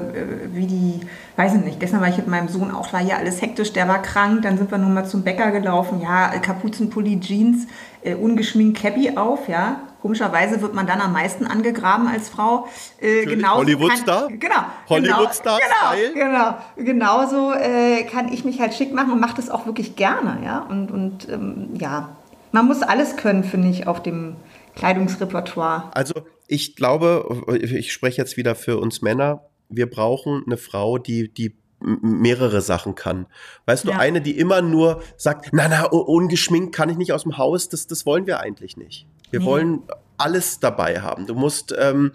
wie 0.52 0.66
die, 0.66 1.00
weiß 1.34 1.54
ich 1.54 1.64
nicht, 1.64 1.80
gestern 1.80 2.00
war 2.00 2.08
ich 2.08 2.16
mit 2.16 2.28
meinem 2.28 2.46
Sohn 2.46 2.70
auch, 2.70 2.92
war 2.92 3.00
hier 3.00 3.16
alles 3.16 3.42
hektisch, 3.42 3.72
der 3.72 3.88
war 3.88 4.02
krank, 4.02 4.42
dann 4.42 4.56
sind 4.56 4.70
wir 4.70 4.78
nun 4.78 4.94
mal 4.94 5.04
zum 5.04 5.24
Bäcker 5.24 5.50
gelaufen, 5.50 6.00
ja, 6.00 6.28
Kapuzenpulli, 6.38 7.18
Jeans, 7.18 7.66
äh, 8.02 8.14
ungeschminkt 8.14 8.80
Cappy 8.80 9.16
auf, 9.16 9.48
ja. 9.48 9.80
Komischerweise 10.00 10.62
wird 10.62 10.74
man 10.74 10.86
dann 10.86 11.00
am 11.00 11.12
meisten 11.12 11.44
angegraben 11.44 12.06
als 12.06 12.28
Frau. 12.28 12.68
Äh, 13.00 13.24
genau 13.24 13.56
Hollywood-Star? 13.56 14.28
Genau. 14.28 14.54
Hollywood-Star 14.88 15.58
genau, 15.58 16.14
genau, 16.14 16.30
genau. 16.30 16.54
Genauso 16.76 17.52
äh, 17.52 18.04
kann 18.04 18.32
ich 18.32 18.44
mich 18.44 18.60
halt 18.60 18.74
schick 18.74 18.94
machen 18.94 19.10
und 19.10 19.20
mache 19.20 19.34
das 19.34 19.50
auch 19.50 19.66
wirklich 19.66 19.96
gerne, 19.96 20.38
ja. 20.44 20.60
Und, 20.60 20.92
und 20.92 21.28
ähm, 21.28 21.70
ja, 21.74 22.10
man 22.52 22.66
muss 22.66 22.82
alles 22.82 23.16
können, 23.16 23.42
finde 23.42 23.68
ich, 23.70 23.88
auf 23.88 24.00
dem 24.00 24.36
Kleidungsrepertoire? 24.78 25.90
Also 25.94 26.14
ich 26.46 26.76
glaube, 26.76 27.44
ich 27.60 27.92
spreche 27.92 28.20
jetzt 28.20 28.36
wieder 28.36 28.54
für 28.54 28.78
uns 28.78 29.02
Männer, 29.02 29.42
wir 29.68 29.90
brauchen 29.90 30.42
eine 30.46 30.56
Frau, 30.56 30.98
die, 30.98 31.28
die 31.32 31.56
mehrere 31.80 32.60
Sachen 32.60 32.94
kann. 32.94 33.26
Weißt 33.66 33.84
ja. 33.84 33.92
du, 33.92 33.98
eine, 33.98 34.20
die 34.20 34.38
immer 34.38 34.62
nur 34.62 35.02
sagt, 35.16 35.50
na, 35.52 35.68
na, 35.68 35.84
ungeschminkt 35.84 36.74
kann 36.74 36.88
ich 36.88 36.96
nicht 36.96 37.12
aus 37.12 37.22
dem 37.22 37.38
Haus, 37.38 37.68
das, 37.68 37.86
das 37.86 38.06
wollen 38.06 38.26
wir 38.26 38.40
eigentlich 38.40 38.76
nicht. 38.76 39.06
Wir 39.30 39.40
nee. 39.40 39.46
wollen 39.46 39.82
alles 40.16 40.58
dabei 40.58 41.00
haben. 41.00 41.26
Du 41.26 41.34
musst, 41.34 41.74
ähm, 41.78 42.12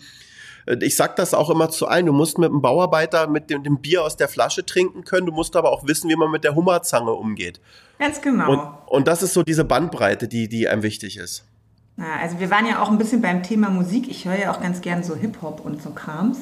ich 0.81 0.95
sag 0.95 1.15
das 1.15 1.33
auch 1.33 1.49
immer 1.49 1.69
zu 1.69 1.87
allen, 1.87 2.05
du 2.07 2.13
musst 2.13 2.37
mit 2.37 2.49
einem 2.49 2.61
Bauarbeiter 2.61 3.27
mit 3.27 3.49
dem, 3.49 3.63
dem, 3.63 3.79
Bier 3.79 4.03
aus 4.03 4.17
der 4.17 4.27
Flasche 4.27 4.65
trinken 4.65 5.03
können, 5.03 5.27
du 5.27 5.31
musst 5.31 5.55
aber 5.55 5.71
auch 5.71 5.87
wissen, 5.87 6.09
wie 6.09 6.15
man 6.15 6.31
mit 6.31 6.43
der 6.43 6.55
Hummerzange 6.55 7.11
umgeht. 7.11 7.61
Ganz 7.99 8.21
genau. 8.21 8.51
Und, 8.51 8.61
und 8.87 9.07
das 9.07 9.23
ist 9.23 9.33
so 9.33 9.43
diese 9.43 9.63
Bandbreite, 9.63 10.27
die, 10.27 10.49
die 10.49 10.67
einem 10.67 10.83
wichtig 10.83 11.17
ist. 11.17 11.45
Ja, 11.97 12.17
also 12.21 12.39
wir 12.39 12.49
waren 12.49 12.65
ja 12.65 12.81
auch 12.81 12.89
ein 12.89 12.97
bisschen 12.97 13.21
beim 13.21 13.43
Thema 13.43 13.69
Musik. 13.69 14.09
Ich 14.09 14.25
höre 14.25 14.37
ja 14.37 14.51
auch 14.51 14.61
ganz 14.61 14.81
gern 14.81 15.03
so 15.03 15.15
Hip-Hop 15.15 15.63
und 15.63 15.81
so 15.81 15.91
Krams. 15.91 16.39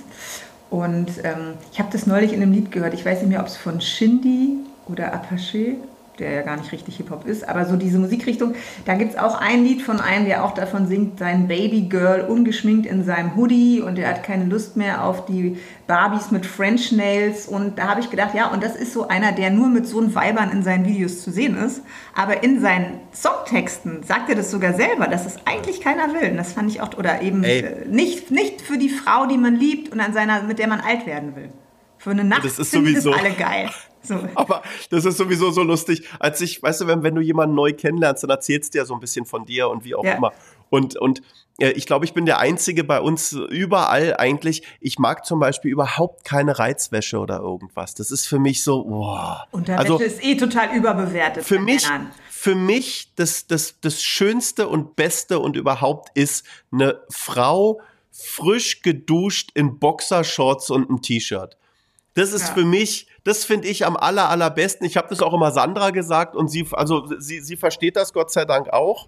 Und 0.70 1.12
ähm, 1.24 1.56
ich 1.74 1.80
habe 1.80 1.90
das 1.92 2.08
neulich 2.08 2.32
in 2.32 2.42
einem 2.42 2.54
Lied 2.54 2.72
gehört. 2.72 2.94
Ich 2.94 3.06
weiß 3.06 3.20
nicht 3.20 3.30
mehr, 3.30 3.42
ob 3.42 3.48
es 3.48 3.58
von 3.58 3.82
Shindy 3.82 4.60
oder 4.88 5.14
Apache 5.14 5.76
der 6.22 6.32
ja 6.32 6.42
gar 6.44 6.56
nicht 6.56 6.72
richtig 6.72 6.96
Hip-Hop 6.98 7.26
ist, 7.26 7.48
aber 7.48 7.66
so 7.66 7.76
diese 7.76 8.00
Musikrichtung. 8.00 8.56
Da 8.86 8.94
gibt 8.94 9.12
es 9.12 9.18
auch 9.18 9.42
ein 9.42 9.66
Lied 9.66 9.82
von 9.82 10.00
einem, 10.00 10.26
der 10.26 10.46
auch 10.46 10.54
davon 10.54 10.88
singt, 10.88 11.20
sein 11.20 11.48
Babygirl 11.48 12.22
ungeschminkt 12.22 12.86
in 12.86 13.04
seinem 13.04 13.36
Hoodie 13.36 13.82
und 13.82 14.00
er 14.00 14.10
hat 14.10 14.24
keine 14.24 14.46
Lust 14.46 14.78
mehr 14.78 15.04
auf 15.04 15.26
die 15.26 15.58
Barbies 15.88 16.32
mit 16.32 16.46
French 16.46 16.92
Nails. 16.94 17.48
Und 17.48 17.78
da 17.78 17.90
habe 17.90 18.00
ich 18.00 18.10
gedacht, 18.10 18.34
ja, 18.34 18.48
und 18.48 18.64
das 18.64 18.76
ist 18.76 18.94
so 18.94 19.08
einer, 19.08 19.34
der 19.34 19.50
nur 19.50 19.68
mit 19.68 19.88
so 19.88 20.00
einem 20.00 20.16
Weibern 20.16 20.52
in 20.52 20.64
seinen 20.64 20.86
Videos 20.86 21.22
zu 21.22 21.32
sehen 21.32 21.58
ist. 21.58 21.82
Aber 22.16 22.44
in 22.44 22.62
seinen 22.62 23.00
Songtexten 23.14 24.04
sagt 24.04 24.30
er 24.30 24.36
das 24.36 24.52
sogar 24.52 24.74
selber, 24.74 25.08
dass 25.08 25.26
es 25.26 25.36
eigentlich 25.46 25.82
keiner 25.82 26.14
will. 26.14 26.32
Und 26.32 26.38
das 26.38 26.54
fand 26.54 26.72
ich 26.72 26.80
auch, 26.82 26.98
oder 26.98 27.22
eben 27.22 27.44
äh, 27.44 27.86
nicht, 27.90 28.32
nicht 28.32 28.62
für 28.62 28.78
die 28.78 28.90
Frau, 28.90 29.26
die 29.26 29.38
man 29.38 29.56
liebt 29.56 29.92
und 29.92 30.00
an 30.00 30.14
seiner, 30.14 30.44
mit 30.44 30.60
der 30.60 30.68
man 30.68 30.80
alt 30.80 31.06
werden 31.06 31.36
will. 31.36 31.50
Für 31.98 32.12
eine 32.12 32.24
Nacht 32.24 32.46
das 32.46 32.58
ist 32.58 32.72
sowieso. 32.72 33.12
das 33.12 33.20
alle 33.20 33.32
geil. 33.32 33.70
So. 34.04 34.16
Aber 34.36 34.64
das 34.90 35.06
ist 35.06 35.18
sowieso 35.18 35.52
so 35.52 35.64
lustig. 35.64 36.08
Als 36.20 36.42
ich, 36.42 36.62
weißt 36.64 36.82
du, 36.82 36.88
wenn, 36.88 37.04
wenn 37.04 37.16
du 37.16 37.22
jemanden 37.22 37.56
neu 37.56 37.74
kennenlernst, 37.74 38.24
dann 38.24 38.30
erzählst 38.32 38.74
du 38.74 38.80
ja 38.80 38.86
so 38.86 38.94
ein 38.94 39.00
bisschen 39.00 39.26
von 39.26 39.46
dir 39.46 39.70
und 39.70 39.84
wie 39.84 39.96
auch 39.96 40.04
Ja. 40.04 40.14
immer. 40.16 40.34
Und, 40.70 40.96
und 40.98 41.22
äh, 41.60 41.72
ich 41.72 41.86
glaube, 41.86 42.06
ich 42.06 42.14
bin 42.14 42.26
der 42.26 42.40
Einzige 42.40 42.84
bei 42.86 43.02
uns 43.02 43.34
überall 43.34 44.16
eigentlich. 44.18 44.64
Ich 44.80 44.98
mag 45.00 45.26
zum 45.26 45.40
Beispiel 45.40 45.70
überhaupt 45.70 46.24
keine 46.24 46.58
Reizwäsche 46.58 47.20
oder 47.20 47.40
irgendwas. 47.40 47.94
Das 47.94 48.10
ist 48.10 48.26
für 48.26 48.40
mich 48.40 48.64
so, 48.64 48.86
wow. 48.88 49.40
Unterwäsche 49.52 49.80
Also 49.82 50.00
ist 50.00 50.24
eh 50.24 50.36
total 50.38 50.76
überbewertet. 50.76 51.44
für 51.44 51.60
mich, 51.60 51.84
Männern. 51.90 52.12
für 52.30 52.56
mich 52.56 53.12
das, 53.18 53.48
das, 53.48 53.76
das 53.82 54.02
Schönste 54.02 54.68
und 54.70 54.96
Beste 54.96 55.40
und 55.40 55.56
überhaupt 55.58 56.10
ist 56.18 56.46
eine 56.72 57.02
Frau 57.10 57.82
frisch 58.14 58.82
geduscht 58.82 59.52
in 59.54 59.78
Boxershorts 59.80 60.70
und 60.70 60.90
einem 60.90 61.02
T-Shirt. 61.02 61.58
Das 62.14 62.34
ist 62.34 62.48
Ja. 62.50 62.54
für 62.54 62.66
mich, 62.66 63.08
das 63.24 63.46
finde 63.46 63.68
ich 63.68 63.86
am 63.86 63.96
aller, 63.98 64.30
allerbesten. 64.30 64.86
Ich 64.86 64.98
habe 64.98 65.08
das 65.10 65.22
auch 65.22 65.34
immer 65.34 65.52
Sandra 65.52 65.92
gesagt 65.92 66.36
und 66.36 66.50
sie, 66.50 66.68
also 66.72 67.08
sie, 67.20 67.40
sie 67.42 67.58
versteht 67.58 67.96
das 67.96 68.14
Gott 68.14 68.32
sei 68.32 68.46
Dank 68.46 68.70
auch. 68.70 69.08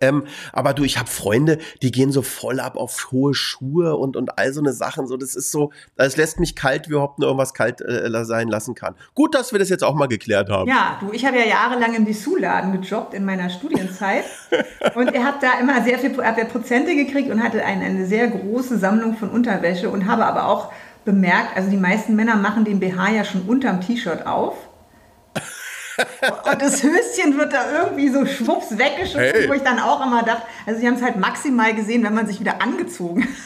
Ähm, 0.00 0.24
aber 0.52 0.74
du, 0.74 0.84
ich 0.84 0.98
habe 0.98 1.08
Freunde, 1.08 1.58
die 1.82 1.90
gehen 1.90 2.12
so 2.12 2.22
voll 2.22 2.60
ab 2.60 2.76
auf 2.76 3.12
hohe 3.12 3.34
Schuhe 3.34 3.96
und, 3.96 4.16
und 4.16 4.38
all 4.38 4.52
so 4.52 4.60
eine 4.60 4.72
Sachen. 4.72 5.06
So, 5.06 5.16
das 5.16 5.34
ist 5.34 5.50
so, 5.50 5.70
das 5.96 6.16
lässt 6.16 6.40
mich 6.40 6.56
kalt, 6.56 6.88
wie 6.88 6.92
überhaupt 6.92 7.18
nur 7.18 7.28
irgendwas 7.28 7.54
kalt 7.54 7.80
äh, 7.80 8.24
sein 8.24 8.48
lassen 8.48 8.74
kann. 8.74 8.94
Gut, 9.14 9.34
dass 9.34 9.52
wir 9.52 9.58
das 9.58 9.68
jetzt 9.68 9.84
auch 9.84 9.94
mal 9.94 10.06
geklärt 10.06 10.48
haben. 10.48 10.68
Ja, 10.68 10.98
du, 11.00 11.12
ich 11.12 11.24
habe 11.24 11.38
ja 11.38 11.44
jahrelang 11.44 11.94
im 11.94 12.04
Dessous-Laden 12.04 12.80
gejobbt 12.80 13.14
in 13.14 13.24
meiner 13.24 13.50
Studienzeit. 13.50 14.24
und 14.94 15.08
er 15.08 15.24
hat 15.24 15.42
da 15.42 15.58
immer 15.60 15.82
sehr 15.82 15.98
viel 15.98 16.16
hat 16.24 16.38
er 16.38 16.44
Prozente 16.44 16.94
gekriegt 16.94 17.30
und 17.30 17.42
hatte 17.42 17.64
ein, 17.64 17.82
eine 17.82 18.06
sehr 18.06 18.28
große 18.28 18.78
Sammlung 18.78 19.16
von 19.16 19.30
Unterwäsche 19.30 19.90
und 19.90 20.06
habe 20.06 20.24
aber 20.24 20.46
auch 20.46 20.72
bemerkt, 21.04 21.56
also 21.56 21.70
die 21.70 21.76
meisten 21.76 22.14
Männer 22.16 22.36
machen 22.36 22.64
den 22.64 22.80
BH 22.80 23.10
ja 23.10 23.24
schon 23.24 23.42
unterm 23.42 23.80
T-Shirt 23.80 24.26
auf. 24.26 24.54
Und 26.50 26.62
das 26.62 26.82
Höschen 26.82 27.36
wird 27.38 27.52
da 27.52 27.70
irgendwie 27.70 28.08
so 28.08 28.24
schwupps 28.24 28.78
weggeschubst, 28.78 29.34
Hey. 29.34 29.48
wo 29.48 29.52
ich 29.52 29.62
dann 29.62 29.78
auch 29.78 30.04
immer 30.04 30.22
dachte, 30.22 30.42
also 30.66 30.80
sie 30.80 30.86
haben 30.86 30.94
es 30.94 31.02
halt 31.02 31.16
maximal 31.16 31.74
gesehen, 31.74 32.02
wenn 32.02 32.14
man 32.14 32.26
sich 32.26 32.40
wieder 32.40 32.62
angezogen 32.62 33.28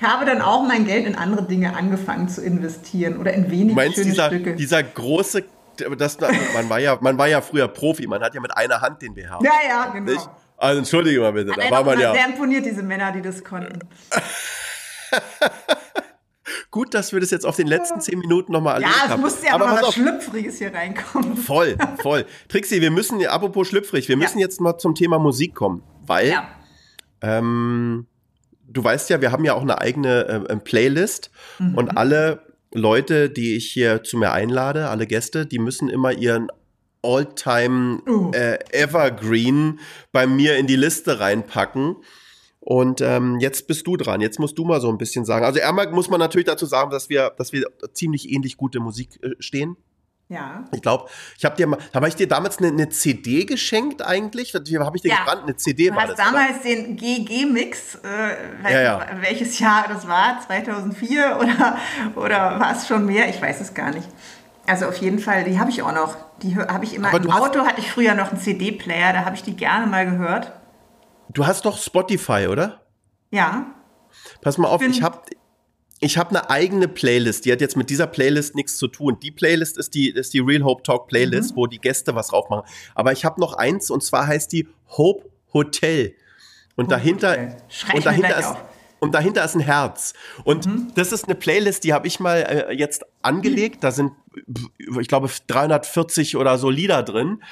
Ich 0.00 0.02
habe 0.04 0.24
dann 0.26 0.42
auch 0.42 0.62
mein 0.64 0.86
Geld 0.86 1.06
in 1.06 1.16
andere 1.16 1.42
Dinge 1.44 1.74
angefangen 1.74 2.28
zu 2.28 2.40
investieren 2.40 3.18
oder 3.18 3.32
in 3.32 3.50
wenige 3.50 3.74
meinst 3.74 3.96
schöne 3.96 4.10
dieser, 4.10 4.26
Stücke. 4.28 4.54
dieser 4.54 4.82
große, 4.84 5.42
das, 5.96 6.18
man 6.54 6.68
war 6.70 6.78
ja, 6.78 6.96
man 7.00 7.18
war 7.18 7.26
ja 7.26 7.40
früher 7.40 7.66
Profi, 7.66 8.06
man 8.06 8.22
hat 8.22 8.32
ja 8.32 8.40
mit 8.40 8.56
einer 8.56 8.80
Hand 8.80 9.02
den 9.02 9.14
BH. 9.14 9.40
ja, 9.42 9.50
ja, 9.68 9.86
genau. 9.86 10.12
Nicht? 10.12 10.28
Also 10.56 10.78
entschuldige 10.78 11.20
mal 11.20 11.32
bitte, 11.32 11.50
Hat 11.50 11.58
da 11.58 11.70
war 11.72 11.82
man 11.82 11.98
ja. 11.98 12.12
sehr 12.14 12.26
imponiert, 12.26 12.64
diese 12.64 12.84
Männer, 12.84 13.10
die 13.10 13.22
das 13.22 13.42
konnten. 13.42 13.80
Gut, 16.70 16.94
dass 16.94 17.12
wir 17.12 17.20
das 17.20 17.30
jetzt 17.30 17.44
auf 17.46 17.56
den 17.56 17.66
letzten 17.66 18.00
zehn 18.00 18.18
Minuten 18.18 18.52
nochmal 18.52 18.74
erlebt 18.74 18.92
Ja, 18.96 19.04
es 19.06 19.10
haben. 19.12 19.20
musste 19.22 19.46
ja 19.46 19.54
Aber 19.54 19.66
mal 19.66 19.74
pass 19.76 19.88
was 19.88 19.94
Schlüpfriges 19.94 20.58
hier 20.58 20.72
reinkommen. 20.74 21.36
voll, 21.36 21.76
voll. 22.02 22.24
Trixie, 22.48 22.80
wir 22.80 22.90
müssen, 22.90 23.24
apropos 23.26 23.68
schlüpfrig, 23.68 24.08
wir 24.08 24.16
müssen 24.16 24.38
jetzt 24.38 24.60
mal 24.60 24.78
zum 24.78 24.94
Thema 24.94 25.18
Musik 25.18 25.54
kommen, 25.54 25.82
weil 26.06 26.28
Ja. 26.30 26.48
ähm, 27.22 28.06
du 28.66 28.84
weißt 28.84 29.10
ja, 29.10 29.20
wir 29.20 29.32
haben 29.32 29.44
ja 29.44 29.54
auch 29.54 29.62
eine 29.62 29.80
eigene 29.80 30.26
äh, 30.48 30.52
äh, 30.52 30.56
Playlist 30.56 31.30
Mhm. 31.58 31.74
und 31.74 31.96
alle 31.96 32.42
Leute, 32.72 33.30
die 33.30 33.56
ich 33.56 33.70
hier 33.72 34.02
zu 34.04 34.18
mir 34.18 34.32
einlade, 34.32 34.88
alle 34.88 35.06
Gäste, 35.06 35.46
die 35.46 35.58
müssen 35.58 35.88
immer 35.88 36.12
ihren 36.12 36.48
All-Time 37.02 38.00
Uh. 38.06 38.30
äh, 38.32 38.58
Evergreen 38.72 39.78
bei 40.12 40.26
mir 40.26 40.56
in 40.56 40.66
die 40.66 40.76
Liste 40.76 41.20
reinpacken. 41.20 41.96
Und 42.70 43.00
ähm, 43.00 43.38
jetzt 43.40 43.66
bist 43.66 43.86
du 43.86 43.96
dran. 43.96 44.20
Jetzt 44.20 44.38
musst 44.38 44.58
du 44.58 44.64
mal 44.66 44.78
so 44.78 44.90
ein 44.90 44.98
bisschen 44.98 45.24
sagen. 45.24 45.42
Also 45.46 45.58
einmal 45.62 45.90
muss 45.90 46.10
man 46.10 46.20
natürlich 46.20 46.46
dazu 46.46 46.66
sagen, 46.66 46.90
dass 46.90 47.08
wir, 47.08 47.32
dass 47.38 47.50
wir 47.50 47.64
ziemlich 47.94 48.28
ähnlich 48.30 48.58
gute 48.58 48.78
Musik 48.78 49.18
äh, 49.22 49.30
stehen. 49.38 49.78
Ja. 50.28 50.64
Ich 50.74 50.82
glaube, 50.82 51.08
ich 51.38 51.46
habe 51.46 51.56
dir 51.56 51.66
mal, 51.66 51.78
habe 51.94 52.08
ich 52.08 52.14
dir 52.16 52.28
damals 52.28 52.58
eine, 52.58 52.68
eine 52.68 52.90
CD 52.90 53.46
geschenkt 53.46 54.02
eigentlich? 54.02 54.52
Habe 54.52 54.64
ich 54.96 55.00
dir 55.02 55.08
Ja. 55.12 55.16
gebrannt? 55.20 55.44
Eine 55.44 55.56
CD 55.56 55.88
Du 55.88 55.94
war 55.94 56.02
hast 56.02 56.10
das. 56.10 56.18
oder? 56.18 56.26
damals 56.26 56.60
den 56.60 56.96
GG-Mix, 56.98 58.00
äh, 58.04 58.70
Ja, 58.70 58.80
ja. 58.82 59.06
welches 59.22 59.58
Jahr 59.58 59.86
das 59.88 60.06
war, 60.06 60.38
2004 60.46 61.38
oder, 61.40 61.78
oder 62.16 62.60
war 62.60 62.76
es 62.76 62.86
schon 62.86 63.06
mehr? 63.06 63.30
Ich 63.30 63.40
weiß 63.40 63.62
es 63.62 63.72
gar 63.72 63.92
nicht. 63.92 64.06
Also 64.66 64.84
auf 64.84 64.96
jeden 64.98 65.20
Fall, 65.20 65.44
die 65.44 65.58
habe 65.58 65.70
ich 65.70 65.80
auch 65.80 65.94
noch. 65.94 66.16
Die 66.42 66.54
habe 66.54 66.84
ich 66.84 66.94
immer 66.94 67.14
im 67.14 67.30
Auto, 67.30 67.60
hatte 67.60 67.80
ich 67.80 67.90
früher 67.90 68.12
noch 68.12 68.30
einen 68.30 68.38
CD-Player, 68.38 69.14
da 69.14 69.24
habe 69.24 69.34
ich 69.36 69.42
die 69.42 69.56
gerne 69.56 69.86
mal 69.86 70.04
gehört. 70.04 70.52
Du 71.32 71.46
hast 71.46 71.64
doch 71.64 71.78
Spotify, 71.78 72.46
oder? 72.48 72.82
Ja, 73.30 73.74
Pass 74.40 74.56
mal 74.58 74.68
auf, 74.68 74.80
bin- 74.80 74.90
ich 74.90 75.02
habe 75.02 75.20
ich 76.00 76.16
hab 76.16 76.30
eine 76.30 76.48
eigene 76.48 76.86
Playlist, 76.88 77.44
die 77.44 77.52
hat 77.52 77.60
jetzt 77.60 77.76
mit 77.76 77.90
dieser 77.90 78.06
Playlist 78.06 78.54
nichts 78.54 78.78
zu 78.78 78.86
tun. 78.88 79.18
Die 79.20 79.30
Playlist 79.32 79.76
ist 79.78 79.94
die, 79.94 80.10
ist 80.10 80.32
die 80.32 80.38
Real 80.38 80.62
Hope 80.62 80.82
Talk 80.84 81.08
Playlist, 81.08 81.56
wo 81.56 81.66
die 81.66 81.78
Gäste 81.78 82.14
was 82.14 82.28
drauf 82.28 82.48
machen. 82.50 82.66
Aber 82.94 83.12
ich 83.12 83.24
habe 83.24 83.40
noch 83.40 83.54
eins 83.54 83.90
und 83.90 84.02
zwar 84.04 84.26
heißt 84.28 84.52
die 84.52 84.68
Hope 84.96 85.28
Hotel. 85.52 86.14
Und 86.76 86.92
dahinter, 86.92 87.30
Hotel. 87.32 87.56
Und 87.94 88.06
dahinter 88.06 88.38
ist, 88.38 88.46
auf. 88.46 88.64
und 89.00 89.12
dahinter 89.14 89.44
ist 89.44 89.56
ein 89.56 89.60
Herz. 89.60 90.14
Und 90.44 90.68
das 90.94 91.10
ist 91.10 91.24
eine 91.24 91.34
Playlist, 91.34 91.82
die 91.82 91.92
habe 91.92 92.06
ich 92.06 92.20
mal 92.20 92.38
äh, 92.42 92.72
jetzt 92.74 93.04
angelegt. 93.22 93.82
Da 93.82 93.90
sind, 93.90 94.12
ich 95.00 95.08
glaube, 95.08 95.28
340 95.48 96.36
oder 96.36 96.58
so 96.58 96.70
Lieder 96.70 97.02
drin. 97.02 97.42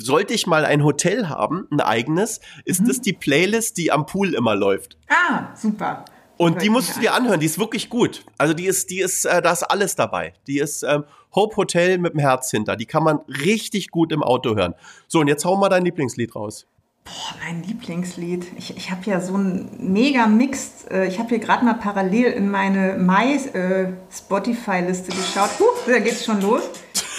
Sollte 0.00 0.32
ich 0.32 0.46
mal 0.46 0.64
ein 0.64 0.84
Hotel 0.84 1.28
haben, 1.28 1.66
ein 1.72 1.80
eigenes, 1.80 2.40
ist 2.64 2.88
das 2.88 3.00
die 3.00 3.12
Playlist, 3.12 3.76
die 3.76 3.90
am 3.92 4.06
Pool 4.06 4.32
immer 4.32 4.54
läuft. 4.54 4.96
ah, 5.08 5.48
super. 5.54 6.04
Und 6.36 6.62
die 6.62 6.66
ich 6.66 6.70
musst 6.70 6.94
du 6.96 7.00
dir 7.00 7.14
anhören, 7.14 7.40
die 7.40 7.46
ist 7.46 7.58
wirklich 7.58 7.90
gut. 7.90 8.24
Also 8.38 8.54
die 8.54 8.66
ist, 8.66 8.90
die 8.90 9.00
ist, 9.00 9.24
äh, 9.24 9.42
da 9.42 9.50
ist 9.50 9.64
alles 9.64 9.96
dabei. 9.96 10.34
Die 10.46 10.60
ist 10.60 10.84
ähm, 10.84 11.02
Hope 11.34 11.56
Hotel 11.56 11.98
mit 11.98 12.12
dem 12.12 12.20
Herz 12.20 12.52
hinter. 12.52 12.76
Die 12.76 12.86
kann 12.86 13.02
man 13.02 13.18
richtig 13.44 13.90
gut 13.90 14.12
im 14.12 14.22
Auto 14.22 14.54
hören. 14.54 14.74
So, 15.08 15.18
und 15.18 15.26
jetzt 15.26 15.44
hau 15.44 15.56
mal 15.56 15.68
dein 15.68 15.84
Lieblingslied 15.84 16.36
raus. 16.36 16.64
Boah, 17.04 17.34
mein 17.44 17.64
Lieblingslied. 17.64 18.46
Ich, 18.56 18.76
ich 18.76 18.92
habe 18.92 19.00
ja 19.06 19.20
so 19.20 19.34
einen 19.34 19.92
mega 19.92 20.28
Mix. 20.28 20.84
äh, 20.88 21.08
Ich 21.08 21.18
habe 21.18 21.30
hier 21.30 21.40
gerade 21.40 21.64
mal 21.64 21.74
parallel 21.74 22.26
in 22.32 22.48
meine 22.52 22.96
Mai-Spotify-Liste 22.98 25.10
geschaut. 25.10 25.50
Huch, 25.58 25.74
da 25.88 25.98
geht's 25.98 26.24
schon 26.24 26.40
los. 26.40 26.62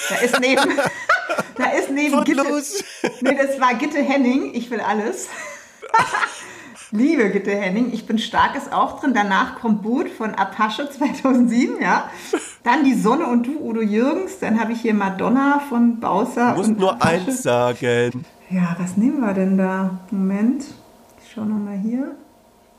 Da 0.10 0.16
ist 0.16 0.39
neben, 0.39 0.62
da 1.58 1.66
ist 1.72 1.89
neben 1.91 2.24
Gitte, 2.24 2.43
Footloose. 2.43 2.84
nee, 3.22 3.36
das 3.36 3.60
war 3.60 3.74
Gitte 3.76 4.00
Henning. 4.00 4.54
Ich 4.54 4.70
will 4.72 4.80
alles. 4.80 5.28
Liebe 6.91 7.30
Gitte 7.30 7.52
Henning, 7.52 7.93
ich 7.93 8.08
bin 8.08 8.18
stark 8.18 8.56
ist 8.56 8.74
auch 8.74 9.00
drin. 9.00 9.14
Danach 9.14 9.60
kommt 9.60 9.84
Boot 9.84 10.10
von 10.10 10.34
Apache 10.34 10.89
2007, 10.89 11.80
ja. 11.82 12.10
Dann 12.64 12.84
die 12.84 12.95
Sonne 12.95 13.28
und 13.28 13.45
du, 13.45 13.60
Udo 13.60 13.82
Jürgens. 13.82 14.39
Dann 14.39 14.60
habe 14.60 14.72
ich 14.74 14.82
hier 14.82 14.95
Madonna 14.95 15.62
von 15.70 16.00
Bauser. 16.00 16.52
Du 16.54 16.58
musst 16.58 16.70
und 16.70 16.80
nur 16.80 16.93
Apache. 16.93 17.28
eins 17.28 17.43
sagen. 17.43 18.26
Ja, 18.50 18.76
was 18.80 18.97
nehmen 18.97 19.20
wir 19.20 19.34
denn 19.34 19.58
da? 19.58 20.00
Moment. 20.10 20.64
Ich 21.24 21.32
schau 21.34 21.41
noch 21.41 21.60
mal 21.60 21.78
hier. 21.78 22.16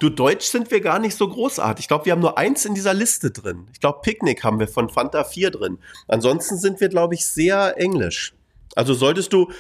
Du, 0.01 0.09
Deutsch 0.09 0.47
sind 0.47 0.71
wir 0.71 0.81
gar 0.81 0.99
nicht 0.99 1.15
so 1.15 1.29
großartig. 1.29 1.85
Ich 1.85 1.89
glaube, 1.89 2.07
wir 2.07 2.13
haben 2.13 2.21
nur 2.21 2.39
eins 2.39 2.65
in 2.65 2.75
dieser 2.75 2.95
Liste 2.95 3.31
drin. 3.31 3.69
Ich 3.75 3.81
glaube, 3.81 4.01
Picknick 4.03 4.43
haben 4.43 4.59
wir 4.59 4.67
von 4.67 4.89
Fanta 4.89 5.25
4 5.25 5.51
drin. 5.51 5.79
Ansonsten 6.09 6.57
sind 6.57 6.81
wir, 6.81 6.89
glaube 6.89 7.15
ich, 7.15 7.27
sehr 7.27 7.75
englisch. 7.77 8.33
Also 8.75 8.95
solltest 8.95 9.35
du 9.35 9.51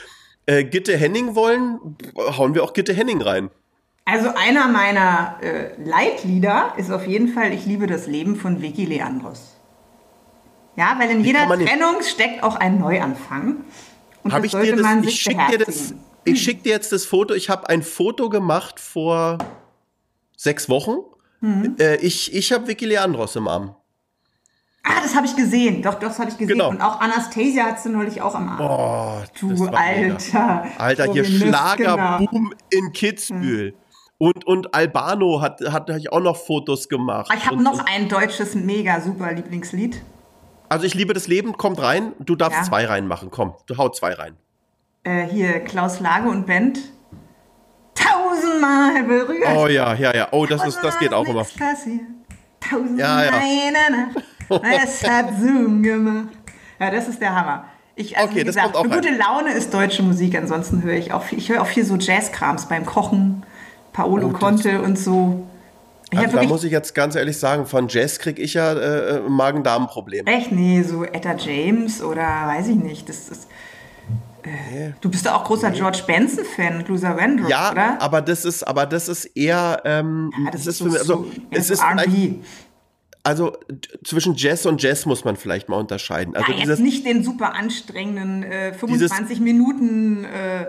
äh, 0.46 0.64
Gitte 0.64 0.96
Henning 0.96 1.34
wollen, 1.34 1.96
hauen 2.16 2.54
wir 2.54 2.64
auch 2.64 2.72
Gitte 2.72 2.94
Henning 2.94 3.20
rein. 3.20 3.50
Also 4.06 4.30
einer 4.34 4.66
meiner 4.68 5.36
äh, 5.42 5.72
Leitlieder 5.84 6.72
ist 6.78 6.90
auf 6.90 7.06
jeden 7.06 7.28
Fall 7.28 7.52
Ich 7.52 7.66
liebe 7.66 7.86
das 7.86 8.06
Leben 8.06 8.34
von 8.34 8.62
Vicky 8.62 8.86
Leandros. 8.86 9.58
Ja, 10.74 10.96
weil 10.98 11.10
in 11.10 11.22
jeder 11.22 11.46
Trennung 11.46 12.02
steckt 12.02 12.42
auch 12.42 12.56
ein 12.56 12.80
Neuanfang. 12.80 13.64
Und 14.22 14.32
Habe 14.32 14.42
das 14.42 14.46
ich 14.46 14.52
sollte 14.52 14.66
dir 14.68 14.76
das, 14.76 14.82
man 14.82 15.04
ich 15.04 15.10
sich 15.10 15.20
schicke 15.20 15.46
dir 15.50 15.58
das, 15.58 15.94
ich 16.24 16.42
schick 16.42 16.62
dir 16.62 16.70
jetzt 16.72 16.92
das 16.92 17.04
Foto. 17.04 17.34
Ich 17.34 17.50
habe 17.50 17.68
ein 17.68 17.82
Foto 17.82 18.30
gemacht 18.30 18.80
vor 18.80 19.36
sechs 20.40 20.68
Wochen. 20.68 20.96
Mhm. 21.40 21.76
Äh, 21.78 21.96
ich 21.96 22.34
ich 22.34 22.52
habe 22.52 22.66
Vicky 22.66 22.86
Leandros 22.86 23.36
im 23.36 23.46
Arm. 23.46 23.74
Ah, 24.82 25.00
das 25.02 25.14
habe 25.14 25.26
ich 25.26 25.36
gesehen. 25.36 25.82
Doch, 25.82 25.94
das 25.94 26.18
habe 26.18 26.30
ich 26.30 26.38
gesehen. 26.38 26.56
Genau. 26.56 26.70
Und 26.70 26.80
auch 26.80 27.00
Anastasia 27.00 27.64
hat 27.66 27.80
sie 27.80 27.90
neulich 27.90 28.22
auch 28.22 28.34
am 28.34 28.48
Arm. 28.48 28.60
Oh, 28.60 29.22
du. 29.38 29.66
Alter. 29.66 30.64
Alter, 30.78 31.12
hier 31.12 31.24
Chauvinist, 31.24 31.42
genau. 31.42 31.58
Schlagerboom 31.58 32.54
in 32.70 32.92
Kitzbühel. 32.92 33.74
Und, 34.16 34.46
und 34.46 34.74
Albano 34.74 35.40
hat, 35.42 35.60
hat, 35.60 35.90
hat 35.90 35.98
ich 35.98 36.10
auch 36.12 36.20
noch 36.20 36.36
Fotos 36.36 36.88
gemacht. 36.88 37.30
Ah, 37.30 37.36
Ich 37.36 37.46
habe 37.46 37.62
noch 37.62 37.80
und, 37.80 37.88
ein 37.88 38.08
deutsches 38.08 38.54
mega 38.54 39.00
super 39.02 39.32
Lieblingslied. 39.32 40.02
Also 40.70 40.86
ich 40.86 40.94
liebe 40.94 41.12
das 41.12 41.26
Leben, 41.26 41.58
kommt 41.58 41.80
rein. 41.82 42.12
Du 42.18 42.34
darfst 42.34 42.58
Ja. 42.60 42.64
zwei 42.64 42.86
reinmachen. 42.86 43.30
Komm, 43.30 43.54
du 43.66 43.76
hau 43.76 43.90
zwei 43.90 44.14
rein. 44.14 44.36
Äh, 45.04 45.26
hier 45.26 45.60
Klaus 45.60 46.00
Lage 46.00 46.28
und 46.30 46.46
Band. 46.46 46.78
Tausendmal 48.02 49.02
berührt. 49.04 49.48
Oh 49.56 49.66
ja, 49.66 49.94
ja, 49.94 50.14
ja. 50.14 50.28
Oh, 50.30 50.46
das, 50.46 50.64
ist, 50.66 50.78
das 50.82 50.98
geht 50.98 51.12
auch 51.12 51.26
immer. 51.26 51.44
Passiert. 51.44 52.00
Tausendmal 52.60 52.98
Ja, 52.98 53.24
ja. 53.24 54.08
Es 54.84 55.06
hat 55.08 55.26
Zoom 55.40 55.82
gemacht. 55.82 56.28
Ja, 56.80 56.90
das 56.90 57.08
ist 57.08 57.20
der 57.20 57.34
Hammer. 57.34 57.64
Ich, 57.94 58.16
also 58.16 58.30
Okay, 58.30 58.40
wie 58.40 58.44
das 58.44 58.56
gesagt, 58.56 58.74
kommt 58.74 58.92
auch 58.92 58.96
gute. 58.96 59.14
Laune 59.14 59.52
ist 59.52 59.72
deutsche 59.74 60.02
Musik. 60.02 60.36
Ansonsten 60.36 60.82
höre 60.82 60.94
ich 60.94 61.12
auch 61.12 61.22
viel, 61.22 61.38
ich 61.38 61.50
höre 61.50 61.62
auch 61.62 61.66
viel 61.66 61.84
so 61.84 61.96
Jazzkrams 61.96 62.66
beim 62.66 62.84
Kochen. 62.86 63.44
Paolo 63.92 64.28
Oh, 64.28 64.30
das- 64.30 64.40
Conte 64.40 64.80
und 64.82 64.98
so. 64.98 65.46
Ich 66.12 66.18
Also 66.18 66.36
da 66.38 66.42
muss 66.42 66.64
ich 66.64 66.72
jetzt 66.72 66.94
ganz 66.96 67.14
ehrlich 67.14 67.38
sagen, 67.38 67.66
von 67.66 67.86
Jazz 67.86 68.18
krieg 68.18 68.40
ich 68.40 68.54
ja 68.54 68.72
äh, 68.72 69.16
äh, 69.18 69.20
Magen-Darm-Problem. 69.28 70.26
Echt? 70.26 70.50
Nee, 70.50 70.82
so 70.82 71.04
Etta 71.04 71.34
James 71.36 72.02
oder 72.02 72.22
weiß 72.46 72.66
ich 72.68 72.76
nicht. 72.76 73.08
Das 73.08 73.28
ist. 73.28 73.46
Äh, 74.44 74.92
du 75.00 75.10
bist 75.10 75.26
doch 75.26 75.32
auch 75.34 75.44
großer 75.44 75.70
George 75.70 76.02
Benson-Fan, 76.06 76.84
Luther 76.86 77.16
Vandross, 77.16 77.50
Ja, 77.50 77.72
oder? 77.72 78.00
aber 78.00 78.22
das 78.22 78.44
ist, 78.44 78.62
aber 78.62 78.86
das 78.86 79.08
ist 79.08 79.24
eher, 79.36 79.82
ähm, 79.84 80.32
Ja, 80.44 80.50
das, 80.50 80.64
das 80.64 80.66
ist 80.68 80.78
so- 80.78 80.84
für 80.84 80.90
mich, 80.90 80.98
also 81.00 81.14
so- 81.24 81.30
es 81.50 81.70
ist 81.70 81.82
R&B. 81.82 82.34
also 83.22 83.56
zwischen 84.04 84.34
Jazz 84.36 84.66
und 84.66 84.82
Jazz 84.82 85.06
muss 85.06 85.24
man 85.24 85.36
vielleicht 85.36 85.68
mal 85.68 85.76
unterscheiden. 85.76 86.34
Also 86.36 86.50
Ja, 86.52 86.56
jetzt 86.58 86.64
dieses 86.66 86.78
nicht 86.80 87.04
den 87.06 87.22
super 87.22 87.54
anstrengenden 87.54 88.42
äh, 88.42 88.72
25 88.74 89.40
Minuten. 89.40 90.24
Äh, 90.24 90.66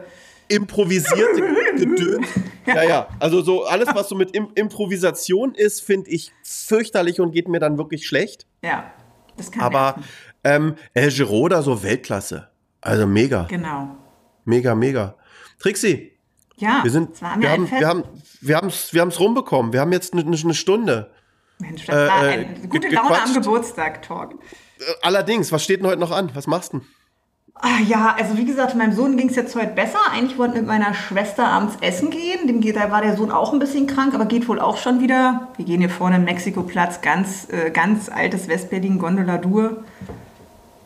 improvisierte 0.50 1.42
Gedöns. 1.78 2.28
Ja, 2.66 2.84
ja. 2.84 3.08
Also 3.20 3.42
so 3.42 3.64
alles, 3.64 3.88
was 3.94 4.10
so 4.10 4.16
mit 4.16 4.32
Im 4.36 4.50
Improvisation 4.56 5.56
ist, 5.56 5.82
finde 5.82 6.10
ich 6.12 6.34
fürchterlich 6.44 7.22
und 7.22 7.32
geht 7.32 7.48
mir 7.48 7.60
dann 7.62 7.78
wirklich 7.78 8.06
schlecht. 8.06 8.46
ja, 8.62 8.92
das 9.38 9.50
kann 9.50 9.62
Aber 9.64 9.96
ähm, 10.44 10.76
El 10.94 11.10
Giroda 11.10 11.62
so 11.62 11.84
Weltklasse. 11.84 12.50
Also 12.82 13.06
mega, 13.08 13.44
Genau. 13.50 13.90
mega, 14.46 14.74
mega. 14.76 15.16
Trixie, 15.60 16.12
Ja, 16.58 16.84
wir 16.84 16.92
sind, 16.92 17.14
es 17.14 17.22
wir 17.22 17.30
haben, 17.52 17.70
wir 17.72 17.88
haben, 17.88 18.04
wir 18.42 18.56
haben's, 18.58 18.94
wir 18.94 19.02
haben's 19.02 19.20
rumbekommen. 19.20 19.74
Wir 19.74 19.80
haben 19.82 19.92
jetzt 19.92 20.14
eine, 20.14 20.24
eine 20.24 20.54
Stunde. 20.54 21.12
Mensch, 21.60 21.86
das 21.86 21.96
war 21.96 22.24
äh, 22.26 22.32
ein 22.32 22.56
ge- 22.62 22.68
gute 22.70 22.88
Laune 22.90 23.08
am 23.10 23.14
gequatscht. 23.14 23.34
Geburtstag, 23.36 24.02
Talk. 24.02 24.34
Äh, 24.80 24.84
Allerdings, 25.04 25.52
was 25.52 25.64
steht 25.64 25.80
denn 25.82 25.88
heute 25.88 26.00
noch 26.00 26.12
an? 26.12 26.32
Was 26.34 26.48
machst 26.48 26.74
du? 26.74 26.80
denn? 26.80 26.88
Ah, 27.64 27.80
ja, 27.88 28.16
also 28.18 28.36
wie 28.38 28.46
gesagt, 28.46 28.76
meinem 28.76 28.94
Sohn 28.94 29.18
ging 29.18 29.30
es 29.30 29.36
jetzt 29.36 29.56
heute 29.56 29.74
besser. 29.74 30.00
Eigentlich 30.12 30.40
wollten 30.40 30.56
wir 30.56 30.62
mit 30.62 30.70
meiner 30.70 30.96
Schwester 30.96 31.48
abends 31.48 31.76
essen 31.82 32.10
gehen. 32.10 32.48
Dem 32.48 32.60
geht, 32.62 32.76
da 32.76 32.90
war 32.90 33.02
der 33.04 33.16
Sohn 33.16 33.30
auch 33.30 33.54
ein 33.54 33.60
bisschen 33.60 33.86
krank, 33.86 34.16
aber 34.16 34.26
geht 34.26 34.48
wohl 34.48 34.60
auch 34.60 34.78
schon 34.78 35.00
wieder. 35.00 35.50
Wir 35.58 35.66
gehen 35.66 35.80
hier 35.82 35.90
vorne 35.92 36.16
im 36.16 36.24
Mexikoplatz, 36.24 37.02
ganz, 37.02 37.48
äh, 37.52 37.70
ganz 37.70 38.10
altes 38.10 38.48
Westberlin, 38.48 38.98
Gondola 38.98 39.38
Dur. 39.38 39.84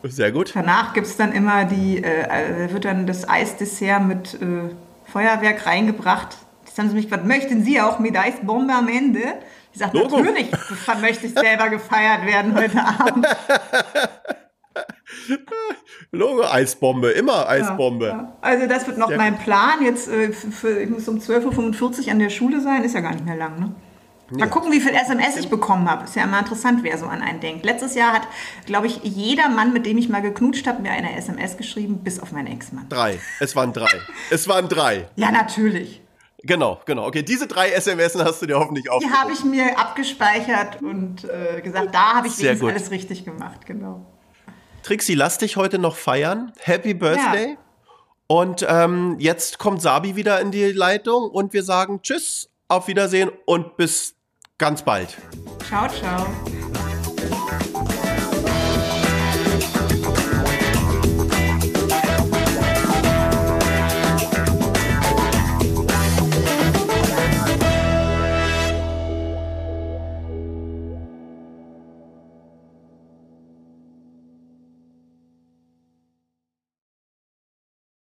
Sehr 0.08 0.32
gut. 0.32 0.52
Danach 0.54 0.94
gibt 0.94 1.06
es 1.06 1.16
dann 1.16 1.32
immer 1.32 1.64
die, 1.64 2.02
äh, 2.02 2.66
äh, 2.66 2.72
wird 2.72 2.84
dann 2.84 3.06
das 3.06 3.28
Eisdessert 3.28 4.02
mit 4.02 4.34
äh, 4.34 4.70
Feuerwerk 5.04 5.66
reingebracht. 5.66 6.36
Jetzt 6.64 6.78
haben 6.78 6.88
sie 6.88 6.94
mich 6.94 7.06
gefragt, 7.06 7.26
möchten 7.26 7.64
Sie 7.64 7.80
auch 7.80 7.98
mit 7.98 8.16
Eisbombe 8.16 8.74
am 8.74 8.88
Ende? 8.88 9.20
Ich 9.72 9.78
sage, 9.78 9.98
natürlich 9.98 10.50
möchte 11.00 11.26
ich 11.26 11.34
selber 11.34 11.68
gefeiert 11.68 12.26
werden 12.26 12.54
heute 12.54 12.80
Abend. 12.80 13.26
Logo, 16.12 16.44
Eisbombe, 16.44 17.10
immer 17.10 17.48
Eisbombe. 17.48 18.06
Ja. 18.06 18.36
Also 18.40 18.66
das 18.66 18.86
wird 18.86 18.98
noch 18.98 19.08
Sehr 19.08 19.16
mein 19.18 19.38
Plan. 19.38 19.82
Jetzt, 19.82 20.08
äh, 20.08 20.32
für, 20.32 20.80
ich 20.80 20.90
muss 20.90 21.08
um 21.08 21.18
12.45 21.18 22.06
Uhr 22.06 22.12
an 22.12 22.18
der 22.18 22.30
Schule 22.30 22.60
sein. 22.60 22.84
Ist 22.84 22.94
ja 22.94 23.00
gar 23.00 23.12
nicht 23.12 23.24
mehr 23.24 23.36
lang, 23.36 23.58
ne? 23.58 23.74
Mal 24.30 24.48
gucken, 24.48 24.72
wie 24.72 24.80
viel 24.80 24.92
SMS 24.94 25.36
ich 25.36 25.48
bekommen 25.48 25.88
habe. 25.88 26.04
Ist 26.04 26.16
ja 26.16 26.24
immer 26.24 26.40
interessant, 26.40 26.82
wer 26.82 26.98
so 26.98 27.06
an 27.06 27.22
einen 27.22 27.40
denkt. 27.40 27.64
Letztes 27.64 27.94
Jahr 27.94 28.12
hat, 28.12 28.26
glaube 28.66 28.88
ich, 28.88 29.00
jeder 29.04 29.48
Mann, 29.48 29.72
mit 29.72 29.86
dem 29.86 29.98
ich 29.98 30.08
mal 30.08 30.20
geknutscht 30.22 30.66
habe, 30.66 30.82
mir 30.82 30.90
eine 30.90 31.16
SMS 31.16 31.56
geschrieben, 31.56 31.98
bis 32.02 32.18
auf 32.18 32.32
meinen 32.32 32.48
Ex-Mann. 32.48 32.88
Drei. 32.88 33.20
Es 33.38 33.54
waren 33.54 33.72
drei. 33.72 33.88
es 34.30 34.48
waren 34.48 34.68
drei. 34.68 35.08
Ja, 35.16 35.30
natürlich. 35.30 36.02
Genau, 36.42 36.80
genau. 36.86 37.06
Okay, 37.06 37.22
diese 37.22 37.46
drei 37.46 37.70
SMS 37.70 38.16
hast 38.16 38.42
du 38.42 38.46
dir 38.46 38.58
hoffentlich 38.58 38.84
Die 38.84 38.90
aufgehoben. 38.90 39.20
habe 39.20 39.32
ich 39.32 39.44
mir 39.44 39.78
abgespeichert 39.78 40.82
und 40.82 41.24
äh, 41.24 41.60
gesagt, 41.60 41.94
da 41.94 42.14
habe 42.14 42.26
ich 42.26 42.38
wenigstens 42.38 42.68
alles 42.68 42.90
richtig 42.90 43.24
gemacht. 43.24 43.66
Genau. 43.66 44.06
Trixie, 44.82 45.14
lass 45.14 45.38
dich 45.38 45.56
heute 45.56 45.78
noch 45.78 45.96
feiern. 45.96 46.52
Happy 46.60 46.94
Birthday. 46.94 47.58
Und 48.28 48.66
ähm, 48.68 49.16
jetzt 49.18 49.58
kommt 49.58 49.82
Sabi 49.82 50.16
wieder 50.16 50.40
in 50.40 50.50
die 50.50 50.72
Leitung 50.72 51.30
und 51.30 51.52
wir 51.52 51.62
sagen 51.62 52.02
Tschüss, 52.02 52.50
auf 52.68 52.88
Wiedersehen 52.88 53.30
und 53.44 53.76
bis 53.76 54.15
ganz 54.58 54.82
bald. 54.82 55.16
Ciao, 55.68 55.88
ciao. 55.88 56.26